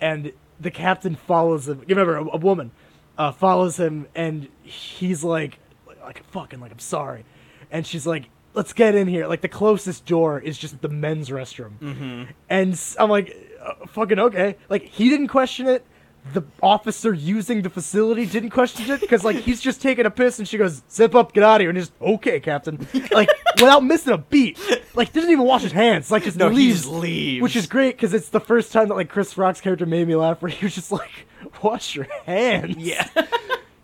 and 0.01 0.33
the 0.61 0.71
captain 0.71 1.15
follows 1.15 1.69
him. 1.69 1.81
You 1.87 1.95
remember 1.95 2.17
a, 2.17 2.25
a 2.35 2.39
woman 2.39 2.71
uh, 3.19 3.33
follows 3.33 3.79
him, 3.79 4.07
and 4.15 4.49
he's 4.63 5.23
like, 5.23 5.59
like 6.03 6.25
fucking 6.31 6.61
like 6.61 6.73
I'm 6.73 6.79
sorry, 6.79 7.25
and 7.71 7.87
she's 7.87 8.07
like, 8.07 8.31
let's 8.55 8.73
get 8.73 8.95
in 8.95 9.07
here. 9.09 9.27
Like 9.27 9.43
the 9.43 9.49
closest 9.49 10.07
door 10.07 10.41
is 10.41 10.57
just 10.57 10.81
the 10.81 10.89
men's 10.89 11.29
restroom, 11.29 11.73
Mm-hmm. 11.81 12.23
and 12.49 12.81
I'm 12.99 13.11
like, 13.11 13.37
uh, 13.63 13.87
fucking 13.89 14.19
okay. 14.19 14.57
Like 14.69 14.85
he 14.85 15.09
didn't 15.11 15.29
question 15.29 15.67
it. 15.67 15.85
The 16.33 16.43
officer 16.63 17.15
using 17.15 17.63
the 17.63 17.71
facility 17.71 18.27
didn't 18.27 18.51
question 18.51 18.91
it 18.91 19.01
because 19.01 19.25
like 19.25 19.37
he's 19.37 19.61
just 19.61 19.81
taking 19.81 20.07
a 20.07 20.11
piss 20.11 20.39
and 20.39 20.47
she 20.47 20.59
goes, 20.59 20.83
"Zip 20.91 21.15
up, 21.15 21.33
get 21.33 21.45
out 21.45 21.57
of 21.57 21.61
here," 21.63 21.71
and 21.71 21.79
just 21.79 21.93
okay, 22.01 22.41
captain. 22.41 22.87
Like 23.13 23.29
without 23.55 23.85
missing 23.85 24.13
a 24.13 24.19
beat. 24.19 24.59
Like 24.95 25.13
didn't 25.13 25.31
even 25.31 25.45
wash 25.45 25.63
his 25.63 25.73
hands. 25.73 26.11
Like 26.11 26.25
just 26.25 26.37
No, 26.37 26.49
leaves, 26.49 26.83
just 26.83 26.93
leaves. 26.93 27.43
which 27.43 27.57
is 27.57 27.67
great 27.67 27.97
because 27.97 28.13
it's 28.13 28.29
the 28.31 28.41
first 28.41 28.73
time 28.73 28.89
that 28.89 28.95
like 28.95 29.09
Chris 29.09 29.39
Rock's 29.39 29.61
character 29.61 29.87
made 29.87 30.07
me 30.09 30.17
laugh. 30.17 30.43
Where 30.43 30.51
he 30.51 30.65
was 30.67 30.75
just 30.75 30.91
like, 30.93 31.11
"Wash 31.63 31.95
your 31.97 32.07
hands." 32.25 32.77
Yeah. 32.79 33.09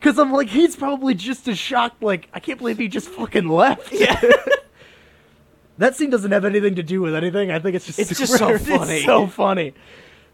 Because 0.00 0.18
I'm 0.18 0.32
like, 0.32 0.48
he's 0.48 0.74
probably 0.74 1.14
just 1.14 1.46
as 1.46 1.56
shocked. 1.56 2.02
Like, 2.02 2.28
I 2.34 2.40
can't 2.40 2.58
believe 2.58 2.76
he 2.76 2.88
just 2.88 3.08
fucking 3.08 3.46
left. 3.46 3.92
Yeah. 3.92 4.20
that 5.78 5.94
scene 5.94 6.10
doesn't 6.10 6.32
have 6.32 6.44
anything 6.44 6.74
to 6.74 6.82
do 6.82 7.00
with 7.00 7.14
anything. 7.14 7.52
I 7.52 7.60
think 7.60 7.76
it's 7.76 7.86
just 7.86 8.00
It's 8.00 8.18
just 8.18 8.36
so 8.36 8.48
it's 8.48 8.66
funny. 8.68 9.04
so 9.04 9.28
funny. 9.28 9.74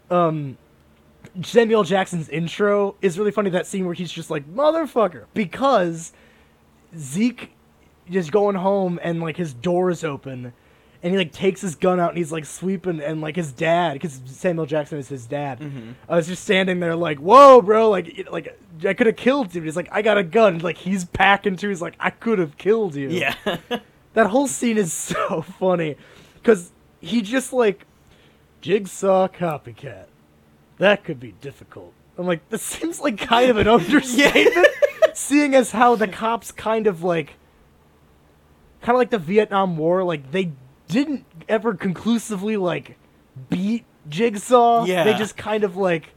Um, 0.09 0.57
Samuel 1.43 1.83
Jackson's 1.83 2.29
intro 2.29 2.95
is 3.01 3.17
really 3.19 3.31
funny. 3.31 3.49
That 3.49 3.67
scene 3.67 3.85
where 3.85 3.93
he's 3.93 4.11
just 4.11 4.29
like 4.29 4.45
motherfucker 4.53 5.25
because 5.33 6.11
Zeke 6.97 7.51
is 8.11 8.29
going 8.29 8.55
home 8.55 8.99
and 9.03 9.21
like 9.21 9.37
his 9.37 9.53
door 9.53 9.89
is 9.89 10.03
open. 10.03 10.53
And 11.01 11.13
he 11.13 11.17
like 11.17 11.31
takes 11.31 11.61
his 11.61 11.75
gun 11.75 11.97
out 11.97 12.09
and 12.09 12.17
he's 12.17 12.31
like 12.31 12.43
sweeping 12.43 12.99
and 12.99 13.21
like 13.21 13.37
his 13.37 13.53
dad 13.53 13.93
because 13.93 14.19
Samuel 14.25 14.65
Jackson 14.65 14.97
is 14.97 15.07
his 15.07 15.25
dad. 15.27 15.59
Mhm. 15.61 15.93
I 16.09 16.17
was 16.17 16.27
just 16.27 16.43
standing 16.43 16.81
there 16.81 16.95
like, 16.95 17.19
whoa, 17.19 17.61
bro, 17.61 17.89
like 17.89 18.27
like 18.29 18.59
I 18.85 18.93
could 18.93 19.07
have 19.07 19.15
killed 19.15 19.55
you. 19.55 19.61
He's 19.61 19.77
like, 19.77 19.87
I 19.93 20.01
got 20.01 20.17
a 20.17 20.23
gun. 20.23 20.59
Like 20.59 20.77
he's 20.77 21.05
packing 21.05 21.55
too. 21.55 21.69
He's 21.69 21.81
like, 21.81 21.95
I 22.01 22.09
could 22.09 22.37
have 22.39 22.57
killed 22.57 22.95
you. 22.95 23.09
Yeah. 23.09 23.35
That 24.13 24.25
whole 24.25 24.47
scene 24.47 24.79
is 24.79 24.91
so 24.91 25.43
funny 25.43 25.95
because 26.33 26.71
he 26.99 27.21
just 27.21 27.53
like 27.53 27.85
jigsaw 28.59 29.27
copycat. 29.27 30.05
That 30.79 31.03
could 31.03 31.19
be 31.19 31.33
difficult. 31.41 31.93
I'm 32.17 32.25
like, 32.25 32.47
this 32.49 32.63
seems 32.63 32.99
like 32.99 33.17
kind 33.17 33.49
of 33.49 33.57
an 33.57 33.67
understatement, 33.67 34.67
seeing 35.13 35.53
as 35.55 35.71
how 35.71 35.95
the 35.95 36.07
cops 36.07 36.51
kind 36.51 36.87
of 36.87 37.03
like, 37.03 37.35
kind 38.81 38.95
of 38.95 38.99
like 38.99 39.11
the 39.11 39.19
Vietnam 39.19 39.77
War, 39.77 40.03
like 40.03 40.31
they 40.31 40.51
didn't 40.87 41.25
ever 41.47 41.75
conclusively 41.75 42.57
like 42.57 42.97
beat 43.49 43.85
Jigsaw. 44.09 44.85
Yeah. 44.85 45.03
They 45.03 45.13
just 45.13 45.37
kind 45.37 45.63
of 45.63 45.77
like 45.77 46.09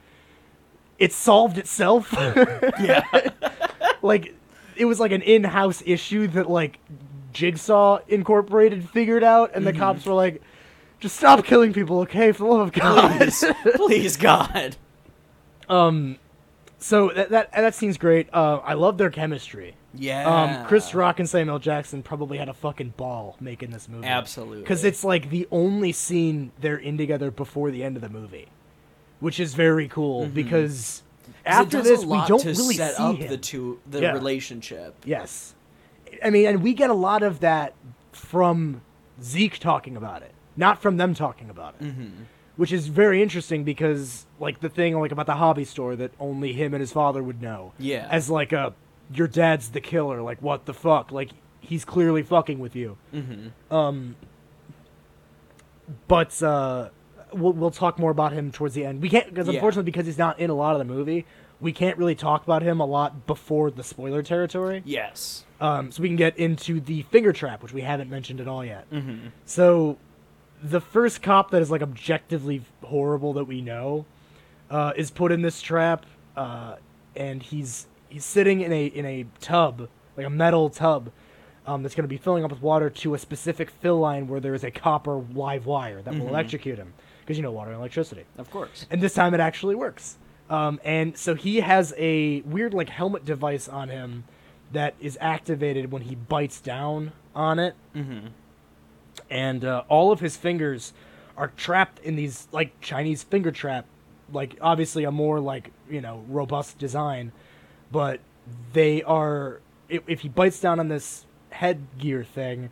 it 0.99 1.13
solved 1.13 1.59
itself. 1.59 2.13
yeah. 2.81 3.03
like 4.01 4.35
it 4.77 4.85
was 4.85 4.99
like 4.99 5.13
an 5.13 5.23
in-house 5.23 5.83
issue 5.85 6.27
that 6.29 6.49
like 6.49 6.79
Jigsaw 7.33 7.99
Incorporated 8.09 8.89
figured 8.89 9.25
out, 9.25 9.53
and 9.55 9.67
the 9.67 9.73
mm-hmm. 9.73 9.81
cops 9.81 10.07
were 10.07 10.15
like, 10.15 10.43
"Just 11.03 11.17
stop 11.17 11.45
killing 11.45 11.73
people, 11.73 12.01
okay? 12.01 12.33
For 12.33 12.45
the 12.45 12.51
love 12.51 12.61
of 12.69 12.73
God." 12.73 13.19
Please, 13.19 13.45
please, 13.77 14.17
God. 14.17 14.77
um, 15.69 16.17
so 16.79 17.11
that 17.15 17.31
that 17.31 17.53
that 17.53 17.75
scene's 17.75 17.99
great. 17.99 18.29
Uh, 18.33 18.57
I 18.65 18.75
love 18.75 18.99
their 18.99 19.11
chemistry. 19.11 19.75
Yeah. 19.95 20.25
Um, 20.61 20.67
Chris 20.67 20.95
Rock 20.95 21.19
and 21.21 21.29
Samuel 21.29 21.59
Jackson 21.59 22.03
probably 22.03 22.39
had 22.39 22.49
a 22.49 22.55
fucking 22.55 22.95
ball 22.97 23.37
making 23.41 23.71
this 23.73 23.89
movie. 23.91 24.07
Absolutely. 24.07 24.61
because 24.61 24.85
it's 24.85 25.05
like 25.05 25.29
the 25.29 25.47
only 25.51 25.93
scene 25.93 26.51
they're 26.61 26.79
in 26.79 26.97
together 26.97 27.31
before 27.31 27.71
the 27.71 27.85
end 27.85 27.97
of 27.97 28.03
the 28.03 28.09
movie, 28.09 28.49
which 29.21 29.39
is 29.39 29.53
very 29.55 29.89
cool 29.89 30.27
because 30.29 31.03
'Cause 31.27 31.29
it 31.29 31.49
after 31.49 31.77
does 31.79 31.87
this 31.89 32.03
a 32.05 32.07
we 32.07 32.23
don't 32.27 32.41
to 32.41 32.49
really 32.55 32.75
set 32.75 32.97
see 32.97 33.03
up 33.03 33.17
him. 33.17 33.29
the 33.29 33.37
two 33.37 33.81
the 33.91 34.01
Yeah. 34.01 34.13
relationship. 34.13 34.95
Yes. 35.05 35.55
I 36.25 36.31
mean, 36.31 36.47
and 36.47 36.63
we 36.63 36.73
get 36.73 36.89
a 36.89 36.95
lot 36.95 37.23
of 37.23 37.41
that 37.41 37.75
from 38.13 38.81
Zeke 39.23 39.59
talking 39.59 39.95
about 39.97 40.23
it, 40.23 40.32
not 40.57 40.81
from 40.83 40.97
them 40.97 41.15
talking 41.15 41.51
about 41.51 41.75
it. 41.81 41.85
Mm-hmm. 41.85 42.25
Which 42.57 42.71
is 42.71 42.89
very 42.89 43.23
interesting 43.23 43.65
because, 43.65 44.27
like, 44.39 44.61
the 44.61 44.69
thing 44.69 44.99
like 44.99 45.11
about 45.11 45.25
the 45.27 45.37
hobby 45.37 45.65
store 45.65 45.97
that 45.97 46.13
only 46.21 46.53
him 46.53 46.75
and 46.75 46.81
his 46.83 46.93
father 46.93 47.23
would 47.23 47.41
know. 47.41 47.73
Yeah. 47.79 48.07
As 48.11 48.29
like 48.29 48.53
a, 48.53 48.75
your 49.13 49.27
dad's 49.27 49.71
the 49.71 49.81
killer. 49.81 50.21
Like, 50.21 50.43
what 50.43 50.67
the 50.67 50.75
fuck? 50.75 51.11
Like, 51.11 51.31
he's 51.61 51.85
clearly 51.87 52.23
fucking 52.23 52.59
with 52.59 52.77
you. 52.77 52.99
Mm-hmm. 53.15 53.75
Um. 53.75 54.17
But 56.09 56.43
uh, 56.43 56.91
we'll 57.33 57.53
we'll 57.53 57.71
talk 57.71 57.99
more 57.99 58.11
about 58.11 58.33
him 58.33 58.53
towards 58.53 58.75
the 58.75 58.85
end. 58.85 59.03
We 59.03 59.09
can't 59.09 59.29
because 59.29 59.49
Yeah. 59.49 59.55
unfortunately 59.55 59.91
because 59.91 60.07
he's 60.07 60.19
not 60.19 60.39
in 60.39 60.51
a 60.51 60.55
lot 60.55 60.73
of 60.75 60.79
the 60.79 60.85
movie, 60.93 61.27
we 61.61 61.73
can't 61.73 61.97
really 61.97 62.15
talk 62.15 62.45
about 62.45 62.63
him 62.63 62.81
a 62.81 62.87
lot 62.87 63.27
before 63.27 63.71
the 63.71 63.83
spoiler 63.83 64.23
territory. 64.23 64.83
Yes. 64.85 65.45
Um, 65.61 65.93
so 65.93 66.03
we 66.03 66.09
can 66.09 66.17
get 66.17 66.37
into 66.39 66.81
the 66.81 67.03
finger 67.03 67.33
trap, 67.33 67.63
which 67.63 67.73
we 67.73 67.83
haven't 67.83 68.11
mentioned 68.11 68.41
at 68.41 68.49
all 68.49 68.65
yet. 68.65 68.91
Mm-hmm. 68.91 69.29
So, 69.45 69.97
the 70.63 70.81
first 70.81 71.23
cop 71.23 71.51
that 71.51 71.61
is 71.63 71.71
like 71.71 71.83
objectively 71.83 72.63
horrible 72.85 73.33
that 73.35 73.45
we 73.45 73.61
know 73.61 74.05
uh, 74.71 74.93
is 74.97 75.11
put 75.11 75.33
in 75.33 75.43
this 75.43 75.61
trap, 75.61 76.07
uh, 76.37 76.77
and 77.17 77.43
he's 77.43 77.87
he's 78.09 78.25
sitting 78.25 78.61
in 78.61 78.73
a 78.73 78.87
in 78.87 79.05
a 79.05 79.27
tub, 79.41 79.89
like 80.17 80.27
a 80.27 80.31
metal 80.31 80.71
tub, 80.71 81.11
um, 81.67 81.83
that's 81.83 81.95
going 81.95 82.05
to 82.05 82.09
be 82.09 82.17
filling 82.17 82.45
up 82.45 82.51
with 82.51 82.63
water 82.63 82.89
to 82.91 83.15
a 83.15 83.19
specific 83.19 83.71
fill 83.71 83.99
line 83.99 84.29
where 84.29 84.41
there 84.41 84.55
is 84.55 84.65
a 84.65 84.71
copper 84.71 85.23
live 85.35 85.67
wire 85.67 86.01
that 86.03 86.15
will 86.15 86.27
Mhm. 86.27 86.31
electrocute 86.31 86.79
him, 86.79 86.93
because 87.21 87.37
you 87.37 87.43
know 87.43 87.53
water 87.53 87.71
and 87.71 87.79
electricity. 87.81 88.25
Of 88.39 88.51
course. 88.51 88.87
And 88.91 89.01
this 89.03 89.15
time 89.15 89.35
it 89.35 89.41
actually 89.41 89.75
works. 89.75 90.17
Um, 90.51 90.81
and 90.85 91.17
so 91.17 91.35
he 91.35 91.61
has 91.61 91.95
a 91.97 92.41
weird 92.43 92.75
like 92.75 92.89
helmet 92.91 93.25
device 93.25 93.69
on 93.69 93.89
him 93.89 94.25
that 94.73 94.95
is 95.01 95.17
activated 95.21 95.91
when 95.93 96.03
he 96.03 96.15
bites 96.15 96.61
down 96.61 97.13
on 97.35 97.59
it, 97.59 97.75
Mm-hmm. 97.95 98.27
And 99.33 99.65
uh, 99.65 99.83
all 99.89 100.13
of 100.13 100.21
his 100.21 100.37
fingers 100.37 100.93
are 101.39 101.51
trapped 101.57 101.99
in 102.01 102.15
these 102.15 102.47
like 102.53 102.79
Chinese 102.83 103.23
finger 103.23 103.51
trap, 103.51 103.87
like 104.31 104.57
obviously 104.61 105.05
a 105.05 105.11
more 105.11 105.41
like 105.41 105.73
you 105.91 106.03
know 106.03 106.23
robust 106.29 106.79
design, 106.79 107.33
but 107.91 108.21
they 108.75 109.03
are 109.03 109.61
if, 109.89 110.03
if 110.07 110.21
he 110.21 110.29
bites 110.29 110.61
down 110.61 110.79
on 110.79 110.89
this 110.89 111.25
headgear 111.51 112.23
thing, 112.23 112.71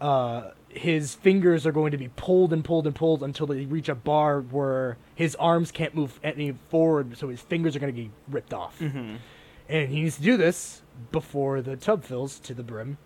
uh, 0.00 0.50
his 0.68 1.14
fingers 1.14 1.66
are 1.66 1.72
going 1.72 1.92
to 1.92 1.98
be 1.98 2.08
pulled 2.16 2.52
and 2.52 2.62
pulled 2.62 2.86
and 2.86 2.94
pulled 2.94 3.22
until 3.22 3.46
they 3.46 3.64
reach 3.64 3.88
a 3.88 3.94
bar 3.94 4.42
where 4.42 4.98
his 5.14 5.34
arms 5.36 5.70
can't 5.70 5.94
move 5.94 6.20
any 6.22 6.54
forward, 6.68 7.16
so 7.16 7.28
his 7.28 7.40
fingers 7.40 7.74
are 7.74 7.78
going 7.78 7.94
to 7.94 7.98
be 7.98 8.10
ripped 8.28 8.52
off. 8.52 8.78
Mm-hmm. 8.78 9.16
And 9.70 9.88
he 9.88 10.02
needs 10.02 10.16
to 10.16 10.22
do 10.22 10.36
this 10.36 10.82
before 11.10 11.62
the 11.62 11.76
tub 11.76 12.04
fills 12.04 12.38
to 12.40 12.52
the 12.52 12.62
brim. 12.62 12.98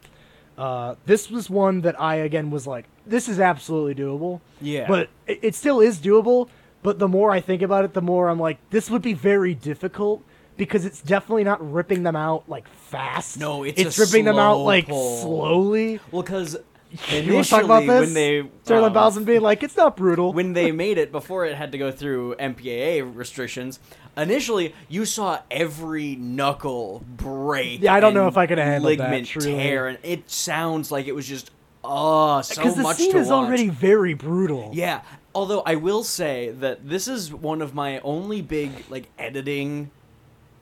Uh, 0.59 0.97
this 1.06 1.30
was 1.30 1.48
one 1.48 1.82
that 1.82 1.98
I 2.01 2.16
again 2.16 2.51
was 2.51 2.66
like, 2.66 2.86
this 3.06 3.28
is 3.28 3.39
absolutely 3.39 3.94
doable. 3.94 4.40
Yeah. 4.60 4.89
But 4.89 5.09
it, 5.26 5.39
it 5.43 5.55
still 5.55 5.80
is 5.80 5.98
doable. 5.98 6.48
But 6.82 6.98
the 6.98 7.09
more 7.09 7.30
I 7.30 7.40
think 7.40 7.62
about 7.62 7.85
it, 7.85 7.94
the 7.94 8.02
more 8.02 8.28
I'm 8.28 8.39
like, 8.39 8.59
this 8.70 8.90
would 8.90 9.02
be 9.02 9.12
very 9.14 9.55
difficult 9.55 10.22
because 10.56 10.85
it's 10.85 11.01
definitely 11.01 11.44
not 11.44 11.72
ripping 11.72 12.02
them 12.02 12.16
out 12.16 12.48
like 12.48 12.68
fast. 12.68 13.39
No, 13.39 13.62
it's 13.62 13.80
it's 13.80 13.98
ripping 13.98 14.24
them 14.24 14.39
out 14.39 14.59
like 14.59 14.89
pull. 14.89 15.22
slowly. 15.22 16.01
Well, 16.10 16.22
because 16.22 16.56
You 17.10 17.35
want 17.35 17.44
to 17.44 17.51
talk 17.51 17.64
about 17.64 17.86
this? 17.86 18.01
when 18.01 18.14
they 18.14 18.48
Sterling 18.64 18.97
um, 18.97 19.02
Bousman 19.12 19.24
being 19.26 19.43
like, 19.43 19.62
it's 19.62 19.76
not 19.76 19.97
brutal. 19.97 20.32
when 20.32 20.55
they 20.55 20.72
made 20.85 20.98
it 20.98 21.12
before 21.12 21.44
it 21.44 21.55
had 21.55 21.72
to 21.72 21.78
go 21.78 21.90
through 21.90 22.35
MPAA 22.36 23.14
restrictions. 23.14 23.78
Initially, 24.18 24.74
you 24.88 25.04
saw 25.04 25.40
every 25.50 26.16
knuckle 26.16 27.04
break. 27.06 27.80
Yeah, 27.80 27.94
I 27.94 28.00
don't 28.00 28.14
know 28.14 28.26
if 28.26 28.36
I 28.36 28.46
could 28.46 28.58
have 28.58 28.66
handled 28.66 28.98
that, 28.98 29.10
ligament 29.10 29.28
tear, 29.28 29.86
and 29.86 29.98
it 30.02 30.28
sounds 30.28 30.90
like 30.90 31.06
it 31.06 31.14
was 31.14 31.26
just 31.26 31.50
oh 31.84 32.42
so 32.42 32.56
because 32.56 32.76
the 32.76 32.82
much 32.82 32.96
scene 32.96 33.16
is 33.16 33.28
watch. 33.28 33.46
already 33.46 33.68
very 33.68 34.14
brutal. 34.14 34.70
Yeah. 34.74 35.02
Although 35.34 35.62
I 35.64 35.76
will 35.76 36.02
say 36.02 36.50
that 36.50 36.88
this 36.88 37.06
is 37.06 37.32
one 37.32 37.62
of 37.62 37.74
my 37.74 38.00
only 38.00 38.42
big 38.42 38.72
like 38.90 39.08
editing 39.18 39.90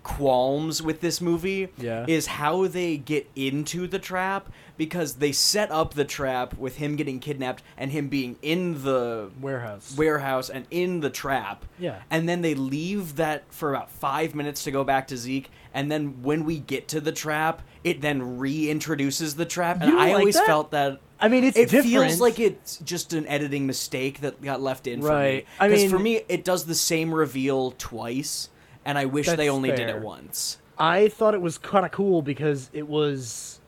qualms 0.07 0.81
with 0.81 1.01
this 1.01 1.21
movie 1.21 1.69
Yeah. 1.79 2.05
is 2.07 2.27
how 2.27 2.69
they 2.69 2.97
get 2.97 3.29
into 3.35 3.89
the 3.89 3.99
trap 3.99 4.49
because 4.77 5.15
they 5.15 5.33
set 5.33 5.69
up 5.73 5.95
the 5.95 6.05
trap 6.05 6.57
with 6.57 6.77
him 6.77 6.95
getting 6.95 7.19
kidnapped 7.19 7.63
and 7.77 7.91
him 7.91 8.07
being 8.09 8.37
in 8.41 8.85
the 8.85 9.31
Warehouse. 9.41 9.95
warehouse 9.97 10.49
and 10.49 10.65
in 10.71 11.01
the 11.01 11.11
trap. 11.11 11.65
Yeah. 11.79 12.03
And 12.09 12.29
then 12.29 12.43
they 12.43 12.55
leave 12.55 13.17
that 13.17 13.45
for 13.53 13.75
about 13.75 13.91
five 13.91 14.35
minutes 14.35 14.63
to 14.65 14.71
go 14.71 14.85
back 14.85 15.09
to 15.09 15.17
Zeke. 15.17 15.51
And 15.75 15.91
then 15.91 16.23
when 16.23 16.45
we 16.45 16.61
get 16.61 16.87
to 16.89 17.01
the 17.01 17.13
trap, 17.13 17.63
it 17.83 18.01
then 18.01 18.39
reintroduces 18.39 19.37
the 19.37 19.45
trap. 19.45 19.79
And 19.81 19.91
You 19.93 19.99
I 19.99 20.07
like 20.13 20.19
always 20.21 20.35
that? 20.37 20.47
felt 20.47 20.71
that. 20.71 21.01
I 21.19 21.29
mean, 21.29 21.43
it's 21.45 21.57
it 21.57 21.71
different. 21.71 21.87
feels 21.87 22.21
like 22.21 22.39
it's 22.39 22.77
just 22.79 23.13
an 23.13 23.27
editing 23.27 23.67
mistake 23.67 24.21
that 24.21 24.41
got 24.41 24.61
left 24.61 24.87
in 24.87 25.01
for 25.01 25.09
me. 25.09 25.15
Right. 25.15 25.47
I 25.59 25.69
Because 25.69 25.83
mean- 25.83 25.91
for 25.91 25.99
me, 25.99 26.21
it 26.29 26.45
does 26.45 26.67
the 26.67 26.75
same 26.75 27.13
reveal 27.13 27.73
twice, 27.73 28.51
and 28.87 28.97
I 28.97 29.05
wish 29.05 29.27
they 29.27 29.37
That's 29.37 29.51
only 29.51 29.71
did 29.73 29.89
it 29.91 30.01
once. 30.01 30.59
I 30.79 31.09
thought 31.09 31.35
it 31.35 31.43
was 31.43 31.59
kind 31.59 31.85
of 31.85 31.91
cool 31.91 32.23
because 32.23 32.71
it 32.73 32.89
was 32.89 33.61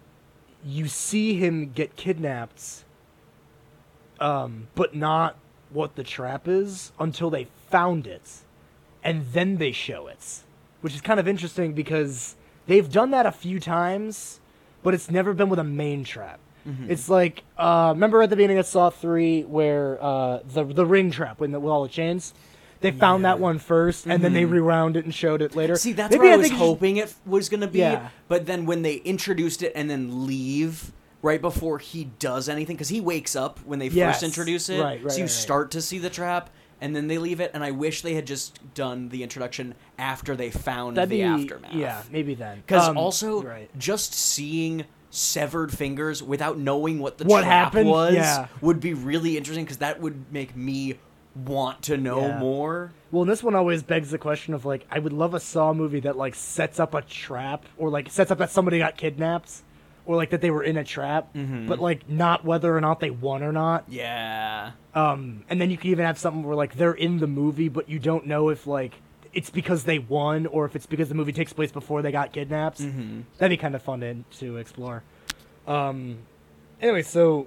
you 0.64 0.86
see 0.86 1.34
him 1.34 1.72
get 1.74 1.96
kidnapped, 1.96 2.84
um, 4.20 4.68
but 4.74 4.94
not 4.94 5.36
what 5.70 5.96
the 5.96 6.04
trap 6.04 6.48
is 6.48 6.92
until 6.98 7.30
they 7.30 7.48
found 7.68 8.06
it, 8.06 8.30
and 9.02 9.26
then 9.32 9.56
they 9.58 9.72
show 9.72 10.06
it, 10.06 10.42
which 10.80 10.94
is 10.94 11.00
kind 11.00 11.18
of 11.18 11.26
interesting 11.26 11.72
because 11.72 12.36
they've 12.66 12.90
done 12.90 13.10
that 13.10 13.26
a 13.26 13.32
few 13.32 13.58
times, 13.58 14.40
but 14.82 14.94
it's 14.94 15.10
never 15.10 15.34
been 15.34 15.48
with 15.48 15.58
a 15.58 15.64
main 15.64 16.04
trap. 16.04 16.38
It's 16.90 17.08
like 17.08 17.44
uh, 17.56 17.92
remember 17.94 18.22
at 18.22 18.30
the 18.30 18.36
beginning 18.36 18.58
of 18.58 18.66
Saw 18.66 18.90
Three 18.90 19.42
where 19.42 19.98
uh, 20.02 20.40
the 20.44 20.64
the 20.64 20.86
ring 20.86 21.10
trap 21.10 21.40
with, 21.40 21.50
the, 21.50 21.58
with 21.58 21.72
all 21.72 21.82
the 21.82 21.88
chains. 21.88 22.34
They 22.80 22.90
found 22.92 23.24
that 23.24 23.40
one 23.40 23.58
first, 23.58 24.06
and 24.06 24.22
then 24.22 24.32
they 24.32 24.44
rewound 24.44 24.96
it 24.96 25.04
and 25.04 25.14
showed 25.14 25.42
it 25.42 25.56
later. 25.56 25.76
See, 25.76 25.92
that's 25.92 26.12
Maybe 26.12 26.24
what 26.26 26.30
I, 26.30 26.34
I 26.34 26.36
was 26.36 26.46
think 26.46 26.52
it's 26.54 26.60
just- 26.60 26.68
hoping 26.68 26.96
it 26.98 27.14
was 27.26 27.48
going 27.48 27.60
to 27.62 27.66
be. 27.68 27.78
Yeah. 27.80 28.08
But 28.28 28.46
then 28.46 28.66
when 28.66 28.82
they 28.82 28.96
introduced 28.96 29.62
it 29.62 29.72
and 29.74 29.90
then 29.90 30.26
leave 30.26 30.92
right 31.22 31.40
before 31.40 31.78
he 31.80 32.04
does 32.20 32.48
anything, 32.48 32.76
because 32.76 32.88
he 32.90 33.00
wakes 33.00 33.34
up 33.34 33.58
when 33.64 33.78
they 33.80 33.88
Yes. 33.88 34.16
first 34.16 34.22
introduce 34.24 34.68
it. 34.68 34.80
Right, 34.80 35.02
right, 35.02 35.10
so 35.10 35.18
you 35.18 35.24
right. 35.24 35.30
start 35.30 35.70
to 35.72 35.82
see 35.82 35.98
the 35.98 36.10
trap, 36.10 36.50
and 36.80 36.94
then 36.94 37.08
they 37.08 37.18
leave 37.18 37.40
it. 37.40 37.50
And 37.54 37.64
I 37.64 37.72
wish 37.72 38.02
they 38.02 38.14
had 38.14 38.26
just 38.26 38.60
done 38.74 39.08
the 39.08 39.24
introduction 39.24 39.74
after 39.98 40.36
they 40.36 40.50
found 40.50 40.96
That'd 40.96 41.10
the 41.10 41.16
be 41.16 41.22
aftermath. 41.24 41.74
Yeah, 41.74 42.02
maybe 42.12 42.34
then. 42.34 42.58
Because 42.64 42.88
Um, 42.88 42.96
also, 42.96 43.42
right. 43.42 43.68
just 43.76 44.14
seeing 44.14 44.84
severed 45.10 45.72
fingers 45.76 46.22
without 46.22 46.58
knowing 46.58 47.00
what 47.00 47.18
the 47.18 47.24
What 47.24 47.40
trap 47.40 47.72
happened? 47.72 47.88
was 47.90 48.14
Yeah. 48.14 48.46
would 48.60 48.78
be 48.78 48.94
really 48.94 49.36
interesting 49.36 49.64
because 49.64 49.78
that 49.78 50.00
would 50.00 50.32
make 50.32 50.54
me 50.54 50.98
want 51.46 51.82
to 51.82 51.96
know 51.96 52.20
Yeah. 52.20 52.38
more. 52.38 52.92
Well, 53.10 53.22
and 53.22 53.30
this 53.30 53.42
one 53.42 53.54
always 53.54 53.82
begs 53.82 54.10
the 54.10 54.18
question 54.18 54.54
of 54.54 54.64
like, 54.64 54.86
I 54.90 54.98
would 54.98 55.12
love 55.12 55.34
a 55.34 55.40
Saw 55.40 55.72
movie 55.72 56.00
that 56.00 56.16
like 56.16 56.34
sets 56.34 56.78
up 56.80 56.94
a 56.94 57.02
trap, 57.02 57.64
or 57.76 57.88
like 57.90 58.10
sets 58.10 58.30
up 58.30 58.38
that 58.38 58.50
somebody 58.50 58.78
got 58.78 58.96
kidnapped, 58.96 59.50
or 60.04 60.16
like 60.16 60.30
that 60.30 60.40
they 60.40 60.50
were 60.50 60.62
in 60.62 60.76
a 60.76 60.84
trap, 60.84 61.32
Mm-hmm. 61.34 61.66
but 61.68 61.78
like 61.80 62.08
not 62.08 62.44
whether 62.44 62.76
or 62.76 62.80
not 62.80 63.00
they 63.00 63.10
won 63.10 63.42
or 63.42 63.52
not. 63.52 63.84
Yeah. 63.88 64.72
Um, 64.94 65.44
and 65.48 65.60
then 65.60 65.70
you 65.70 65.76
could 65.76 65.86
even 65.90 66.04
have 66.04 66.18
something 66.18 66.42
where 66.42 66.56
like 66.56 66.74
they're 66.74 66.92
in 66.92 67.18
the 67.18 67.26
movie, 67.26 67.68
but 67.68 67.88
you 67.88 67.98
don't 67.98 68.26
know 68.26 68.48
if 68.48 68.66
like 68.66 68.94
it's 69.32 69.50
because 69.50 69.84
they 69.84 69.98
won 69.98 70.46
or 70.46 70.64
if 70.64 70.74
it's 70.74 70.86
because 70.86 71.08
the 71.08 71.14
movie 71.14 71.32
takes 71.32 71.52
place 71.52 71.70
before 71.70 72.02
they 72.02 72.10
got 72.10 72.32
kidnapped. 72.32 72.80
Mm-hmm. 72.80 73.20
That'd 73.38 73.50
be 73.56 73.60
kind 73.60 73.74
of 73.74 73.82
fun 73.82 74.00
to, 74.00 74.16
to 74.40 74.56
explore. 74.56 75.02
Um, 75.66 76.18
anyway, 76.80 77.02
so 77.02 77.46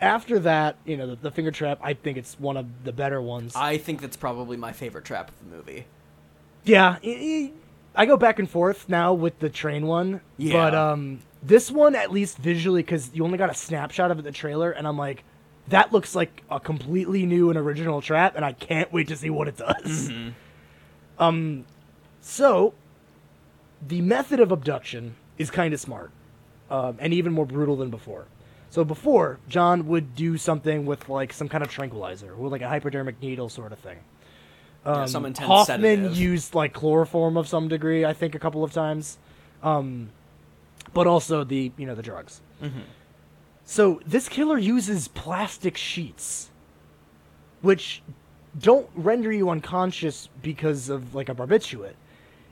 after 0.00 0.38
that, 0.40 0.76
you 0.84 0.96
know, 0.96 1.06
the, 1.08 1.16
the 1.16 1.30
finger 1.30 1.50
trap, 1.50 1.78
I 1.82 1.94
think 1.94 2.16
it's 2.16 2.38
one 2.40 2.56
of 2.56 2.66
the 2.84 2.92
better 2.92 3.20
ones. 3.20 3.52
I 3.54 3.76
think 3.78 4.00
that's 4.00 4.16
probably 4.16 4.56
my 4.56 4.72
favorite 4.72 5.04
trap 5.04 5.28
of 5.28 5.38
the 5.38 5.56
movie. 5.56 5.84
Yeah, 6.64 6.96
i- 6.96 6.98
i- 7.04 7.52
I 7.94 8.06
go 8.06 8.16
back 8.16 8.38
and 8.38 8.48
forth 8.48 8.88
now 8.88 9.12
with 9.12 9.38
the 9.40 9.48
train 9.50 9.86
one. 9.86 10.20
Yeah. 10.38 10.52
But 10.54 10.74
um, 10.74 11.20
this 11.42 11.70
one, 11.70 11.94
at 11.96 12.12
least 12.12 12.38
visually, 12.38 12.82
because 12.82 13.10
you 13.14 13.24
only 13.24 13.36
got 13.38 13.50
a 13.50 13.54
snapshot 13.54 14.10
of 14.10 14.18
it 14.18 14.20
in 14.20 14.24
the 14.26 14.32
trailer, 14.32 14.70
and 14.70 14.86
I'm 14.86 14.96
like, 14.96 15.24
that 15.68 15.92
looks 15.92 16.14
like 16.14 16.42
a 16.50 16.60
completely 16.60 17.26
new 17.26 17.50
and 17.50 17.58
original 17.58 18.00
trap, 18.00 18.34
and 18.36 18.44
I 18.44 18.52
can't 18.52 18.92
wait 18.92 19.08
to 19.08 19.16
see 19.16 19.28
what 19.30 19.48
it 19.48 19.56
does. 19.56 20.10
Um, 21.18 21.64
so 22.20 22.74
the 23.86 24.00
method 24.00 24.40
of 24.40 24.52
abduction 24.52 25.16
is 25.38 25.50
kind 25.50 25.74
of 25.74 25.80
smart, 25.80 26.10
um, 26.70 26.96
and 27.00 27.12
even 27.12 27.32
more 27.32 27.46
brutal 27.46 27.76
than 27.76 27.90
before. 27.90 28.26
So 28.70 28.84
before, 28.84 29.38
John 29.48 29.86
would 29.88 30.14
do 30.14 30.38
something 30.38 30.86
with 30.86 31.08
like 31.08 31.32
some 31.32 31.48
kind 31.48 31.62
of 31.62 31.70
tranquilizer, 31.70 32.32
or 32.32 32.48
like 32.48 32.62
a 32.62 32.68
hypodermic 32.68 33.20
needle 33.20 33.48
sort 33.48 33.72
of 33.72 33.78
thing. 33.80 33.98
Yeah, 34.86 34.92
Um, 34.92 35.08
some 35.08 35.26
intense 35.26 35.46
Hoffman 35.48 35.80
sedative. 35.82 36.16
used 36.16 36.54
like 36.54 36.72
chloroform 36.72 37.36
of 37.36 37.48
some 37.48 37.68
degree, 37.68 38.04
I 38.04 38.12
think, 38.12 38.34
a 38.34 38.38
couple 38.38 38.62
of 38.64 38.72
times, 38.72 39.18
um, 39.62 40.10
but 40.94 41.06
also 41.06 41.44
the 41.44 41.72
you 41.76 41.84
know 41.86 41.94
the 41.96 42.02
drugs. 42.02 42.40
Mm-hmm. 42.62 42.80
So 43.64 44.00
this 44.06 44.28
killer 44.28 44.56
uses 44.58 45.08
plastic 45.08 45.76
sheets, 45.76 46.50
which 47.62 48.02
don't 48.58 48.88
render 48.94 49.30
you 49.32 49.50
unconscious 49.50 50.28
because 50.42 50.88
of 50.88 51.14
like 51.14 51.28
a 51.28 51.34
barbiturate. 51.34 51.94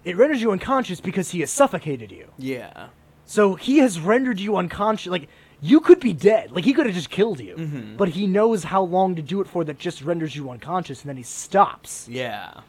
It 0.05 0.17
renders 0.17 0.41
you 0.41 0.53
unconscious 0.53 1.01
because 1.01 1.31
he 1.31 1.41
has 1.41 1.51
suffocated 1.51 2.11
you. 2.11 2.29
Yeah. 2.39 2.89
So 3.25 3.55
he 3.57 3.79
has 3.79 4.01
rendered 4.01 4.39
you 4.41 4.57
unconscious. 4.57 5.11
Like 5.11 5.29
you 5.61 5.81
could 5.81 6.01
be 6.01 6.13
dead. 6.13 6.53
Like 6.53 6.65
he 6.65 6.73
could 6.73 6.87
have 6.87 6.95
just 6.95 7.11
killed 7.11 7.41
you. 7.41 7.57
Mm-hmm. 7.57 7.97
But 7.97 8.11
he 8.11 8.27
knows 8.27 8.65
how 8.65 8.83
long 8.83 9.17
to 9.17 9.23
do 9.23 9.41
it 9.41 9.47
for 9.49 9.65
that 9.65 9.79
just 9.79 10.03
renders 10.03 10.35
you 10.37 10.51
unconscious, 10.51 11.03
and 11.03 11.09
then 11.09 11.17
he 11.17 11.23
stops. 11.23 12.09
Yeah. 12.09 12.61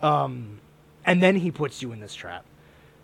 Um, 0.00 0.60
and 1.04 1.22
then 1.22 1.36
he 1.36 1.50
puts 1.50 1.82
you 1.82 1.92
in 1.92 2.00
this 2.00 2.14
trap. 2.14 2.44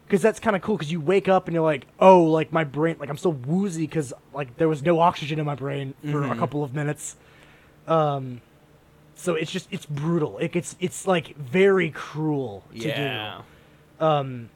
Because 0.07 0.23
that's 0.23 0.41
kind 0.41 0.57
of 0.57 0.63
cool. 0.63 0.77
Because 0.77 0.91
you 0.91 1.01
wake 1.01 1.29
up 1.29 1.47
and 1.49 1.55
you're 1.55 1.63
like, 1.65 1.87
oh, 2.01 2.23
like 2.25 2.51
my 2.53 2.65
brain, 2.65 2.97
like 2.99 3.11
I'm 3.11 3.19
still 3.19 3.33
woozy 3.33 3.83
because 3.87 4.15
like 4.33 4.57
there 4.57 4.69
was 4.69 4.83
no 4.83 5.01
oxygen 5.01 5.39
in 5.39 5.45
my 5.45 5.55
brain 5.55 5.93
for 6.11 6.23
a 6.25 6.29
Mhm. 6.31 6.39
couple 6.39 6.65
of 6.65 6.75
minutes. 6.75 7.17
Um, 7.87 8.41
so 9.15 9.35
it's 9.35 9.51
just 9.51 9.69
it's 9.71 9.85
brutal. 9.85 10.39
It 10.39 10.53
gets 10.53 10.77
it's 10.81 11.07
like 11.07 11.37
very 11.37 11.91
cruel 11.91 12.65
to 12.73 12.79
Yeah. 12.89 13.43
do. 13.99 14.05
Um, 14.07 14.49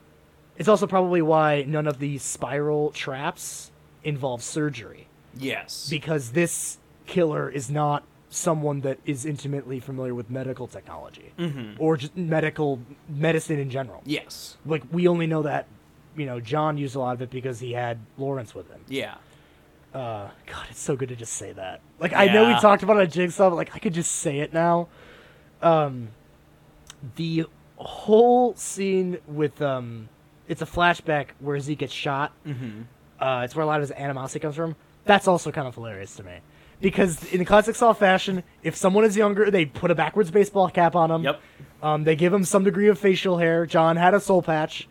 it's 0.56 0.68
also 0.68 0.86
probably 0.86 1.20
why 1.20 1.64
none 1.68 1.86
of 1.86 1.98
these 1.98 2.22
spiral 2.22 2.90
traps 2.92 3.70
involve 4.04 4.42
surgery 4.42 5.08
Yes. 5.38 5.88
because 5.88 6.32
this 6.32 6.78
killer 7.06 7.48
is 7.48 7.70
not 7.70 8.04
someone 8.30 8.80
that 8.80 8.98
is 9.04 9.24
intimately 9.26 9.78
familiar 9.78 10.14
with 10.14 10.30
medical 10.30 10.66
technology 10.66 11.32
Mhm. 11.38 11.76
or 11.78 11.96
just 11.96 12.16
medical 12.16 12.80
medicine 13.08 13.58
in 13.58 13.68
general. 13.70 14.02
yes. 14.04 14.56
Like 14.64 14.82
we 14.90 15.06
only 15.06 15.26
know 15.26 15.42
that, 15.42 15.66
you 16.16 16.24
know, 16.26 16.40
John 16.40 16.78
used 16.78 16.96
a 16.96 16.98
lot 17.00 17.14
of 17.14 17.22
it 17.22 17.30
because 17.30 17.60
he 17.60 17.72
had 17.72 17.98
Lawrence 18.18 18.54
with 18.54 18.70
him. 18.70 18.80
Yeah. 18.88 19.14
Uh, 19.92 20.30
God, 20.46 20.66
it's 20.70 20.80
so 20.80 20.96
good 20.96 21.10
to 21.10 21.16
just 21.16 21.34
say 21.34 21.52
that. 21.52 21.80
Like 22.00 22.14
I 22.14 22.26
know 22.26 22.48
we 22.48 22.54
talked 22.60 22.82
about 22.82 22.96
it 22.98 23.02
at 23.02 23.10
Jigsaw, 23.12 23.50
but 23.50 23.56
like 23.56 23.74
I 23.74 23.78
could 23.78 23.92
just 23.92 24.12
say 24.12 24.38
it 24.40 24.52
now. 24.54 24.88
Um, 25.60 26.08
the 27.16 27.44
whole 27.76 28.54
scene 28.54 29.18
with 29.26 29.60
um, 29.60 30.08
it's 30.48 30.62
a 30.62 30.66
flashback 30.66 31.28
where 31.40 31.58
Zeke 31.60 31.80
gets 31.80 31.92
shot. 31.92 32.32
Mm-hmm. 32.46 32.82
Uh, 33.22 33.42
it's 33.44 33.54
where 33.54 33.62
a 33.62 33.66
lot 33.66 33.76
of 33.80 33.88
his 33.88 33.92
animosity 33.92 34.40
comes 34.40 34.56
from. 34.56 34.74
That's 35.04 35.28
also 35.28 35.50
kind 35.50 35.66
of 35.68 35.74
hilarious 35.74 36.16
to 36.16 36.22
me. 36.24 36.38
Because 36.80 37.24
in 37.32 37.38
the 37.38 37.44
classic 37.44 37.76
Saw 37.76 37.92
fashion, 37.92 38.42
if 38.64 38.74
someone 38.74 39.04
is 39.04 39.16
younger, 39.16 39.50
they 39.50 39.64
put 39.66 39.90
a 39.90 39.94
backwards 39.94 40.30
baseball 40.32 40.68
cap 40.68 40.96
on 40.96 41.10
them. 41.10 41.22
Yep. 41.22 41.40
Um, 41.82 42.04
they 42.04 42.16
give 42.16 42.32
him 42.32 42.44
some 42.44 42.64
degree 42.64 42.88
of 42.88 42.98
facial 42.98 43.38
hair. 43.38 43.66
John 43.66 43.96
had 43.96 44.14
a 44.14 44.20
soul 44.20 44.42
patch. 44.42 44.88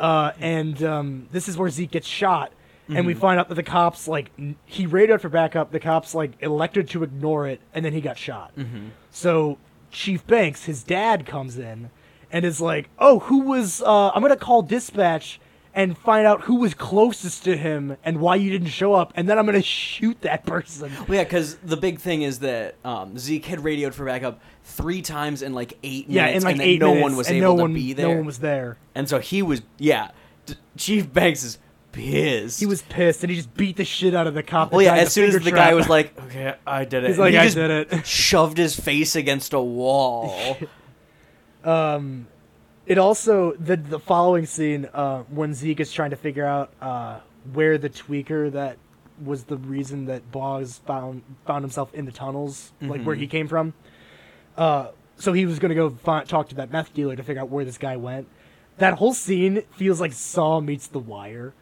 Uh, 0.00 0.32
and 0.40 0.82
um, 0.82 1.28
this 1.32 1.48
is 1.48 1.58
where 1.58 1.68
Zeke 1.68 1.90
gets 1.90 2.06
shot. 2.06 2.52
And 2.88 3.04
we 3.04 3.14
find 3.14 3.40
out 3.40 3.48
that 3.48 3.56
the 3.56 3.64
cops, 3.64 4.06
like, 4.06 4.30
n- 4.38 4.54
he 4.64 4.86
radioed 4.86 5.20
for 5.20 5.28
backup. 5.28 5.72
The 5.72 5.80
cops, 5.80 6.14
like, 6.14 6.32
elected 6.40 6.88
to 6.90 7.02
ignore 7.02 7.48
it. 7.48 7.60
And 7.74 7.84
then 7.84 7.92
he 7.92 8.00
got 8.00 8.16
shot. 8.16 8.52
So 9.10 9.58
Chief 9.90 10.24
Banks, 10.26 10.64
his 10.64 10.84
dad, 10.84 11.26
comes 11.26 11.58
in 11.58 11.90
and 12.30 12.44
is 12.44 12.60
like, 12.60 12.88
"Oh, 12.98 13.18
who 13.20 13.40
was? 13.40 13.82
Uh, 13.82 14.10
I'm 14.10 14.22
gonna 14.22 14.36
call 14.36 14.62
dispatch 14.62 15.40
and 15.76 15.96
find 15.96 16.26
out 16.26 16.40
who 16.42 16.56
was 16.56 16.74
closest 16.74 17.44
to 17.44 17.56
him 17.56 17.96
and 18.02 18.18
why 18.18 18.34
you 18.34 18.50
didn't 18.50 18.68
show 18.70 18.94
up, 18.94 19.12
and 19.14 19.28
then 19.28 19.38
I'm 19.38 19.46
gonna 19.46 19.62
shoot 19.62 20.20
that 20.22 20.44
person." 20.46 20.90
Well, 21.06 21.18
yeah, 21.18 21.24
because 21.24 21.56
the 21.58 21.76
big 21.76 22.00
thing 22.00 22.22
is 22.22 22.40
that 22.40 22.74
um, 22.84 23.16
Zeke 23.18 23.44
had 23.44 23.62
radioed 23.62 23.94
for 23.94 24.04
backup 24.06 24.40
three 24.64 25.02
times 25.02 25.42
in 25.42 25.52
like 25.54 25.74
eight 25.84 26.08
Yeah, 26.08 26.24
minutes, 26.26 26.44
in 26.44 26.48
like 26.48 26.52
and 26.54 26.62
eight 26.62 26.80
no 26.80 26.88
minutes, 26.88 27.02
one 27.04 27.16
was 27.16 27.30
able 27.30 27.56
no 27.58 27.66
to 27.68 27.72
be 27.74 27.92
there. 27.92 28.08
No 28.08 28.16
one 28.16 28.26
was 28.26 28.38
there. 28.38 28.78
And 28.96 29.08
so 29.08 29.20
he 29.20 29.42
was, 29.42 29.62
yeah. 29.78 30.10
D- 30.46 30.54
Chief 30.76 31.12
Banks 31.12 31.44
is 31.44 31.58
pissed. 31.92 32.58
He 32.60 32.66
was 32.66 32.82
pissed, 32.82 33.22
and 33.22 33.30
he 33.30 33.36
just 33.36 33.54
beat 33.54 33.76
the 33.76 33.84
shit 33.84 34.14
out 34.14 34.26
of 34.26 34.34
the 34.34 34.42
cop. 34.42 34.72
Well, 34.72 34.82
yeah. 34.82 34.94
As 34.94 35.12
soon 35.12 35.28
as 35.28 35.34
the 35.34 35.50
trap. 35.50 35.54
guy 35.70 35.74
was 35.74 35.88
like, 35.88 36.18
"Okay, 36.26 36.54
I 36.66 36.84
did 36.84 37.04
it," 37.04 37.08
He's 37.08 37.18
like, 37.18 37.32
he 37.32 37.38
"I 37.38 37.48
did 37.50 37.70
it." 37.92 38.06
shoved 38.06 38.56
his 38.58 38.78
face 38.78 39.14
against 39.14 39.52
a 39.52 39.60
wall. 39.60 40.56
Um, 41.64 42.28
it 42.86 42.98
also 42.98 43.52
the 43.52 43.76
the 43.76 43.98
following 43.98 44.46
scene 44.46 44.88
uh, 44.94 45.22
when 45.24 45.54
Zeke 45.54 45.80
is 45.80 45.92
trying 45.92 46.10
to 46.10 46.16
figure 46.16 46.46
out 46.46 46.72
uh, 46.80 47.20
where 47.52 47.78
the 47.78 47.90
tweaker 47.90 48.50
that 48.52 48.78
was 49.24 49.44
the 49.44 49.56
reason 49.56 50.06
that 50.06 50.30
Boggs 50.30 50.78
found 50.86 51.22
found 51.46 51.62
himself 51.64 51.92
in 51.94 52.04
the 52.04 52.12
tunnels, 52.12 52.72
like 52.80 53.02
where 53.02 53.16
he 53.16 53.26
came 53.26 53.48
from. 53.48 53.74
Uh, 54.56 54.88
so 55.16 55.32
he 55.32 55.46
was 55.46 55.58
gonna 55.58 55.74
go 55.74 55.90
fi- 55.90 56.24
talk 56.24 56.48
to 56.50 56.54
that 56.56 56.70
meth 56.70 56.92
dealer 56.94 57.16
to 57.16 57.22
figure 57.22 57.42
out 57.42 57.48
where 57.48 57.64
this 57.64 57.78
guy 57.78 57.96
went. 57.96 58.28
that 58.78 58.94
whole 58.94 59.14
scene 59.14 59.62
feels 59.72 60.00
like 60.00 60.12
Saw 60.12 60.60
meets 60.60 60.86
The 60.88 60.98
Wire. 60.98 61.54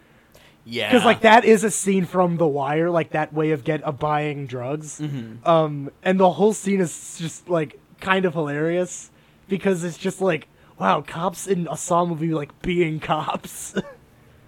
Yeah. 0.66 0.90
because 0.90 1.04
like 1.04 1.20
that 1.20 1.44
is 1.44 1.62
a 1.62 1.70
scene 1.70 2.06
from 2.06 2.38
The 2.38 2.46
Wire, 2.46 2.90
like 2.90 3.10
that 3.10 3.32
way 3.32 3.50
of 3.52 3.62
get 3.64 3.82
of 3.82 3.98
buying 3.98 4.46
drugs. 4.46 4.98
Mm-hmm. 5.00 5.46
Um, 5.48 5.90
and 6.02 6.18
the 6.18 6.30
whole 6.32 6.52
scene 6.54 6.80
is 6.80 7.16
just 7.18 7.48
like 7.48 7.78
kind 8.00 8.24
of 8.24 8.32
hilarious 8.34 9.10
because 9.48 9.84
it's 9.84 9.98
just 9.98 10.20
like, 10.20 10.48
wow, 10.78 11.00
cops 11.00 11.46
in 11.46 11.68
a 11.70 11.76
Saw 11.76 12.04
movie 12.04 12.32
like 12.34 12.60
being 12.62 13.00
cops. 13.00 13.74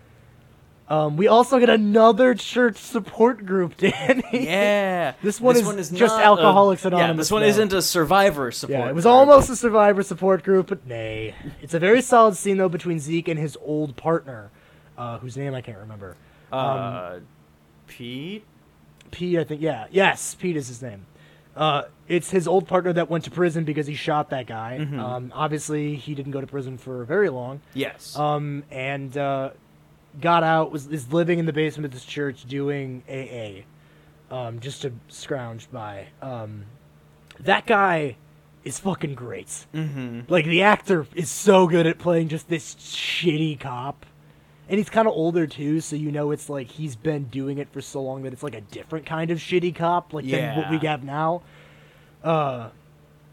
um, 0.89 1.17
we 1.17 1.29
also 1.29 1.59
get 1.59 1.71
another 1.71 2.35
church 2.35 2.77
support 2.77 3.45
group, 3.45 3.77
Danny. 3.79 4.23
Yeah. 4.33 5.15
This 5.23 5.41
one 5.41 5.57
is 5.57 5.91
just 5.91 6.15
Alcoholics 6.19 6.85
a, 6.85 6.89
Yeah, 6.91 6.97
Anonymous 6.97 7.27
this 7.27 7.33
one 7.33 7.43
now. 7.43 7.49
isn't 7.49 7.73
a 7.73 7.83
survivor 7.83 8.51
support. 8.53 8.79
Yeah, 8.79 8.89
it 8.89 8.95
was 8.95 9.05
group. 9.05 9.15
almost 9.15 9.51
a 9.51 9.57
survivor 9.57 10.03
support 10.03 10.43
group, 10.43 10.69
but 10.69 10.87
nay. 10.87 11.35
It's 11.63 11.75
a 11.75 11.79
very 11.79 12.03
solid 12.03 12.37
scene 12.37 12.57
though 12.57 12.69
between 12.69 12.99
Zeke 12.99 13.29
and 13.29 13.39
his 13.39 13.57
old 13.63 13.97
partner, 13.97 14.51
uh, 14.97 15.19
whose 15.19 15.37
name 15.37 15.55
I 15.55 15.61
can't 15.61 15.79
remember. 15.79 16.17
Uh, 16.53 17.21
Pete? 17.87 18.45
Pete, 19.11 19.39
I 19.39 19.45
think. 19.45 19.61
Yeah, 19.61 19.87
yes, 19.91 20.35
Pete 20.35 20.57
is 20.57 20.69
his 20.69 20.83
name. 20.83 21.07
Uh, 21.57 21.85
it's 22.07 22.31
his 22.31 22.47
old 22.47 22.69
partner 22.69 22.93
that 22.93 23.11
went 23.11 23.25
to 23.25 23.31
prison 23.31 23.65
because 23.65 23.87
he 23.87 23.95
shot 23.95 24.31
that 24.31 24.47
guy. 24.47 24.79
Mm-hmm. 24.81 25.01
Um, 25.01 25.33
obviously, 25.35 25.97
he 25.97 26.15
didn't 26.15 26.33
go 26.33 26.41
to 26.41 26.47
prison 26.47 26.79
for 26.79 27.05
very 27.05 27.31
long. 27.31 27.61
Yes. 27.75 28.17
Um, 28.17 28.63
and 28.71 29.17
uh, 29.17 29.51
got 30.21 30.45
out. 30.45 30.71
Was 30.71 30.87
is 30.87 31.13
living 31.13 31.39
in 31.39 31.47
the 31.47 31.53
basement 31.53 31.87
of 31.87 31.93
this 31.93 32.05
church 32.05 32.45
doing 32.45 33.03
AA, 33.09 34.35
um, 34.35 34.61
just 34.61 34.83
to 34.83 34.93
scrounge 35.09 35.71
by. 35.71 36.09
Um, 36.23 36.67
that 37.41 37.67
guy 37.67 38.17
is 38.65 38.79
fucking 38.79 39.15
great. 39.15 39.67
mm-hmm. 39.75 40.21
Like 40.29 40.45
the 40.45 40.63
actor 40.63 41.07
is 41.15 41.31
so 41.31 41.67
good 41.67 41.87
at 41.87 41.99
playing 41.99 42.29
just 42.29 42.49
this 42.49 42.75
shitty 42.75 43.59
cop. 43.61 44.05
And 44.69 44.79
he's 44.79 44.91
kind 44.91 45.07
of 45.07 45.15
older 45.15 45.47
too, 45.47 45.81
so 45.81 45.95
you 45.95 46.11
know 46.11 46.33
it's 46.33 46.49
like 46.49 46.69
he's 46.69 46.97
been 46.97 47.25
doing 47.25 47.59
it 47.59 47.69
for 47.73 47.81
so 47.81 48.03
long 48.03 48.23
that 48.25 48.33
it's 48.33 48.43
like 48.43 48.55
a 48.57 48.61
different 48.61 49.07
kind 49.07 49.31
of 49.31 49.39
shitty 49.39 49.75
cop, 49.75 50.13
like 50.13 50.27
than 50.29 50.57
what 50.57 50.71
we 50.71 50.79
have 50.87 51.05
now. 51.05 51.43
Uh, 52.25 52.71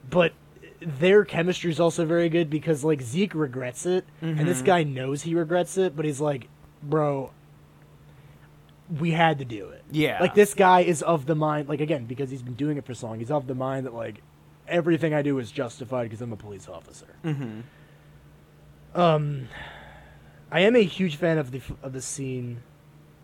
but 0.10 0.34
their 0.80 1.26
chemistry 1.26 1.72
is 1.72 1.80
also 1.80 2.06
very 2.06 2.30
good 2.30 2.50
because 2.52 2.84
like 2.84 3.02
Zeke 3.02 3.34
regrets 3.34 3.86
it, 3.88 4.06
and 4.22 4.48
this 4.48 4.62
Mhm. 4.62 4.66
guy 4.66 4.84
knows 4.84 5.24
he 5.24 5.34
regrets 5.34 5.78
it, 5.78 5.96
but 5.96 6.06
he's 6.06 6.22
like, 6.22 6.50
"Bro, 6.84 7.32
we 9.00 9.12
had 9.12 9.40
to 9.40 9.46
do 9.46 9.70
it." 9.70 9.84
Yeah. 9.92 10.20
Like 10.22 10.36
this 10.36 10.54
guy 10.54 10.82
is 10.82 11.02
of 11.02 11.26
the 11.26 11.36
mind, 11.36 11.68
like 11.68 11.82
again, 11.82 12.06
because 12.06 12.30
he's 12.30 12.44
been 12.44 12.54
doing 12.54 12.78
it 12.78 12.86
for 12.86 12.94
so 12.94 13.08
long, 13.08 13.18
he's 13.20 13.32
of 13.32 13.48
the 13.48 13.56
mind 13.56 13.86
that 13.88 13.94
like 13.96 14.22
everything 14.68 15.14
I 15.16 15.22
do 15.24 15.40
is 15.40 15.52
justified 15.52 16.04
because 16.04 16.22
I'm 16.22 16.32
a 16.34 16.38
police 16.38 16.68
officer. 16.70 17.16
Mm-hmm. 17.26 17.62
Um, 19.00 19.48
I 20.54 20.60
am 20.60 20.76
a 20.76 20.84
huge 20.84 21.16
fan 21.16 21.40
of 21.40 21.50
the 21.50 21.62
of 21.82 21.94
the 21.94 22.02
scene, 22.02 22.62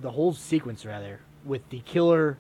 the 0.02 0.10
whole 0.12 0.34
sequence 0.34 0.84
rather, 0.84 1.20
with 1.46 1.70
the 1.70 1.80
killer 1.82 2.40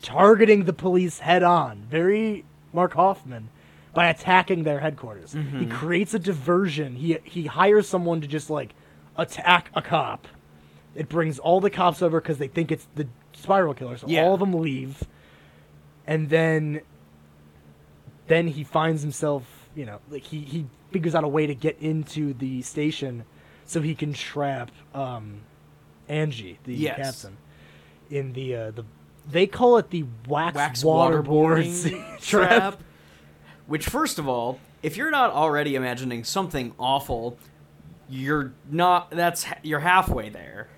targeting 0.00 0.64
the 0.64 0.72
police 0.72 1.18
head 1.18 1.42
on. 1.42 1.82
Very 1.90 2.46
Mark 2.72 2.94
Hoffman 2.94 3.50
by 3.92 4.06
attacking 4.08 4.62
their 4.64 4.80
headquarters. 4.80 5.34
He 5.34 5.38
Mhm. 5.66 5.70
creates 5.70 6.14
a 6.14 6.18
diversion. 6.18 6.96
He 6.96 7.18
he 7.24 7.44
hires 7.44 7.86
someone 7.86 8.22
to 8.22 8.26
just 8.26 8.48
like 8.48 8.74
attack 9.18 9.70
a 9.74 9.82
cop. 9.82 10.26
It 10.94 11.10
brings 11.10 11.38
all 11.38 11.60
the 11.60 11.68
cops 11.70 12.00
over 12.00 12.18
because 12.18 12.38
they 12.38 12.48
think 12.48 12.72
it's 12.72 12.88
the 12.94 13.06
spiral 13.34 13.74
killer. 13.74 13.98
So 13.98 14.06
Yeah. 14.08 14.22
all 14.22 14.32
of 14.34 14.40
them 14.40 14.54
leave, 14.54 15.04
and 16.06 16.30
then 16.30 16.80
then 18.28 18.46
he 18.48 18.64
finds 18.64 19.02
himself, 19.02 19.68
you 19.74 19.84
know, 19.84 19.98
like 20.10 20.22
he 20.22 20.38
he 20.40 20.64
figures 20.90 21.14
out 21.14 21.22
a 21.22 21.28
way 21.28 21.46
to 21.46 21.54
get 21.54 21.76
into 21.82 22.32
the 22.32 22.62
station 22.62 23.24
so 23.66 23.80
he 23.80 23.94
can 23.94 24.12
trap 24.12 24.70
um 24.94 25.40
Angie, 26.08 26.58
the 26.64 26.74
Yes. 26.74 26.96
captain, 27.22 27.36
in 28.10 28.32
the 28.32 28.54
uh, 28.56 28.70
the 28.72 28.84
they 29.30 29.46
call 29.46 29.78
it 29.78 29.90
the 29.90 30.04
wax, 30.26 30.54
Wax 30.56 30.82
waterboard 30.82 31.24
waterboarding 31.64 32.18
trap. 32.20 32.48
trap. 32.48 32.82
Which, 33.66 33.86
first 33.86 34.18
of 34.18 34.28
all, 34.28 34.58
if 34.82 34.96
you're 34.96 35.12
not 35.12 35.30
already 35.30 35.76
imagining 35.76 36.24
something 36.24 36.74
awful, 36.78 37.38
you're 38.10 38.52
not. 38.70 39.10
That's 39.10 39.46
you're 39.62 39.80
halfway 39.80 40.28
there. 40.28 40.68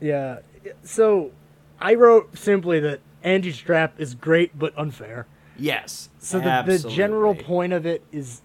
Yeah. 0.00 0.40
So 0.82 1.32
I 1.80 1.94
wrote 1.94 2.36
simply 2.36 2.78
that 2.80 3.00
Angie's 3.22 3.56
trap 3.58 3.94
is 3.98 4.14
great 4.14 4.56
but 4.58 4.76
unfair. 4.78 5.26
Yes. 5.58 6.10
So 6.18 6.38
the, 6.40 6.62
the 6.66 6.88
general 6.90 7.34
point 7.34 7.72
of 7.72 7.86
it 7.86 8.04
is 8.12 8.42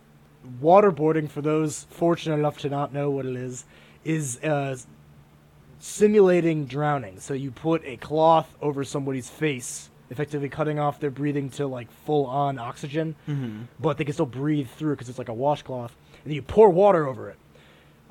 waterboarding 0.62 1.30
for 1.30 1.42
those 1.42 1.86
fortunate 1.90 2.36
enough 2.38 2.58
to 2.60 2.70
not 2.70 2.94
know 2.94 3.10
what 3.10 3.26
it 3.26 3.36
is 3.36 3.66
is 4.04 4.42
uh, 4.44 4.76
simulating 5.80 6.66
drowning. 6.66 7.20
So 7.20 7.34
you 7.34 7.52
put 7.52 7.84
a 7.86 7.98
cloth 7.98 8.56
over 8.62 8.84
somebody's 8.84 9.30
face, 9.30 9.90
effectively 10.10 10.50
cutting 10.50 10.80
off 10.80 11.00
their 11.00 11.12
breathing 11.12 11.50
to 11.52 11.68
like 11.68 11.90
full 12.06 12.26
on 12.26 12.58
oxygen, 12.60 13.16
Mhm. 13.28 13.66
but 13.80 13.98
they 13.98 14.04
can 14.04 14.14
still 14.14 14.26
breathe 14.26 14.68
through 14.70 14.94
because 14.96 15.10
it's 15.10 15.20
like 15.20 15.30
a 15.30 15.34
washcloth. 15.34 15.96
And 16.26 16.34
you 16.34 16.42
pour 16.42 16.70
water 16.70 17.08
over 17.08 17.30
it, 17.30 17.38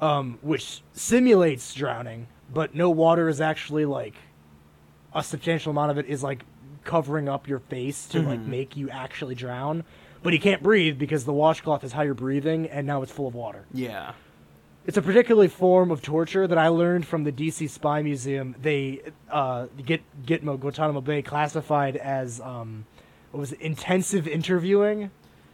um, 0.00 0.38
which 0.42 0.82
simulates 0.92 1.74
drowning, 1.74 2.28
but 2.52 2.74
no 2.74 2.88
water 2.90 3.28
is 3.28 3.40
actually 3.40 3.84
like 3.84 4.14
a 5.14 5.22
substantial 5.22 5.70
amount 5.70 5.90
of 5.90 5.98
it 5.98 6.06
is 6.06 6.22
like 6.22 6.44
covering 6.84 7.28
up 7.28 7.48
your 7.48 7.58
face 7.58 8.06
to 8.08 8.22
like 8.22 8.40
Mhm. 8.40 8.46
make 8.46 8.76
you 8.76 8.88
actually 8.88 9.34
drown. 9.34 9.84
But 10.22 10.32
you 10.32 10.40
can't 10.40 10.62
breathe 10.62 10.98
because 10.98 11.24
the 11.24 11.32
washcloth 11.32 11.84
is 11.84 11.92
how 11.92 12.02
you're 12.02 12.14
breathing, 12.14 12.66
and 12.66 12.86
now 12.86 13.02
it's 13.02 13.12
full 13.12 13.26
of 13.28 13.34
water. 13.34 13.66
Yeah. 13.72 14.12
It's 14.88 14.96
a 14.96 15.02
particularly 15.02 15.48
form 15.48 15.90
of 15.90 16.00
torture 16.00 16.46
that 16.46 16.56
I 16.56 16.68
learned 16.68 17.06
from 17.06 17.24
the 17.24 17.30
DC 17.30 17.68
Spy 17.68 18.00
Museum. 18.00 18.54
They 18.58 19.02
uh, 19.30 19.66
Git 19.84 20.00
Gitmo 20.24 20.58
Guantanamo 20.58 21.02
Bay 21.02 21.20
classified 21.20 21.94
as 21.98 22.40
um, 22.40 22.86
what 23.30 23.40
was 23.40 23.52
it, 23.52 23.60
intensive 23.60 24.26
interviewing. 24.26 25.10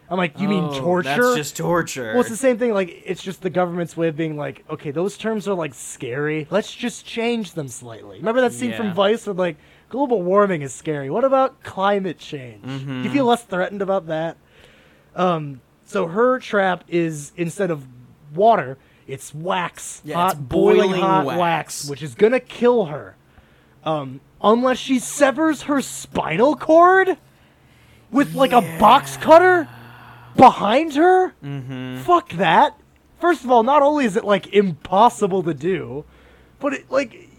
I'm 0.09 0.17
like, 0.17 0.39
you 0.39 0.47
mean 0.47 0.63
Oh, 0.63 0.79
torture? 0.79 1.09
That's 1.09 1.35
just 1.35 1.57
torture. 1.57 2.13
Well, 2.13 2.21
it's 2.21 2.29
the 2.29 2.37
same 2.37 2.57
thing. 2.57 2.73
Like, 2.73 3.01
it's 3.05 3.21
just 3.21 3.41
the 3.41 3.49
government's 3.49 3.97
way 3.97 4.07
of 4.07 4.15
being 4.15 4.37
like, 4.37 4.63
okay, 4.69 4.91
those 4.91 5.17
terms 5.17 5.49
are 5.49 5.53
like 5.53 5.73
scary. 5.73 6.47
Let's 6.49 6.73
just 6.73 7.05
change 7.05 7.55
them 7.55 7.67
slightly. 7.67 8.19
Remember 8.19 8.39
that 8.39 8.53
scene 8.53 8.71
from 8.73 8.93
Vice 8.93 9.27
with 9.27 9.37
like, 9.37 9.57
global 9.89 10.21
warming 10.21 10.61
is 10.61 10.73
scary. 10.73 11.09
What 11.09 11.25
about 11.25 11.61
climate 11.61 12.19
change? 12.19 12.63
Do 12.63 13.01
you 13.01 13.09
feel 13.09 13.25
less 13.25 13.43
threatened 13.43 13.81
about 13.81 14.07
that? 14.07 14.37
Um, 15.13 15.59
so 15.83 16.07
her 16.07 16.39
trap 16.39 16.85
is 16.87 17.33
instead 17.35 17.69
of 17.69 17.85
water, 18.33 18.77
it's 19.07 19.33
wax, 19.33 20.01
Yeah, 20.03 20.15
hot, 20.15 20.31
it's 20.33 20.41
boiling, 20.41 20.89
boiling 20.89 21.01
hot 21.01 21.25
wax. 21.25 21.39
wax, 21.39 21.89
which 21.89 22.01
is 22.03 22.15
gonna 22.15 22.39
kill 22.39 22.85
her, 22.85 23.15
um, 23.83 24.19
unless 24.41 24.77
she 24.77 24.99
severs 24.99 25.63
her 25.63 25.81
spinal 25.81 26.55
cord 26.55 27.17
with 28.11 28.33
like 28.33 28.51
a 28.51 28.61
box 28.79 29.17
cutter 29.17 29.67
behind 30.35 30.95
her. 30.95 31.33
mm-hmm. 31.43 32.01
Fuck 32.01 32.31
that. 32.33 32.77
First 33.19 33.43
of 33.43 33.51
all, 33.51 33.63
not 33.63 33.81
only 33.81 34.05
is 34.05 34.15
it 34.17 34.25
like 34.25 34.47
impossible 34.53 35.43
to 35.43 35.53
do, 35.53 36.05
but 36.59 36.73
it 36.73 36.91
like 36.91 37.29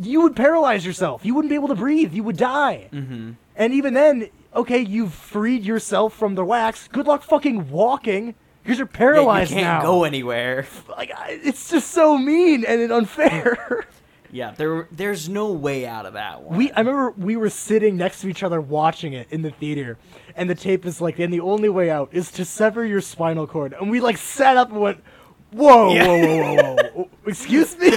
you 0.00 0.22
would 0.22 0.34
paralyze 0.34 0.84
yourself. 0.84 1.24
You 1.24 1.34
wouldn't 1.34 1.50
be 1.50 1.54
able 1.54 1.68
to 1.68 1.74
breathe. 1.74 2.12
You 2.12 2.24
would 2.24 2.36
die. 2.36 2.88
Mm-hmm. 2.92 3.32
And 3.56 3.72
even 3.72 3.94
then, 3.94 4.28
okay, 4.54 4.80
you've 4.80 5.14
freed 5.14 5.64
yourself 5.64 6.14
from 6.14 6.34
the 6.34 6.44
wax. 6.44 6.88
Good 6.88 7.06
luck 7.06 7.22
fucking 7.22 7.70
walking 7.70 8.34
because 8.64 8.78
you're 8.78 8.86
paralyzed 8.88 9.52
Yeah, 9.52 9.56
you 9.58 9.62
can't 9.64 9.82
now. 9.84 9.88
go 9.90 10.02
anywhere. 10.04 10.66
Like 10.88 11.12
it's 11.28 11.70
just 11.70 11.90
so 11.92 12.18
mean 12.18 12.64
and 12.64 12.90
unfair. 12.90 13.86
Yeah, 14.32 14.50
there, 14.50 14.88
there's 14.90 15.28
no 15.28 15.52
way 15.52 15.86
out 15.86 16.06
of 16.06 16.14
that 16.14 16.42
one. 16.42 16.58
We 16.58 16.72
I 16.72 16.80
remember 16.80 17.12
we 17.12 17.36
were 17.36 17.50
sitting 17.50 17.96
next 17.96 18.20
to 18.22 18.28
each 18.28 18.42
other 18.42 18.60
watching 18.60 19.12
it 19.12 19.28
in 19.30 19.42
the 19.42 19.52
theater, 19.52 19.96
and 20.34 20.50
the 20.50 20.56
tape 20.56 20.84
is 20.86 21.00
like, 21.00 21.20
and 21.20 21.32
the 21.32 21.38
only 21.38 21.68
way 21.68 21.88
out 21.88 22.08
is 22.10 22.32
to 22.32 22.44
sever 22.44 22.84
your 22.84 23.00
spinal 23.00 23.46
cord. 23.46 23.74
And 23.80 23.88
we 23.92 24.00
like 24.00 24.16
sat 24.16 24.56
up 24.56 24.72
and 24.72 24.80
went, 24.80 25.04
Whoa, 25.52 25.94
Yeah. 25.94 26.06
whoa, 26.08 26.18
whoa, 26.18 26.54
whoa, 26.74 26.76
whoa. 26.94 27.10
Excuse 27.28 27.78
me? 27.78 27.92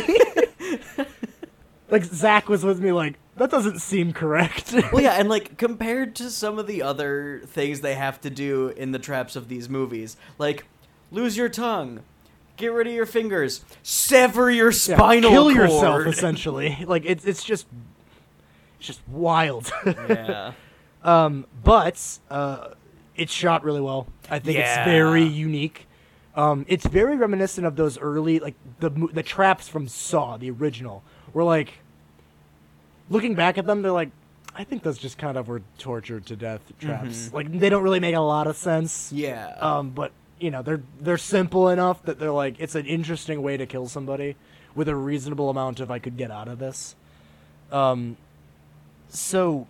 like 1.90 2.04
Zach 2.04 2.48
was 2.50 2.64
with 2.64 2.80
me 2.80 2.92
like, 2.92 3.16
that 3.38 3.50
doesn't 3.50 3.80
seem 3.80 4.14
correct. 4.14 4.74
well, 4.92 5.02
yeah, 5.02 5.14
and 5.14 5.30
like 5.30 5.58
compared 5.58 6.16
to 6.18 6.30
some 6.30 6.60
of 6.60 6.68
the 6.68 6.82
other 6.82 7.42
things 7.46 7.82
they 7.82 7.96
have 7.96 8.20
to 8.22 8.30
do 8.30 8.70
in 8.70 8.92
the 8.92 9.00
traps 9.00 9.36
of 9.36 9.48
these 9.50 9.70
movies, 9.70 10.18
like 10.38 10.66
lose 11.12 11.38
your 11.38 11.50
tongue, 11.50 12.02
get 12.58 12.72
rid 12.72 12.88
of 12.88 12.94
your 12.94 13.06
fingers, 13.06 13.64
sever 13.84 14.50
your 14.52 14.72
Yeah, 14.72 14.96
spinal 14.96 15.30
kill 15.32 15.44
cord. 15.46 15.56
yourself 15.56 16.08
essentially. 16.08 16.78
Like 16.86 17.04
it's 17.06 17.26
it's 17.26 17.44
just 17.44 17.68
it's 18.80 18.88
just 18.88 19.02
wild. 19.08 19.72
yeah. 19.86 20.54
Um, 21.04 21.46
but 21.64 22.20
uh, 22.30 22.70
it's 23.16 23.32
shot 23.32 23.64
really 23.64 23.82
well. 23.82 24.08
I 24.30 24.40
think 24.40 24.58
Yeah. 24.58 24.82
it's 24.82 24.86
very 24.90 25.24
unique. 25.24 25.88
Um, 26.36 26.66
it's 26.68 26.86
very 26.86 27.16
reminiscent 27.18 27.66
of 27.66 27.76
those 27.76 27.98
early, 27.98 28.40
like 28.40 28.54
the 28.80 28.90
the 29.14 29.24
traps 29.24 29.68
from 29.68 29.88
Saw, 29.88 30.38
the 30.38 30.52
original. 30.52 31.04
Where 31.34 31.44
like, 31.46 31.74
looking 33.10 33.36
back 33.36 33.58
at 33.58 33.66
them, 33.66 33.82
they're 33.82 33.92
like, 33.92 34.10
I 34.56 34.64
think 34.64 34.84
those 34.84 34.98
just 34.98 35.18
kind 35.18 35.38
of 35.38 35.48
were 35.48 35.62
tortured 35.78 36.26
to 36.28 36.36
death 36.36 36.62
traps. 36.80 37.30
Mhm. 37.30 37.34
Like 37.34 37.60
they 37.60 37.70
don't 37.70 37.84
really 37.84 38.00
make 38.00 38.16
a 38.16 38.20
lot 38.20 38.48
of 38.48 38.56
sense. 38.56 39.12
Yeah. 39.14 39.56
Um, 39.60 39.92
but 39.92 40.12
you 40.40 40.52
know 40.52 40.62
they're 40.62 40.82
they're 41.00 41.18
simple 41.18 41.70
enough 41.70 42.04
that 42.04 42.20
they're 42.20 42.32
like 42.32 42.56
it's 42.60 42.76
an 42.76 42.86
interesting 42.86 43.42
way 43.42 43.58
to 43.58 43.66
kill 43.66 43.88
somebody 43.88 44.36
with 44.76 44.88
a 44.88 44.96
reasonable 44.96 45.50
amount 45.50 45.80
of 45.80 45.90
I 45.92 46.00
could 46.00 46.18
get 46.18 46.32
out 46.32 46.48
of 46.48 46.60
this. 46.60 46.96
Um, 47.72 48.18
so 49.10 49.68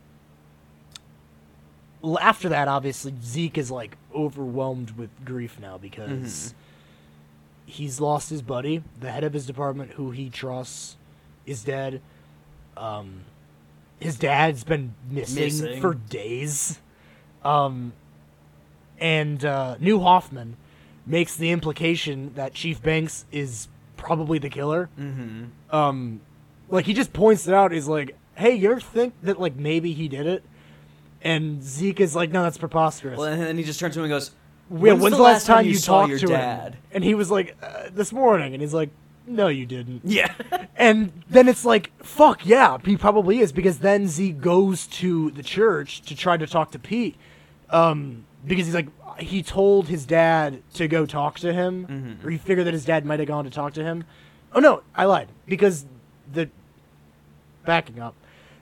after 2.22 2.50
that, 2.50 2.68
obviously 2.68 3.14
Zeke 3.24 3.58
is 3.58 3.72
like 3.72 3.98
overwhelmed 4.16 4.92
with 4.92 5.10
grief 5.26 5.60
now 5.60 5.78
because 5.78 6.54
he's 7.66 8.00
lost 8.00 8.30
his 8.30 8.42
buddy, 8.42 8.84
the 9.00 9.12
head 9.12 9.24
of 9.24 9.34
his 9.34 9.46
department, 9.46 9.92
who 9.94 10.12
he 10.12 10.30
trusts, 10.30 10.96
is 11.46 11.64
dead. 11.64 12.02
Um, 12.78 13.22
his 14.00 14.18
dad's 14.18 14.64
been 14.64 14.94
missing, 15.10 15.44
Missing. 15.44 15.82
for 15.82 15.96
days. 15.96 16.80
Um, 17.44 17.94
and 19.00 19.44
uh, 19.44 19.78
New 19.80 20.00
Hoffman 20.00 20.58
makes 21.06 21.36
the 21.36 21.52
implication 21.52 22.34
that 22.36 22.54
Chief 22.54 22.82
Banks 22.82 23.26
is 23.32 23.68
probably 23.96 24.40
the 24.40 24.50
killer. 24.50 24.90
Mm-hmm. 25.00 25.76
Um, 25.76 26.22
like 26.70 26.86
he 26.86 26.94
just 26.94 27.14
points 27.14 27.48
it 27.48 27.54
out. 27.54 27.72
He's 27.72 27.88
like, 27.88 28.16
"Hey, 28.36 28.56
you 28.56 28.72
ever 28.72 28.80
think 28.80 29.14
that 29.24 29.40
like 29.40 29.56
maybe 29.56 29.94
he 29.94 30.08
did 30.08 30.26
it?" 30.28 30.44
And 31.22 31.64
Zeke 31.64 32.00
is 32.02 32.16
like, 32.16 32.32
"No, 32.32 32.44
that's 32.44 32.58
preposterous." 32.58 33.18
Well, 33.18 33.32
and 33.32 33.42
then 33.42 33.58
he 33.58 33.64
just 33.64 33.80
turns 33.80 33.94
to 33.96 34.00
him 34.02 34.06
and 34.06 34.12
goes, 34.12 34.32
Yeah, 34.70 34.94
when's, 34.94 35.16
the 35.16 35.24
last 35.24 35.48
time, 35.48 35.66
you 35.66 35.76
saw 35.76 36.02
talked 36.02 36.10
your 36.10 36.20
to 36.20 36.28
dad? 36.28 36.74
him? 36.74 36.82
And 36.92 37.04
he 37.04 37.16
was 37.16 37.32
like, 37.32 37.56
uh, 37.64 37.90
"This 37.92 38.12
morning." 38.12 38.54
And 38.54 38.62
he's 38.62 38.74
like, 38.74 38.90
"No, 39.28 39.48
you 39.50 39.66
didn't." 39.66 40.02
Yeah. 40.04 40.34
And 40.80 41.24
then 41.28 41.48
it's 41.48 41.66
like, 41.66 41.92
fuck 42.04 42.46
yeah, 42.46 42.78
he 42.86 42.96
probably 42.98 43.40
is 43.40 43.52
because 43.52 43.80
then 43.80 44.08
Z 44.08 44.34
goes 44.34 44.86
to 44.88 45.32
the 45.32 45.42
church 45.42 46.04
to 46.04 46.16
try 46.16 46.38
to 46.38 46.46
talk 46.46 46.70
to 46.72 46.80
Pete, 46.80 47.16
um, 47.72 48.26
because 48.46 48.68
he's 48.68 48.76
like, 48.76 48.88
he 49.20 49.42
told 49.42 49.88
his 49.88 50.06
dad 50.06 50.62
to 50.76 50.88
go 50.88 51.08
talk 51.08 51.40
to 51.40 51.52
him, 51.52 51.88
Mhm. 52.22 52.24
or 52.26 52.30
he 52.30 52.38
figured 52.38 52.68
that 52.68 52.74
his 52.76 52.86
dad 52.86 53.06
might 53.08 53.18
have 53.20 53.28
gone 53.28 53.44
to 53.46 53.50
talk 53.50 53.74
to 53.74 53.84
him. 53.84 54.04
Oh 54.54 54.60
no, 54.60 54.84
I 54.96 55.06
lied 55.06 55.30
because 55.48 55.88
the 56.32 56.48
backing 57.66 58.00
up, 58.00 58.14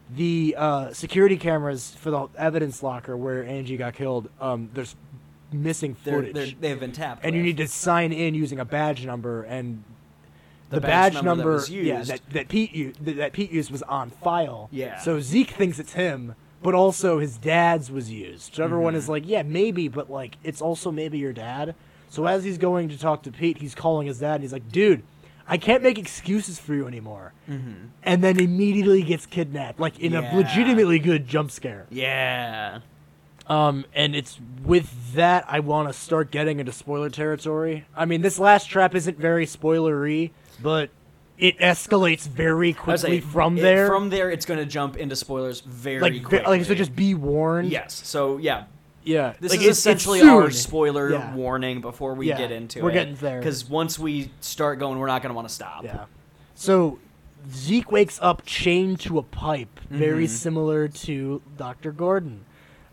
the 0.09 0.55
uh, 0.57 0.93
security 0.93 1.35
cameras 1.37 1.91
for 1.99 2.11
the 2.11 2.27
evidence 2.37 2.81
locker 2.81 3.17
where 3.17 3.43
Angie 3.43 3.75
got 3.77 3.93
killed, 3.93 4.29
um, 4.39 4.69
there's 4.73 4.95
missing 5.51 5.95
footage, 5.95 6.33
they're, 6.33 6.47
they've 6.61 6.79
been 6.79 6.91
tapped. 6.93 7.23
and 7.25 7.35
you 7.35 7.43
need 7.43 7.57
to 7.57 7.67
sign 7.67 8.11
in 8.13 8.33
using 8.35 8.59
a 8.59 8.65
badge 8.65 9.05
number 9.05 9.43
and 9.43 9.83
the, 10.69 10.77
The 10.77 10.81
badge 10.81 11.13
badge, 11.13 11.23
number 11.23 11.29
that 11.29 11.35
number, 11.37 11.53
was 11.53 11.69
yeah 11.69 12.01
that, 12.03 12.21
that 12.31 12.47
Pete 12.49 12.73
used 12.73 13.05
that, 13.05 13.17
that 13.17 13.33
Pete 13.33 13.51
used 13.51 13.71
was 13.71 13.83
on 13.83 14.09
file. 14.09 14.67
Yeah. 14.71 14.99
So 14.99 15.19
Zeke 15.19 15.51
thinks 15.51 15.77
it's 15.79 15.93
him, 15.93 16.35
but 16.63 16.73
also 16.73 17.19
his 17.19 17.37
dad's 17.37 17.91
was 17.91 18.09
used. 18.11 18.55
So 18.55 18.63
everyone 18.63 18.93
Mm-hmm. 18.93 18.97
is 18.99 19.09
like, 19.09 19.23
yeah, 19.27 19.43
maybe, 19.43 19.87
but 19.87 20.09
like 20.09 20.37
it's 20.43 20.61
also 20.61 20.91
maybe 20.91 21.17
your 21.19 21.33
dad. 21.33 21.75
So 22.09 22.25
as 22.25 22.43
he's 22.43 22.57
going 22.57 22.89
to 22.89 22.97
talk 22.97 23.23
to 23.23 23.31
Pete, 23.31 23.57
he's 23.59 23.75
calling 23.75 24.07
his 24.07 24.19
dad 24.19 24.35
and 24.35 24.43
he's 24.43 24.53
like, 24.53 24.71
dude, 24.71 25.03
I 25.47 25.57
can't 25.57 25.83
make 25.83 25.99
excuses 25.99 26.57
for 26.57 26.73
you 26.73 26.87
anymore. 26.87 27.33
Mm-hmm. 27.49 27.87
And 28.03 28.23
then 28.23 28.39
immediately 28.39 29.03
gets 29.03 29.25
kidnapped, 29.27 29.79
like 29.79 29.99
in 29.99 30.13
Yeah. 30.13 30.33
a 30.33 30.35
legitimately 30.35 30.97
good 30.99 31.27
jump 31.27 31.51
scare. 31.51 31.85
Yeah. 31.91 32.79
Um, 33.47 33.85
and 33.93 34.15
it's 34.15 34.39
with 34.63 35.13
that 35.13 35.45
I 35.47 35.59
want 35.59 35.87
to 35.89 35.93
start 35.93 36.31
getting 36.31 36.59
into 36.59 36.71
spoiler 36.71 37.11
territory. 37.11 37.85
I 37.95 38.05
mean, 38.05 38.21
this 38.21 38.39
last 38.39 38.65
trap 38.69 38.95
isn't 38.95 39.19
very 39.19 39.45
spoilery, 39.45 40.31
but 40.55 40.89
it 41.37 41.57
escalates 41.59 42.27
very 42.27 42.73
quickly 42.73 43.19
from 43.19 43.57
it- 43.57 43.61
there. 43.61 43.87
From 43.87 44.09
there, 44.09 44.29
it's 44.31 44.45
going 44.45 44.59
to 44.59 44.65
jump 44.65 44.97
into 44.97 45.15
spoilers 45.15 45.59
very 45.61 45.99
like, 45.99 46.23
quickly. 46.23 46.47
like 46.59 46.65
so, 46.65 46.75
just 46.75 46.95
be 46.95 47.13
warned. 47.13 47.69
yes. 47.71 47.93
So 48.05 48.37
yeah, 48.37 48.65
yeah. 49.03 49.33
this 49.39 49.51
like, 49.51 49.59
is 49.59 49.65
it's- 49.65 49.69
it's 49.69 49.79
essentially 49.79 50.19
soon. 50.19 50.29
our 50.29 50.49
spoiler 50.51 51.11
Yeah. 51.11 51.35
warning 51.35 51.81
before 51.81 52.13
we 52.13 52.29
Yeah, 52.29 52.37
get 52.37 52.51
into 52.51 52.79
it. 52.79 52.83
we're 52.83 52.91
getting 52.91 53.15
there. 53.15 53.39
Because 53.39 53.65
once 53.69 53.99
we 53.99 54.31
start 54.39 54.79
going, 54.79 54.97
we're 54.99 55.07
not 55.07 55.21
going 55.21 55.31
to 55.31 55.35
want 55.35 55.47
to 55.47 55.53
stop. 55.53 55.83
Yeah. 55.83 56.05
So 56.55 56.99
Zeke 57.51 57.91
wakes 57.91 58.17
up 58.21 58.43
chained 58.45 58.99
to 59.01 59.17
a 59.19 59.23
pipe, 59.23 59.79
very 59.89 60.25
Mhm. 60.25 60.29
similar 60.29 60.87
to 60.87 61.41
Dr. 61.57 61.91
Gordon. 61.91 62.45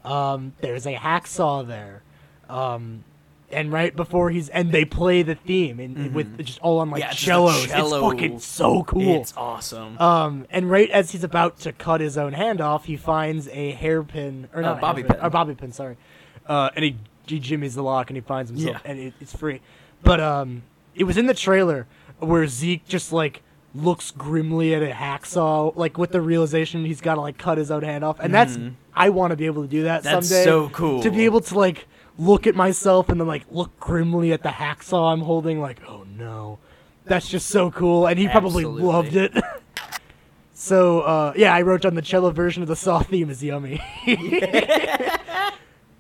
Um, 0.04 0.52
there's 0.60 0.84
a 0.84 0.94
hacksaw 0.96 1.66
there. 1.66 2.02
Um, 2.50 3.04
and 3.52 3.72
right 3.72 3.94
before 3.94 4.30
he's 4.30 4.48
and 4.48 4.72
they 4.72 4.84
play 4.84 5.22
the 5.22 5.34
theme 5.34 5.78
and 5.80 6.14
with 6.14 6.38
just 6.44 6.58
all 6.60 6.78
on 6.80 6.90
like 6.90 7.02
Mm-hmm. 7.02 7.10
Yeah, 7.10 7.14
cellos. 7.14 7.66
cello. 7.66 8.10
It's 8.10 8.20
fucking 8.20 8.38
so 8.40 8.84
cool. 8.84 9.16
It's 9.20 9.34
awesome. 9.36 9.98
Um, 10.00 10.46
and 10.50 10.70
right 10.70 10.88
as 10.90 11.10
he's 11.12 11.24
about 11.24 11.58
to 11.60 11.72
cut 11.72 12.00
his 12.00 12.16
own 12.18 12.32
hand 12.32 12.60
off, 12.60 12.84
he 12.86 12.96
finds 12.96 13.48
a 13.48 13.72
hairpin 13.72 14.48
or 14.52 14.60
Uh, 14.60 14.62
not 14.62 14.78
a 14.78 14.80
bobby 14.80 15.02
hairpin, 15.02 15.16
pin. 15.16 15.26
or 15.26 15.30
bobby 15.30 15.54
pin. 15.54 15.72
Sorry, 15.72 15.96
uh, 16.46 16.70
and 16.76 16.84
he, 16.84 16.96
he 17.26 17.38
jimmies 17.38 17.74
the 17.74 17.82
lock 17.82 18.10
and 18.10 18.16
he 18.16 18.20
finds 18.20 18.50
himself, 18.50 18.80
Yeah. 18.84 18.90
and 18.90 18.98
it, 18.98 19.14
it's 19.20 19.34
free. 19.36 19.60
But 20.02 20.20
um, 20.20 20.62
it 20.94 21.04
was 21.04 21.16
in 21.16 21.26
the 21.26 21.34
trailer 21.34 21.86
where 22.18 22.46
Zeke 22.46 22.86
just 22.86 23.12
like 23.12 23.42
looks 23.74 24.10
grimly 24.10 24.74
at 24.74 24.82
a 24.82 24.90
hacksaw, 24.92 25.74
like 25.76 25.96
with 25.96 26.10
the 26.12 26.20
realization 26.20 26.84
he's 26.84 27.00
got 27.00 27.14
to 27.14 27.20
like 27.20 27.38
cut 27.38 27.56
his 27.58 27.70
own 27.70 27.82
hand 27.82 28.04
off, 28.04 28.18
and 28.20 28.32
that's 28.34 28.56
Mhm. 28.56 28.74
I 28.94 29.08
want 29.08 29.30
to 29.30 29.36
be 29.36 29.46
able 29.46 29.62
to 29.62 29.68
do 29.68 29.84
that 29.84 30.02
That's 30.02 30.28
someday. 30.28 30.44
so 30.44 30.68
cool. 30.70 31.02
to 31.02 31.10
be 31.10 31.24
able 31.24 31.40
to 31.40 31.58
like 31.58 31.86
look 32.18 32.46
at 32.46 32.54
myself 32.54 33.08
and 33.08 33.20
then 33.20 33.26
like 33.26 33.44
look 33.50 33.78
grimly 33.80 34.32
at 34.32 34.42
the 34.42 34.50
hacksaw 34.50 35.12
I'm 35.12 35.20
holding, 35.20 35.60
like 35.60 35.80
oh 35.88 36.04
no, 36.16 36.58
that's 37.04 37.28
just 37.28 37.48
so 37.48 37.70
cool, 37.70 38.06
and 38.06 38.18
he 38.18 38.28
probably 38.28 38.64
Absolutely. 38.64 38.82
loved 38.82 39.16
it. 39.16 39.32
so 40.54 41.00
uh, 41.00 41.32
yeah, 41.36 41.54
I 41.54 41.62
wrote 41.62 41.82
down 41.82 41.94
the 41.94 42.02
cello 42.02 42.30
version 42.30 42.62
of 42.62 42.68
the 42.68 42.76
Saw 42.76 43.02
theme 43.02 43.30
is 43.30 43.42
yummy. 43.42 43.80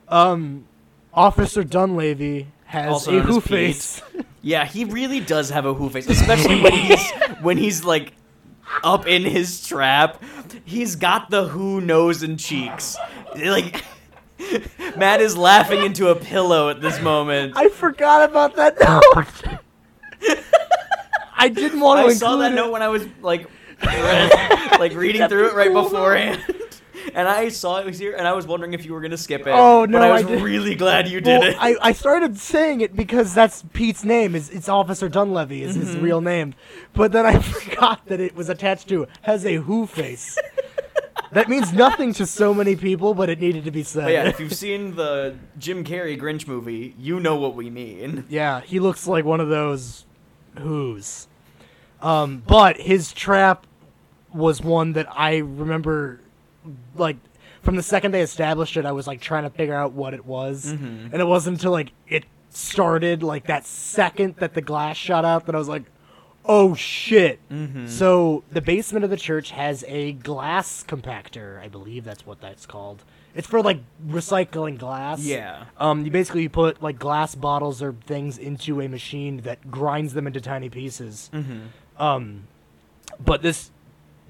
um, 0.08 0.66
Officer 1.14 1.64
Dunleavy 1.64 2.48
has 2.64 2.92
Also 2.92 3.18
a 3.18 3.20
who 3.20 3.40
face. 3.40 4.02
Yeah, 4.44 4.64
he 4.64 4.84
really 4.84 5.20
does 5.20 5.50
have 5.50 5.66
a 5.66 5.72
who 5.72 5.88
face, 5.88 6.08
especially 6.08 6.60
when 6.60 6.72
he's 6.72 7.10
when 7.42 7.56
he's 7.56 7.84
like 7.84 8.12
up 8.82 9.06
in 9.06 9.22
his 9.22 9.64
trap. 9.64 10.20
He's 10.64 10.96
got 10.96 11.30
the 11.30 11.46
who 11.46 11.80
nose 11.80 12.24
and 12.24 12.40
cheeks. 12.40 12.96
Like 13.36 13.84
Matt 14.96 15.20
is 15.20 15.36
laughing 15.36 15.82
into 15.82 16.08
a 16.08 16.14
pillow 16.14 16.68
at 16.68 16.80
this 16.80 17.00
moment. 17.00 17.54
I 17.56 17.68
forgot 17.68 18.28
about 18.28 18.56
that 18.56 18.78
note. 18.80 19.58
I 21.36 21.48
didn't 21.48 21.80
want 21.80 22.00
to 22.06 22.06
I 22.06 22.14
saw 22.14 22.36
that 22.36 22.52
it. 22.52 22.54
note 22.54 22.70
when 22.72 22.82
I 22.82 22.88
was 22.88 23.06
like 23.20 23.48
read- 23.84 24.70
like 24.78 24.94
reading 24.94 25.28
through 25.28 25.48
it 25.48 25.54
right 25.54 25.72
beforehand. 25.72 26.42
And 27.14 27.28
I 27.28 27.48
saw 27.48 27.78
it 27.78 27.84
was 27.84 27.98
here, 27.98 28.14
and 28.16 28.26
I 28.28 28.32
was 28.32 28.46
wondering 28.46 28.72
if 28.74 28.86
you 28.86 28.92
were 28.94 29.00
gonna 29.00 29.18
skip 29.18 29.42
it. 29.42 29.48
Oh, 29.48 29.84
no, 29.84 29.98
but 29.98 30.02
I 30.08 30.12
was 30.12 30.24
I 30.24 30.34
really 30.42 30.76
glad 30.76 31.08
you 31.08 31.20
did 31.20 31.40
Well, 31.40 31.50
it. 31.50 31.56
I, 31.58 31.74
I 31.82 31.92
started 31.92 32.38
saying 32.38 32.80
it 32.80 32.94
because 32.96 33.34
that's 33.34 33.64
Pete's 33.74 34.04
name. 34.04 34.34
Is 34.36 34.48
it's 34.50 34.68
Officer 34.68 35.08
Dunleavy 35.10 35.62
is 35.62 35.76
Mm-hmm. 35.76 35.86
his 35.86 35.96
real 35.96 36.20
name, 36.20 36.54
but 36.94 37.10
then 37.12 37.26
I 37.26 37.38
forgot 37.40 38.06
that 38.06 38.20
it 38.20 38.36
was 38.36 38.48
attached 38.48 38.88
to 38.90 39.08
has 39.22 39.44
a 39.44 39.56
who 39.56 39.86
face. 39.86 40.38
That 41.32 41.48
means 41.48 41.72
nothing 41.72 42.12
to 42.14 42.26
so 42.26 42.52
many 42.54 42.76
people, 42.76 43.14
but 43.14 43.28
it 43.28 43.40
needed 43.40 43.64
to 43.64 43.70
be 43.70 43.82
said. 43.82 44.04
But 44.04 44.12
yeah, 44.12 44.28
if 44.28 44.38
you've 44.40 44.52
seen 44.54 44.94
the 44.96 45.34
Jim 45.58 45.84
Carrey 45.84 46.18
Grinch 46.20 46.46
movie, 46.46 46.94
you 46.98 47.20
know 47.20 47.36
what 47.36 47.54
we 47.54 47.70
mean. 47.70 48.24
Yeah, 48.28 48.60
he 48.60 48.80
looks 48.80 49.06
like 49.06 49.24
one 49.24 49.40
of 49.40 49.48
those 49.48 50.04
who's. 50.58 51.26
Um, 52.00 52.42
but 52.46 52.76
his 52.78 53.12
trap 53.12 53.66
was 54.32 54.60
one 54.62 54.92
that 54.94 55.06
I 55.10 55.38
remember, 55.38 56.20
like, 56.96 57.16
from 57.62 57.76
the 57.76 57.82
second 57.82 58.10
they 58.12 58.22
established 58.22 58.76
it, 58.76 58.84
I 58.84 58.92
was 58.92 59.06
like 59.06 59.20
trying 59.20 59.44
to 59.44 59.50
figure 59.50 59.74
out 59.74 59.92
what 59.92 60.14
it 60.14 60.26
was, 60.26 60.66
Mhm. 60.66 61.12
and 61.12 61.14
it 61.14 61.26
wasn't 61.26 61.58
until 61.58 61.70
like 61.70 61.92
it 62.08 62.24
started, 62.50 63.22
like 63.22 63.46
that 63.46 63.64
second 63.66 64.36
that 64.38 64.54
the 64.54 64.60
glass 64.60 64.96
shot 64.96 65.24
out, 65.24 65.46
that 65.46 65.54
I 65.54 65.58
was 65.58 65.68
like, 65.68 65.84
"Oh 66.44 66.74
shit!" 66.74 67.40
Mm-hmm. 67.48 67.86
So 67.88 68.44
the 68.50 68.60
basement 68.60 69.04
of 69.04 69.10
the 69.10 69.16
church 69.16 69.50
has 69.50 69.84
a 69.88 70.12
glass 70.12 70.84
compactor. 70.86 71.60
I 71.60 71.68
believe 71.68 72.04
that's 72.04 72.26
what 72.26 72.40
that's 72.40 72.66
called. 72.66 73.04
It's 73.34 73.46
for 73.46 73.62
like 73.62 73.80
recycling 74.06 74.78
glass. 74.78 75.20
Yeah. 75.20 75.64
Um, 75.78 76.04
you 76.04 76.10
basically 76.10 76.48
put 76.48 76.82
like 76.82 76.98
glass 76.98 77.34
bottles 77.34 77.82
or 77.82 77.94
things 78.06 78.36
into 78.36 78.80
a 78.80 78.88
machine 78.88 79.38
that 79.38 79.70
grinds 79.70 80.12
them 80.12 80.26
into 80.26 80.40
tiny 80.40 80.68
pieces. 80.68 81.30
Mm-hmm. 81.32 82.02
Um, 82.02 82.44
but 83.24 83.42
this 83.42 83.70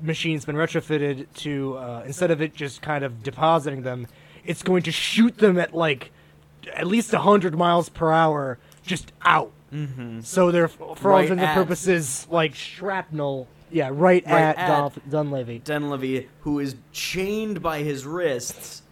machine's 0.01 0.44
been 0.44 0.56
retrofitted 0.56 1.26
to 1.34 1.76
uh, 1.78 2.02
instead 2.06 2.30
of 2.30 2.40
it 2.40 2.55
just 2.55 2.82
kind 2.82 3.05
of 3.05 3.22
depositing 3.22 3.82
them, 3.82 4.06
it's 4.44 4.62
going 4.62 4.82
to 4.84 4.93
shoot 4.93 5.39
them 5.39 5.59
at 5.59 5.74
like 5.74 6.12
at 6.74 6.86
least 6.86 7.12
hundred 7.12 7.56
miles 7.56 7.89
per 7.89 8.12
hour 8.12 8.59
just 8.84 9.12
out. 9.22 9.52
Mm-hmm. 9.73 10.20
So 10.20 10.51
they're 10.51 10.69
for 10.69 11.12
all 11.12 11.19
intents 11.20 11.43
and 11.43 11.55
purposes 11.55 12.27
like 12.31 12.55
shrapnel. 12.55 13.49
Yeah, 13.70 13.89
right, 13.90 14.23
Right 14.27 14.27
at, 14.27 14.59
at- 14.59 14.69
Dolph- 14.69 14.99
Dunleavy. 15.09 15.59
Dunleavy, 15.61 16.28
who 16.40 16.59
is 16.59 16.77
chained 16.93 17.62
by 17.62 17.78
his 17.78 18.05
wrists 18.05 18.82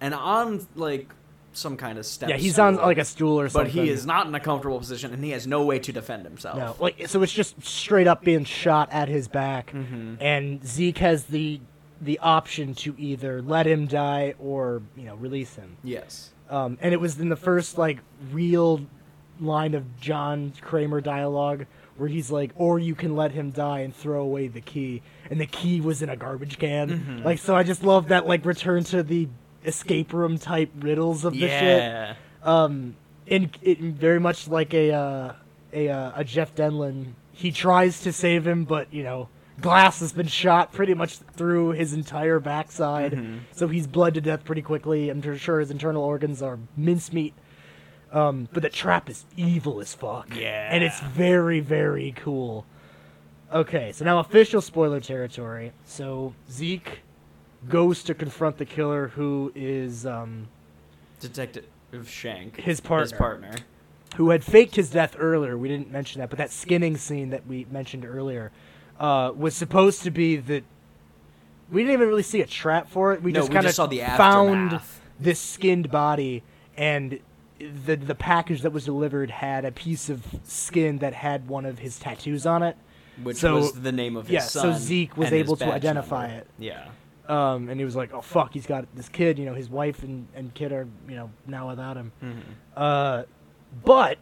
and 0.00 0.14
on 0.14 0.64
like 0.76 1.10
some 1.52 1.76
kind 1.76 1.98
of 1.98 2.06
step. 2.06 2.28
Yeah, 2.30 2.36
he's 2.36 2.58
on 2.58 2.76
like 2.76 2.98
a 2.98 3.04
stool 3.04 3.40
or 3.40 3.48
something. 3.48 3.74
But 3.74 3.82
he 3.84 3.90
is 3.90 4.06
not 4.06 4.26
in 4.28 4.34
a 4.34 4.40
comfortable 4.40 4.78
position, 4.78 5.12
and 5.12 5.24
he 5.24 5.30
has 5.30 5.46
no 5.46 5.64
way 5.64 5.80
to 5.80 5.92
defend 5.92 6.24
himself. 6.24 6.56
No, 6.56 6.76
like 6.78 7.08
so 7.08 7.20
it's 7.22 7.32
just 7.32 7.60
straight 7.64 8.06
up 8.06 8.22
being 8.22 8.44
shot 8.44 8.88
at 8.92 9.08
his 9.08 9.26
back, 9.28 9.72
Mhm. 9.72 10.18
and 10.20 10.64
Zeke 10.64 10.98
has 10.98 11.24
the 11.24 11.60
the 12.00 12.18
option 12.20 12.74
to 12.74 12.94
either 12.98 13.42
let 13.42 13.66
him 13.66 13.86
die 13.86 14.34
or 14.38 14.82
you 14.96 15.04
know 15.04 15.16
release 15.16 15.56
him. 15.56 15.76
Yes. 15.84 16.30
Um, 16.48 16.78
and 16.80 16.92
it 16.94 17.00
was 17.00 17.18
in 17.18 17.28
the 17.28 17.36
first 17.36 17.76
like 17.76 17.98
real 18.32 18.82
line 19.40 19.74
of 19.74 20.00
John 20.00 20.52
Kramer 20.60 21.00
dialogue 21.00 21.66
where 21.96 22.08
he's 22.08 22.30
like, 22.30 22.50
"Or 22.56 22.78
you 22.78 22.94
can 22.94 23.14
let 23.16 23.32
him 23.32 23.50
die 23.50 23.80
and 23.80 23.94
throw 23.94 24.22
away 24.22 24.48
the 24.48 24.60
key," 24.60 25.02
and 25.30 25.40
the 25.40 25.46
key 25.46 25.80
was 25.80 26.02
in 26.02 26.08
a 26.08 26.16
garbage 26.16 26.58
can. 26.58 26.88
Mm-hmm. 26.90 27.22
Like, 27.24 27.38
so 27.38 27.54
I 27.54 27.62
just 27.62 27.82
love 27.84 28.08
that 28.08 28.26
like 28.26 28.44
return 28.44 28.84
to 28.84 29.02
the 29.02 29.28
escape 29.64 30.12
room 30.12 30.38
type 30.38 30.70
riddles 30.78 31.24
of 31.24 31.34
the 31.34 31.40
shit. 31.40 31.50
Yeah. 31.50 32.14
Um, 32.42 32.96
in, 33.26 33.50
in 33.62 33.94
very 33.94 34.18
much 34.18 34.48
like 34.48 34.74
a 34.74 34.92
uh, 34.92 35.32
a 35.72 35.88
uh, 35.88 36.12
a 36.16 36.24
Jeff 36.24 36.54
Denlon, 36.54 37.12
he 37.32 37.52
tries 37.52 38.00
to 38.02 38.12
save 38.12 38.46
him, 38.46 38.64
but 38.64 38.92
you 38.92 39.02
know, 39.04 39.28
glass 39.60 40.00
has 40.00 40.12
been 40.12 40.26
shot 40.26 40.72
pretty 40.72 40.94
much 40.94 41.18
through 41.18 41.70
his 41.72 41.92
entire 41.92 42.40
backside, 42.40 43.12
Mm-hmm. 43.12 43.38
so 43.52 43.68
he's 43.68 43.86
bled 43.86 44.14
to 44.14 44.20
death 44.20 44.44
pretty 44.44 44.62
quickly. 44.62 45.08
I'm 45.10 45.22
sure 45.38 45.60
his 45.60 45.70
internal 45.70 46.02
organs 46.02 46.42
are 46.42 46.58
mincemeat. 46.76 47.34
Um, 48.12 48.48
but 48.52 48.62
the 48.62 48.68
trap 48.68 49.08
is 49.08 49.24
evil 49.36 49.80
as 49.80 49.94
fuck. 49.94 50.36
Yeah. 50.36 50.68
and 50.70 50.84
it's 50.84 51.00
very 51.00 51.60
very 51.60 52.12
cool. 52.16 52.66
Okay, 53.52 53.92
so 53.92 54.04
now 54.04 54.18
official 54.18 54.60
spoiler 54.60 55.00
territory. 55.00 55.72
So 55.84 56.34
Zeke 56.50 57.00
goes 57.68 58.02
to 58.04 58.14
confront 58.14 58.58
the 58.58 58.64
killer, 58.64 59.08
who 59.08 59.52
is 59.54 60.04
um, 60.06 60.48
Detective 61.20 61.64
Schenk. 62.06 62.60
His 62.60 62.80
partner. 62.80 63.02
His 63.04 63.12
partner. 63.12 63.52
who 64.16 64.30
had 64.30 64.42
faked 64.42 64.76
his 64.76 64.90
death 64.90 65.16
earlier. 65.18 65.56
We 65.56 65.68
didn't 65.68 65.90
mention 65.90 66.20
that, 66.20 66.28
but 66.30 66.38
that 66.38 66.50
skinning 66.50 66.96
scene 66.96 67.30
that 67.30 67.46
we 67.46 67.66
mentioned 67.70 68.04
earlier 68.04 68.52
uh, 68.98 69.32
was 69.36 69.54
supposed 69.54 70.02
to 70.02 70.10
be 70.10 70.36
that 70.36 70.64
we 71.70 71.82
didn't 71.82 71.94
even 71.94 72.08
really 72.08 72.22
see 72.22 72.40
a 72.40 72.46
trap 72.46 72.88
for 72.88 73.12
it. 73.12 73.22
We 73.22 73.32
No, 73.32 73.40
just 73.40 73.52
kind 73.52 73.64
of 73.64 73.68
just 73.68 73.76
saw 73.76 73.86
the 73.86 74.00
found 74.00 74.80
this 75.20 75.38
skinned 75.40 75.90
body, 75.90 76.42
and 76.76 77.20
the 77.86 77.96
the 77.96 78.14
package 78.14 78.62
that 78.62 78.72
was 78.72 78.84
delivered 78.84 79.30
had 79.30 79.64
a 79.64 79.72
piece 79.72 80.08
of 80.08 80.24
skin 80.44 80.98
that 80.98 81.14
had 81.14 81.48
one 81.48 81.64
of 81.64 81.78
his 81.78 81.98
tattoos 81.98 82.46
on 82.46 82.62
it. 82.62 82.76
Which 83.22 83.36
So- 83.38 83.56
was 83.56 83.72
the 83.72 83.92
name 83.92 84.16
of 84.16 84.26
his 84.26 84.34
yeah, 84.34 84.40
so. 84.40 84.72
Zeke 84.72 85.16
was 85.16 85.32
able 85.32 85.56
to 85.56 85.66
identify 85.72 86.28
number. 86.28 86.38
it. 86.42 86.48
Yeah. 86.58 86.88
Um, 87.28 87.68
and 87.68 87.78
he 87.78 87.84
was 87.84 87.94
like, 87.94 88.12
"Oh 88.12 88.20
fuck, 88.20 88.52
he's 88.52 88.66
got 88.66 88.86
this 88.96 89.08
kid. 89.08 89.38
You 89.38 89.44
know, 89.46 89.54
his 89.54 89.68
wife 89.70 90.02
and, 90.02 90.26
and 90.34 90.52
kid 90.54 90.72
are 90.72 90.88
you 91.08 91.14
know 91.16 91.30
now 91.46 91.68
without 91.68 91.96
him." 91.96 92.10
Mm-hmm. 92.22 92.40
Uh, 92.76 93.22
but 93.84 94.18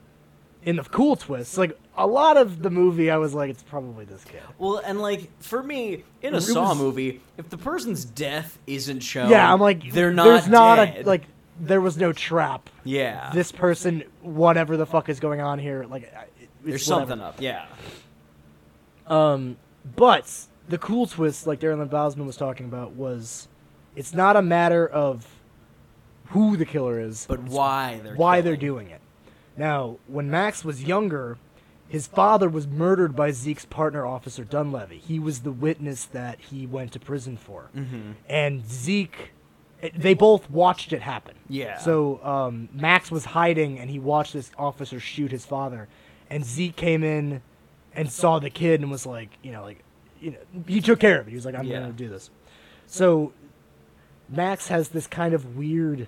in 0.65 0.77
the 0.77 0.83
cool 0.83 1.17
twist, 1.17 1.57
like 1.57 1.79
a 1.97 2.07
lot 2.07 2.37
of 2.37 2.63
the 2.63 2.69
movie, 2.71 3.11
I 3.11 3.17
was 3.17 3.33
like, 3.33 3.49
"It's 3.49 3.63
probably 3.63 4.05
this 4.05 4.23
kid." 4.25 4.43
Well, 4.59 4.83
and 4.85 5.01
like 5.01 5.31
for 5.43 5.63
me, 5.63 6.05
in 6.21 6.35
a 6.35 6.37
It 6.37 6.41
Saw 6.43 6.69
was- 6.71 6.79
movie, 6.79 7.21
if 7.39 7.49
the 7.49 7.57
person's 7.59 8.05
death 8.05 8.59
isn't 8.67 9.01
shown, 9.01 9.31
yeah, 9.31 9.51
I'm 9.51 9.61
like, 9.61 9.93
they're 9.93 10.13
not. 10.13 10.25
There's 10.25 10.49
not 10.49 10.77
dead. 10.77 11.07
a 11.07 11.09
like. 11.09 11.23
There 11.63 11.81
was 11.81 11.97
no 11.99 12.13
trap. 12.13 12.71
Yeah. 12.85 13.31
This 13.35 13.53
person, 13.53 14.05
whatever 14.23 14.77
the 14.79 14.87
fuck 14.87 15.09
is 15.11 15.21
going 15.21 15.41
on 15.43 15.59
here, 15.59 15.85
like, 15.85 16.11
There's 16.65 16.89
whatever. 16.89 17.11
something 17.11 17.21
up. 17.21 17.37
Yeah. 17.41 17.67
Um, 19.07 19.57
but 19.97 20.47
the 20.69 20.79
cool 20.79 21.07
twist, 21.07 21.47
like 21.47 21.61
Darren 21.61 21.79
Lynn 21.79 21.89
Bousman 21.89 22.27
was 22.27 22.37
talking 22.37 22.67
about, 22.67 22.93
was 22.93 23.49
it's 23.97 24.15
not 24.15 24.37
a 24.37 24.43
matter 24.43 24.87
of 24.87 25.27
who 26.27 26.57
the 26.57 26.65
killer 26.65 27.01
is, 27.01 27.27
But 27.29 27.43
why 27.43 28.01
they're 28.03 28.15
why 28.15 28.41
they're 28.41 28.57
doing 28.57 28.89
it. 28.89 29.01
Now, 29.57 29.97
when 30.07 30.31
Max 30.31 30.65
was 30.65 30.85
younger, 30.85 31.39
his 31.89 32.07
father 32.07 32.49
was 32.49 32.67
murdered 32.69 33.17
by 33.17 33.33
Zeke's 33.33 33.65
partner, 33.67 34.07
Officer 34.07 34.45
Dunleavy. 34.45 34.99
He 34.99 35.19
was 35.19 35.41
the 35.41 35.51
witness 35.53 36.05
that 36.07 36.39
he 36.41 36.67
went 36.67 36.93
to 36.93 37.01
prison 37.01 37.37
for. 37.37 37.69
Mhm. 37.77 38.15
And 38.29 38.65
Zeke, 38.67 39.33
they 39.97 40.15
both 40.15 40.51
watched 40.51 40.93
it 40.93 41.03
happen. 41.03 41.35
Yeah. 41.49 41.79
So 41.79 42.23
um, 42.25 42.69
Max 42.73 43.11
was 43.11 43.25
hiding, 43.25 43.79
and 43.79 43.89
he 43.91 43.99
watched 43.99 44.33
this 44.33 44.51
officer 44.59 45.01
shoot 45.01 45.31
his 45.31 45.45
father. 45.47 45.89
And 46.29 46.45
Zeke 46.45 46.77
came 46.77 47.03
in 47.03 47.43
and 47.95 48.11
saw 48.11 48.39
the 48.39 48.51
kid 48.51 48.81
and 48.81 48.91
was 48.91 49.05
like, 49.07 49.31
you 49.43 49.53
know, 49.53 49.63
like, 49.63 49.83
you 50.21 50.33
know, 50.33 50.39
he 50.67 50.81
took 50.81 51.01
care 51.01 51.21
of 51.21 51.27
it. 51.27 51.31
He 51.31 51.37
was 51.37 51.45
like, 51.45 51.55
I'm 51.55 51.65
Yeah. 51.65 51.81
going 51.81 51.91
to 51.93 51.97
do 51.97 52.09
this. 52.09 52.31
So 52.87 53.33
Max 54.29 54.69
has 54.69 54.91
this 54.91 55.07
kind 55.07 55.35
of 55.35 55.57
weird, 55.57 56.07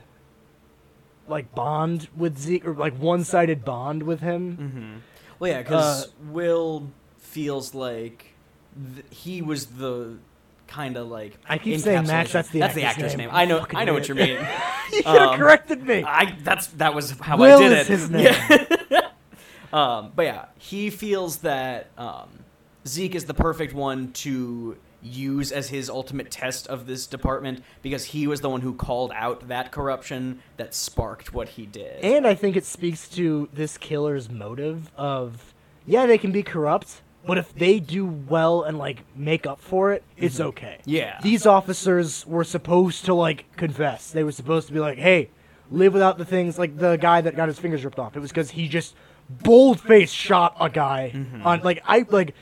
like, 1.27 1.55
bond 1.55 2.09
with 2.16 2.39
Zeke, 2.39 2.66
or 2.66 2.74
like 2.74 2.94
one 2.99 3.24
sided 3.24 3.65
bond 3.65 4.03
with 4.05 4.20
him. 4.20 4.57
Mm-hmm. 4.57 4.93
Well, 5.39 5.51
yeah, 5.51 5.62
because 5.62 6.05
Uh, 6.07 6.09
Will 6.31 6.90
feels 7.19 7.74
like 7.74 8.35
th- 8.94 9.07
he 9.11 9.43
was 9.43 9.66
the 9.66 10.19
kind 10.73 10.97
of 10.97 11.09
like. 11.09 11.39
I 11.49 11.59
keep 11.59 11.81
saying 11.81 12.07
Max, 12.07 12.32
that's 12.32 12.49
the 12.49 12.61
that's 12.61 12.74
the 12.74 12.85
actor's 12.85 13.12
name. 13.16 13.27
name. 13.28 13.31
I 13.32 13.44
know. 13.44 13.61
Fucking 13.61 13.78
I 13.78 13.85
know 13.85 13.93
what 13.93 14.09
you 14.09 14.15
mean. 14.15 14.28
you 14.93 14.97
should 14.97 15.05
have 15.07 15.16
Um, 15.32 15.39
corrected 15.39 15.82
me. 15.86 16.03
I 16.07 16.36
that's 16.43 16.69
that 16.69 16.94
was 16.94 17.11
how 17.20 17.36
Will 17.36 17.59
I 17.59 17.69
did 17.69 17.73
is 17.73 17.90
it. 17.90 17.93
his 17.93 18.11
name. 18.11 18.35
Yeah. 18.90 19.01
um, 19.73 20.12
but 20.15 20.23
yeah, 20.24 20.44
he 20.59 20.90
feels 20.90 21.39
that 21.39 21.89
um, 21.99 22.28
Zeke 22.86 23.15
is 23.15 23.24
the 23.27 23.35
perfect 23.35 23.74
one 23.74 24.12
to 24.24 24.77
use 25.05 25.51
as 25.51 25.69
his 25.69 25.90
ultimate 25.90 26.31
test 26.31 26.69
of 26.69 26.86
this 26.86 27.07
department 27.09 27.62
because 27.82 28.05
he 28.05 28.27
was 28.28 28.40
the 28.40 28.49
one 28.49 28.61
who 28.61 28.73
called 28.73 29.11
out 29.16 29.49
that 29.49 29.73
corruption 29.73 30.40
that 30.59 30.73
sparked 30.74 31.35
what 31.35 31.49
he 31.51 31.66
did. 31.66 32.05
And 32.05 32.24
I 32.27 32.35
think 32.35 32.57
it 32.57 32.65
speaks 32.65 33.09
to 33.11 33.49
this 33.53 33.77
killer's 33.77 34.31
motive 34.31 34.93
of, 34.97 35.55
yeah, 35.86 36.07
they 36.07 36.19
can 36.19 36.31
be 36.31 36.44
corrupt, 36.44 37.03
but 37.27 37.39
if 37.39 37.55
they 37.55 37.78
do 37.81 38.05
well 38.07 38.62
and 38.62 38.78
like 38.78 39.05
make 39.16 39.47
up 39.47 39.61
for 39.61 39.93
it, 39.93 40.03
it's 40.16 40.40
okay. 40.40 40.78
Mm-hmm. 40.81 40.90
Yeah. 40.90 41.20
These 41.23 41.47
officers 41.47 42.27
were 42.27 42.44
supposed 42.44 43.05
to 43.07 43.15
like 43.15 43.44
confess. 43.57 44.11
They 44.11 44.24
were 44.24 44.32
supposed 44.32 44.66
to 44.69 44.73
be 44.73 44.81
like, 44.81 44.99
hey, 44.99 45.31
live 45.70 45.93
without 45.93 46.19
the 46.19 46.24
things 46.24 46.59
like 46.59 46.77
the 46.78 46.97
guy 46.97 47.20
that 47.20 47.36
got 47.36 47.49
his 47.49 47.59
fingers 47.59 47.85
ripped 47.85 47.99
off. 47.99 48.16
It 48.16 48.20
was 48.20 48.31
because 48.31 48.51
he 48.51 48.69
just 48.69 48.94
bold 49.31 49.81
faced 49.81 50.15
shot 50.15 50.57
a 50.61 50.69
guy 50.69 51.12
Mm-hmm. 51.15 51.47
on 51.47 51.61
like 51.62 51.82
I 51.86 52.05
like. 52.11 52.35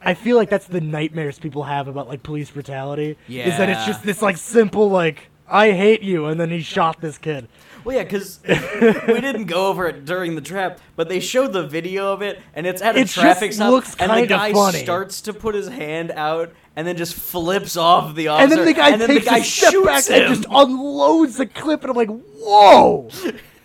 I 0.00 0.14
feel 0.14 0.36
like 0.36 0.48
that's 0.48 0.66
the 0.66 0.80
nightmares 0.80 1.40
people 1.40 1.64
have 1.64 1.88
about 1.88 2.06
like 2.08 2.22
police 2.22 2.50
brutality. 2.50 3.16
Is 3.28 3.56
that 3.58 3.68
it's 3.68 3.80
Yeah. 3.80 3.86
just 3.86 4.04
this 4.04 4.22
like 4.22 4.36
simple 4.36 4.88
like 4.90 5.28
I 5.48 5.72
hate 5.72 6.02
you, 6.02 6.26
and 6.26 6.38
then 6.38 6.50
he 6.50 6.60
shot 6.60 7.00
this 7.00 7.18
kid. 7.18 7.48
Well, 7.84 7.96
yeah, 7.96 8.02
because 8.04 8.40
we 8.46 9.20
didn't 9.20 9.44
go 9.46 9.68
over 9.68 9.86
it 9.88 10.04
during 10.04 10.34
the 10.34 10.40
trap, 10.40 10.80
but 10.96 11.08
they 11.08 11.20
showed 11.20 11.52
the 11.52 11.66
video 11.66 12.12
of 12.12 12.22
it, 12.22 12.40
and 12.54 12.66
it's 12.66 12.82
at 12.82 12.96
a 12.96 13.00
It 13.00 13.02
just 13.04 13.14
traffic 13.14 13.52
stop, 13.52 13.70
looks 13.70 13.94
and 13.98 14.10
the 14.10 14.14
kinda 14.14 14.28
guy 14.28 14.52
funny. 14.52 14.78
starts 14.82 15.20
to 15.22 15.32
put 15.32 15.54
his 15.54 15.68
hand 15.68 16.10
out, 16.10 16.52
and 16.76 16.86
then 16.86 16.96
just 16.96 17.14
flips 17.14 17.76
off 17.76 18.14
the 18.14 18.28
officer, 18.28 18.42
and 18.42 18.52
then 18.52 18.64
the 18.66 18.72
guy 18.74 18.96
takes 18.96 19.24
guy 19.26 19.38
a 19.38 19.44
step 19.44 19.72
shoots 19.72 19.86
back 19.86 20.04
him. 20.06 20.22
and 20.26 20.34
just 20.34 20.46
unloads 20.50 21.36
the 21.36 21.46
clip, 21.46 21.82
and 21.82 21.90
I'm 21.90 21.96
like, 21.96 22.10
"Whoa! 22.10 23.08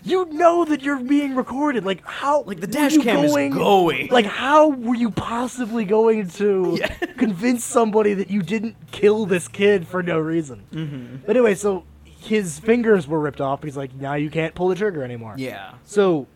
You 0.06 0.26
know 0.34 0.66
that 0.66 0.82
you're 0.82 1.00
being 1.00 1.34
recorded. 1.34 1.86
Like 1.86 2.06
how? 2.06 2.42
Like, 2.42 2.60
the 2.60 2.68
dash 2.68 2.98
cam 2.98 3.24
is 3.24 3.34
going. 3.34 4.10
Like 4.10 4.26
how 4.26 4.68
were 4.70 4.96
you 4.96 5.12
possibly 5.12 5.86
going 5.86 6.28
to 6.32 6.78
convince 7.18 7.64
somebody 7.64 8.14
that 8.16 8.30
you 8.30 8.42
didn't 8.42 8.76
kill 8.92 9.26
this 9.26 9.48
kid 9.48 9.88
for 9.88 10.04
no 10.04 10.20
reason? 10.20 10.64
Mm-hmm. 10.74 11.16
But 11.26 11.38
anyway, 11.38 11.56
so 11.56 11.86
his 12.24 12.60
fingers 12.60 13.08
were 13.08 13.20
ripped 13.20 13.42
off. 13.42 13.64
He's 13.64 13.78
like, 13.78 13.94
now 13.94 14.14
you 14.16 14.30
can't 14.30 14.56
pull 14.56 14.70
the 14.70 14.76
trigger 14.76 15.04
anymore. 15.04 15.36
yeah, 15.38 15.74
So 15.84 16.28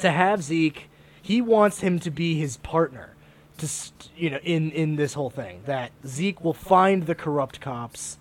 to 0.00 0.10
have 0.10 0.42
Zeke, 0.42 0.88
he 1.20 1.40
wants 1.40 1.80
him 1.80 1.98
to 2.00 2.10
be 2.10 2.38
his 2.38 2.56
partner. 2.58 3.14
To 3.58 3.66
st- 3.66 4.10
you 4.16 4.30
know, 4.30 4.38
in 4.44 4.70
in 4.70 4.94
this 4.94 5.14
whole 5.14 5.30
thing, 5.30 5.62
that 5.66 5.90
Zeke 6.06 6.44
will 6.44 6.54
find 6.54 7.06
the 7.06 7.14
corrupt 7.16 7.60
cops, 7.60 8.18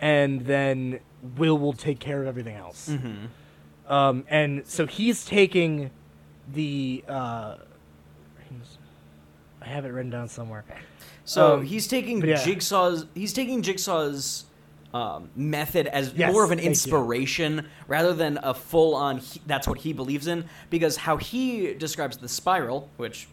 and 0.00 0.46
then 0.46 1.00
Will 1.36 1.58
will 1.58 1.74
take 1.74 1.98
care 1.98 2.22
of 2.22 2.26
everything 2.28 2.54
else. 2.56 2.88
Mm-hmm. 2.88 3.92
Um, 3.92 4.24
and 4.30 4.66
so 4.66 4.86
he's 4.86 5.26
taking 5.26 5.90
the. 6.50 7.04
Uh, 7.06 7.56
I 9.60 9.66
have 9.66 9.84
it 9.84 9.88
written 9.88 10.10
down 10.10 10.28
somewhere. 10.28 10.64
So 11.24 11.54
Um, 11.58 11.64
he's 11.64 11.86
taking 11.86 12.24
yeah. 12.24 12.42
Jigsaw's 12.42 13.06
he's 13.14 13.32
taking 13.32 13.60
Jigsaw's 13.62 14.44
um, 14.94 15.30
method 15.36 15.86
as 15.86 16.12
Yes, 16.14 16.32
more 16.32 16.44
of 16.44 16.50
an 16.50 16.58
thank 16.58 16.64
you. 16.64 16.70
inspiration 16.70 17.68
rather 17.88 18.14
than 18.14 18.38
a 18.42 18.54
full 18.54 18.94
on. 18.94 19.18
He, 19.18 19.40
that's 19.46 19.68
what 19.68 19.78
he 19.78 19.92
believes 19.92 20.26
in 20.26 20.44
because 20.70 20.96
how 20.96 21.16
he 21.18 21.74
describes 21.74 22.16
the 22.16 22.28
spiral, 22.28 22.88
which 22.96 23.28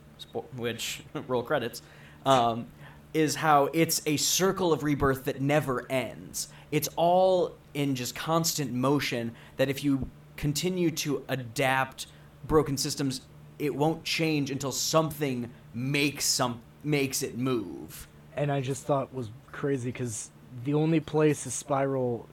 which 0.56 1.02
roll 1.28 1.44
credits, 1.44 1.82
um, 2.26 2.68
is 3.14 3.36
how 3.36 3.70
it's 3.74 4.02
a 4.06 4.18
circle 4.18 4.74
of 4.74 4.84
rebirth 4.84 5.24
that 5.26 5.40
never 5.42 5.90
ends. 5.92 6.50
It's 6.72 6.90
all 6.98 7.56
in 7.74 7.96
just 7.96 8.16
constant 8.16 8.74
motion. 8.74 9.34
That 9.58 9.70
if 9.70 9.84
you 9.84 10.10
continue 10.36 10.92
to 10.92 11.24
adapt 11.30 12.08
broken 12.48 12.76
systems, 12.78 13.22
it 13.60 13.74
won't 13.74 14.04
change 14.04 14.52
until 14.52 14.72
something 14.74 15.50
makes 15.74 16.26
some 16.26 16.62
makes 16.84 17.24
it 17.24 17.38
move. 17.38 18.08
and 18.36 18.52
I 18.52 18.60
just 18.62 18.84
thought 18.86 19.14
was 19.14 19.30
crazy 19.52 19.92
because 19.92 20.30
the 20.64 20.74
only 20.74 21.00
place 21.00 21.44
the 21.44 21.52
spiral 21.52 22.28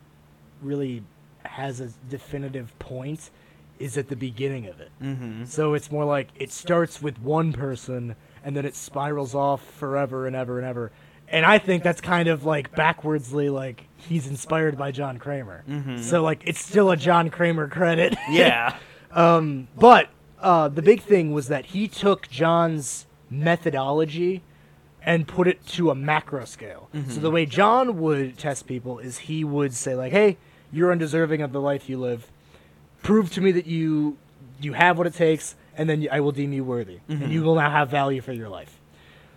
really 0.62 1.02
has 1.44 1.80
a 1.80 1.88
definitive 2.08 2.78
point 2.78 3.30
is 3.78 3.98
at 3.98 4.08
the 4.08 4.16
beginning 4.16 4.66
of 4.68 4.80
it. 4.80 4.90
Mm-hmm. 5.02 5.44
So 5.44 5.74
it's 5.74 5.90
more 5.90 6.04
like 6.04 6.28
it 6.36 6.52
starts 6.52 7.02
with 7.02 7.18
one 7.20 7.52
person 7.52 8.14
and 8.44 8.56
then 8.56 8.64
it 8.64 8.76
spirals 8.76 9.34
off 9.34 9.64
forever 9.74 10.26
and 10.26 10.36
ever 10.36 10.58
and 10.58 10.66
ever. 10.66 10.92
And 11.28 11.46
I 11.46 11.58
think 11.58 11.82
that's 11.82 12.00
kind 12.00 12.28
of 12.28 12.44
like 12.44 12.72
backwardsly 12.72 13.52
like 13.52 13.86
he's 13.96 14.26
inspired 14.26 14.76
by 14.76 14.92
John 14.92 15.18
Kramer. 15.18 15.64
So 16.00 16.22
like 16.22 16.42
it's 16.46 16.64
still 16.64 16.90
a 16.90 16.96
John 16.96 17.30
Kramer 17.30 17.68
credit. 17.68 18.16
Yeah. 18.30 18.76
Um, 19.14 19.68
but 19.76 20.08
uh, 20.40 20.68
the 20.68 20.80
big 20.80 21.02
thing 21.02 21.34
was 21.34 21.48
that 21.48 21.66
he 21.66 21.86
took 21.86 22.30
John's 22.30 23.04
methodology 23.28 24.40
and 25.04 25.26
put 25.26 25.48
it 25.48 25.66
to 25.66 25.90
a 25.90 25.94
macro 25.94 26.44
scale. 26.44 26.88
So 26.92 26.98
the 26.98 27.02
mm-hmm. 27.02 27.34
way 27.34 27.46
John 27.46 27.98
would 27.98 28.38
test 28.38 28.66
people 28.66 28.98
is 28.98 29.18
he 29.18 29.44
would 29.44 29.74
say 29.74 29.94
like, 29.94 30.12
"Hey, 30.12 30.38
you're 30.72 30.92
undeserving 30.92 31.42
of 31.42 31.52
the 31.52 31.60
life 31.60 31.88
you 31.88 31.98
live. 31.98 32.30
Prove 33.02 33.30
to 33.32 33.40
me 33.40 33.52
that 33.52 33.66
you 33.66 34.16
you 34.60 34.74
have 34.74 34.98
what 34.98 35.06
it 35.06 35.14
takes, 35.14 35.56
and 35.76 35.90
then 35.90 36.06
I 36.10 36.20
will 36.20 36.32
deem 36.32 36.52
you 36.52 36.64
worthy, 36.64 37.00
and 37.08 37.20
mm-hmm. 37.20 37.32
you 37.32 37.42
will 37.42 37.56
now 37.56 37.70
have 37.70 37.90
value 37.90 38.20
for 38.20 38.32
your 38.32 38.48
life." 38.48 38.80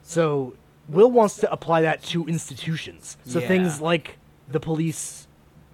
So 0.04 0.54
Will 0.88 1.12
wants 1.12 1.38
to 1.38 1.52
apply 1.52 1.82
that 1.82 2.04
to 2.04 2.26
institutions. 2.26 3.18
So 3.26 3.40
Yeah. 3.40 3.48
things 3.48 3.82
like 3.82 4.18
the 4.48 4.60
police, 4.60 5.28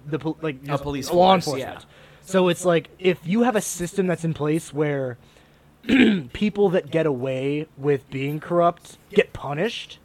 the 0.06 0.20
pol- 0.20 0.38
like 0.42 0.64
police 0.64 1.10
law 1.10 1.34
force, 1.34 1.48
enforcement. 1.48 1.80
yeah. 1.82 1.86
So 2.22 2.48
it's 2.48 2.64
like 2.64 2.90
if 2.98 3.20
you 3.26 3.44
have 3.44 3.56
a 3.56 3.62
system 3.62 4.08
that's 4.08 4.24
in 4.24 4.34
place 4.34 4.74
where 4.74 5.18
people 6.34 6.70
that 6.70 6.92
get 6.92 7.06
away 7.06 7.68
with 7.78 8.10
being 8.10 8.40
corrupt 8.40 8.98
get 9.10 9.34
punished. 9.34 10.00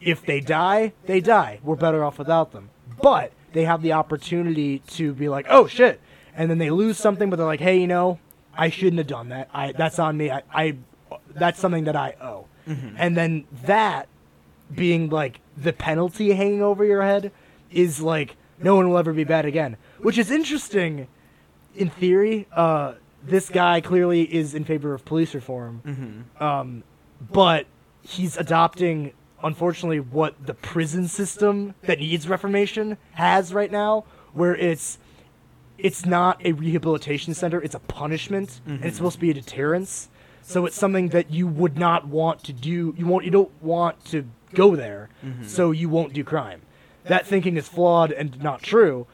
If 0.00 0.24
they 0.24 0.40
die, 0.40 0.92
they 1.06 1.20
die. 1.20 1.60
We're 1.62 1.76
better 1.76 2.04
off 2.04 2.18
without 2.18 2.52
them. 2.52 2.70
But 3.02 3.32
they 3.52 3.64
have 3.64 3.82
the 3.82 3.92
opportunity 3.92 4.80
to 4.96 5.12
be 5.12 5.28
like, 5.28 5.46
"Oh 5.48 5.66
shit," 5.66 6.00
and 6.36 6.50
then 6.50 6.58
they 6.58 6.70
lose 6.70 6.96
something, 6.98 7.30
but 7.30 7.36
they're 7.36 7.46
like, 7.46 7.60
"Hey, 7.60 7.78
you 7.80 7.86
know, 7.86 8.18
I 8.56 8.70
shouldn't 8.70 8.98
have 8.98 9.06
done 9.06 9.28
that. 9.30 9.48
I 9.52 9.72
that's 9.72 9.98
on 9.98 10.16
me. 10.16 10.30
I, 10.30 10.42
I 10.52 10.76
that's 11.34 11.58
something 11.60 11.84
that 11.84 11.96
I 11.96 12.14
owe." 12.20 12.46
And 12.98 13.16
then 13.16 13.44
that 13.64 14.08
being 14.74 15.08
like 15.10 15.40
the 15.56 15.72
penalty 15.72 16.32
hanging 16.32 16.62
over 16.62 16.84
your 16.84 17.02
head 17.02 17.32
is 17.70 18.00
like 18.00 18.36
no 18.62 18.74
one 18.76 18.88
will 18.88 18.98
ever 18.98 19.12
be 19.12 19.24
bad 19.24 19.44
again, 19.46 19.76
which 20.00 20.18
is 20.18 20.30
interesting 20.30 21.06
in 21.74 21.88
theory, 21.90 22.46
uh, 22.52 22.94
this 23.22 23.48
guy 23.48 23.80
clearly 23.80 24.22
is 24.22 24.54
in 24.54 24.64
favor 24.64 24.94
of 24.94 25.04
police 25.04 25.34
reform, 25.34 25.82
mm-hmm. 25.84 26.42
um, 26.42 26.84
but 27.20 27.66
he's 28.02 28.36
adopting, 28.36 29.12
unfortunately, 29.42 30.00
what 30.00 30.46
the 30.46 30.54
prison 30.54 31.08
system 31.08 31.74
that 31.82 31.98
needs 31.98 32.28
reformation 32.28 32.96
has 33.12 33.52
right 33.52 33.70
now, 33.70 34.04
where 34.32 34.54
it's 34.54 34.98
it's 35.76 36.04
not 36.04 36.44
a 36.44 36.52
rehabilitation 36.52 37.34
center; 37.34 37.60
it's 37.60 37.74
a 37.74 37.80
punishment, 37.80 38.60
and 38.66 38.76
it's 38.76 38.84
mm-hmm. 38.84 38.96
supposed 38.96 39.14
to 39.14 39.20
be 39.20 39.30
a 39.30 39.34
deterrence. 39.34 40.08
So 40.42 40.64
it's 40.64 40.76
something 40.76 41.08
that 41.10 41.30
you 41.30 41.46
would 41.46 41.76
not 41.76 42.06
want 42.06 42.42
to 42.44 42.52
do. 42.52 42.94
You 42.96 43.06
won't. 43.06 43.24
You 43.24 43.30
don't 43.30 43.62
want 43.62 44.04
to 44.06 44.26
go 44.54 44.76
there, 44.76 45.10
mm-hmm. 45.24 45.44
so 45.44 45.72
you 45.72 45.88
won't 45.88 46.12
do 46.12 46.24
crime. 46.24 46.62
That 47.04 47.26
thinking 47.26 47.56
is 47.56 47.68
flawed 47.68 48.12
and 48.12 48.40
not 48.42 48.62
true, 48.62 49.06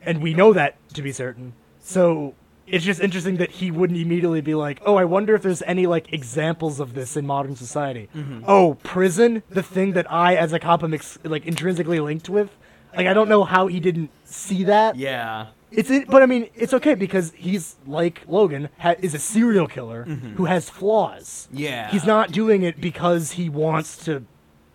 and 0.00 0.22
we 0.22 0.34
know 0.34 0.52
that 0.52 0.76
to 0.94 1.02
be 1.02 1.12
certain. 1.12 1.54
So 1.80 2.34
it's 2.66 2.84
just 2.84 3.00
interesting 3.00 3.36
that 3.36 3.50
he 3.50 3.70
wouldn't 3.70 3.98
immediately 3.98 4.40
be 4.40 4.54
like, 4.54 4.80
"Oh, 4.84 4.96
I 4.96 5.04
wonder 5.04 5.34
if 5.34 5.42
there's 5.42 5.62
any 5.62 5.86
like 5.86 6.12
examples 6.12 6.80
of 6.80 6.94
this 6.94 7.16
in 7.16 7.26
modern 7.26 7.56
society." 7.56 8.08
Mm-hmm. 8.14 8.44
Oh, 8.46 8.74
prison, 8.82 9.42
the 9.50 9.62
thing 9.62 9.92
that 9.92 10.10
I, 10.10 10.36
as 10.36 10.52
a 10.52 10.58
cop, 10.58 10.82
am 10.82 10.94
ex- 10.94 11.18
like 11.24 11.46
intrinsically 11.46 12.00
linked 12.00 12.28
with. 12.28 12.50
Like, 12.96 13.06
I 13.06 13.14
don't 13.14 13.28
know 13.28 13.44
how 13.44 13.68
he 13.68 13.80
didn't 13.80 14.10
see 14.24 14.64
that. 14.64 14.96
Yeah. 14.96 15.46
It's 15.70 15.90
it, 15.90 16.08
but 16.08 16.22
I 16.22 16.26
mean, 16.26 16.50
it's 16.54 16.74
okay 16.74 16.94
because 16.94 17.32
he's 17.34 17.76
like 17.86 18.22
Logan 18.28 18.68
ha- 18.78 18.96
is 19.00 19.14
a 19.14 19.18
serial 19.18 19.66
killer 19.66 20.04
mm-hmm. 20.04 20.34
who 20.34 20.44
has 20.44 20.68
flaws. 20.68 21.48
Yeah. 21.50 21.90
he's 21.90 22.04
not 22.04 22.30
doing 22.30 22.62
it 22.62 22.80
because 22.80 23.32
he 23.32 23.48
wants 23.48 24.04
to 24.04 24.24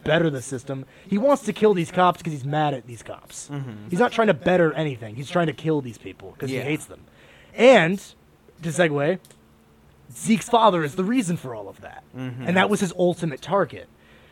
better 0.04 0.30
the 0.30 0.42
system. 0.42 0.86
He 1.08 1.18
wants 1.18 1.44
to 1.44 1.54
kill 1.54 1.74
these 1.76 1.92
cops 1.92 2.18
because 2.20 2.34
he's 2.34 2.46
mad 2.46 2.74
at 2.74 2.88
these 2.88 3.04
cops. 3.04 3.50
Mm-hmm. 3.50 3.90
He's 3.90 4.00
not 4.00 4.12
trying 4.12 4.28
to 4.28 4.34
better 4.34 4.74
anything. 4.74 5.16
He's 5.16 5.30
trying 5.30 5.48
to 5.48 5.54
kill 5.54 5.82
these 5.82 5.98
people 5.98 6.32
because 6.32 6.50
Yeah. 6.50 6.62
he 6.64 6.70
hates 6.70 6.86
them. 6.86 7.02
And 7.58 8.00
to 8.62 8.70
segue, 8.70 9.20
Zeke's 10.14 10.48
father 10.48 10.84
is 10.84 10.96
the 10.96 11.04
reason 11.04 11.36
for 11.38 11.54
all 11.54 11.68
of 11.68 11.82
that, 11.82 12.04
and 12.14 12.56
that 12.56 12.70
was 12.70 12.80
his 12.80 12.94
ultimate 12.98 13.42
target. 13.42 13.88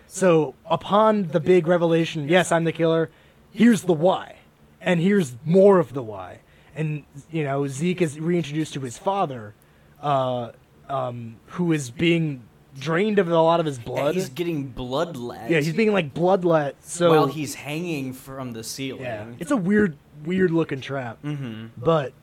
So 0.07 0.53
upon 0.65 1.29
the 1.29 1.39
big 1.39 1.67
revelation, 1.67 2.29
yes, 2.29 2.51
I'm 2.51 2.63
the 2.63 2.71
killer. 2.71 3.09
Here's 3.51 3.81
the 3.83 3.93
why, 3.93 4.37
and 4.79 4.99
here's 4.99 5.35
more 5.43 5.79
of 5.79 5.93
the 5.93 6.03
why. 6.03 6.39
And 6.75 7.03
you 7.31 7.43
know, 7.43 7.67
Zeke 7.67 8.01
is 8.01 8.19
reintroduced 8.19 8.73
to 8.75 8.81
his 8.81 8.97
father, 8.97 9.53
uh, 10.01 10.51
um, 10.87 11.37
who 11.47 11.71
is 11.71 11.89
being 11.89 12.43
drained 12.77 13.19
of 13.19 13.29
a 13.29 13.39
lot 13.39 13.59
of 13.59 13.65
his 13.65 13.79
blood. 13.79 14.13
he's 14.15 14.29
getting 14.29 14.71
bloodlet. 14.71 15.49
yeah, 15.49 15.59
he's 15.59 15.73
being 15.73 15.93
like 15.93 16.13
bloodlet. 16.13 16.73
So 16.81 17.09
while 17.09 17.27
he's 17.27 17.55
hanging 17.55 18.13
from 18.13 18.51
the 18.51 18.63
ceiling. 18.63 19.01
yeah, 19.01 19.25
it's 19.39 19.51
a 19.51 19.57
weird, 19.57 19.97
weird 20.23 20.51
looking 20.51 20.81
trap. 20.81 21.21
mm-hmm. 21.23 21.67
But 21.77 22.13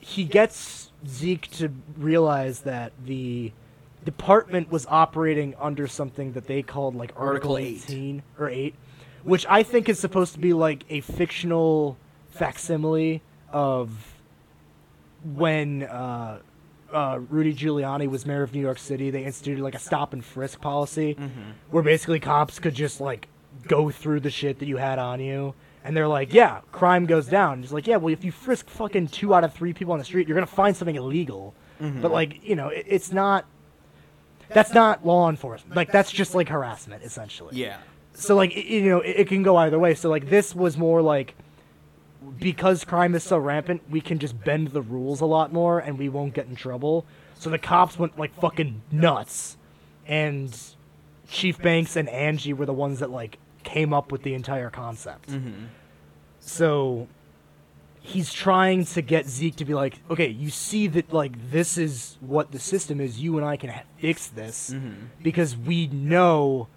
he 0.00 0.24
gets 0.24 0.90
Zeke 1.06 1.50
to 1.52 1.70
realize 1.96 2.60
that 2.60 2.92
the 3.04 3.52
department 4.04 4.70
was 4.70 4.86
operating 4.88 5.54
under 5.60 5.86
something 5.86 6.32
that 6.32 6.46
they 6.46 6.62
called 6.62 6.94
like 6.94 7.12
Article, 7.16 7.52
Article 7.52 7.58
eight. 7.58 7.84
18 7.84 8.22
or 8.38 8.48
8, 8.48 8.74
which 9.24 9.46
I 9.48 9.62
think 9.62 9.88
is 9.88 9.98
supposed 9.98 10.32
to 10.34 10.40
be 10.40 10.52
like 10.52 10.84
a 10.88 11.00
fictional 11.00 11.98
facsimile 12.30 13.22
of 13.52 13.90
when 15.22 15.82
uh, 15.82 16.38
uh, 16.92 17.20
Rudy 17.28 17.54
Giuliani 17.54 18.08
was 18.08 18.24
mayor 18.24 18.42
of 18.42 18.54
New 18.54 18.60
York 18.60 18.78
City. 18.78 19.10
They 19.10 19.24
instituted 19.24 19.62
like 19.62 19.74
a 19.74 19.78
stop 19.78 20.12
and 20.12 20.24
frisk 20.24 20.60
policy 20.60 21.16
where 21.70 21.82
basically 21.82 22.20
cops 22.20 22.58
could 22.58 22.74
just 22.74 23.00
like 23.00 23.28
go 23.68 23.90
through 23.90 24.20
the 24.20 24.30
shit 24.30 24.58
that 24.60 24.66
you 24.66 24.78
had 24.78 24.98
on 24.98 25.20
you. 25.20 25.54
And 25.84 25.96
they're 25.96 26.08
like, 26.08 26.32
yeah, 26.34 26.60
crime 26.72 27.06
goes 27.06 27.26
down. 27.26 27.62
It's 27.62 27.72
like, 27.72 27.86
yeah, 27.86 27.96
well, 27.96 28.12
if 28.12 28.22
you 28.24 28.32
frisk 28.32 28.68
fucking 28.68 29.08
two 29.08 29.34
out 29.34 29.44
of 29.44 29.54
three 29.54 29.72
people 29.72 29.92
on 29.94 29.98
the 29.98 30.04
street, 30.04 30.28
you're 30.28 30.34
gonna 30.36 30.46
find 30.46 30.76
something 30.76 30.96
illegal. 30.96 31.54
Mm-hmm. 31.80 32.02
But 32.02 32.12
like, 32.12 32.44
you 32.46 32.54
know, 32.56 32.68
it, 32.68 32.84
it's 32.86 33.12
not. 33.12 33.46
That's 34.48 34.74
not 34.74 35.06
law 35.06 35.30
enforcement. 35.30 35.76
Like, 35.76 35.92
that's 35.92 36.10
just 36.10 36.34
like 36.34 36.48
harassment, 36.48 37.04
essentially 37.04 37.56
Yeah. 37.56 37.78
so 38.14 38.34
like 38.34 38.54
it, 38.56 38.66
you 38.66 38.82
know 38.88 39.00
it, 39.00 39.20
it 39.20 39.28
can 39.28 39.44
go 39.44 39.56
either 39.56 39.78
way 39.78 39.94
so 39.94 40.10
like 40.10 40.28
this 40.28 40.54
was 40.56 40.76
more 40.76 41.00
like 41.00 41.36
because 42.38 42.84
crime 42.84 43.14
is 43.14 43.22
so 43.22 43.38
rampant 43.38 43.80
we 43.88 44.00
can 44.00 44.18
just 44.18 44.42
bend 44.44 44.68
the 44.68 44.82
rules 44.82 45.20
a 45.20 45.24
lot 45.26 45.52
more 45.52 45.78
and 45.78 45.98
we 45.98 46.08
won't 46.08 46.34
get 46.34 46.46
in 46.48 46.56
trouble 46.56 47.06
so 47.38 47.48
the 47.48 47.58
cops 47.58 47.96
went 47.98 48.18
like 48.18 48.34
fucking 48.40 48.82
nuts 48.90 49.56
and 50.06 50.54
chief 51.28 51.62
banks 51.62 51.94
and 51.96 52.08
angie 52.08 52.52
were 52.52 52.66
the 52.66 52.72
ones 52.72 52.98
that 52.98 53.10
like 53.10 53.38
came 53.62 53.92
up 53.92 54.10
with 54.12 54.22
the 54.22 54.34
entire 54.34 54.70
concept 54.70 55.30
mm-hmm. 55.30 55.64
so 56.38 57.08
he's 58.00 58.32
trying 58.32 58.84
to 58.84 59.02
get 59.02 59.26
Zeke 59.26 59.56
to 59.56 59.64
be 59.64 59.74
like, 59.74 59.98
okay, 60.10 60.28
you 60.28 60.50
see 60.50 60.86
that 60.88 61.12
like 61.12 61.50
this 61.50 61.78
is 61.78 62.16
what 62.20 62.52
the 62.52 62.58
system 62.58 63.00
is. 63.00 63.20
You 63.20 63.36
and 63.36 63.46
I 63.46 63.56
can 63.56 63.70
ha- 63.70 63.82
fix 63.98 64.28
this 64.28 64.70
mm-hmm. 64.70 65.06
because 65.22 65.56
we 65.56 65.86
know 65.88 66.68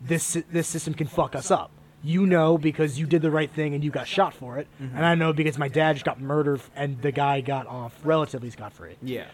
this 0.00 0.38
this 0.50 0.68
system 0.68 0.94
can 0.94 1.06
fuck 1.06 1.34
us 1.34 1.50
up. 1.50 1.70
You 2.02 2.26
know 2.26 2.58
because 2.58 2.98
you 2.98 3.06
did 3.06 3.22
the 3.22 3.30
right 3.30 3.50
thing 3.50 3.74
and 3.74 3.82
you 3.82 3.90
got 3.90 4.06
shot 4.06 4.32
for 4.32 4.58
it, 4.58 4.68
mm-hmm. 4.80 4.96
and 4.96 5.04
I 5.04 5.14
know 5.16 5.32
because 5.32 5.58
my 5.58 5.68
dad 5.68 5.94
just 5.94 6.04
got 6.04 6.20
murdered 6.20 6.60
and 6.76 7.02
the 7.02 7.10
guy 7.10 7.40
got 7.40 7.66
off 7.66 7.92
relatively 8.04 8.50
scot 8.50 8.72
free. 8.72 8.96
Yeah. 9.02 9.26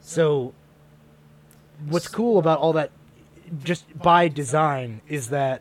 So, 0.00 0.54
what's 1.86 2.08
cool 2.08 2.38
about 2.38 2.60
all 2.60 2.72
that, 2.74 2.92
just 3.62 3.84
by 3.98 4.28
design, 4.28 5.02
is 5.06 5.28
that 5.28 5.60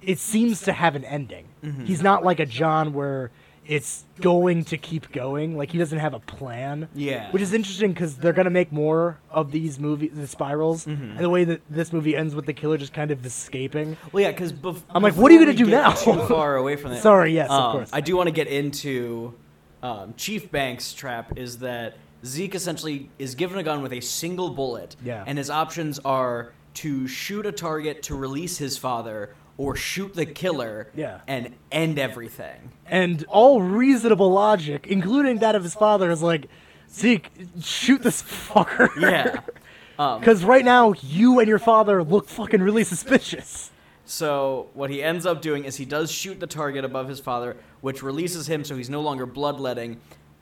it 0.00 0.18
seems 0.18 0.62
to 0.62 0.72
have 0.72 0.94
an 0.96 1.04
ending. 1.04 1.48
He's 1.84 2.02
not 2.02 2.24
like 2.24 2.40
a 2.40 2.46
John 2.46 2.92
where 2.92 3.30
it's 3.64 4.04
going 4.20 4.64
to 4.64 4.76
keep 4.76 5.12
going. 5.12 5.56
Like 5.56 5.70
he 5.70 5.78
doesn't 5.78 5.98
have 6.00 6.14
a 6.14 6.18
plan. 6.18 6.88
Yeah. 6.94 7.30
Which 7.30 7.42
is 7.42 7.52
interesting 7.52 7.92
because 7.92 8.16
they're 8.16 8.32
gonna 8.32 8.50
make 8.50 8.72
more 8.72 9.18
of 9.30 9.52
these 9.52 9.78
movies, 9.78 10.10
the 10.14 10.26
spirals, 10.26 10.86
and 10.86 11.18
the 11.18 11.30
way 11.30 11.44
that 11.44 11.60
this 11.70 11.92
movie 11.92 12.16
ends 12.16 12.34
with 12.34 12.46
the 12.46 12.52
killer 12.52 12.76
just 12.76 12.92
kind 12.92 13.10
of 13.12 13.24
escaping. 13.24 13.96
Well, 14.10 14.22
yeah, 14.22 14.30
because 14.32 14.52
bef- 14.52 14.82
I'm 14.90 15.02
like, 15.02 15.14
what 15.14 15.30
are 15.30 15.34
you 15.34 15.40
gonna 15.40 15.56
do 15.56 15.66
now? 15.66 15.92
Too 15.92 16.18
far 16.26 16.56
away 16.62 16.74
from 16.76 16.90
that. 16.90 17.02
Sorry, 17.02 17.34
yes, 17.34 17.50
of 17.50 17.60
um, 17.60 17.72
course. 17.72 17.90
I 17.92 18.00
do 18.00 18.16
want 18.16 18.26
to 18.26 18.32
get 18.32 18.48
into 18.48 19.34
um, 19.82 20.14
Chief 20.16 20.50
Banks' 20.50 20.92
trap. 20.92 21.38
Is 21.38 21.58
that 21.58 21.96
Zeke 22.24 22.56
essentially 22.56 23.10
is 23.20 23.36
given 23.36 23.58
a 23.58 23.62
gun 23.62 23.80
with 23.82 23.92
a 23.92 24.00
single 24.00 24.50
bullet, 24.50 24.96
Yeah. 25.04 25.22
and 25.26 25.38
his 25.38 25.50
options 25.50 26.00
are 26.00 26.52
to 26.74 27.06
shoot 27.06 27.46
a 27.46 27.52
target 27.52 28.02
to 28.04 28.14
release 28.16 28.58
his 28.58 28.76
father, 28.78 29.34
or 29.58 29.76
shoot 29.76 30.14
the 30.14 30.26
killer, 30.26 30.88
Yeah. 30.94 31.20
and 31.26 31.54
end 31.70 31.98
everything. 31.98 32.72
And 32.86 33.24
all 33.28 33.60
reasonable 33.62 34.30
logic, 34.32 34.86
including 34.88 35.38
that 35.38 35.54
of 35.54 35.62
his 35.62 35.74
father, 35.74 36.10
is 36.10 36.22
like, 36.22 36.46
Zeke, 36.90 37.30
shoot 37.60 38.02
this 38.02 38.22
fucker. 38.22 38.88
Yeah. 39.00 39.40
Um, 39.98 40.20
Because 40.20 40.42
right 40.42 40.64
now, 40.64 40.94
you 41.02 41.38
and 41.38 41.46
your 41.46 41.58
father 41.58 42.02
look 42.02 42.26
fucking 42.26 42.62
really 42.62 42.82
suspicious. 42.82 43.70
So 44.06 44.70
what 44.72 44.88
he 44.88 45.02
ends 45.02 45.26
up 45.26 45.42
doing 45.42 45.64
is 45.64 45.76
he 45.76 45.84
does 45.84 46.10
shoot 46.10 46.40
the 46.40 46.46
target 46.46 46.82
above 46.84 47.08
his 47.08 47.20
father, 47.20 47.58
which 47.82 48.02
releases 48.02 48.48
him, 48.48 48.64
so 48.64 48.74
he's 48.74 48.88
no 48.88 49.02
longer 49.02 49.26
bloodletting. 49.26 50.00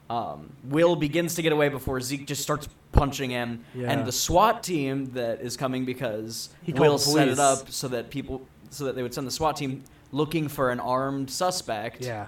Um, 0.09 0.53
Will 0.65 0.95
begins 0.95 1.35
to 1.35 1.43
get 1.43 1.53
away 1.53 1.69
before 1.69 2.01
Zeke 2.01 2.27
just 2.29 2.43
starts 2.43 2.69
punching 2.93 3.31
him, 3.31 3.65
Yeah. 3.75 3.91
and 3.91 4.07
the 4.07 4.13
SWAT 4.13 4.63
team 4.63 5.11
that 5.15 5.41
is 5.41 5.57
coming 5.57 5.85
because 5.85 6.51
He 6.63 6.73
Will 6.73 6.97
set 6.99 7.27
it 7.29 7.41
up 7.41 7.71
so 7.71 7.89
that 7.89 8.09
people, 8.11 8.43
so 8.71 8.85
that 8.85 8.95
they 8.97 9.03
would 9.03 9.13
send 9.15 9.27
the 9.27 9.31
SWAT 9.33 9.57
team 9.57 9.85
looking 10.13 10.49
for 10.49 10.71
an 10.71 10.81
armed 10.81 11.31
suspect. 11.31 12.03
Yeah. 12.05 12.27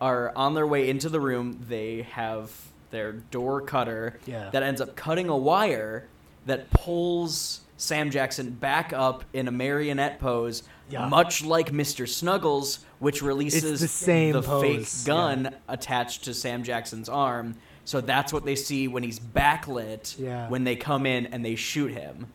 Are 0.00 0.32
on 0.36 0.54
their 0.54 0.66
way 0.66 0.88
into 0.90 1.08
the 1.08 1.20
room. 1.20 1.64
They 1.68 2.02
have 2.02 2.50
their 2.90 3.12
door 3.12 3.60
cutter 3.62 4.18
Yeah. 4.26 4.50
that 4.50 4.62
ends 4.62 4.80
up 4.80 4.94
cutting 4.96 5.28
a 5.28 5.36
wire 5.36 6.06
that 6.46 6.70
pulls 6.70 7.60
Sam 7.76 8.10
Jackson 8.10 8.50
back 8.50 8.92
up 8.92 9.24
in 9.32 9.48
a 9.48 9.50
marionette 9.50 10.18
pose, 10.20 10.62
Yeah. 10.90 11.08
much 11.08 11.44
like 11.44 11.72
Mr. 11.72 12.06
Snuggles, 12.08 12.80
which 12.98 13.22
releases 13.22 13.80
the 13.80 13.88
same 13.88 14.32
the 14.32 14.42
fake 14.42 14.86
gun 15.04 15.44
yeah. 15.50 15.58
attached 15.68 16.24
to 16.24 16.34
Sam 16.34 16.62
Jackson's 16.62 17.08
arm. 17.08 17.56
So 17.84 18.00
that's 18.00 18.32
what 18.32 18.44
they 18.44 18.54
see 18.56 18.86
when 18.88 19.02
he's 19.02 19.18
backlit 19.18 20.18
Yeah. 20.18 20.48
when 20.48 20.64
they 20.64 20.76
come 20.76 21.06
in 21.06 21.26
and 21.26 21.44
they 21.44 21.54
shoot 21.56 21.92
him. 21.92 22.26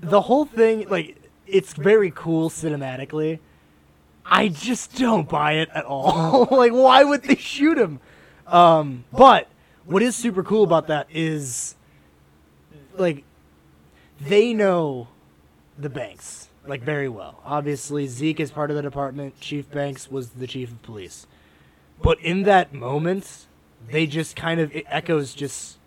the 0.00 0.20
whole 0.20 0.44
thing 0.44 0.86
like 0.88 1.16
it's 1.48 1.72
very 1.72 2.10
cool 2.10 2.50
cinematically. 2.50 3.38
I 4.24 4.48
just 4.48 4.96
don't 4.96 5.28
buy 5.28 5.52
it 5.52 5.68
at 5.74 5.84
all. 5.84 6.46
Like 6.50 6.72
why 6.72 7.04
would 7.04 7.22
they 7.22 7.36
shoot 7.36 7.78
him? 7.78 8.00
Um 8.46 9.04
but 9.12 9.48
what 9.84 10.02
is 10.02 10.14
super 10.14 10.42
cool 10.42 10.64
about 10.64 10.86
that 10.88 11.06
is 11.10 11.76
like 12.96 13.24
they 14.20 14.52
know 14.52 15.08
the 15.78 15.88
banks 15.88 16.48
like 16.66 16.82
very 16.82 17.08
well. 17.08 17.40
Obviously 17.44 18.06
zeke 18.06 18.40
is 18.40 18.50
part 18.50 18.70
of 18.70 18.76
the 18.76 18.82
department. 18.82 19.40
Chief 19.40 19.70
banks 19.70 20.10
was 20.10 20.30
the 20.30 20.46
chief 20.46 20.70
of 20.70 20.82
police. 20.82 21.26
But 22.02 22.20
in 22.20 22.42
that 22.42 22.74
moment 22.74 23.46
they 23.90 24.06
just 24.06 24.36
kind 24.36 24.60
of 24.60 24.74
it 24.74 24.84
echoes 24.88 25.34
just 25.34 25.77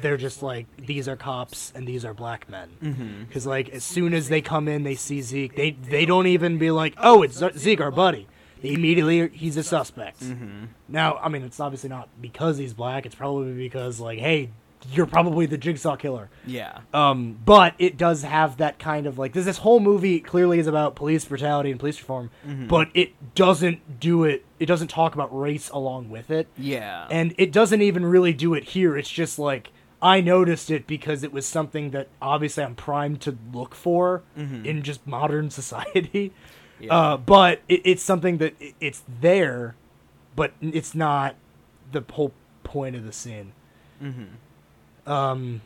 they're 0.00 0.16
just 0.16 0.42
like 0.42 0.66
these 0.76 1.08
are 1.08 1.16
cops 1.16 1.72
and 1.74 1.86
these 1.86 2.04
are 2.04 2.14
black 2.14 2.48
men. 2.48 2.68
Mm-hmm. 2.82 3.24
Because 3.24 3.46
like 3.46 3.68
as 3.70 3.84
soon 3.84 4.14
as 4.14 4.28
they 4.28 4.40
come 4.40 4.68
in 4.68 4.82
they 4.82 4.94
see 4.94 5.20
zeke 5.20 5.56
they 5.56 5.70
they 5.70 6.04
don't 6.04 6.26
even 6.26 6.58
be 6.58 6.70
like 6.70 6.94
oh 6.98 7.22
it's 7.22 7.42
zeke 7.56 7.80
our 7.80 7.90
buddy. 7.90 8.26
They 8.62 8.72
immediately 8.72 9.28
he's 9.28 9.56
a 9.56 9.62
suspect. 9.62 10.20
Mm-hmm. 10.20 10.64
Now 10.88 11.18
i 11.22 11.28
mean 11.28 11.42
it's 11.42 11.60
obviously 11.60 11.90
not 11.90 12.08
because 12.20 12.58
he's 12.58 12.74
black. 12.74 13.06
It's 13.06 13.14
probably 13.14 13.54
because 13.54 14.00
like 14.00 14.18
hey 14.18 14.50
you're 14.92 15.06
probably 15.06 15.46
the 15.46 15.58
jigsaw 15.58 15.96
killer 15.96 16.28
Yeah. 16.46 16.78
um, 16.94 17.38
but 17.44 17.74
it 17.78 17.96
does 17.96 18.22
have 18.22 18.56
that 18.58 18.78
kind 18.78 19.06
of 19.06 19.18
like 19.18 19.32
this. 19.32 19.44
This 19.44 19.58
whole 19.58 19.80
movie 19.80 20.20
clearly 20.20 20.58
is 20.58 20.66
about 20.66 20.94
police 20.96 21.24
brutality 21.24 21.70
and 21.70 21.78
police 21.80 21.98
reform, 22.00 22.30
but 22.68 22.88
it 22.94 23.12
doesn't 23.34 24.00
do 24.00 24.24
it. 24.24 24.44
It 24.58 24.66
doesn't 24.66 24.88
talk 24.88 25.14
about 25.14 25.36
race 25.36 25.68
along 25.70 26.10
with 26.10 26.30
it, 26.30 26.48
Yeah. 26.56 27.06
and 27.10 27.34
it 27.38 27.52
doesn't 27.52 27.82
even 27.82 28.04
really 28.06 28.32
do 28.32 28.54
it 28.54 28.64
here. 28.64 28.96
It's 28.96 29.10
just 29.10 29.38
like 29.38 29.70
I 30.02 30.20
noticed 30.20 30.70
it 30.70 30.86
because 30.86 31.22
it 31.22 31.32
was 31.32 31.46
something 31.46 31.90
that 31.90 32.08
obviously 32.20 32.62
I'm 32.64 32.74
primed 32.74 33.20
to 33.22 33.36
look 33.52 33.74
for 33.74 34.22
in 34.36 34.82
just 34.82 35.06
modern 35.06 35.50
society. 35.60 36.32
Yeah. 36.78 36.94
Uh, 36.94 37.16
but 37.16 37.62
it, 37.68 37.80
it's 37.84 38.02
something 38.02 38.36
that 38.38 38.54
it, 38.60 38.74
it's 38.80 39.02
there, 39.20 39.74
but 40.36 40.52
it's 40.60 40.94
not 40.94 41.34
the 41.92 42.04
whole 42.12 42.32
point 42.62 42.94
of 42.94 43.04
the 43.06 43.12
scene. 43.12 43.52
Um, 45.06 45.60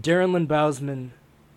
Darren 0.00 0.32
Lynn 0.32 0.46
Bousman 0.46 1.10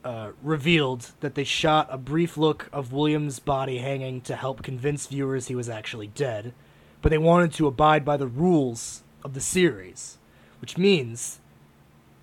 uh, 0.03 0.31
revealed 0.41 1.11
that 1.22 1.35
they 1.35 1.43
shot 1.43 1.88
a 1.89 1.97
brief 1.97 2.38
look 2.38 2.69
of 2.73 2.91
William's 2.91 3.39
body 3.39 3.77
hanging 3.77 4.22
to 4.22 4.35
help 4.35 4.61
convince 4.64 5.07
viewers 5.07 5.47
he 5.47 5.55
was 5.55 5.69
actually 5.69 6.07
dead, 6.07 6.53
but 7.01 7.10
they 7.10 7.18
wanted 7.18 7.53
to 7.53 7.68
abide 7.68 8.03
by 8.03 8.18
the 8.18 8.27
rules 8.27 9.03
of 9.23 9.34
the 9.34 9.41
series, 9.41 10.18
which 10.60 10.77
means 10.77 11.39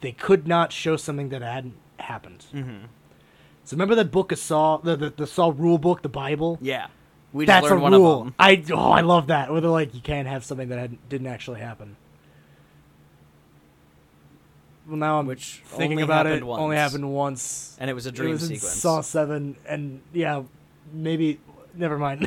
they 0.02 0.12
could 0.12 0.46
not 0.46 0.72
show 0.72 0.96
something 0.96 1.30
that 1.30 1.42
hadn't 1.42 1.76
happened. 1.98 2.44
Mm-hmm. 2.52 2.84
So 3.64 3.74
remember 3.74 3.94
that 3.94 4.10
book 4.10 4.32
of 4.32 4.38
Saw, 4.38 4.78
the, 4.78 4.96
the, 4.96 5.10
the 5.10 5.26
Saw 5.26 5.52
rule 5.56 5.78
book, 5.78 6.02
the 6.02 6.08
Bible? 6.08 6.58
yeah. 6.60 6.88
We 7.32 7.46
just 7.46 7.62
That's 7.62 7.72
a 7.72 7.78
one 7.78 7.92
rule. 7.92 8.12
of 8.12 8.24
them. 8.24 8.34
I 8.40 8.64
oh, 8.72 8.90
I 8.90 9.02
love 9.02 9.28
that. 9.28 9.52
Where 9.52 9.60
they're 9.60 9.70
like, 9.70 9.94
you 9.94 10.00
can't 10.00 10.26
have 10.26 10.44
something 10.44 10.68
that 10.70 10.80
hadn't, 10.80 11.08
didn't 11.08 11.28
actually 11.28 11.60
happen. 11.60 11.94
Well, 14.90 14.98
now 14.98 15.20
I'm 15.20 15.26
Which 15.26 15.62
thinking 15.66 16.02
about 16.02 16.26
it. 16.26 16.42
happened 16.42 16.50
Only 16.50 16.76
happened 16.76 17.12
once. 17.12 17.76
And 17.78 17.88
it 17.88 17.94
was 17.94 18.06
a 18.06 18.08
It 18.08 18.16
dream 18.16 18.32
was 18.32 18.42
in 18.42 18.56
sequence. 18.56 18.74
Saw 18.74 19.00
Seven, 19.02 19.56
and 19.64 20.00
yeah, 20.12 20.42
maybe. 20.92 21.38
Never 21.72 21.96
mind. 21.96 22.26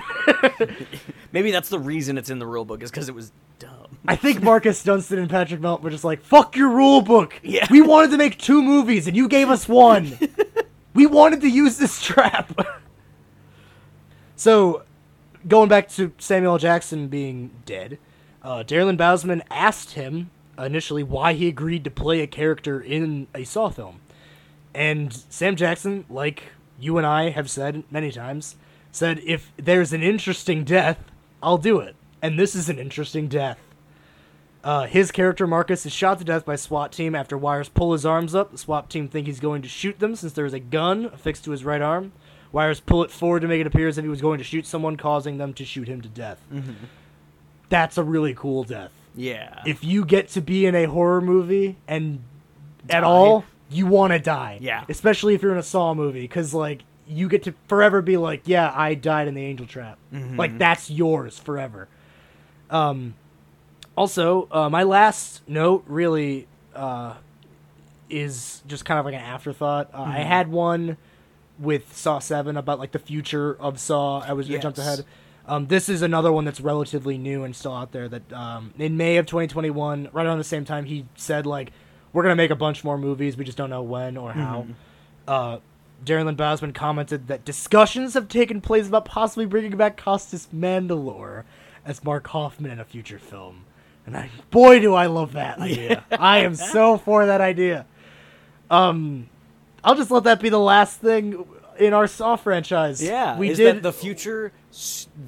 Maybe 1.33 1.51
that's 1.51 1.67
the 1.67 1.77
reason 1.77 2.17
it's 2.17 2.29
in 2.29 2.39
the 2.39 2.47
rule 2.47 2.63
book 2.63 2.81
is 2.81 2.89
because 2.89 3.09
it 3.09 3.15
was 3.15 3.33
dumb. 3.59 3.97
I 4.07 4.15
think 4.15 4.41
Marcus 4.41 4.81
Dunstan 4.81 5.19
and 5.19 5.29
Patrick 5.29 5.59
Melton 5.59 5.83
were 5.83 5.89
just 5.89 6.05
like, 6.05 6.21
"Fuck 6.21 6.55
your 6.55 6.69
rule 6.69 7.01
book." 7.01 7.37
Yeah. 7.43 7.67
We 7.69 7.81
wanted 7.81 8.11
to 8.11 8.17
make 8.17 8.37
two 8.37 8.61
movies, 8.61 9.05
and 9.05 9.17
you 9.17 9.27
gave 9.27 9.49
us 9.49 9.67
one. 9.67 10.17
we 10.93 11.05
wanted 11.05 11.41
to 11.41 11.49
use 11.49 11.77
this 11.77 12.01
trap. 12.01 12.57
so, 14.37 14.83
going 15.45 15.67
back 15.67 15.89
to 15.89 16.13
Samuel 16.19 16.57
Jackson 16.57 17.09
being 17.09 17.51
dead, 17.65 17.97
uh, 18.43 18.63
Darren 18.65 18.95
Bousman 18.97 19.41
asked 19.51 19.91
him 19.91 20.29
initially 20.57 21.03
why 21.03 21.33
he 21.33 21.47
agreed 21.47 21.83
to 21.83 21.91
play 21.91 22.21
a 22.21 22.27
character 22.27 22.79
in 22.79 23.27
a 23.33 23.43
Saw 23.43 23.69
film, 23.69 23.99
and 24.73 25.13
Sam 25.29 25.55
Jackson, 25.55 26.05
like 26.09 26.43
you 26.79 26.97
and 26.97 27.07
I 27.07 27.29
have 27.29 27.49
said 27.49 27.83
many 27.91 28.11
times, 28.11 28.55
said 28.91 29.21
if 29.25 29.51
there's 29.57 29.93
an 29.93 30.03
interesting 30.03 30.63
death, 30.63 30.99
I'll 31.41 31.57
do 31.57 31.79
it, 31.79 31.95
and 32.21 32.37
this 32.39 32.55
is 32.55 32.69
an 32.69 32.79
interesting 32.79 33.27
death. 33.27 33.59
Uh, 34.63 34.85
his 34.85 35.11
character 35.11 35.45
Marcus 35.45 35.85
is 35.85 35.91
shot 35.91 36.19
to 36.19 36.23
death 36.23 36.45
by 36.45 36.55
SWAT 36.55 36.93
team 36.93 37.15
after 37.15 37.37
wires 37.37 37.67
pull 37.67 37.91
his 37.91 38.05
arms 38.05 38.33
up. 38.33 38.51
The 38.51 38.57
SWAT 38.57 38.89
team 38.89 39.09
think 39.09 39.27
he's 39.27 39.41
going 39.41 39.61
to 39.61 39.67
shoot 39.67 39.99
them 39.99 40.15
since 40.15 40.31
there 40.31 40.45
is 40.45 40.53
a 40.53 40.59
gun 40.59 41.05
affixed 41.05 41.43
to 41.45 41.51
his 41.51 41.65
right 41.65 41.81
arm. 41.81 42.13
Wires 42.53 42.79
pull 42.79 43.03
it 43.03 43.11
forward 43.11 43.41
to 43.41 43.47
make 43.47 43.59
it 43.59 43.67
appear 43.67 43.89
as 43.89 43.97
if 43.97 44.05
he 44.05 44.09
was 44.09 44.21
going 44.21 44.37
to 44.37 44.43
shoot 44.43 44.65
someone, 44.65 44.95
causing 44.95 45.37
them 45.37 45.53
to 45.55 45.65
shoot 45.65 45.87
him 45.89 45.99
to 46.01 46.07
death. 46.07 46.39
That's 47.67 47.97
a 47.97 48.03
really 48.03 48.33
cool 48.33 48.63
death. 48.63 48.91
Yeah. 49.15 49.61
If 49.65 49.83
you 49.83 50.05
get 50.05 50.29
to 50.29 50.41
be 50.41 50.65
in 50.65 50.75
a 50.75 50.85
horror 50.85 51.21
movie 51.21 51.77
and 51.87 52.23
at 52.89 53.03
all, 53.03 53.45
you 53.69 53.85
want 53.85 54.13
to 54.13 54.19
die. 54.19 54.57
Yeah. 54.61 54.85
Especially 54.89 55.35
if 55.35 55.41
you're 55.41 55.51
in 55.51 55.57
a 55.57 55.63
Saw 55.63 55.93
movie, 55.93 56.21
because 56.21 56.53
like 56.53 56.83
you 57.07 57.27
get 57.27 57.43
to 57.43 57.53
forever 57.67 58.01
be 58.01 58.17
like, 58.17 58.43
yeah, 58.45 58.71
I 58.75 58.93
died 58.95 59.27
in 59.27 59.33
the 59.33 59.43
Angel 59.43 59.65
Trap. 59.65 59.97
Mm-hmm. 60.13 60.37
Like 60.37 60.57
that's 60.57 60.89
yours 60.89 61.37
forever. 61.39 61.87
Um, 62.69 63.15
also, 63.95 64.47
uh, 64.51 64.69
my 64.69 64.83
last 64.83 65.47
note 65.47 65.83
really 65.87 66.47
uh, 66.75 67.15
is 68.09 68.63
just 68.67 68.85
kind 68.85 68.99
of 68.99 69.05
like 69.05 69.15
an 69.15 69.21
afterthought. 69.21 69.89
Uh, 69.93 69.99
Mm-hmm. 69.99 70.11
I 70.11 70.19
had 70.19 70.47
one 70.49 70.97
with 71.59 71.95
Saw 71.95 72.19
Seven 72.19 72.57
about 72.57 72.79
like 72.79 72.91
the 72.91 72.99
future 72.99 73.55
of 73.59 73.79
Saw. 73.79 74.19
I 74.21 74.33
was 74.33 74.49
I 74.49 74.57
jumped 74.57 74.79
ahead. 74.79 75.05
Um, 75.45 75.67
this 75.67 75.89
is 75.89 76.01
another 76.01 76.31
one 76.31 76.45
that's 76.45 76.61
relatively 76.61 77.17
new 77.17 77.43
and 77.43 77.55
still 77.55 77.73
out 77.73 77.91
there. 77.91 78.07
That 78.07 78.31
um, 78.31 78.73
in 78.77 78.95
May 78.95 79.17
of 79.17 79.25
2021, 79.25 80.09
right 80.13 80.25
around 80.25 80.37
the 80.37 80.43
same 80.43 80.63
time, 80.65 80.85
he 80.85 81.05
said 81.15 81.45
like, 81.45 81.71
"We're 82.13 82.23
gonna 82.23 82.35
make 82.35 82.51
a 82.51 82.55
bunch 82.55 82.83
more 82.83 82.97
movies. 82.97 83.35
We 83.35 83.43
just 83.43 83.57
don't 83.57 83.69
know 83.69 83.83
when 83.83 84.15
or 84.17 84.31
how." 84.31 84.67
Uh, 85.27 85.59
Darren 86.05 86.25
Lynn 86.25 86.35
Bousman 86.35 86.73
commented 86.73 87.27
that 87.27 87.45
discussions 87.45 88.13
have 88.13 88.27
taken 88.27 88.59
place 88.61 88.87
about 88.87 89.05
possibly 89.05 89.45
bringing 89.45 89.75
back 89.77 89.95
Costas 89.97 90.47
Mandylor 90.53 91.43
as 91.85 92.03
Mark 92.03 92.27
Hoffman 92.27 92.71
in 92.71 92.79
a 92.79 92.85
future 92.85 93.19
film. 93.19 93.65
And 94.05 94.17
I, 94.17 94.29
boy, 94.51 94.79
do 94.81 94.93
I 94.93 95.05
love 95.05 95.33
that 95.33 95.59
idea! 95.59 96.03
I 96.11 96.39
am 96.39 96.55
so 96.55 96.97
for 96.97 97.25
that 97.25 97.39
idea. 97.41 97.85
Um, 98.69 99.29
I'll 99.83 99.95
just 99.95 100.11
let 100.11 100.23
that 100.25 100.41
be 100.41 100.49
the 100.49 100.59
last 100.59 100.99
thing 100.99 101.45
in 101.79 101.93
our 101.93 102.07
Saw 102.07 102.35
franchise. 102.35 103.01
yeah. 103.01 103.37
we 103.37 103.53
did. 103.53 103.83
that 103.83 103.83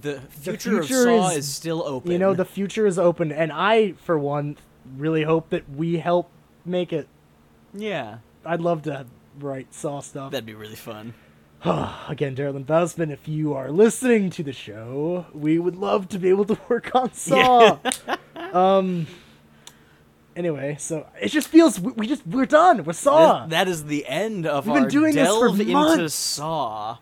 the 0.02 0.22
future? 0.30 0.78
The 0.78 0.84
future, 0.84 1.10
of 1.10 1.20
Saw 1.22 1.30
is- 1.32 1.38
is, 1.38 1.54
still 1.54 1.84
open. 1.86 2.12
you 2.12 2.18
know, 2.18 2.34
the 2.34 2.46
future 2.46 2.86
is 2.88 2.98
open, 3.00 3.32
and 3.32 3.52
I, 3.52 3.94
for 3.94 4.18
one, 4.18 4.58
really 4.98 5.24
hope 5.24 5.50
that 5.50 5.70
we 5.70 5.98
help 5.98 6.30
make 6.66 6.92
it. 6.94 7.08
yeah. 7.74 8.18
I'd 8.48 8.62
love 8.62 8.84
to 8.84 9.08
write 9.40 9.74
Saw 9.74 10.02
stuff. 10.02 10.32
That'd 10.32 10.46
be 10.46 10.54
really 10.54 10.76
fun. 10.76 11.14
Again, 11.64 12.36
Darren 12.36 12.64
Bousman, 12.64 13.12
if 13.12 13.28
you 13.28 13.54
are 13.56 13.72
listening 13.72 14.30
to 14.32 14.44
the 14.44 14.54
show, 14.54 15.26
we 15.34 15.58
would 15.58 15.76
love 15.76 16.08
to 16.10 16.20
be 16.20 16.30
able 16.30 16.46
to 16.46 16.58
work 16.70 16.92
on 16.96 17.12
Saw. 17.14 17.80
um. 18.54 19.08
Anyway, 20.36 20.76
so 20.80 21.08
it 21.22 21.30
just 21.30 21.48
feels 21.48 21.80
we, 21.80 21.92
we 21.94 22.08
just 22.08 22.28
we're 22.28 22.46
done. 22.46 22.84
We're 22.84 22.94
Saw. 22.94 23.46
This- 23.46 23.52
that 23.52 23.68
is 23.68 23.86
the 23.86 24.06
end 24.06 24.46
of 24.46 24.66
We've 24.68 24.76
been 24.76 24.84
our 24.84 24.90
doing 24.90 25.16
this 25.16 25.28
for 25.30 25.48
delve 25.48 25.60
into. 25.62 26.10
Saw. 26.10 26.98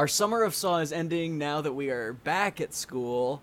Our 0.00 0.08
summer 0.08 0.42
of 0.44 0.54
Saw 0.54 0.78
is 0.78 0.92
ending 0.94 1.36
now 1.36 1.60
that 1.60 1.74
we 1.74 1.90
are 1.90 2.14
back 2.14 2.58
at 2.58 2.72
school. 2.72 3.42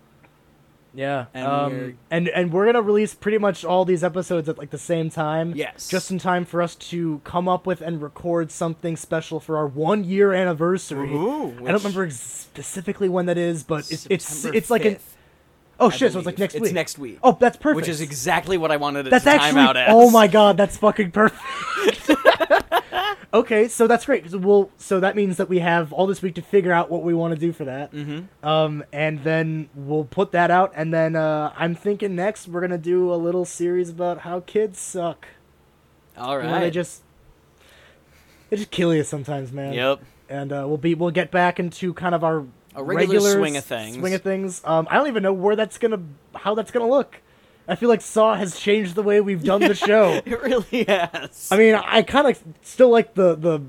yeah. 0.92 1.26
and 1.32 1.46
um, 1.46 1.72
we're- 1.72 1.94
and 2.10 2.28
and 2.30 2.52
we're 2.52 2.66
gonna 2.66 2.82
release 2.82 3.14
pretty 3.14 3.38
much 3.38 3.64
all 3.64 3.84
these 3.84 4.02
episodes 4.02 4.48
at 4.48 4.58
like 4.58 4.70
the 4.70 4.76
same 4.76 5.08
time. 5.08 5.52
Yes. 5.54 5.86
Just 5.88 6.10
in 6.10 6.18
time 6.18 6.44
for 6.44 6.60
us 6.60 6.74
to 6.90 7.20
come 7.22 7.48
up 7.48 7.64
with 7.64 7.80
and 7.80 8.02
record 8.02 8.50
something 8.50 8.96
special 8.96 9.38
for 9.38 9.56
our 9.56 9.68
one 9.68 10.02
year 10.02 10.32
anniversary. 10.32 11.12
Ooh, 11.14 11.52
I 11.64 11.70
don't 11.70 11.74
remember 11.84 12.06
ex- 12.06 12.18
specifically 12.18 13.08
when 13.08 13.26
that 13.26 13.38
is, 13.38 13.62
but 13.62 13.88
it's 13.92 14.08
it's 14.10 14.44
it's 14.46 14.68
like 14.68 14.84
an 14.84 14.98
Oh 15.78 15.86
I 15.86 15.90
shit! 15.90 16.10
So 16.12 16.18
it's 16.18 16.26
like 16.26 16.34
believe. 16.34 16.38
next 16.40 16.54
it's 16.56 16.62
week. 16.62 16.72
next 16.74 16.98
week. 16.98 17.18
Oh, 17.22 17.36
that's 17.38 17.56
perfect. 17.56 17.76
Which 17.76 17.88
is 17.88 18.00
exactly 18.00 18.58
what 18.58 18.72
I 18.72 18.78
wanted 18.78 19.06
it 19.06 19.10
That's 19.10 19.22
to 19.22 19.30
actually. 19.30 19.50
time 19.52 19.58
out 19.58 19.76
as. 19.76 19.90
Oh 19.92 20.10
my 20.10 20.26
god, 20.26 20.56
that's 20.56 20.76
fucking 20.76 21.12
perfect. 21.12 22.10
okay, 23.32 23.68
so 23.68 23.86
that's 23.86 24.06
great. 24.06 24.30
So 24.30 24.38
we'll. 24.38 24.70
So 24.76 25.00
that 25.00 25.16
means 25.16 25.36
that 25.36 25.48
we 25.48 25.58
have 25.58 25.92
all 25.92 26.06
this 26.06 26.22
week 26.22 26.34
to 26.36 26.42
figure 26.42 26.72
out 26.72 26.90
what 26.90 27.02
we 27.02 27.14
want 27.14 27.34
to 27.34 27.40
do 27.40 27.52
for 27.52 27.64
that. 27.64 27.92
Mm-hmm. 27.92 28.46
Um, 28.46 28.84
and 28.92 29.24
then 29.24 29.68
we'll 29.74 30.04
put 30.04 30.32
that 30.32 30.50
out, 30.50 30.72
and 30.74 30.92
then 30.92 31.16
uh, 31.16 31.52
I'm 31.56 31.74
thinking 31.74 32.14
next 32.14 32.48
we're 32.48 32.60
gonna 32.60 32.78
do 32.78 33.12
a 33.12 33.16
little 33.16 33.44
series 33.44 33.90
about 33.90 34.20
how 34.20 34.40
kids 34.40 34.80
suck. 34.80 35.26
All 36.16 36.36
right. 36.38 36.44
You 36.44 36.50
know, 36.50 36.60
they 36.60 36.70
just. 36.70 37.02
They 38.50 38.56
just 38.56 38.70
kill 38.70 38.94
you 38.94 39.04
sometimes, 39.04 39.52
man. 39.52 39.74
Yep. 39.74 40.00
And 40.30 40.52
uh, 40.54 40.64
we'll 40.66 40.78
be 40.78 40.94
we'll 40.94 41.10
get 41.10 41.30
back 41.30 41.60
into 41.60 41.92
kind 41.92 42.14
of 42.14 42.24
our 42.24 42.46
A 42.74 42.82
regular 42.82 43.32
swing 43.32 43.58
of 43.58 43.64
things. 43.64 43.96
Swing 43.96 44.14
of 44.14 44.22
things. 44.22 44.62
Um, 44.64 44.88
I 44.90 44.96
don't 44.96 45.08
even 45.08 45.22
know 45.22 45.34
where 45.34 45.54
that's 45.54 45.76
gonna, 45.76 46.00
how 46.34 46.54
that's 46.54 46.70
gonna 46.70 46.88
look. 46.88 47.20
I 47.68 47.74
feel 47.74 47.88
like 47.88 48.00
Saw 48.00 48.34
has 48.34 48.58
changed 48.58 48.94
the 48.94 49.02
way 49.02 49.20
we've 49.20 49.44
done 49.44 49.60
the 49.60 49.74
show. 49.74 50.20
It 50.26 50.40
really 50.42 50.84
has. 50.84 51.48
I 51.52 51.56
mean, 51.58 51.74
I 51.74 52.02
kind 52.02 52.26
of 52.26 52.42
still 52.62 52.88
like 52.90 53.14
the 53.14 53.34
the 53.34 53.60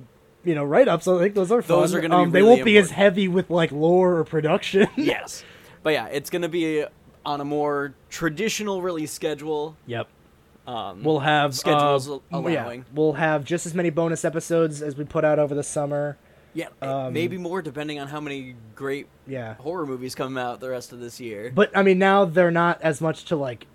you 0.45 0.55
know 0.55 0.63
write 0.63 0.87
ups. 0.87 1.07
I 1.07 1.19
think 1.19 1.35
those 1.35 1.51
are 1.51 1.61
fun. 1.61 1.81
Those 1.81 1.93
are 1.93 2.01
gonna 2.01 2.17
be 2.17 2.21
um, 2.23 2.31
They 2.31 2.39
really 2.41 2.49
won't 2.55 2.65
be 2.65 2.77
as 2.77 2.91
heavy 2.91 3.27
with 3.27 3.49
like 3.49 3.71
lore 3.71 4.15
or 4.17 4.23
production. 4.23 4.87
yes. 4.95 5.43
But 5.83 5.91
yeah, 5.93 6.07
it's 6.07 6.29
gonna 6.29 6.49
be 6.49 6.85
on 7.25 7.41
a 7.41 7.45
more 7.45 7.93
traditional 8.09 8.81
release 8.81 9.11
schedule. 9.11 9.75
Yep. 9.85 10.07
Um, 10.67 11.03
We'll 11.03 11.19
have 11.19 11.55
Schedules 11.55 12.07
uh, 12.09 12.19
al- 12.31 12.49
yeah, 12.49 12.63
allowing. 12.63 12.85
we'll 12.93 13.13
have 13.13 13.43
just 13.43 13.65
as 13.65 13.73
many 13.73 13.89
bonus 13.89 14.23
episodes 14.23 14.81
as 14.81 14.95
we 14.95 15.03
put 15.03 15.25
out 15.25 15.39
over 15.39 15.55
the 15.55 15.63
summer. 15.63 16.17
yeah, 16.53 16.67
um, 16.81 17.11
maybe 17.13 17.37
more 17.37 17.61
depending 17.61 17.99
on 17.99 18.07
how 18.07 18.19
many 18.19 18.55
great 18.75 19.07
Yeah. 19.27 19.55
horror 19.55 19.85
movies 19.87 20.13
come 20.15 20.37
out 20.37 20.59
the 20.59 20.69
rest 20.69 20.93
of 20.93 20.99
this 20.99 21.19
year. 21.19 21.51
But 21.53 21.75
I 21.75 21.81
mean, 21.83 21.97
now 21.99 22.23
they're 22.25 22.51
not 22.51 22.81
as 22.81 23.01
much 23.01 23.25
to 23.25 23.35
like 23.35 23.65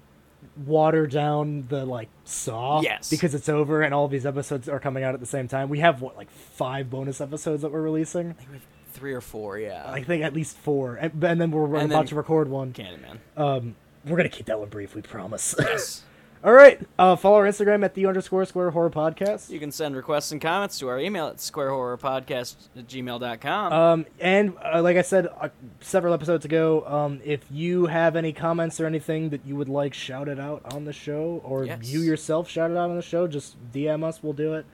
water 0.57 1.07
down 1.07 1.67
the 1.69 1.85
like 1.85 2.09
saw. 2.25 2.81
Yes. 2.81 3.11
Because 3.11 3.35
it's 3.35 3.49
over 3.49 3.83
and 3.83 3.93
all 3.95 4.09
these 4.09 4.27
episodes 4.27 4.69
are 4.69 4.79
coming 4.81 5.03
out 5.05 5.15
at 5.15 5.21
the 5.21 5.27
same 5.27 5.49
time. 5.49 5.69
We 5.69 5.81
have 5.81 6.01
what 6.01 6.17
like 6.17 6.31
five 6.31 6.91
bonus 6.91 7.21
episodes 7.21 7.63
that 7.63 7.73
we're 7.73 7.83
releasing. 7.83 8.31
I 8.31 8.33
think 8.35 8.49
we 8.51 8.55
have 8.57 8.67
three 8.93 9.13
or 9.13 9.21
four. 9.21 9.59
Yeah. 9.59 9.83
I 9.91 10.03
think 10.03 10.23
at 10.23 10.33
least 10.35 10.57
four, 10.57 10.95
and, 10.97 11.23
and 11.25 11.41
then 11.41 11.51
we're, 11.51 11.65
we're 11.65 11.77
And 11.79 11.91
about 11.91 12.01
then- 12.01 12.07
to 12.09 12.15
record 12.15 12.49
one. 12.49 12.73
Candyman. 12.73 13.19
Um, 13.37 13.75
we're 14.05 14.17
gonna 14.17 14.29
keep 14.29 14.47
that 14.47 14.59
one 14.61 14.69
brief, 14.69 14.95
we 14.95 15.03
promise. 15.03 15.55
Yes. 15.59 16.03
all 16.45 16.53
right. 16.53 16.79
Uh, 16.99 17.17
follow 17.17 17.37
our 17.37 17.45
Instagram 17.47 17.85
at 17.85 17.95
the 17.95 18.05
underscore 18.07 18.45
square 18.45 18.71
horror 18.71 18.91
podcast. 18.91 19.49
You 19.51 19.59
can 19.59 19.73
send 19.73 19.97
requests 19.97 20.31
and 20.31 20.41
comments 20.41 20.79
to 20.81 20.89
our 20.89 21.01
email 21.01 21.27
at 21.29 21.37
squarehorrorpodcast 21.39 22.57
at 22.77 22.87
gmail.com. 22.87 23.73
Um, 23.73 24.07
and 24.21 24.53
uh, 24.63 24.83
like 24.83 24.97
I 24.97 25.03
said 25.03 25.27
uh, 25.41 25.49
several 25.81 26.13
episodes 26.13 26.45
ago, 26.45 26.85
um, 26.87 27.21
if 27.25 27.41
you 27.51 27.87
have 27.87 28.15
any 28.15 28.33
comments 28.33 28.79
or 28.79 28.87
anything 28.87 29.31
that 29.31 29.47
you 29.47 29.57
would 29.57 29.69
like 29.71 29.95
shouted 29.95 30.39
out 30.39 30.63
on 30.75 30.85
the 30.85 30.93
show, 30.93 31.41
or 31.45 31.65
Yes. 31.65 31.79
you 31.91 32.01
yourself 32.01 32.49
shouted 32.49 32.77
out 32.77 32.91
on 32.91 32.97
the 32.97 33.03
show, 33.03 33.27
just 33.27 33.57
DM 33.73 34.05
us. 34.05 34.23
We'll 34.23 34.33
do 34.35 34.55
it. 34.55 34.67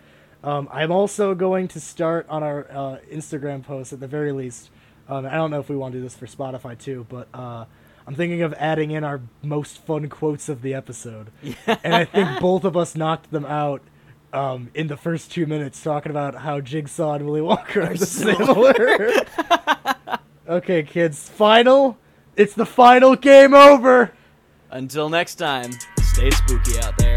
Um, 0.43 0.69
I'm 0.73 0.91
also 0.91 1.35
going 1.35 1.69
to 1.69 1.81
start 1.81 2.27
on 2.29 2.43
our 2.43 2.67
uh, 2.71 2.97
Instagram 3.13 3.63
post 3.63 3.93
at 3.93 4.01
the 4.01 4.09
very 4.09 4.33
least. 4.33 4.71
Um, 5.09 5.27
I 5.27 5.33
don't 5.35 5.51
know 5.51 5.61
if 5.61 5.69
we 5.69 5.77
want 5.77 5.93
to 5.93 5.99
do 5.99 6.03
this 6.03 6.15
for 6.17 6.27
Spotify 6.27 6.79
too, 6.79 7.07
but 7.09 7.29
uh, 7.35 7.67
I'm 8.11 8.17
thinking 8.17 8.43
of 8.43 8.53
adding 8.55 8.91
in 8.91 9.05
our 9.05 9.21
most 9.41 9.87
fun 9.87 10.09
quotes 10.09 10.49
of 10.49 10.63
the 10.63 10.75
episode. 10.75 11.31
and 11.85 11.95
I 11.95 12.05
think 12.05 12.41
both 12.41 12.65
of 12.65 12.77
us 12.77 12.97
knocked 12.97 13.31
them 13.31 13.45
out 13.45 13.83
um, 14.33 14.69
in 14.75 14.89
the 14.89 14.97
first 14.97 15.31
two 15.31 15.47
minutes, 15.47 15.81
talking 15.81 16.11
about 16.11 16.35
how 16.35 16.61
Jigsaw 16.61 17.13
and 17.15 17.25
Willy 17.27 17.41
Walker 17.41 17.83
are 17.83 17.95
similar. 17.97 19.13
okay, 20.49 20.83
kids. 20.83 21.29
Final. 21.29 21.99
It's 22.35 22.55
the 22.55 22.67
final 22.67 23.15
game 23.15 23.55
over. 23.55 24.13
Until 24.73 25.09
next 25.09 25.37
time, 25.37 25.71
stay 26.01 26.33
spooky 26.33 26.81
out 26.81 26.99
there. 26.99 27.10